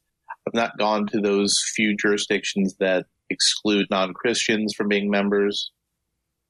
I've 0.47 0.53
not 0.53 0.77
gone 0.77 1.07
to 1.07 1.21
those 1.21 1.55
few 1.75 1.95
jurisdictions 1.95 2.75
that 2.79 3.05
exclude 3.29 3.87
non 3.89 4.13
Christians 4.13 4.73
from 4.75 4.87
being 4.87 5.09
members 5.09 5.71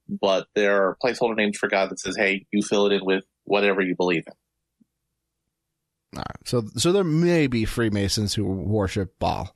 but 0.08 0.46
there 0.54 0.82
are 0.84 0.96
placeholder 1.02 1.36
names 1.36 1.58
for 1.58 1.68
God 1.68 1.90
that 1.90 2.00
says, 2.00 2.16
"Hey, 2.16 2.46
you 2.50 2.62
fill 2.62 2.86
it 2.86 2.92
in 2.92 3.04
with 3.04 3.24
whatever 3.44 3.82
you 3.82 3.94
believe 3.96 4.24
in." 4.26 4.32
All 6.16 6.24
right. 6.28 6.48
So, 6.48 6.64
so 6.76 6.92
there 6.92 7.04
may 7.04 7.46
be 7.46 7.64
Freemasons 7.64 8.34
who 8.34 8.44
worship 8.44 9.18
Baal. 9.18 9.52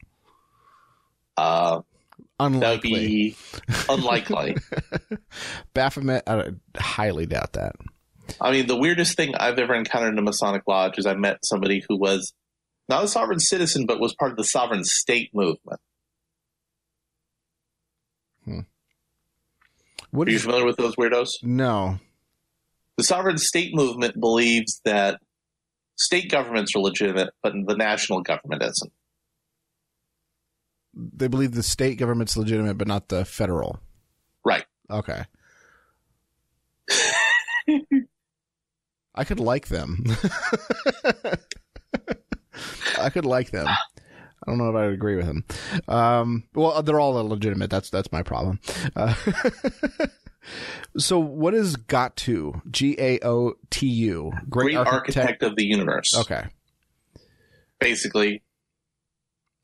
Uh, 1.36 1.80
unlikely. 2.38 3.36
unlikely. 3.88 4.56
Baphomet, 5.74 6.24
I 6.26 6.50
highly 6.76 7.26
doubt 7.26 7.54
that. 7.54 7.74
I 8.40 8.52
mean, 8.52 8.66
the 8.66 8.76
weirdest 8.76 9.16
thing 9.16 9.34
I've 9.34 9.58
ever 9.58 9.74
encountered 9.74 10.12
in 10.12 10.18
a 10.18 10.22
Masonic 10.22 10.62
lodge 10.66 10.98
is 10.98 11.06
I 11.06 11.14
met 11.14 11.44
somebody 11.44 11.82
who 11.88 11.96
was 11.96 12.32
not 12.88 13.04
a 13.04 13.08
sovereign 13.08 13.40
citizen, 13.40 13.86
but 13.86 14.00
was 14.00 14.14
part 14.14 14.30
of 14.30 14.36
the 14.36 14.44
sovereign 14.44 14.84
state 14.84 15.30
movement. 15.34 15.80
What 20.12 20.28
Are 20.28 20.30
you 20.30 20.38
familiar 20.38 20.66
with 20.66 20.76
those 20.76 20.94
weirdos? 20.96 21.42
No. 21.42 21.98
The 22.98 23.04
sovereign 23.04 23.38
state 23.38 23.74
movement 23.74 24.20
believes 24.20 24.82
that 24.84 25.18
state 25.96 26.30
governments 26.30 26.76
are 26.76 26.80
legitimate, 26.80 27.30
but 27.42 27.54
the 27.66 27.76
national 27.76 28.20
government 28.20 28.62
isn't. 28.62 28.92
They 30.94 31.28
believe 31.28 31.52
the 31.52 31.62
state 31.62 31.98
government's 31.98 32.36
legitimate, 32.36 32.76
but 32.76 32.86
not 32.86 33.08
the 33.08 33.24
federal. 33.24 33.80
Right. 34.44 34.66
Okay. 34.90 35.24
I 39.14 39.24
could 39.24 39.40
like 39.40 39.68
them. 39.68 40.04
I 42.98 43.08
could 43.08 43.24
like 43.24 43.50
them. 43.50 43.66
I 44.46 44.50
don't 44.50 44.58
know 44.58 44.70
if 44.70 44.76
I 44.76 44.86
would 44.86 44.94
agree 44.94 45.16
with 45.16 45.26
him. 45.26 45.44
Um, 45.88 46.44
well, 46.54 46.82
they're 46.82 47.00
all 47.00 47.14
legitimate. 47.28 47.70
That's 47.70 47.90
that's 47.90 48.10
my 48.10 48.22
problem. 48.22 48.60
Uh, 48.96 49.14
so, 50.98 51.18
what 51.18 51.54
is 51.54 51.76
GAOTU? 51.76 52.70
G 52.70 52.96
A 52.98 53.20
O 53.24 53.54
T 53.70 53.86
U. 53.86 54.32
Great, 54.48 54.74
Great 54.74 54.76
architect. 54.76 55.16
architect 55.16 55.42
of 55.42 55.56
the 55.56 55.64
universe. 55.64 56.12
Okay. 56.16 56.44
Basically, 57.78 58.42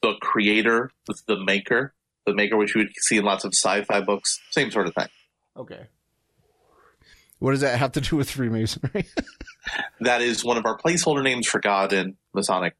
the 0.02 0.14
creator, 0.20 0.90
the 1.26 1.38
maker, 1.44 1.94
the 2.26 2.34
maker, 2.34 2.56
which 2.56 2.74
you 2.74 2.82
would 2.82 2.90
see 3.00 3.16
in 3.16 3.24
lots 3.24 3.44
of 3.44 3.52
sci-fi 3.54 4.00
books, 4.00 4.40
same 4.50 4.70
sort 4.70 4.86
of 4.86 4.94
thing. 4.94 5.08
Okay. 5.56 5.86
What 7.38 7.52
does 7.52 7.60
that 7.60 7.78
have 7.78 7.92
to 7.92 8.00
do 8.00 8.16
with 8.16 8.30
Freemasonry? 8.30 9.06
that 10.00 10.22
is 10.22 10.44
one 10.44 10.56
of 10.56 10.66
our 10.66 10.76
placeholder 10.76 11.22
names 11.22 11.46
for 11.46 11.60
God 11.60 11.92
in 11.92 12.16
Masonic 12.34 12.76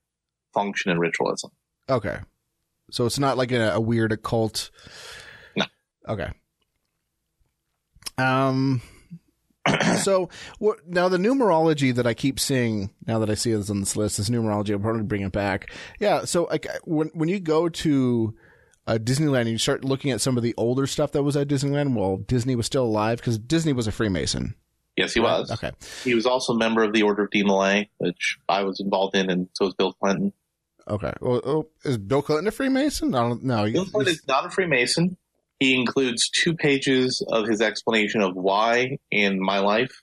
function 0.53 0.91
and 0.91 1.01
ritualism. 1.01 1.51
Okay. 1.89 2.19
So 2.91 3.07
it's 3.07 3.19
not 3.19 3.37
like 3.37 3.53
a, 3.53 3.73
a 3.73 3.81
weird 3.81 4.13
occult. 4.13 4.71
No. 5.57 5.65
Okay. 6.09 6.31
Um. 8.17 8.83
so 10.03 10.31
what, 10.59 10.79
now 10.89 11.11
the 11.11 11.19
numerology 11.19 11.95
that 11.95 12.07
I 12.07 12.15
keep 12.15 12.41
seeing 12.41 12.91
now 13.07 13.19
that 13.19 13.29
I 13.29 13.35
see 13.35 13.53
this 13.53 13.69
on 13.69 13.81
this 13.81 13.97
list, 13.97 14.17
this 14.17 14.31
numerology, 14.31 14.75
I'm 14.75 14.81
probably 14.81 15.03
bring 15.03 15.23
it 15.23 15.33
back. 15.33 15.73
Yeah. 15.99 16.25
So 16.25 16.45
like 16.45 16.67
when 16.85 17.09
when 17.09 17.29
you 17.29 17.41
go 17.41 17.69
to 17.69 18.35
uh, 18.87 18.99
Disneyland 18.99 19.43
and 19.43 19.51
you 19.51 19.59
start 19.59 19.85
looking 19.85 20.11
at 20.11 20.23
some 20.23 20.37
of 20.37 20.43
the 20.43 20.55
older 20.57 20.87
stuff 20.87 21.13
that 21.13 21.23
was 21.23 21.37
at 21.37 21.49
Disneyland, 21.49 21.95
well, 21.95 22.17
Disney 22.17 22.57
was 22.57 22.67
still 22.67 22.85
alive 22.85 23.19
because 23.19 23.39
Disney 23.39 23.75
was 23.75 23.87
a 23.87 23.93
Freemason. 23.93 24.55
Yes, 24.97 25.15
he 25.15 25.21
was. 25.21 25.53
Okay. 25.53 25.71
He 26.03 26.15
was 26.17 26.27
also 26.27 26.55
a 26.55 26.59
member 26.59 26.83
of 26.83 26.93
the 26.93 27.05
Order 27.05 27.25
of 27.25 27.31
DeMolay, 27.31 27.89
which 27.99 28.37
I 28.49 28.65
was 28.65 28.81
involved 28.81 29.15
in, 29.15 29.31
and 29.31 29.49
so 29.53 29.67
was 29.67 29.75
Bill 29.75 29.93
Clinton. 29.93 30.33
Okay. 30.89 31.13
Well, 31.21 31.41
oh, 31.45 31.69
is 31.85 31.99
Bill 31.99 32.23
Clinton 32.23 32.49
a 32.49 32.51
Freemason? 32.51 33.15
I 33.15 33.29
don't 33.29 33.45
know. 33.45 33.71
Bill 33.71 33.85
Clinton 33.85 34.15
is 34.15 34.23
not 34.27 34.47
a 34.47 34.51
Freemason. 34.51 35.17
He 35.61 35.75
includes 35.75 36.31
two 36.31 36.55
pages 36.55 37.25
of 37.29 37.47
his 37.47 37.61
explanation 37.61 38.23
of 38.23 38.35
why 38.35 38.99
in 39.11 39.41
my 39.41 39.59
life. 39.59 40.03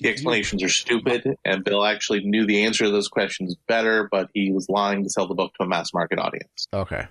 The 0.00 0.08
explanations 0.08 0.62
are 0.62 0.68
stupid, 0.68 1.26
and 1.44 1.64
Bill 1.64 1.84
actually 1.84 2.22
knew 2.22 2.46
the 2.46 2.64
answer 2.64 2.84
to 2.84 2.90
those 2.90 3.08
questions 3.08 3.56
better, 3.66 4.08
but 4.08 4.28
he 4.32 4.52
was 4.52 4.68
lying 4.68 5.02
to 5.02 5.10
sell 5.10 5.26
the 5.26 5.34
book 5.34 5.52
to 5.54 5.64
a 5.64 5.66
mass 5.66 5.92
market 5.92 6.20
audience. 6.20 6.68
Okay. 6.72 7.08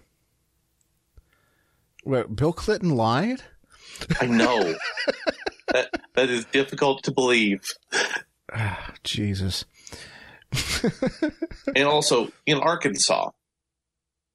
Wait, 2.05 2.33
Bill 2.33 2.53
Clinton 2.53 2.95
lied? 2.95 3.41
I 4.21 4.27
know. 4.27 4.75
that 5.73 5.89
that 6.13 6.29
is 6.29 6.45
difficult 6.45 7.03
to 7.03 7.11
believe. 7.11 7.61
Ah, 8.53 8.93
Jesus. 9.03 9.65
and 11.75 11.85
also 11.85 12.29
in 12.45 12.57
Arkansas, 12.57 13.31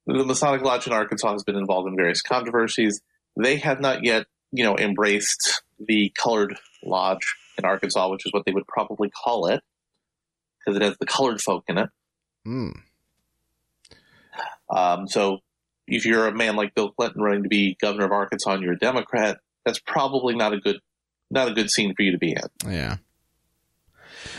the 0.05 0.25
Masonic 0.25 0.61
Lodge 0.61 0.87
in 0.87 0.93
Arkansas 0.93 1.31
has 1.31 1.43
been 1.43 1.55
involved 1.55 1.87
in 1.87 1.95
various 1.95 2.21
controversies. 2.21 3.01
They 3.41 3.57
have 3.57 3.79
not 3.79 4.03
yet, 4.03 4.25
you 4.51 4.63
know, 4.63 4.77
embraced 4.77 5.63
the 5.79 6.11
colored 6.21 6.57
lodge 6.83 7.35
in 7.57 7.65
Arkansas, 7.65 8.09
which 8.09 8.25
is 8.25 8.33
what 8.33 8.45
they 8.45 8.51
would 8.51 8.67
probably 8.67 9.09
call 9.09 9.47
it, 9.47 9.61
because 10.59 10.75
it 10.75 10.83
has 10.83 10.97
the 10.99 11.05
colored 11.05 11.41
folk 11.41 11.63
in 11.67 11.77
it. 11.77 11.89
Mm. 12.45 12.79
Um, 14.69 15.07
so, 15.07 15.39
if 15.87 16.05
you're 16.05 16.27
a 16.27 16.33
man 16.33 16.55
like 16.55 16.75
Bill 16.75 16.91
Clinton 16.91 17.21
running 17.21 17.43
to 17.43 17.49
be 17.49 17.77
governor 17.81 18.05
of 18.05 18.11
Arkansas 18.11 18.53
and 18.53 18.63
you're 18.63 18.73
a 18.73 18.79
Democrat, 18.79 19.39
that's 19.65 19.79
probably 19.79 20.35
not 20.35 20.53
a 20.53 20.57
good 20.57 20.79
not 21.31 21.49
a 21.49 21.53
good 21.53 21.69
scene 21.69 21.93
for 21.95 22.03
you 22.03 22.11
to 22.11 22.17
be 22.17 22.31
in. 22.31 22.71
Yeah. 22.71 22.97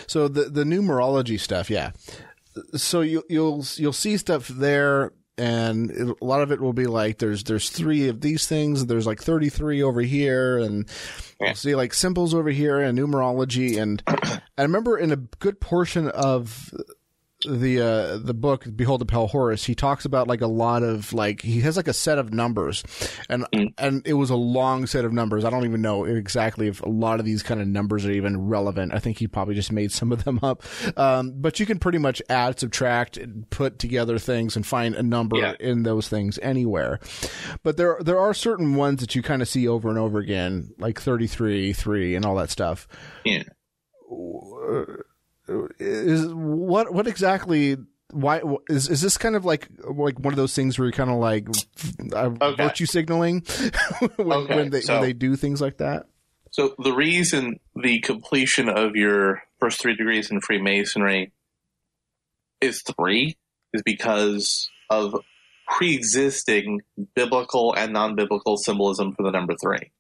So 0.07 0.29
the 0.29 0.45
the 0.45 0.65
numerology 0.65 1.39
stuff, 1.39 1.71
yeah. 1.71 1.93
So 2.77 3.01
you 3.01 3.23
you'll 3.29 3.65
you'll 3.77 3.93
see 3.93 4.17
stuff 4.17 4.49
there 4.49 5.13
and 5.37 5.91
a 5.91 6.25
lot 6.25 6.43
of 6.43 6.53
it 6.53 6.61
will 6.61 6.73
be 6.73 6.87
like 6.87 7.19
there's 7.19 7.45
there's 7.45 7.69
three 7.69 8.09
of 8.09 8.21
these 8.21 8.47
things 8.47 8.87
there's 8.87 9.07
like 9.07 9.21
33 9.21 9.83
over 9.83 10.01
here 10.01 10.59
and 10.59 10.89
yeah. 11.41 11.49
you'll 11.49 11.57
see 11.57 11.75
like 11.75 11.93
symbols 11.93 12.35
over 12.35 12.51
here 12.51 12.81
and 12.81 12.97
numerology 12.97 13.81
and 13.81 14.03
I 14.07 14.63
remember 14.63 14.97
in 14.97 15.11
a 15.11 15.17
good 15.17 15.61
portion 15.61 16.09
of 16.09 16.73
the 17.45 17.81
uh, 17.81 18.19
the 18.19 18.35
book 18.35 18.67
Behold 18.75 19.01
the 19.01 19.07
Pale 19.07 19.29
Horse, 19.29 19.65
he 19.65 19.75
talks 19.75 20.05
about 20.05 20.29
like 20.29 20.41
a 20.41 20.47
lot 20.47 20.83
of 20.83 21.13
like 21.13 21.43
he 21.43 21.61
has 21.61 21.77
like 21.77 21.89
a 21.89 21.93
set 21.93 22.19
of 22.19 22.33
numbers, 22.33 22.83
and 23.29 23.45
mm. 23.55 23.73
and 23.79 24.07
it 24.07 24.15
was 24.15 24.31
a 24.31 24.37
long 24.37 24.87
set 24.87 25.05
of 25.05 25.13
numbers. 25.13 25.45
I 25.45 25.51
don't 25.51 25.65
even 25.65 25.83
know 25.83 26.05
exactly 26.05 26.69
if 26.69 26.81
a 26.83 26.89
lot 26.89 27.21
of 27.21 27.27
these 27.27 27.43
kind 27.43 27.61
of 27.61 27.69
numbers 27.69 28.07
are 28.07 28.13
even 28.13 28.49
relevant. 28.49 28.95
I 28.95 28.99
think 28.99 29.19
he 29.19 29.27
probably 29.27 29.55
just 29.55 29.73
made 29.73 29.93
some 29.93 30.13
of 30.13 30.25
them 30.25 30.41
up. 30.43 30.63
Um, 30.97 31.35
but 31.37 31.61
you 31.61 31.67
can 31.67 31.79
pretty 31.79 31.99
much 31.99 32.23
add, 32.29 32.59
subtract, 32.59 33.19
put 33.51 33.79
together 33.79 34.19
things 34.19 34.57
and 34.57 34.67
find 34.67 34.95
a 34.95 35.03
number 35.03 35.37
yeah. 35.37 35.55
in 35.61 35.83
those 35.83 36.09
things 36.09 36.39
anywhere. 36.43 37.01
But 37.63 37.77
there 37.77 37.99
there 38.01 38.19
are 38.19 38.35
certain 38.35 38.75
ones 38.75 39.01
that 39.01 39.15
you 39.15 39.23
kind 39.23 39.43
of 39.43 39.49
see 39.49 39.69
over 39.69 39.89
and 39.89 39.99
over 39.99 40.19
again, 40.19 40.75
like 40.79 41.01
thirty 41.01 41.27
three, 41.27 41.73
three, 41.73 42.15
and 42.15 42.25
all 42.25 42.37
that 42.37 42.51
stuff. 42.51 42.89
Yeah 43.25 43.45
is 45.79 46.27
what 46.33 46.93
what 46.93 47.07
exactly 47.07 47.77
why 48.11 48.41
is 48.69 48.89
is 48.89 49.01
this 49.01 49.19
kind 49.19 49.37
of 49.37 49.45
like 49.45 49.69
like 49.85 50.19
one 50.21 50.33
of 50.33 50.37
those 50.37 50.55
things 50.55 50.79
where 50.79 50.87
you're 50.87 50.93
kind 50.93 51.11
of 51.11 51.17
like 51.17 51.49
uh, 52.13 52.31
okay. 52.41 52.63
virtue 52.63 52.87
signaling 52.87 53.41
when, 54.17 54.39
okay. 54.39 54.57
when, 54.57 54.71
they 54.71 54.81
so, 54.81 54.95
when 54.95 55.03
they 55.03 55.13
do 55.13 55.37
things 55.37 55.61
like 55.61 55.79
that? 55.79 56.07
So 56.51 56.75
the 56.79 56.93
reason 56.93 57.59
the 57.75 58.01
completion 58.01 58.69
of 58.69 58.95
your 58.95 59.43
first 59.59 59.81
three 59.81 59.97
degrees 59.97 60.31
in 60.31 60.41
Freemasonry 60.41 61.33
is 62.61 62.83
three 62.83 63.37
is 63.73 63.83
because 63.83 64.71
of 64.89 65.17
pre-existing 65.67 66.83
biblical 67.17 67.75
and 67.75 67.93
non-biblical 67.93 68.57
symbolism 68.57 69.15
for 69.15 69.23
the 69.25 69.31
number 69.31 69.55
three. 69.61 69.91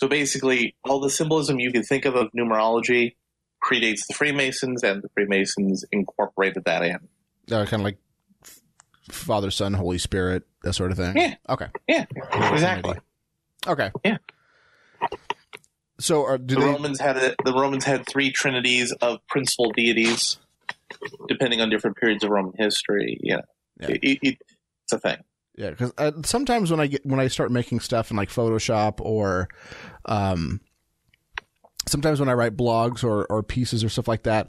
So 0.00 0.08
basically, 0.08 0.76
all 0.84 1.00
the 1.00 1.10
symbolism 1.10 1.58
you 1.58 1.72
can 1.72 1.82
think 1.82 2.04
of 2.04 2.14
of 2.14 2.28
numerology 2.36 3.16
predates 3.66 4.06
the 4.08 4.14
Freemasons, 4.14 4.82
and 4.84 5.02
the 5.02 5.08
Freemasons 5.08 5.84
incorporated 5.90 6.64
that 6.64 6.82
in. 6.82 6.98
Uh, 7.50 7.64
kind 7.64 7.74
of 7.74 7.82
like 7.82 7.98
Father, 9.10 9.50
Son, 9.50 9.72
Holy 9.74 9.98
Spirit, 9.98 10.44
that 10.62 10.74
sort 10.74 10.90
of 10.92 10.96
thing. 10.96 11.16
Yeah. 11.16 11.34
Okay. 11.48 11.66
Yeah, 11.88 12.06
exactly. 12.52 12.98
Okay. 13.66 13.90
Yeah. 14.04 14.18
So, 15.98 16.24
are, 16.26 16.38
do 16.38 16.54
The 16.56 16.60
they? 16.60 16.66
Romans 16.66 17.00
had 17.00 17.16
a, 17.16 17.34
the 17.44 17.52
Romans 17.54 17.84
had 17.84 18.06
three 18.06 18.30
trinities 18.30 18.92
of 19.00 19.18
principal 19.28 19.72
deities, 19.72 20.38
depending 21.28 21.60
on 21.60 21.70
different 21.70 21.96
periods 21.96 22.22
of 22.22 22.30
Roman 22.30 22.52
history. 22.58 23.18
Yeah, 23.22 23.40
Yeah. 23.80 23.88
It, 23.88 24.18
it, 24.22 24.38
it's 24.84 24.92
a 24.92 24.98
thing. 24.98 25.18
Yeah, 25.56 25.70
because 25.70 25.92
uh, 25.96 26.12
sometimes 26.22 26.70
when 26.70 26.80
I 26.80 26.86
get 26.86 27.06
when 27.06 27.18
I 27.18 27.28
start 27.28 27.50
making 27.50 27.80
stuff 27.80 28.10
in 28.10 28.16
like 28.18 28.28
Photoshop 28.28 29.00
or, 29.00 29.48
um, 30.04 30.60
sometimes 31.88 32.20
when 32.20 32.28
I 32.28 32.34
write 32.34 32.56
blogs 32.56 33.04
or 33.04 33.26
or 33.26 33.42
pieces 33.42 33.84
or 33.84 33.88
stuff 33.88 34.08
like 34.08 34.24
that, 34.24 34.48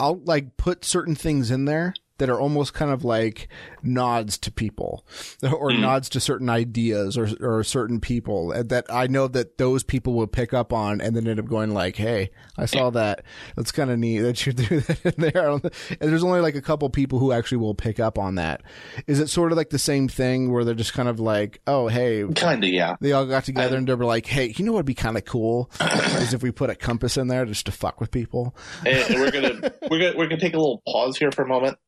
I'll 0.00 0.20
like 0.24 0.56
put 0.56 0.84
certain 0.84 1.14
things 1.14 1.50
in 1.50 1.64
there 1.64 1.94
that 2.22 2.30
are 2.30 2.38
almost 2.40 2.72
kind 2.72 2.92
of 2.92 3.04
like 3.04 3.48
nods 3.82 4.38
to 4.38 4.52
people 4.52 5.04
or 5.42 5.70
Mhm. 5.72 5.80
nods 5.80 6.08
to 6.10 6.20
certain 6.20 6.48
ideas 6.48 7.18
or 7.18 7.28
or 7.40 7.64
certain 7.64 7.98
people 7.98 8.52
that 8.64 8.84
I 8.88 9.08
know 9.08 9.26
that 9.26 9.58
those 9.58 9.82
people 9.82 10.14
will 10.14 10.28
pick 10.28 10.54
up 10.54 10.72
on 10.72 11.00
and 11.00 11.16
then 11.16 11.26
end 11.26 11.40
up 11.40 11.48
going 11.48 11.74
like, 11.74 11.96
"Hey, 11.96 12.30
I 12.56 12.66
saw 12.66 12.90
that. 12.90 13.24
That's 13.56 13.72
kind 13.72 13.90
of 13.90 13.98
neat 13.98 14.20
that 14.20 14.46
you 14.46 14.52
do 14.52 14.78
that 14.80 15.04
in 15.04 15.14
there." 15.16 15.48
And 15.50 15.70
there's 15.98 16.22
only 16.22 16.40
like 16.40 16.54
a 16.54 16.62
couple 16.62 16.88
people 16.90 17.18
who 17.18 17.32
actually 17.32 17.58
will 17.58 17.74
pick 17.74 17.98
up 17.98 18.18
on 18.20 18.36
that. 18.36 18.62
Is 19.08 19.18
it 19.18 19.28
sort 19.28 19.50
of 19.50 19.58
like 19.58 19.70
the 19.70 19.78
same 19.80 20.06
thing 20.06 20.52
where 20.52 20.64
they're 20.64 20.74
just 20.76 20.92
kind 20.92 21.08
of 21.08 21.18
like, 21.18 21.60
"Oh, 21.66 21.88
hey, 21.88 22.24
Kind 22.36 22.62
of, 22.62 22.70
yeah. 22.70 22.94
they 23.00 23.10
all 23.10 23.26
got 23.26 23.44
together 23.44 23.76
and 23.76 23.88
they 23.88 23.94
were 23.94 24.04
like, 24.04 24.26
"Hey, 24.26 24.54
you 24.56 24.64
know 24.64 24.72
what'd 24.72 24.86
be 24.86 24.94
kind 24.94 25.16
of 25.16 25.24
cool 25.24 25.68
is 25.80 26.32
if 26.34 26.42
we 26.42 26.52
put 26.52 26.70
a 26.70 26.76
compass 26.76 27.16
in 27.16 27.26
there 27.26 27.44
just 27.46 27.66
to 27.66 27.72
fuck 27.72 28.00
with 28.00 28.12
people." 28.12 28.54
and, 28.86 29.18
we're 29.18 29.30
gonna 29.32 29.72
we're 29.90 29.98
gonna 29.98 30.12
we're 30.16 30.26
gonna 30.28 30.38
take 30.40 30.54
a 30.54 30.58
little 30.58 30.82
pause 30.86 31.16
here 31.16 31.32
for 31.32 31.42
a 31.42 31.48
moment. 31.48 31.78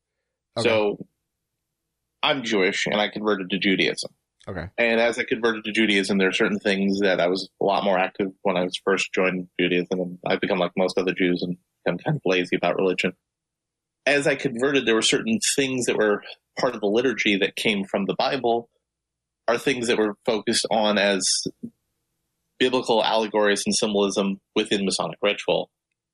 Okay. 0.59 0.68
So, 0.68 1.06
I'm 2.22 2.43
Jewish, 2.43 2.86
and 2.86 3.01
I 3.01 3.09
converted 3.09 3.51
to 3.51 3.59
Judaism. 3.59 4.10
Okay. 4.47 4.66
And 4.76 5.01
as 5.01 5.18
I 5.18 5.24
converted 5.24 5.64
to 5.64 5.72
Judaism, 5.72 6.18
there 6.18 6.28
are 6.28 6.32
certain 6.32 6.59
things 6.59 7.01
that 7.01 7.20
I 7.20 7.28
was 7.28 7.48
a 7.60 7.64
lot 7.64 7.85
more 7.85 7.98
active 7.98 8.28
when 8.43 8.56
I 8.56 8.62
was 8.62 8.78
first 8.85 9.12
joined 9.14 9.48
Judaism, 9.59 10.01
and 10.01 10.18
I've 10.26 10.40
become 10.40 10.59
like 10.59 10.72
most 10.76 10.98
other 10.98 11.14
Jews 11.14 11.43
and 11.43 11.56
I'm 11.86 11.98
kind 11.98 12.16
of 12.16 12.22
lazy 12.24 12.56
about 12.56 12.76
religion. 12.76 13.12
As 14.06 14.26
I 14.26 14.35
converted, 14.36 14.86
there 14.86 14.94
were 14.94 15.02
certain 15.02 15.39
things 15.56 15.86
that 15.86 15.97
were 15.97 16.22
part 16.59 16.74
of 16.74 16.81
the 16.81 16.86
liturgy 16.86 17.36
that 17.39 17.56
came 17.56 17.85
from 17.85 18.05
the 18.05 18.14
Bible, 18.18 18.68
are 19.48 19.59
things 19.59 19.89
that 19.89 19.98
were 19.98 20.16
focused 20.24 20.66
on 20.70 20.98
as 20.98 21.22
biblical 22.59 23.02
allegories 23.02 23.62
and 23.66 23.74
symbolism 23.74 24.40
within 24.55 24.85
Masonic 24.85 25.18
ritual, 25.22 25.70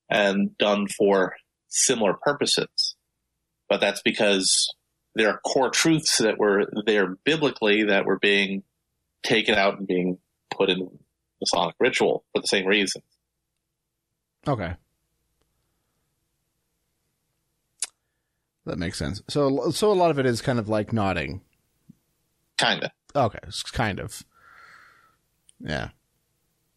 and 0.09 0.57
done 0.57 0.87
for 0.97 1.35
similar 1.67 2.13
purposes. 2.13 2.95
But 3.71 3.79
that's 3.79 4.01
because 4.01 4.67
there 5.15 5.29
are 5.29 5.39
core 5.45 5.69
truths 5.69 6.17
that 6.17 6.37
were 6.37 6.65
there 6.85 7.15
biblically 7.23 7.85
that 7.85 8.03
were 8.03 8.19
being 8.19 8.63
taken 9.23 9.55
out 9.55 9.77
and 9.77 9.87
being 9.87 10.17
put 10.53 10.69
in 10.69 10.99
Masonic 11.39 11.75
ritual 11.79 12.25
for 12.33 12.41
the 12.41 12.47
same 12.47 12.65
reason. 12.65 13.01
Okay. 14.45 14.75
That 18.65 18.77
makes 18.77 18.97
sense. 18.97 19.21
So, 19.29 19.71
so 19.71 19.89
a 19.89 19.93
lot 19.93 20.11
of 20.11 20.19
it 20.19 20.25
is 20.25 20.41
kind 20.41 20.59
of 20.59 20.67
like 20.67 20.91
nodding. 20.91 21.39
Kinda. 22.57 22.91
Okay, 23.15 23.39
it's 23.43 23.63
kind 23.63 24.01
of. 24.01 24.25
Yeah. 25.61 25.91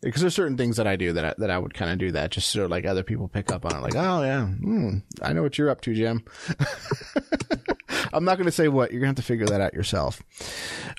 Because 0.04 0.20
there's 0.20 0.34
certain 0.34 0.56
things 0.56 0.76
that 0.76 0.86
I 0.86 0.96
do 0.96 1.14
that 1.14 1.24
I, 1.24 1.34
that 1.38 1.50
I 1.50 1.58
would 1.58 1.74
kind 1.74 1.90
of 1.90 1.98
do 1.98 2.12
that 2.12 2.30
just 2.30 2.50
so 2.50 2.66
like 2.66 2.84
other 2.84 3.02
people 3.02 3.26
pick 3.26 3.50
up 3.50 3.64
on 3.64 3.74
it, 3.74 3.80
like, 3.80 3.96
oh 3.96 4.22
yeah, 4.22 4.46
hmm, 4.46 4.98
I 5.22 5.32
know 5.32 5.42
what 5.42 5.56
you're 5.56 5.70
up 5.70 5.80
to, 5.82 5.94
Jim. 5.94 6.24
I'm 8.12 8.24
not 8.24 8.36
going 8.36 8.46
to 8.46 8.52
say 8.52 8.68
what 8.68 8.92
you're 8.92 9.00
going 9.00 9.14
to 9.14 9.20
have 9.20 9.26
to 9.26 9.32
figure 9.32 9.46
that 9.46 9.60
out 9.60 9.74
yourself. 9.74 10.22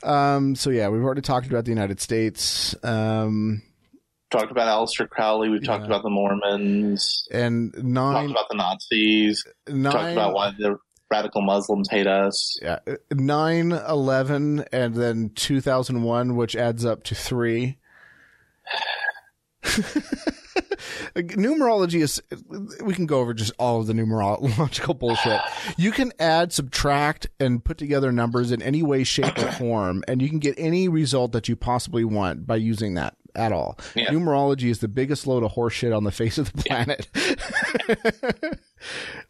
Um, 0.04 0.56
so 0.56 0.70
yeah, 0.70 0.90
we've 0.90 1.04
already 1.04 1.22
talked 1.22 1.48
about 1.48 1.66
the 1.66 1.72
United 1.72 2.02
States, 2.02 2.76
um, 2.84 3.62
Talked 4.32 4.52
about 4.52 4.68
Aleister 4.68 5.08
Crowley. 5.08 5.50
We've 5.50 5.64
talked 5.64 5.86
about 5.86 6.02
the 6.02 6.10
Mormons. 6.10 7.28
and 7.32 7.72
Talked 7.74 8.32
about 8.32 8.50
the 8.50 8.58
Nazis. 8.58 9.46
Talked 9.68 10.12
about 10.14 10.34
why 10.34 10.52
the 10.58 10.78
radical 11.12 11.42
Muslims 11.42 11.88
hate 11.90 12.08
us. 12.08 12.58
yeah, 12.62 12.80
9, 13.14 13.72
11, 13.72 14.66
and 14.72 14.96
then 14.96 15.30
2001, 15.36 16.36
which 16.36 16.56
adds 16.56 16.84
up 16.84 17.04
to 17.04 17.16
three. 17.16 17.78
Numerology 21.16 22.02
is 22.02 22.22
we 22.84 22.94
can 22.94 23.06
go 23.06 23.20
over 23.20 23.34
just 23.34 23.52
all 23.58 23.80
of 23.80 23.88
the 23.88 23.94
numerological 23.94 24.98
bullshit. 25.00 25.40
You 25.78 25.92
can 25.92 26.12
add 26.20 26.54
subtract 26.54 27.28
and 27.40 27.64
put 27.64 27.78
together 27.78 28.12
numbers 28.12 28.52
in 28.52 28.62
any 28.62 28.84
way 28.84 29.04
shape 29.04 29.38
or 29.38 29.52
form 29.54 30.04
and 30.08 30.22
you 30.22 30.30
can 30.30 30.40
get 30.40 30.56
any 30.58 30.88
result 30.88 31.32
that 31.32 31.50
you 31.50 31.56
possibly 31.56 32.04
want 32.04 32.46
by 32.46 32.58
using 32.58 32.94
that 32.96 33.16
at 33.34 33.52
all. 33.52 33.78
Yeah. 33.96 34.08
numerology 34.12 34.70
is 34.70 34.80
the 34.80 34.88
biggest 34.88 35.28
load 35.28 35.44
of 35.44 35.52
horseshit 35.54 35.96
on 35.96 36.06
the 36.06 36.12
face 36.12 36.38
of 36.38 36.52
the 36.54 36.64
planet. 36.64 37.10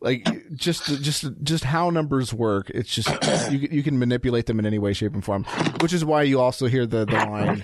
Like 0.01 0.27
just 0.53 1.01
just 1.01 1.25
just 1.41 1.63
how 1.63 1.89
numbers 1.89 2.33
work 2.33 2.69
it's 2.71 2.93
just 2.93 3.09
you, 3.51 3.59
you 3.71 3.83
can 3.83 3.97
manipulate 3.97 4.47
them 4.47 4.59
in 4.59 4.65
any 4.65 4.79
way 4.79 4.91
shape 4.91 5.13
and 5.13 5.23
form 5.23 5.45
which 5.79 5.93
is 5.93 6.03
why 6.03 6.23
you 6.23 6.41
also 6.41 6.67
hear 6.67 6.85
the, 6.85 7.05
the 7.05 7.13
line 7.13 7.63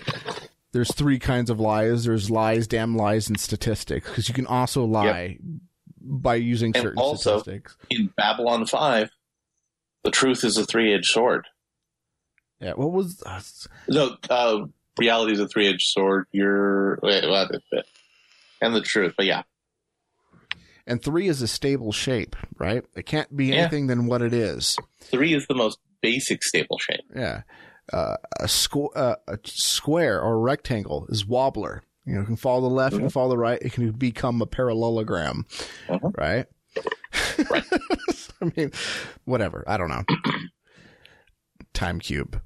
there's 0.73 0.93
three 0.93 1.19
kinds 1.19 1.49
of 1.49 1.59
lies 1.59 2.05
there's 2.05 2.29
lies 2.31 2.67
damn 2.67 2.95
lies 2.95 3.27
and 3.29 3.39
statistics 3.39 4.07
because 4.09 4.27
you 4.27 4.33
can 4.33 4.47
also 4.47 4.83
lie 4.85 5.37
by 5.99 6.35
using 6.35 6.71
And 6.75 6.83
certain 6.83 6.99
also- 6.99 7.39
statistics 7.39 7.77
In 7.89 8.07
Babylon 8.17 8.65
5, 8.65 9.09
the 10.03 10.11
truth 10.11 10.43
is 10.43 10.57
a 10.57 10.65
three 10.65 10.93
edged 10.93 11.05
sword. 11.11 11.45
yeah 12.59 12.73
what 12.73 12.91
was 12.91 13.21
uh, 13.25 13.41
No, 13.87 14.17
uh, 14.29 14.65
reality 14.97 15.33
is 15.33 15.39
a 15.39 15.47
three 15.47 15.67
edged 15.67 15.87
sword. 15.87 16.25
You're. 16.31 16.99
Wait, 17.03 17.23
it? 17.23 17.85
And 18.61 18.75
the 18.75 18.81
truth. 18.81 19.13
But 19.17 19.25
yeah. 19.27 19.43
and 20.87 21.01
three 21.03 21.27
is 21.27 21.41
a 21.41 21.47
stable 21.47 21.91
shape 21.91 22.35
right 22.57 22.83
it 22.95 23.05
can't 23.05 23.35
be 23.35 23.47
Yeah. 23.47 23.55
anything 23.55 23.87
than 23.87 24.07
what 24.07 24.21
it 24.21 24.33
is 24.33 24.77
Three 24.99 25.33
is 25.33 25.45
the 25.47 25.55
most 25.55 25.77
basic 26.01 26.43
stable 26.43 26.79
shape. 26.79 27.01
yeah 27.15 27.41
uh, 27.93 28.15
a, 28.39 28.45
squ- 28.45 28.95
uh, 28.95 29.15
a 29.27 29.37
square 29.45 30.21
or 30.21 30.33
a 30.33 30.37
rectangle 30.37 31.05
is 31.09 31.25
wobbler 31.25 31.81
you 32.05 32.15
know 32.15 32.21
it 32.21 32.25
can 32.25 32.35
fall 32.35 32.59
to 32.61 32.63
the 32.63 32.69
left 32.73 32.95
it 32.95 32.99
can 32.99 33.09
fall 33.09 33.27
to 33.27 33.33
the 33.33 33.37
right 33.37 33.59
it 33.61 33.73
can 33.73 33.91
become 33.91 34.41
a 34.41 34.45
parallelogram 34.45 35.45
Mhm. 35.87 36.17
right 36.17 36.45
Right. 37.49 37.63
i 38.41 38.51
mean 38.55 38.71
whatever 39.25 39.63
i 39.67 39.77
don't 39.77 39.89
know 39.89 40.03
time 41.73 41.99
cube 41.99 42.41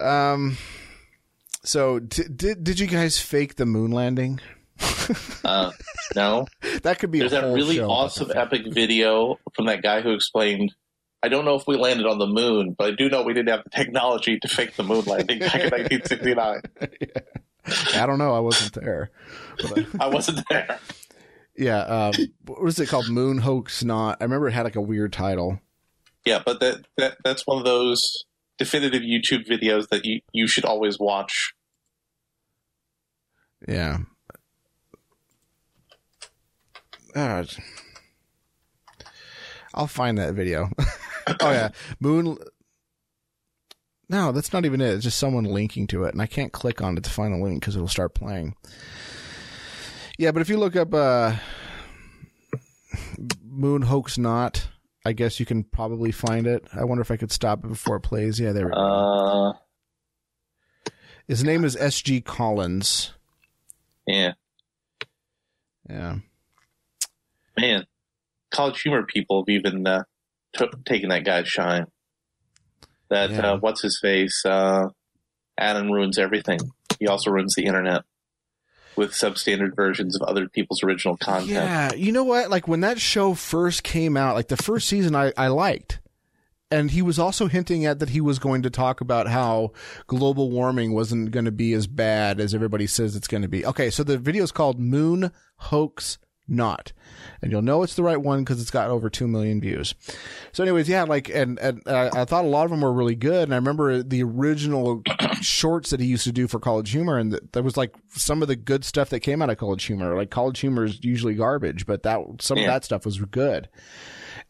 um 0.00 0.56
so 1.64 1.98
d- 1.98 2.22
did 2.34 2.62
did 2.64 2.78
you 2.78 2.86
guys 2.86 3.18
fake 3.18 3.56
the 3.56 3.66
moon 3.66 3.90
landing 3.90 4.40
Uh, 5.44 5.70
no. 6.14 6.46
that 6.82 6.98
could 6.98 7.10
be 7.10 7.18
There's 7.20 7.32
a 7.32 7.40
that 7.40 7.52
really 7.54 7.80
awesome 7.80 8.30
epic 8.34 8.66
video 8.72 9.38
from 9.54 9.64
that 9.66 9.82
guy 9.82 10.02
who 10.02 10.12
explained. 10.12 10.74
I 11.22 11.28
don't 11.28 11.44
know 11.44 11.56
if 11.56 11.64
we 11.66 11.76
landed 11.76 12.06
on 12.06 12.18
the 12.18 12.26
moon, 12.26 12.74
but 12.78 12.92
I 12.92 12.94
do 12.96 13.08
know 13.08 13.22
we 13.22 13.34
didn't 13.34 13.48
have 13.48 13.64
the 13.64 13.70
technology 13.70 14.38
to 14.38 14.48
fake 14.48 14.76
the 14.76 14.84
moon 14.84 15.04
landing 15.04 15.40
back 15.40 15.54
in 15.56 15.70
1969. 15.70 16.62
i 18.00 18.06
don't 18.06 18.18
know 18.18 18.32
i 18.34 18.38
wasn't 18.38 18.72
there 18.72 19.10
uh, 19.62 19.82
I 20.00 20.06
wasn't 20.06 20.42
there. 20.48 20.78
yeah 21.54 21.80
um 21.80 22.14
what 22.46 22.62
was 22.62 22.78
it 22.80 22.88
called 22.88 23.10
moon 23.10 23.36
hoax 23.36 23.84
not 23.84 24.16
i 24.20 24.24
remember 24.24 24.48
it 24.48 24.52
had 24.52 24.62
like 24.62 24.76
a 24.76 24.80
weird 24.80 25.12
title 25.12 25.60
Yeah, 26.24 26.40
but 26.44 26.60
that, 26.60 26.86
that 26.96 27.18
that's 27.24 27.46
one 27.46 27.58
of 27.58 27.64
those 27.66 28.24
definitive 28.56 29.02
YouTube 29.02 29.46
videos 29.46 29.88
that 29.88 30.04
you, 30.06 30.20
you 30.32 30.46
should 30.46 30.64
always 30.64 30.98
watch. 30.98 31.52
Yeah. 33.66 33.98
Uh, 37.14 37.44
I'll 39.78 39.86
find 39.86 40.18
that 40.18 40.34
video. 40.34 40.68
oh 41.40 41.50
yeah, 41.52 41.70
Moon. 42.00 42.36
No, 44.10 44.32
that's 44.32 44.52
not 44.52 44.64
even 44.64 44.80
it. 44.80 44.94
It's 44.94 45.04
just 45.04 45.18
someone 45.18 45.44
linking 45.44 45.86
to 45.88 46.04
it, 46.04 46.12
and 46.14 46.20
I 46.20 46.26
can't 46.26 46.52
click 46.52 46.82
on 46.82 46.96
it 46.98 47.04
to 47.04 47.10
find 47.10 47.32
the 47.32 47.38
link 47.44 47.60
because 47.60 47.76
it'll 47.76 47.88
start 47.88 48.14
playing. 48.14 48.54
Yeah, 50.18 50.32
but 50.32 50.42
if 50.42 50.48
you 50.48 50.56
look 50.58 50.74
up 50.76 50.92
uh, 50.92 51.36
Moon 53.44 53.82
hoax 53.82 54.18
not, 54.18 54.66
I 55.04 55.12
guess 55.12 55.38
you 55.38 55.46
can 55.46 55.62
probably 55.62 56.10
find 56.10 56.46
it. 56.46 56.64
I 56.74 56.84
wonder 56.84 57.02
if 57.02 57.10
I 57.10 57.16
could 57.16 57.30
stop 57.30 57.64
it 57.64 57.68
before 57.68 57.96
it 57.96 58.00
plays. 58.02 58.40
Yeah, 58.40 58.52
there 58.52 58.66
we 58.66 58.72
go. 58.72 58.78
Uh, 58.78 59.52
His 61.28 61.44
name 61.44 61.64
is 61.64 61.76
S. 61.76 62.00
G. 62.02 62.20
Collins. 62.20 63.12
yeah, 64.06 64.32
Yeah. 65.88 66.16
man, 67.58 67.86
college 68.50 68.80
humor 68.82 69.02
people 69.02 69.42
have 69.42 69.48
even 69.48 69.86
uh, 69.86 70.04
took 70.52 70.84
taken 70.84 71.08
that 71.10 71.24
guy's 71.24 71.48
shine. 71.48 71.86
That 73.10 73.30
Yeah. 73.30 73.52
uh, 73.52 73.56
what's 73.58 73.82
his 73.82 73.98
face? 74.00 74.44
Uh, 74.44 74.88
Adam 75.58 75.90
ruins 75.90 76.18
everything. 76.18 76.60
He 76.98 77.06
also 77.06 77.30
ruins 77.30 77.54
the 77.54 77.64
internet. 77.64 78.02
with 78.96 79.12
substandard 79.12 79.76
versions 79.76 80.16
of 80.16 80.22
other 80.22 80.48
people's 80.48 80.82
original 80.82 81.16
content. 81.16 81.50
Yeah, 81.50 81.94
you 81.94 82.10
know 82.10 82.24
what? 82.24 82.50
Like 82.50 82.66
when 82.66 82.80
that 82.80 82.98
show 83.00 83.32
first 83.34 83.84
came 83.84 84.16
out, 84.16 84.34
like 84.34 84.48
the 84.48 84.56
first 84.56 84.88
season, 84.88 85.14
I, 85.14 85.32
I 85.36 85.46
liked. 85.46 86.00
And 86.72 86.90
he 86.90 87.00
was 87.00 87.16
also 87.16 87.46
hinting 87.46 87.86
at 87.86 88.00
that 88.00 88.08
he 88.08 88.20
was 88.20 88.40
going 88.40 88.62
to 88.62 88.70
talk 88.70 89.00
about 89.00 89.28
how 89.28 89.70
global 90.08 90.50
warming 90.50 90.94
wasn't 90.94 91.30
going 91.30 91.44
to 91.44 91.52
be 91.52 91.72
as 91.74 91.86
bad 91.86 92.40
as 92.40 92.54
everybody 92.56 92.88
says 92.88 93.14
it's 93.14 93.28
going 93.28 93.42
to 93.42 93.48
be. 93.48 93.64
Okay, 93.64 93.88
so 93.88 94.02
the 94.02 94.18
video 94.18 94.42
is 94.42 94.50
called 94.50 94.80
Moon 94.80 95.30
Hoax 95.58 96.18
Not. 96.48 96.92
And 97.42 97.52
you'll 97.52 97.60
know 97.62 97.82
it's 97.82 97.94
the 97.94 98.02
right 98.02 98.20
one 98.20 98.40
because 98.40 98.60
it's 98.60 98.70
got 98.70 98.88
over 98.90 99.10
2 99.10 99.28
million 99.28 99.60
views. 99.60 99.94
So, 100.52 100.62
anyways, 100.62 100.88
yeah, 100.88 101.02
like, 101.02 101.28
and, 101.28 101.58
and 101.58 101.82
I, 101.86 102.08
I 102.22 102.24
thought 102.24 102.44
a 102.44 102.48
lot 102.48 102.64
of 102.64 102.70
them 102.70 102.80
were 102.80 102.92
really 102.92 103.14
good. 103.14 103.44
And 103.44 103.52
I 103.52 103.56
remember 103.56 104.02
the 104.02 104.22
original 104.22 105.02
shorts 105.42 105.90
that 105.90 106.00
he 106.00 106.06
used 106.06 106.24
to 106.24 106.32
do 106.32 106.48
for 106.48 106.58
College 106.58 106.90
Humor. 106.90 107.18
And 107.18 107.32
th- 107.32 107.42
there 107.52 107.62
was 107.62 107.76
like 107.76 107.94
some 108.08 108.40
of 108.40 108.48
the 108.48 108.56
good 108.56 108.84
stuff 108.84 109.10
that 109.10 109.20
came 109.20 109.42
out 109.42 109.50
of 109.50 109.58
College 109.58 109.84
Humor. 109.84 110.16
Like, 110.16 110.30
College 110.30 110.60
Humor 110.60 110.84
is 110.86 111.04
usually 111.04 111.34
garbage, 111.34 111.84
but 111.84 112.02
that, 112.04 112.18
some 112.40 112.56
Yeah. 112.56 112.64
of 112.64 112.68
that 112.68 112.84
stuff 112.84 113.04
was 113.04 113.18
good. 113.20 113.68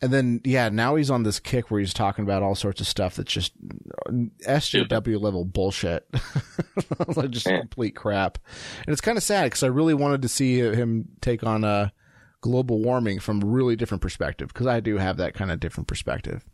And 0.01 0.13
then, 0.13 0.41
yeah, 0.45 0.69
now 0.69 0.95
he's 0.95 1.11
on 1.11 1.25
this 1.25 1.41
kick 1.41 1.71
where 1.71 1.81
he's 1.81 1.93
talking 1.93 2.23
about 2.25 2.43
all 2.43 2.55
sorts 2.55 2.81
of 2.81 2.87
stuff 2.87 3.17
that's 3.17 3.33
just 3.33 3.53
SJW 4.11 5.21
level 5.21 5.45
bullshit. 5.45 6.09
like 7.17 7.31
just 7.31 7.47
Yeah. 7.47 7.59
complete 7.61 7.97
crap. 7.97 8.39
And 8.87 8.93
it's 8.93 9.01
kind 9.01 9.19
of 9.19 9.25
sad 9.25 9.47
because 9.47 9.65
I 9.65 9.69
really 9.69 9.95
wanted 9.95 10.23
to 10.23 10.29
see 10.29 10.59
him 10.61 11.09
take 11.21 11.43
on 11.43 11.65
uh, 11.65 11.89
global 12.41 12.81
warming 12.81 13.19
from 13.19 13.43
a 13.43 13.47
really 13.47 13.75
different 13.75 14.01
perspective 14.03 14.49
because 14.49 14.69
I 14.69 14.79
do 14.79 14.99
have 14.99 15.17
that 15.17 15.35
kind 15.35 15.51
of 15.51 15.59
different 15.59 15.89
perspective. 15.89 16.45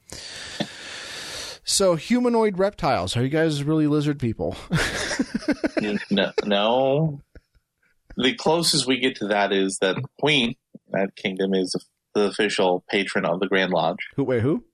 So, 1.66 1.97
humanoid 1.97 2.59
reptiles. 2.59 3.16
Are 3.16 3.23
you 3.23 3.29
guys 3.31 3.62
really 3.65 3.87
lizard 3.87 4.19
people? 4.19 4.57
no, 6.11 6.31
no. 6.45 7.21
The 8.16 8.35
closest 8.35 8.87
we 8.87 9.01
get 9.01 9.16
to 9.16 9.29
that 9.29 9.53
is 9.53 9.79
that 9.79 9.97
the 9.97 10.05
Queen, 10.21 10.57
that 10.91 11.16
kingdom, 11.16 11.55
is 11.55 11.75
the 12.15 12.23
official 12.27 12.85
patron 12.91 13.24
of 13.24 13.41
the 13.41 13.47
Grand 13.49 13.73
Lodge. 13.73 13.99
who, 14.16 14.24
wait, 14.24 14.43
who? 14.43 14.65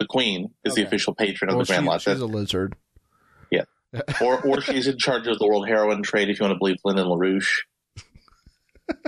The 0.00 0.06
Queen 0.08 0.50
is 0.64 0.74
the 0.74 0.82
official 0.82 1.14
patron 1.14 1.50
of 1.50 1.54
Well, 1.56 1.64
the 1.64 1.68
Grand 1.68 1.84
she- 1.84 1.88
Lodge. 1.88 2.02
she's 2.02 2.20
a 2.20 2.26
lizard. 2.26 2.74
Yeah, 3.52 3.62
or, 4.20 4.40
or 4.44 4.60
she's 4.60 4.88
in 4.88 4.98
charge 4.98 5.28
of 5.28 5.38
the 5.38 5.46
world 5.46 5.68
heroin 5.68 6.02
trade, 6.02 6.28
if 6.30 6.40
you 6.40 6.44
want 6.44 6.52
to 6.54 6.58
believe 6.58 6.76
Lyndon 6.84 7.06
LaRouche. 7.06 7.60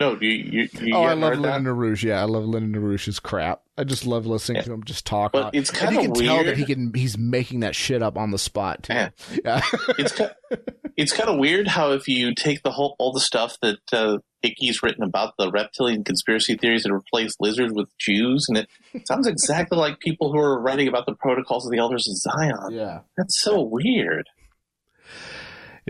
no, 0.00 0.16
you, 0.20 0.28
you, 0.30 0.68
you 0.80 0.94
Oh, 0.94 1.02
I 1.02 1.14
love 1.14 1.34
heard 1.34 1.42
that? 1.44 1.52
Lyndon 1.62 1.74
LaRouche. 1.74 2.02
Yeah, 2.04 2.20
I 2.20 2.24
love 2.24 2.44
Lyndon 2.44 2.80
LaRouche's 2.82 3.18
crap. 3.20 3.62
I 3.78 3.84
just 3.84 4.06
love 4.06 4.26
listening 4.26 4.56
Yeah. 4.56 4.62
to 4.62 4.72
him 4.72 4.84
just 4.84 5.06
talk. 5.06 5.32
But 5.32 5.44
on- 5.44 5.50
it's 5.54 5.70
and 5.70 5.78
kind 5.78 5.92
you 5.94 5.98
of 6.00 6.04
can 6.04 6.12
weird. 6.14 6.26
tell 6.26 6.44
that 6.44 6.56
he 6.56 6.64
can 6.64 6.92
he's 6.94 7.16
making 7.18 7.60
that 7.60 7.74
shit 7.74 8.02
up 8.02 8.16
on 8.16 8.30
the 8.30 8.38
spot 8.38 8.82
too. 8.84 8.94
Yeah. 8.94 9.10
Yeah. 9.44 9.60
it's 9.98 10.12
ki- 10.12 10.26
it's 10.96 11.12
kind 11.12 11.28
of 11.28 11.38
weird 11.38 11.68
how 11.68 11.92
if 11.92 12.08
you 12.08 12.34
take 12.34 12.62
the 12.62 12.70
whole 12.70 12.96
all 12.98 13.12
the 13.12 13.20
stuff 13.20 13.56
that 13.62 13.78
uh, 13.92 14.18
Icke's 14.44 14.82
written 14.82 15.02
about 15.02 15.34
the 15.38 15.50
reptilian 15.50 16.04
conspiracy 16.04 16.56
theories 16.56 16.82
that 16.84 16.92
replace 16.92 17.34
lizards 17.40 17.72
with 17.72 17.88
Jews, 17.98 18.46
and 18.48 18.58
it 18.58 18.68
sounds 19.06 19.26
exactly 19.26 19.78
like 19.78 19.98
people 20.00 20.32
who 20.32 20.38
are 20.38 20.60
writing 20.60 20.88
about 20.88 21.06
the 21.06 21.14
protocols 21.14 21.66
of 21.66 21.72
the 21.72 21.78
elders 21.78 22.08
of 22.08 22.16
Zion. 22.16 22.72
yeah. 22.72 23.00
That's 23.16 23.40
so 23.40 23.60
weird. 23.62 24.28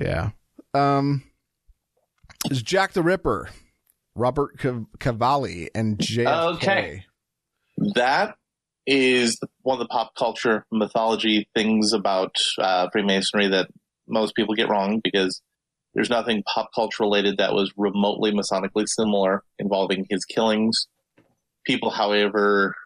Yeah. 0.01 0.31
Um, 0.75 1.25
is 2.51 2.63
Jack 2.63 2.93
the 2.93 3.03
Ripper, 3.03 3.49
Robert 4.15 4.59
Cav- 4.59 4.87
Cavalli, 4.99 5.71
and 5.75 5.99
JFK. 5.99 6.55
Okay. 6.57 7.05
That 7.95 8.37
is 8.87 9.39
one 9.63 9.75
of 9.75 9.81
the 9.81 9.89
pop 9.89 10.15
culture 10.15 10.65
mythology 10.71 11.49
things 11.55 11.93
about 11.93 12.37
uh, 12.59 12.89
Freemasonry 12.93 13.49
that 13.49 13.69
most 14.07 14.37
people 14.37 14.55
get 14.55 14.69
wrong 14.69 15.01
because 15.03 15.43
there's 15.97 16.11
nothing 16.11 16.43
pop 16.43 16.69
culture 16.75 17.03
related 17.03 17.39
that 17.39 17.55
was 17.55 17.73
remotely 17.75 18.31
Masonically 18.31 18.87
similar 18.87 19.43
involving 19.59 20.07
his 20.11 20.27
killings. 20.27 20.87
People, 21.65 21.91
however, 21.91 22.77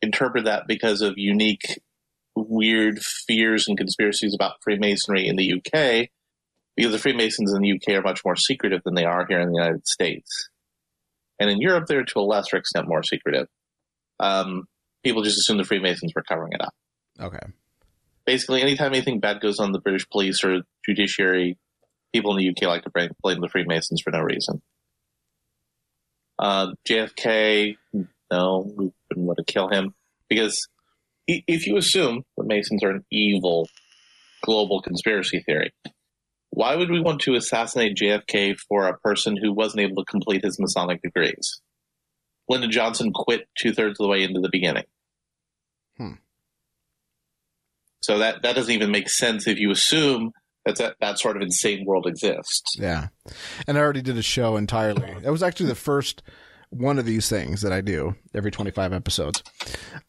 interpret 0.00 0.46
that 0.46 0.66
because 0.66 1.02
of 1.02 1.18
unique, 1.18 1.78
weird 2.34 3.00
fears 3.00 3.68
and 3.68 3.76
conspiracies 3.76 4.34
about 4.34 4.62
Freemasonry 4.62 5.28
in 5.28 5.36
the 5.36 5.52
UK, 5.52 6.08
because 6.74 6.90
the 6.90 6.98
Freemasons 6.98 7.52
in 7.52 7.60
the 7.60 7.72
UK 7.72 7.96
are 7.98 8.02
much 8.02 8.22
more 8.24 8.34
secretive 8.34 8.80
than 8.82 8.94
they 8.94 9.04
are 9.04 9.26
here 9.28 9.40
in 9.40 9.50
the 9.50 9.58
United 9.58 9.86
States. 9.86 10.48
And 11.38 11.50
in 11.50 11.60
Europe, 11.60 11.84
they're 11.86 12.02
to 12.02 12.18
a 12.18 12.22
lesser 12.22 12.56
extent 12.56 12.88
more 12.88 13.02
secretive. 13.02 13.46
Um, 14.20 14.64
people 15.04 15.22
just 15.22 15.38
assume 15.38 15.58
the 15.58 15.64
Freemasons 15.64 16.12
were 16.16 16.22
covering 16.22 16.52
it 16.54 16.62
up. 16.62 16.72
Okay. 17.20 17.46
Basically, 18.24 18.62
anytime 18.62 18.94
anything 18.94 19.20
bad 19.20 19.42
goes 19.42 19.60
on 19.60 19.72
the 19.72 19.80
British 19.80 20.08
police 20.08 20.42
or 20.42 20.62
judiciary, 20.86 21.58
people 22.14 22.36
in 22.36 22.38
the 22.38 22.48
UK 22.48 22.68
like 22.68 22.84
to 22.84 23.10
blame, 23.22 23.40
the 23.40 23.48
Freemasons 23.48 24.00
for 24.00 24.12
no 24.12 24.20
reason. 24.20 24.62
Uh, 26.38 26.68
JFK, 26.88 27.76
no, 28.32 28.72
we 28.76 28.92
wouldn't 29.08 29.26
want 29.26 29.38
to 29.38 29.44
kill 29.44 29.68
him 29.68 29.94
because 30.28 30.68
if 31.26 31.66
you 31.66 31.76
assume 31.76 32.22
the 32.36 32.44
Masons 32.44 32.84
are 32.84 32.90
an 32.90 33.04
evil 33.10 33.68
global 34.44 34.80
conspiracy 34.80 35.40
theory, 35.40 35.72
why 36.50 36.76
would 36.76 36.90
we 36.90 37.00
want 37.00 37.20
to 37.22 37.34
assassinate 37.34 37.96
JFK 37.96 38.56
for 38.68 38.86
a 38.86 38.96
person 38.98 39.36
who 39.36 39.52
wasn't 39.52 39.80
able 39.80 40.04
to 40.04 40.10
complete 40.10 40.44
his 40.44 40.60
Masonic 40.60 41.02
degrees? 41.02 41.60
Lyndon 42.48 42.70
Johnson 42.70 43.10
quit 43.12 43.48
two 43.58 43.72
thirds 43.72 43.98
of 43.98 44.04
the 44.04 44.08
way 44.08 44.22
into 44.22 44.40
the 44.40 44.50
beginning. 44.52 44.84
Hmm. 45.96 46.12
So 48.02 48.18
that, 48.18 48.42
that 48.42 48.54
doesn't 48.54 48.72
even 48.72 48.90
make 48.92 49.08
sense 49.08 49.48
if 49.48 49.58
you 49.58 49.70
assume 49.70 50.32
that, 50.64 50.76
that 50.76 50.96
that 51.00 51.18
sort 51.18 51.36
of 51.36 51.42
insane 51.42 51.84
world 51.84 52.06
exists. 52.06 52.76
Yeah. 52.78 53.08
And 53.66 53.76
I 53.76 53.80
already 53.80 54.02
did 54.02 54.16
a 54.16 54.22
show 54.22 54.56
entirely. 54.56 55.14
That 55.22 55.32
was 55.32 55.42
actually 55.42 55.68
the 55.68 55.74
first 55.74 56.22
one 56.70 56.98
of 56.98 57.04
these 57.04 57.28
things 57.28 57.62
that 57.62 57.72
I 57.72 57.80
do 57.80 58.16
every 58.34 58.50
25 58.50 58.92
episodes. 58.92 59.42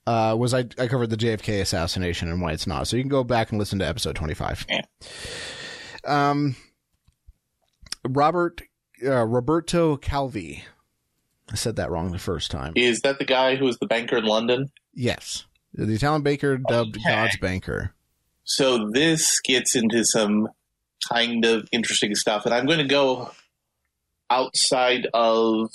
Uh, 0.08 0.36
was 0.38 0.54
I, 0.54 0.66
I 0.80 0.88
covered 0.88 1.10
the 1.12 1.18
JFK 1.18 1.62
assassination 1.62 2.30
and 2.30 2.42
why 2.42 2.54
it's 2.54 2.66
not. 2.68 2.88
So 2.88 2.98
you 2.98 3.04
can 3.04 3.10
go 3.10 3.24
back 3.24 3.52
and 3.52 3.60
listen 3.60 3.80
to 3.80 3.88
episode 3.88 4.16
25. 4.16 4.66
Yeah. 4.70 4.82
Um, 6.06 6.56
Robert, 8.08 8.62
uh, 9.06 9.26
Roberto 9.26 9.98
Calvi. 9.98 10.64
I 11.52 11.56
said 11.56 11.76
that 11.76 11.92
wrong 11.92 12.12
the 12.12 12.18
first 12.20 12.50
time. 12.50 12.74
Is 12.76 13.02
that 13.02 13.20
the 13.20 13.26
guy 13.26 13.56
who 13.56 13.66
was 13.66 13.78
the 13.78 13.86
banker 13.88 14.18
in 14.18 14.26
London? 14.26 14.70
Yes. 14.94 15.46
The 15.74 15.92
Italian 15.94 16.24
baker 16.24 16.58
dubbed 16.58 16.98
Okay. 16.98 17.10
God's 17.10 17.38
banker. 17.38 17.94
So 18.46 18.90
this 18.92 19.40
gets 19.42 19.76
into 19.76 20.06
some 20.06 20.48
kind 21.12 21.46
of 21.46 21.68
interesting 21.72 22.16
stuff, 22.16 22.46
and 22.46 22.54
I'm 22.54 22.66
going 22.66 22.80
to 22.80 22.88
go 22.88 23.32
outside 24.30 25.08
of 25.14 25.70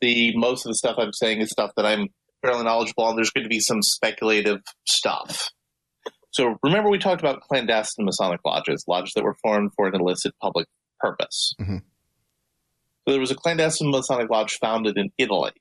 the 0.00 0.36
most 0.36 0.64
of 0.64 0.70
the 0.70 0.74
stuff 0.74 0.96
I'm 0.98 1.12
saying 1.12 1.40
is 1.40 1.50
stuff 1.50 1.70
that 1.76 1.86
I'm 1.86 2.08
fairly 2.42 2.64
knowledgeable 2.64 3.04
on. 3.04 3.16
There's 3.16 3.30
going 3.30 3.44
to 3.44 3.48
be 3.48 3.60
some 3.60 3.82
speculative 3.82 4.60
stuff. 4.86 5.50
So 6.30 6.56
remember, 6.62 6.90
we 6.90 6.98
talked 6.98 7.20
about 7.20 7.40
clandestine 7.40 8.04
Masonic 8.04 8.40
lodges, 8.44 8.84
lodges 8.86 9.12
that 9.16 9.24
were 9.24 9.36
formed 9.42 9.72
for 9.76 9.88
an 9.88 9.94
illicit 9.94 10.34
public 10.40 10.66
purpose. 11.00 11.54
Mhm. 11.60 11.80
So 13.06 13.12
there 13.12 13.20
was 13.20 13.30
a 13.30 13.34
clandestine 13.34 13.90
Masonic 13.90 14.30
lodge 14.30 14.56
founded 14.60 14.98
in 14.98 15.10
Italy 15.18 15.52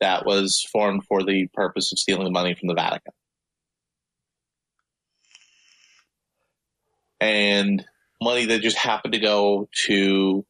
that 0.00 0.24
was 0.24 0.64
formed 0.72 1.04
for 1.06 1.22
the 1.22 1.48
purpose 1.52 1.92
of 1.92 1.98
stealing 1.98 2.32
money 2.32 2.54
from 2.54 2.68
the 2.68 2.74
Vatican. 2.74 3.12
And 7.20 7.84
money 8.22 8.46
that 8.46 8.62
just 8.62 8.76
happened 8.76 9.14
to 9.14 9.20
go 9.20 9.68
to 9.86 10.44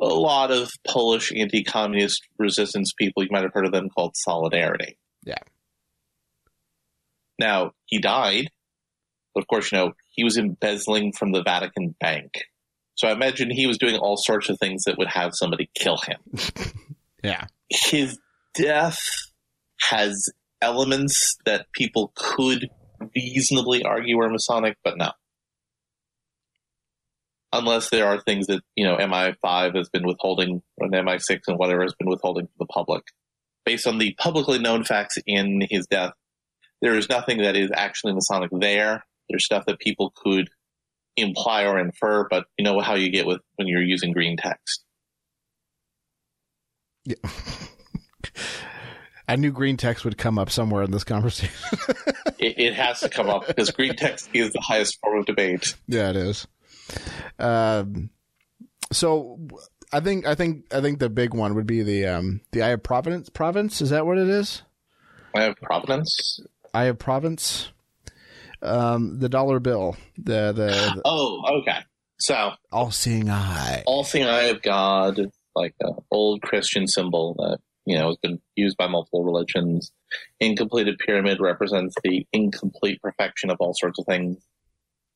a 0.00 0.06
lot 0.06 0.50
of 0.50 0.70
Polish 0.86 1.32
anti-communist 1.34 2.22
resistance 2.38 2.92
people. 2.98 3.22
You 3.22 3.28
might 3.30 3.42
have 3.42 3.52
heard 3.52 3.66
of 3.66 3.72
them 3.72 3.88
called 3.90 4.12
Solidarity. 4.16 4.96
Yeah. 5.24 5.42
Now 7.38 7.72
he 7.86 7.98
died, 7.98 8.48
but 9.34 9.42
of 9.42 9.46
course, 9.48 9.72
you 9.72 9.78
know 9.78 9.92
he 10.10 10.24
was 10.24 10.36
embezzling 10.36 11.12
from 11.12 11.32
the 11.32 11.42
Vatican 11.42 11.94
Bank. 12.00 12.32
So 12.94 13.08
I 13.08 13.12
imagine 13.12 13.50
he 13.50 13.66
was 13.66 13.78
doing 13.78 13.96
all 13.96 14.16
sorts 14.16 14.48
of 14.48 14.58
things 14.58 14.84
that 14.84 14.98
would 14.98 15.08
have 15.08 15.32
somebody 15.34 15.70
kill 15.74 15.98
him. 15.98 16.18
Yeah. 17.22 17.46
His 17.68 18.18
death 18.54 18.98
has 19.90 20.28
elements 20.60 21.36
that 21.44 21.66
people 21.72 22.12
could 22.14 22.68
reasonably 23.14 23.84
argue 23.84 24.20
are 24.20 24.28
Masonic, 24.28 24.76
but 24.84 24.96
no. 24.98 25.12
Unless 27.52 27.90
there 27.90 28.06
are 28.06 28.20
things 28.20 28.46
that, 28.46 28.62
you 28.76 28.84
know, 28.84 28.96
MI5 28.96 29.76
has 29.76 29.88
been 29.90 30.06
withholding, 30.06 30.62
or 30.78 30.88
MI6 30.88 31.40
and 31.48 31.58
whatever 31.58 31.82
has 31.82 31.94
been 31.98 32.08
withholding 32.08 32.46
from 32.46 32.54
the 32.58 32.66
public. 32.66 33.02
Based 33.64 33.86
on 33.86 33.98
the 33.98 34.14
publicly 34.18 34.58
known 34.58 34.84
facts 34.84 35.16
in 35.26 35.62
his 35.70 35.86
death, 35.86 36.12
there 36.80 36.96
is 36.96 37.08
nothing 37.08 37.38
that 37.42 37.56
is 37.56 37.70
actually 37.74 38.14
Masonic 38.14 38.50
there. 38.52 39.04
There's 39.28 39.44
stuff 39.44 39.66
that 39.66 39.78
people 39.78 40.12
could 40.16 40.48
imply 41.16 41.64
or 41.64 41.78
infer, 41.78 42.26
but 42.28 42.46
you 42.58 42.64
know 42.64 42.80
how 42.80 42.94
you 42.94 43.10
get 43.10 43.26
with 43.26 43.40
when 43.56 43.68
you're 43.68 43.82
using 43.82 44.12
green 44.12 44.36
text. 44.36 44.82
Yeah. 47.04 47.16
I 49.28 49.36
knew 49.36 49.52
green 49.52 49.76
text 49.76 50.04
would 50.04 50.18
come 50.18 50.38
up 50.38 50.50
somewhere 50.50 50.82
in 50.82 50.90
this 50.90 51.04
conversation. 51.04 51.54
It, 52.38 52.58
it 52.58 52.74
has 52.74 52.98
to 53.00 53.08
come 53.08 53.30
up 53.30 53.46
because 53.46 53.70
green 53.70 53.94
text 53.94 54.28
is 54.34 54.52
the 54.52 54.60
highest 54.60 54.98
form 55.00 55.20
of 55.20 55.26
debate. 55.26 55.76
yeah, 55.86 56.10
it 56.10 56.16
is. 56.16 56.48
Um, 57.38 58.10
So 58.92 59.38
I 59.92 60.00
think 60.00 60.26
I 60.26 60.34
think 60.34 60.72
I 60.72 60.80
think 60.80 60.98
the 60.98 61.08
big 61.10 61.34
one 61.34 61.54
would 61.54 61.66
be 61.66 61.82
the 61.82 62.06
um 62.06 62.40
the 62.52 62.62
Eye 62.62 62.70
of 62.70 62.82
Providence. 62.82 63.28
Province 63.30 63.80
is 63.80 63.90
that 63.90 64.06
what 64.06 64.18
it 64.18 64.28
is? 64.28 64.62
Eye 65.34 65.44
of 65.44 65.56
Providence. 65.56 66.40
Eye 66.74 66.84
of 66.84 66.98
Province. 66.98 67.70
Um, 68.62 69.18
the 69.18 69.28
dollar 69.28 69.60
bill. 69.60 69.96
The 70.16 70.52
the, 70.52 70.66
the 70.66 71.02
Oh, 71.04 71.60
okay. 71.60 71.78
So 72.18 72.52
all-seeing 72.70 73.28
eye. 73.28 73.82
all 73.86 74.04
seeing 74.04 74.26
eye 74.26 74.44
of 74.44 74.62
God, 74.62 75.18
like 75.56 75.74
an 75.80 75.94
old 76.10 76.40
Christian 76.42 76.86
symbol 76.86 77.34
that 77.38 77.58
you 77.84 77.98
know 77.98 78.06
has 78.08 78.16
been 78.18 78.40
used 78.54 78.76
by 78.76 78.86
multiple 78.86 79.24
religions. 79.24 79.90
Incompleted 80.38 80.98
pyramid 81.04 81.40
represents 81.40 81.94
the 82.04 82.26
incomplete 82.32 83.00
perfection 83.02 83.50
of 83.50 83.56
all 83.58 83.74
sorts 83.74 83.98
of 83.98 84.06
things. 84.06 84.38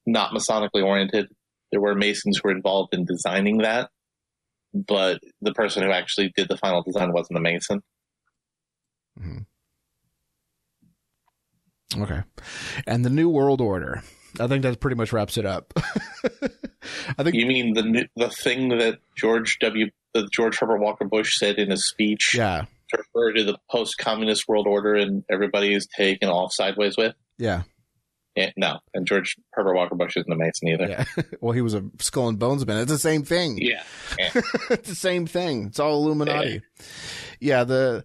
Not 0.07 0.33
Masonically 0.33 0.83
oriented. 0.85 1.29
There 1.77 1.83
were 1.83 1.95
Masons 1.95 2.39
who 2.39 2.49
were 2.49 2.57
involved 2.57 2.95
in 2.95 3.05
designing 3.05 3.59
that, 3.59 3.91
but 4.73 5.21
the 5.43 5.53
person 5.53 5.83
who 5.83 5.91
actually 5.91 6.33
did 6.35 6.49
the 6.49 6.57
final 6.57 6.83
design 6.83 7.13
wasn't 7.13 7.37
a 7.37 7.41
Mason. 7.43 7.83
Mm-hmm. 9.21 9.43
Okay. 12.01 12.23
And 12.87 13.05
the 13.05 13.11
New 13.11 13.29
World 13.29 13.61
Order. 13.61 14.03
I 14.41 14.47
think 14.47 14.63
that 14.63 14.81
pretty 14.81 14.97
much 14.97 15.13
wraps 15.13 15.37
it 15.37 15.45
up. 15.45 15.75
I 17.19 17.23
think 17.23 17.35
You 17.35 17.45
mean 17.45 17.75
the 17.75 17.83
new- 17.83 18.09
the 18.17 18.31
thing 18.31 18.71
that 18.71 19.01
George 19.15 19.59
W. 19.61 19.91
that 20.15 20.33
George 20.33 20.59
Herbert 20.59 20.81
Walker 20.81 21.05
Bush 21.05 21.39
said 21.39 21.59
in 21.59 21.71
a 21.71 21.77
speech 21.77 22.31
yeah. 22.35 22.65
to 22.89 22.97
refer 22.97 23.35
to 23.35 23.45
the 23.45 23.59
post-communist 23.71 24.49
world 24.49 24.67
order, 24.67 24.95
and 24.95 25.25
everybody 25.31 25.75
is 25.75 25.87
taken 25.95 26.31
off 26.31 26.55
sideways 26.55 26.97
with? 26.97 27.15
Yeah. 27.37 27.65
Yeah, 28.37 28.51
no, 28.57 28.81
and 28.93 29.07
George 29.07 29.37
Herbert 29.53 29.75
Walker 29.75 29.95
Bush 29.95 30.17
isn't 30.17 30.31
a 30.31 30.37
Mason 30.37 30.69
either. 30.69 30.89
Yeah. 30.89 31.05
well, 31.41 31.53
he 31.53 31.63
was 31.63 31.73
a 31.75 31.83
skull 32.01 32.29
and 32.29 32.39
bones 32.39 32.67
man. 32.67 32.79
It's 32.79 32.93
the 32.93 32.99
same 32.99 33.23
thing. 33.23 33.57
Yeah, 33.59 33.83
it's 34.19 34.89
the 34.89 34.95
same 34.95 35.27
thing. 35.27 35.69
It's 35.69 35.81
all 35.81 36.05
Illuminati. 36.05 36.61
Yeah, 37.41 37.65
the 37.65 38.05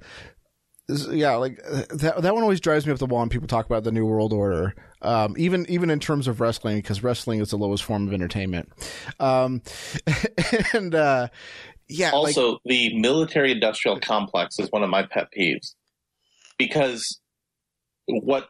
yeah, 0.88 1.36
like 1.36 1.58
that 1.58 2.22
that 2.22 2.34
one 2.34 2.44
always 2.44 2.62
drives 2.62 2.86
me 2.86 2.94
up 2.94 2.99
the 2.99 3.06
wall 3.06 3.20
when 3.20 3.30
people 3.30 3.48
talk 3.48 3.66
about 3.66 3.84
the 3.84 3.91
New 3.91 4.06
World 4.06 4.34
Order. 4.34 4.74
Um, 5.02 5.36
even 5.38 5.66
even 5.70 5.90
in 5.90 5.99
terms 5.99 6.28
of 6.28 6.40
wrestling, 6.40 6.78
because 6.78 7.03
wrestling 7.03 7.40
is 7.40 7.49
the 7.49 7.58
lowest 7.58 7.84
form 7.84 8.08
of 8.08 8.14
entertainment. 8.14 8.72
Um, 9.20 9.62
and 10.74 10.95
uh, 10.95 11.28
yeah, 11.88 12.12
like, 12.12 12.38
Also, 12.38 12.60
the 12.66 12.98
military 12.98 13.52
industrial 13.52 13.99
complex 13.99 14.60
is 14.60 14.70
one 14.72 14.84
of 14.84 14.90
my 14.90 15.03
pet 15.03 15.28
peeves 15.38 15.76
because 16.58 17.20
what 18.08 18.48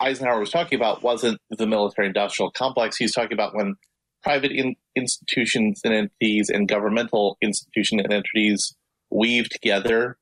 Eisenhower 0.00 0.40
was 0.40 0.50
talking 0.50 0.76
about 0.76 1.02
wasn't 1.02 1.38
the 1.50 1.66
military 1.66 2.08
industrial 2.08 2.50
complex. 2.50 2.96
He's 2.96 3.12
talking 3.12 3.32
about 3.32 3.54
when 3.54 3.74
private 4.22 4.52
in- 4.52 4.76
institutions 4.96 5.80
and 5.84 5.94
entities 5.94 6.50
and 6.50 6.68
governmental 6.68 7.36
institutions 7.42 8.02
and 8.04 8.12
entities 8.12 8.74
weave 9.10 9.48
together, 9.48 10.16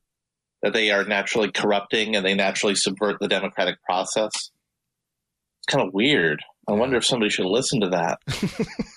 that 0.61 0.73
they 0.73 0.91
are 0.91 1.03
naturally 1.03 1.51
corrupting 1.51 2.15
and 2.15 2.25
they 2.25 2.33
naturally 2.33 2.75
subvert 2.75 3.17
the 3.19 3.27
democratic 3.27 3.81
process. 3.83 4.31
It's 4.33 5.67
kind 5.67 5.87
of 5.87 5.93
weird. 5.93 6.41
I 6.67 6.73
wonder 6.73 6.97
if 6.97 7.05
somebody 7.05 7.29
should 7.29 7.45
listen 7.45 7.81
to 7.81 7.89
that. 7.89 8.19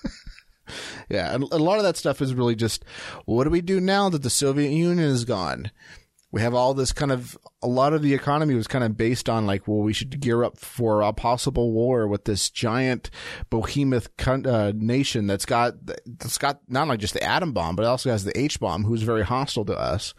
Yeah, 1.09 1.37
a 1.37 1.59
lot 1.59 1.79
of 1.79 1.85
that 1.85 1.97
stuff 1.97 2.23
is 2.23 2.35
really 2.35 2.55
just 2.55 2.85
what 3.27 3.45
do 3.45 3.51
we 3.51 3.61
do 3.61 3.81
now 3.81 4.09
that 4.09 4.23
the 4.23 4.31
Soviet 4.31 4.71
Union 4.71 5.05
is 5.05 5.25
gone? 5.25 5.71
We 6.33 6.41
have 6.41 6.55
all 6.55 6.75
this 6.75 6.93
kind 6.93 7.13
of 7.13 7.37
a 7.63 7.69
lot 7.69 7.93
of 7.93 8.03
the 8.03 8.15
economy 8.15 8.55
was 8.55 8.67
kind 8.67 8.83
of 8.83 8.97
based 8.97 9.29
on 9.29 9.47
like, 9.47 9.69
well, 9.69 9.79
we 9.79 9.93
should 9.93 10.19
gear 10.21 10.43
up 10.43 10.59
for 10.59 11.01
a 11.03 11.13
possible 11.13 11.73
war 11.73 12.09
with 12.09 12.25
this 12.25 12.51
giant 12.51 13.11
behemoth 13.51 14.09
uh, 14.27 14.73
nation 14.75 15.27
that's 15.27 15.47
got 15.47 15.75
that's 16.07 16.39
got 16.39 16.61
not 16.69 16.83
only 16.83 16.97
just 16.97 17.15
the 17.15 17.23
atom 17.23 17.53
bomb, 17.53 17.77
but 17.77 17.85
it 17.85 17.89
also 17.89 18.11
has 18.11 18.25
the 18.25 18.37
H 18.39 18.59
bomb, 18.59 18.85
who's 18.85 19.03
very 19.03 19.23
hostile 19.23 19.65
to 19.67 19.79
us. 19.79 20.15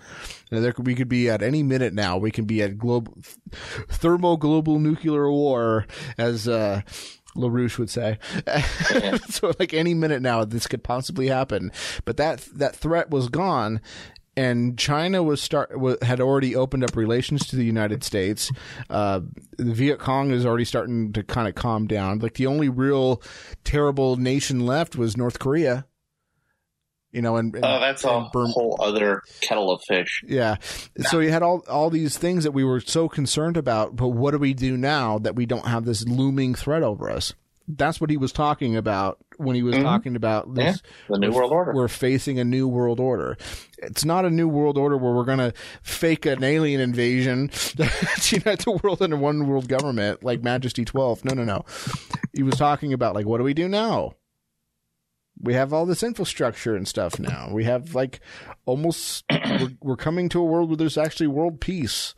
And 0.51 0.63
there 0.63 0.71
could, 0.71 0.85
we 0.85 0.95
could 0.95 1.09
be 1.09 1.29
at 1.29 1.41
any 1.41 1.63
minute 1.63 1.93
now. 1.93 2.17
We 2.17 2.31
can 2.31 2.45
be 2.45 2.61
at 2.61 2.77
global 2.77 3.17
thermo 3.89 4.37
global 4.37 4.79
nuclear 4.79 5.29
war, 5.29 5.85
as 6.17 6.47
uh, 6.47 6.81
LaRouche 7.35 7.77
would 7.77 7.89
say. 7.89 8.19
so 9.29 9.53
like 9.59 9.73
any 9.73 9.93
minute 9.93 10.21
now, 10.21 10.45
this 10.45 10.67
could 10.67 10.83
possibly 10.83 11.27
happen. 11.27 11.71
But 12.05 12.17
that 12.17 12.47
that 12.53 12.75
threat 12.75 13.09
was 13.09 13.29
gone. 13.29 13.81
And 14.35 14.79
China 14.79 15.21
was 15.21 15.41
start 15.41 15.71
had 16.01 16.19
already 16.19 16.55
opened 16.55 16.83
up 16.83 16.95
relations 16.95 17.45
to 17.47 17.55
the 17.55 17.63
United 17.65 18.03
States. 18.03 18.51
Uh, 18.89 19.19
the 19.57 19.73
Viet 19.73 19.99
Cong 19.99 20.31
is 20.31 20.43
already 20.45 20.65
starting 20.65 21.13
to 21.13 21.21
kind 21.23 21.47
of 21.47 21.53
calm 21.53 21.85
down. 21.85 22.17
Like 22.19 22.33
the 22.33 22.47
only 22.47 22.67
real 22.67 23.21
terrible 23.63 24.15
nation 24.17 24.65
left 24.65 24.95
was 24.95 25.15
North 25.15 25.37
Korea. 25.37 25.85
You 27.11 27.21
know, 27.21 27.35
and, 27.35 27.53
and 27.55 27.63
Oh, 27.63 27.79
that's 27.79 28.03
a 28.05 28.09
and 28.09 28.31
Burm- 28.31 28.49
whole 28.49 28.75
other 28.79 29.21
kettle 29.41 29.69
of 29.69 29.83
fish. 29.87 30.23
yeah. 30.27 30.55
So 30.97 31.19
you 31.19 31.29
had 31.31 31.43
all 31.43 31.63
all 31.69 31.91
these 31.91 32.17
things 32.17 32.43
that 32.43 32.53
we 32.53 32.63
were 32.63 32.79
so 32.79 33.07
concerned 33.07 33.55
about, 33.55 33.95
but 33.95 34.07
what 34.07 34.31
do 34.31 34.39
we 34.39 34.55
do 34.55 34.75
now 34.77 35.19
that 35.19 35.35
we 35.35 35.45
don't 35.45 35.67
have 35.67 35.85
this 35.85 36.07
looming 36.07 36.55
threat 36.55 36.81
over 36.81 37.11
us? 37.11 37.35
That's 37.67 38.01
what 38.01 38.09
he 38.09 38.17
was 38.17 38.33
talking 38.33 38.75
about 38.75 39.23
when 39.37 39.55
he 39.55 39.63
was 39.63 39.75
mm-hmm. 39.75 39.83
talking 39.83 40.15
about 40.15 40.53
this. 40.53 40.81
The 41.07 41.17
New 41.17 41.31
World 41.31 41.51
Order. 41.51 41.73
We're 41.73 41.87
facing 41.87 42.37
a 42.37 42.43
new 42.43 42.67
world 42.67 42.99
order. 42.99 43.37
It's 43.77 44.03
not 44.03 44.25
a 44.25 44.29
new 44.29 44.47
world 44.49 44.77
order 44.77 44.97
where 44.97 45.13
we're 45.13 45.23
going 45.23 45.37
to 45.37 45.53
fake 45.81 46.25
an 46.25 46.43
alien 46.43 46.81
invasion 46.81 47.47
to 47.49 47.89
unite 48.31 48.65
the 48.65 48.79
world 48.83 49.01
under 49.01 49.15
one 49.15 49.47
world 49.47 49.69
government 49.69 50.23
like 50.23 50.43
Majestic 50.43 50.87
12. 50.87 51.23
No, 51.23 51.33
no, 51.33 51.43
no. 51.43 51.65
He 52.33 52.43
was 52.43 52.55
talking 52.55 52.91
about 52.91 53.15
like, 53.15 53.25
what 53.25 53.37
do 53.37 53.43
we 53.43 53.53
do 53.53 53.69
now? 53.69 54.13
We 55.39 55.53
have 55.53 55.73
all 55.73 55.85
this 55.85 56.03
infrastructure 56.03 56.75
and 56.75 56.87
stuff 56.87 57.17
now. 57.17 57.49
We 57.51 57.63
have 57.63 57.95
like 57.95 58.19
almost 58.65 59.23
we're, 59.31 59.71
we're 59.81 59.97
coming 59.97 60.29
to 60.29 60.39
a 60.39 60.45
world 60.45 60.69
where 60.69 60.77
there's 60.77 60.97
actually 60.97 61.27
world 61.27 61.61
peace. 61.61 62.13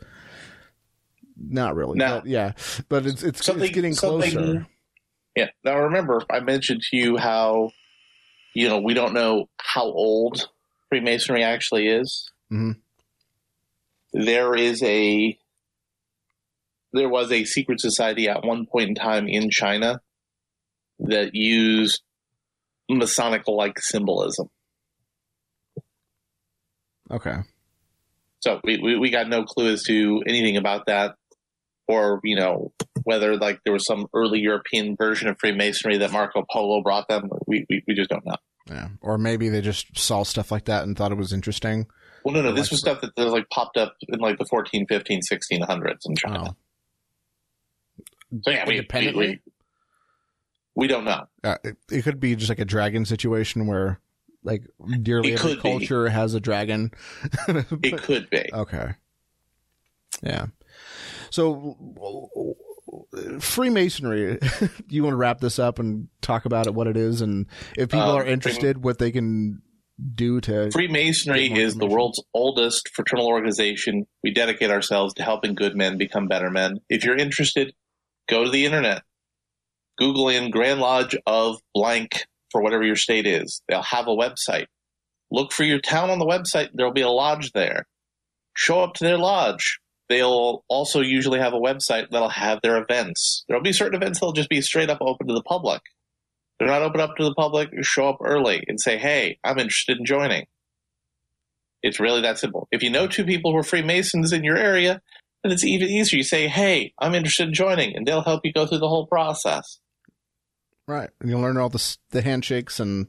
Not 1.38 1.76
really. 1.76 1.98
No. 1.98 2.20
But 2.20 2.26
yeah, 2.26 2.52
but 2.88 3.06
it's 3.06 3.22
it's, 3.22 3.44
Something- 3.44 3.66
it's 3.66 3.74
getting 3.74 3.94
closer. 3.94 4.66
Yeah. 5.36 5.50
Now 5.64 5.80
remember, 5.80 6.22
I 6.30 6.40
mentioned 6.40 6.80
to 6.90 6.96
you 6.96 7.18
how, 7.18 7.70
you 8.54 8.68
know, 8.68 8.80
we 8.80 8.94
don't 8.94 9.12
know 9.12 9.48
how 9.60 9.84
old 9.84 10.48
Freemasonry 10.88 11.44
actually 11.44 11.88
is. 11.88 12.30
Mhm. 12.50 12.76
There 14.12 14.54
is 14.54 14.82
a, 14.82 15.38
there 16.94 17.08
was 17.08 17.30
a 17.30 17.44
secret 17.44 17.80
society 17.80 18.28
at 18.28 18.44
one 18.44 18.64
point 18.64 18.88
in 18.88 18.94
time 18.94 19.28
in 19.28 19.50
China 19.50 20.00
that 21.00 21.34
used 21.34 22.02
Masonic-like 22.88 23.78
symbolism. 23.78 24.48
Okay. 27.10 27.36
So 28.40 28.60
we, 28.64 28.78
we, 28.78 28.98
we 28.98 29.10
got 29.10 29.28
no 29.28 29.44
clue 29.44 29.72
as 29.72 29.82
to 29.84 30.22
anything 30.26 30.56
about 30.56 30.86
that, 30.86 31.16
or 31.88 32.20
you 32.24 32.36
know 32.36 32.72
whether 33.06 33.36
like 33.36 33.60
there 33.64 33.72
was 33.72 33.86
some 33.86 34.06
early 34.12 34.40
European 34.40 34.96
version 34.96 35.28
of 35.28 35.38
Freemasonry 35.38 35.96
that 35.98 36.12
Marco 36.12 36.44
Polo 36.52 36.82
brought 36.82 37.08
them. 37.08 37.30
We 37.46 37.64
we, 37.70 37.82
we 37.86 37.94
just 37.94 38.10
don't 38.10 38.26
know. 38.26 38.36
Yeah. 38.68 38.88
Or 39.00 39.16
maybe 39.16 39.48
they 39.48 39.60
just 39.60 39.96
saw 39.96 40.24
stuff 40.24 40.50
like 40.50 40.64
that 40.64 40.82
and 40.82 40.96
thought 40.98 41.12
it 41.12 41.16
was 41.18 41.32
interesting. 41.32 41.86
Well, 42.24 42.34
no, 42.34 42.42
no, 42.42 42.48
Like- 42.48 42.56
this 42.56 42.70
was 42.72 42.80
stuff 42.80 43.00
that, 43.02 43.14
that 43.14 43.28
like 43.28 43.48
popped 43.48 43.76
up 43.76 43.94
in 44.08 44.18
like 44.18 44.38
the 44.38 44.44
14, 44.44 44.86
15, 44.88 45.20
1600s 45.32 45.98
in 46.04 46.16
China. 46.16 46.44
Oh. 46.50 46.56
So 48.44 48.50
yeah, 48.50 48.64
we, 48.66 48.84
we, 48.92 49.12
we, 49.12 49.40
we 50.74 50.86
don't 50.88 51.04
know. 51.04 51.26
Uh, 51.44 51.56
it, 51.62 51.76
it 51.90 52.02
could 52.02 52.18
be 52.18 52.34
just 52.34 52.48
like 52.48 52.58
a 52.58 52.64
dragon 52.64 53.04
situation 53.04 53.68
where 53.68 54.00
like 54.42 54.64
dearly 55.02 55.34
every 55.34 55.54
could 55.54 55.62
be. 55.62 55.70
culture 55.70 56.08
has 56.08 56.34
a 56.34 56.40
dragon. 56.40 56.90
It 57.48 58.02
could 58.02 58.28
be. 58.30 58.48
Okay. 58.52 58.94
Yeah. 60.22 60.46
So 61.30 61.76
Freemasonry, 63.40 64.38
you 64.88 65.02
want 65.02 65.12
to 65.12 65.16
wrap 65.16 65.40
this 65.40 65.58
up 65.58 65.78
and 65.78 66.08
talk 66.20 66.44
about 66.44 66.66
it, 66.66 66.74
what 66.74 66.86
it 66.86 66.96
is, 66.96 67.20
and 67.20 67.46
if 67.76 67.90
people 67.90 68.10
Um, 68.10 68.16
are 68.18 68.24
interested, 68.24 68.82
what 68.82 68.98
they 68.98 69.10
can 69.10 69.62
do 70.14 70.40
to. 70.42 70.70
Freemasonry 70.70 71.52
is 71.52 71.74
the 71.74 71.86
world's 71.86 72.22
oldest 72.34 72.90
fraternal 72.94 73.26
organization. 73.26 74.06
We 74.22 74.32
dedicate 74.32 74.70
ourselves 74.70 75.14
to 75.14 75.22
helping 75.22 75.54
good 75.54 75.74
men 75.74 75.96
become 75.96 76.28
better 76.28 76.50
men. 76.50 76.80
If 76.88 77.04
you're 77.04 77.16
interested, 77.16 77.72
go 78.28 78.44
to 78.44 78.50
the 78.50 78.66
internet. 78.66 79.02
Google 79.96 80.28
in 80.28 80.50
Grand 80.50 80.80
Lodge 80.80 81.16
of 81.26 81.60
blank 81.74 82.26
for 82.50 82.62
whatever 82.62 82.84
your 82.84 82.96
state 82.96 83.26
is. 83.26 83.62
They'll 83.68 83.82
have 83.82 84.06
a 84.06 84.10
website. 84.10 84.66
Look 85.30 85.52
for 85.52 85.64
your 85.64 85.80
town 85.80 86.10
on 86.10 86.18
the 86.18 86.26
website. 86.26 86.68
There'll 86.74 86.92
be 86.92 87.00
a 87.00 87.08
lodge 87.08 87.52
there. 87.52 87.86
Show 88.54 88.82
up 88.82 88.94
to 88.94 89.04
their 89.04 89.18
lodge. 89.18 89.80
They'll 90.08 90.64
also 90.68 91.00
usually 91.00 91.40
have 91.40 91.52
a 91.52 91.58
website 91.58 92.10
that'll 92.10 92.28
have 92.28 92.60
their 92.62 92.80
events. 92.80 93.44
There'll 93.48 93.62
be 93.62 93.72
certain 93.72 94.00
events 94.00 94.20
that'll 94.20 94.32
just 94.32 94.48
be 94.48 94.60
straight 94.60 94.90
up 94.90 94.98
open 95.00 95.26
to 95.26 95.34
the 95.34 95.42
public. 95.42 95.82
They're 96.58 96.68
not 96.68 96.82
open 96.82 97.00
up 97.00 97.16
to 97.16 97.24
the 97.24 97.34
public. 97.34 97.70
Show 97.82 98.08
up 98.08 98.18
early 98.24 98.64
and 98.68 98.80
say, 98.80 98.98
"Hey, 98.98 99.38
I'm 99.44 99.58
interested 99.58 99.98
in 99.98 100.06
joining." 100.06 100.46
It's 101.82 102.00
really 102.00 102.22
that 102.22 102.38
simple. 102.38 102.68
If 102.70 102.82
you 102.82 102.90
know 102.90 103.06
two 103.06 103.24
people 103.24 103.52
who 103.52 103.58
are 103.58 103.62
Freemasons 103.62 104.32
in 104.32 104.44
your 104.44 104.56
area, 104.56 105.02
then 105.42 105.52
it's 105.52 105.64
even 105.64 105.88
easier. 105.88 106.18
You 106.18 106.24
say, 106.24 106.48
"Hey, 106.48 106.94
I'm 106.98 107.14
interested 107.14 107.48
in 107.48 107.54
joining," 107.54 107.96
and 107.96 108.06
they'll 108.06 108.22
help 108.22 108.42
you 108.44 108.52
go 108.52 108.66
through 108.66 108.78
the 108.78 108.88
whole 108.88 109.06
process. 109.06 109.80
Right. 110.88 111.10
And 111.20 111.28
you'll 111.28 111.40
learn 111.40 111.56
all 111.56 111.68
the, 111.68 111.96
the 112.10 112.22
handshakes 112.22 112.78
and 112.80 113.08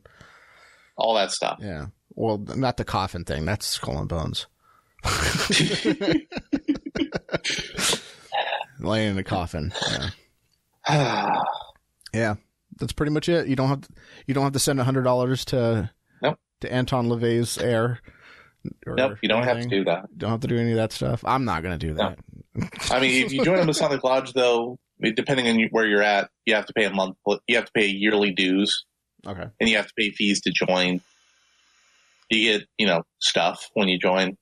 all 0.97 1.13
that 1.15 1.31
stuff. 1.31 1.59
Yeah. 1.61 1.87
Well, 2.15 2.39
not 2.39 2.77
the 2.77 2.83
coffin 2.83 3.23
thing. 3.23 3.45
That's 3.45 3.67
skull 3.67 3.99
and 3.99 4.09
bones. 4.09 4.47
Laying 8.79 9.11
in 9.11 9.17
a 9.17 9.23
coffin. 9.23 9.73
Yeah. 10.87 11.43
yeah. 12.13 12.35
That's 12.79 12.93
pretty 12.93 13.11
much 13.11 13.27
it. 13.27 13.47
You 13.47 13.55
don't 13.55 13.69
have 13.69 13.81
to, 13.81 13.89
you 14.27 14.33
don't 14.35 14.43
have 14.43 14.53
to 14.53 14.59
send 14.59 14.79
hundred 14.79 15.03
dollars 15.03 15.43
to 15.45 15.89
Nope. 16.21 16.37
to 16.61 16.71
Anton 16.71 17.07
LaVey's 17.07 17.57
heir. 17.57 17.99
or 18.85 18.93
nope, 18.95 19.17
you 19.21 19.29
don't 19.29 19.43
have 19.43 19.61
to 19.61 19.67
do 19.67 19.83
that. 19.85 20.05
Don't 20.15 20.29
have 20.29 20.41
to 20.41 20.47
do 20.47 20.57
any 20.57 20.71
of 20.71 20.77
that 20.77 20.91
stuff. 20.91 21.23
I'm 21.25 21.43
not 21.45 21.63
going 21.63 21.77
to 21.77 21.87
do 21.87 21.93
No. 21.95 22.15
that. 22.55 22.91
I 22.91 22.99
mean, 22.99 23.25
if 23.25 23.31
you 23.33 23.43
join 23.43 23.59
a 23.59 23.65
Masonic 23.65 24.03
Lodge, 24.03 24.33
though, 24.33 24.77
depending 25.01 25.47
on 25.47 25.59
where 25.71 25.85
you're 25.87 26.03
at, 26.03 26.29
you 26.45 26.53
have 26.55 26.65
to 26.67 26.73
pay 26.73 26.85
a 26.85 26.91
month. 26.91 27.15
You 27.47 27.55
have 27.55 27.65
to 27.65 27.71
pay 27.71 27.87
yearly 27.87 28.31
dues, 28.31 28.85
Okay. 29.25 29.45
and 29.59 29.69
you 29.69 29.77
have 29.77 29.87
to 29.87 29.93
pay 29.97 30.11
fees 30.11 30.41
to 30.41 30.51
join. 30.51 31.01
You 32.29 32.59
get, 32.59 32.67
you 32.77 32.85
know, 32.87 33.03
stuff 33.19 33.69
when 33.73 33.87
you 33.87 33.97
join, 33.97 34.37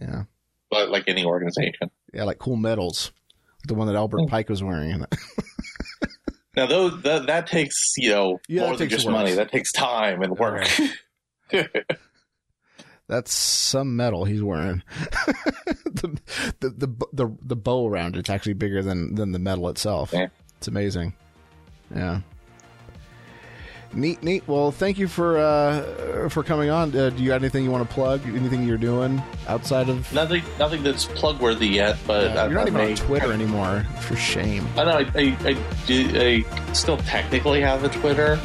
Yeah. 0.00 0.24
but 0.70 0.90
like 0.90 1.04
any 1.08 1.24
organization. 1.24 1.90
Yeah, 2.12 2.24
like 2.24 2.38
cool 2.38 2.56
medals. 2.56 3.12
The 3.66 3.74
one 3.74 3.86
that 3.86 3.96
Albert 3.96 4.18
Mm. 4.22 4.28
Pike 4.28 4.48
was 4.48 4.62
wearing. 4.62 5.04
Now, 6.56 6.66
those 6.66 7.02
that, 7.02 7.26
that 7.26 7.48
takes 7.48 7.94
you 7.96 8.10
know 8.10 8.38
Yeah, 8.46 8.66
more 8.66 8.76
than 8.76 8.88
just 8.88 9.08
money. 9.08 9.32
That 9.34 9.50
takes 9.50 9.72
time 9.72 10.22
and 10.22 10.38
work. 10.38 10.68
That's 13.08 13.34
some 13.34 13.96
metal 13.96 14.24
he's 14.24 14.42
wearing. 14.42 14.82
the, 15.84 16.18
the 16.60 16.70
the 16.70 17.06
the 17.12 17.36
the 17.42 17.56
bow 17.56 17.88
around 17.88 18.16
it's 18.16 18.30
actually 18.30 18.54
bigger 18.54 18.82
than 18.82 19.14
than 19.16 19.32
the 19.32 19.38
metal 19.40 19.68
itself. 19.68 20.10
Yeah. 20.12 20.28
It's 20.58 20.68
amazing. 20.68 21.14
Yeah. 21.94 22.20
Neat, 23.94 24.22
neat. 24.24 24.42
Well, 24.48 24.72
thank 24.72 24.98
you 24.98 25.06
for 25.06 25.38
uh, 25.38 26.28
for 26.28 26.42
coming 26.42 26.68
on. 26.68 26.96
Uh, 26.96 27.10
do 27.10 27.22
you 27.22 27.30
have 27.30 27.42
anything 27.42 27.62
you 27.62 27.70
want 27.70 27.88
to 27.88 27.94
plug? 27.94 28.20
Anything 28.26 28.66
you're 28.66 28.76
doing 28.76 29.22
outside 29.46 29.88
of? 29.88 30.12
nothing, 30.12 30.42
nothing 30.58 30.82
that's 30.82 31.04
plug 31.04 31.40
worthy 31.40 31.68
yet. 31.68 31.96
But 32.06 32.34
Yeah, 32.34 32.42
I, 32.42 32.46
you're 32.46 32.54
not 32.54 32.64
I 32.64 32.68
even 32.70 32.80
on 32.80 32.86
may- 32.88 32.94
Twitter 32.96 33.32
anymore. 33.32 33.86
For 34.00 34.16
shame. 34.16 34.66
I 34.76 34.84
know 34.84 34.90
I, 34.98 35.06
I, 35.14 35.36
I, 35.48 35.56
do, 35.86 36.10
I 36.14 36.72
still 36.72 36.96
technically 36.98 37.60
have 37.60 37.84
a 37.84 37.88
Twitter, 37.88 38.40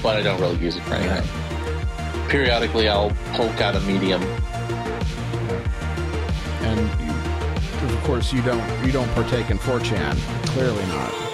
but 0.00 0.16
I 0.16 0.22
don't 0.22 0.40
really 0.40 0.58
use 0.58 0.76
it 0.76 0.82
for 0.84 0.94
anything. 0.94 1.28
Periodically, 2.28 2.88
I'll 2.88 3.10
poke 3.32 3.60
out 3.60 3.74
a 3.74 3.80
medium. 3.80 4.22
And 6.62 6.78
you, 7.02 7.96
of 7.96 8.04
course, 8.04 8.32
you 8.32 8.42
don't 8.42 8.86
you 8.86 8.92
don't 8.92 9.08
partake 9.10 9.50
in 9.50 9.58
4chan. 9.58 10.16
Clearly 10.50 10.86
not. 10.86 11.29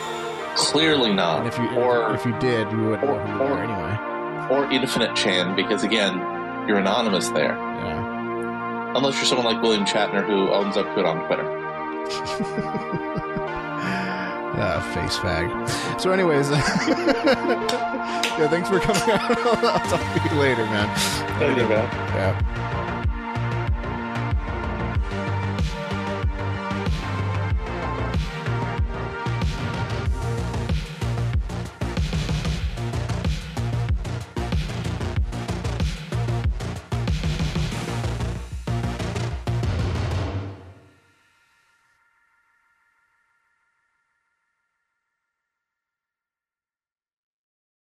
Clearly 0.57 1.09
And 1.09 1.17
not. 1.17 1.47
if 1.47 1.59
you 1.59 1.69
or 1.77 2.15
if 2.15 2.25
you 2.25 2.33
did, 2.39 2.71
you 2.73 2.79
wouldn't 2.89 3.03
know 3.05 3.39
or- 3.41 3.53
or- 3.53 3.59
anyway. 3.63 3.99
or 4.51 4.65
Infinite 4.73 5.15
Chan, 5.15 5.55
because 5.55 5.85
again, 5.85 6.15
you're 6.67 6.79
anonymous 6.79 7.29
there. 7.31 7.57
Yeah. 7.57 8.93
Unless 8.97 9.17
you're 9.17 9.25
someone 9.27 9.47
like 9.47 9.63
William 9.63 9.85
Shatner 9.85 10.25
who 10.27 10.49
owns 10.51 10.77
up 10.77 10.87
to 10.95 11.01
it 11.01 11.05
on 11.07 11.27
Twitter. 11.27 11.45
Uh, 14.59 14.81
face 14.95 15.17
fag. 15.19 16.01
So, 16.01 16.11
anyways, 16.13 16.49
yeah, 16.51 18.49
thanks 18.49 18.69
for 18.71 18.81
coming 18.81 19.03
out. 19.11 19.31
I'll 19.47 19.81
talk 19.91 20.01
to 20.01 20.35
you 20.35 20.41
later, 20.41 20.65
man. 20.67 20.89
Yeah. 22.15 22.96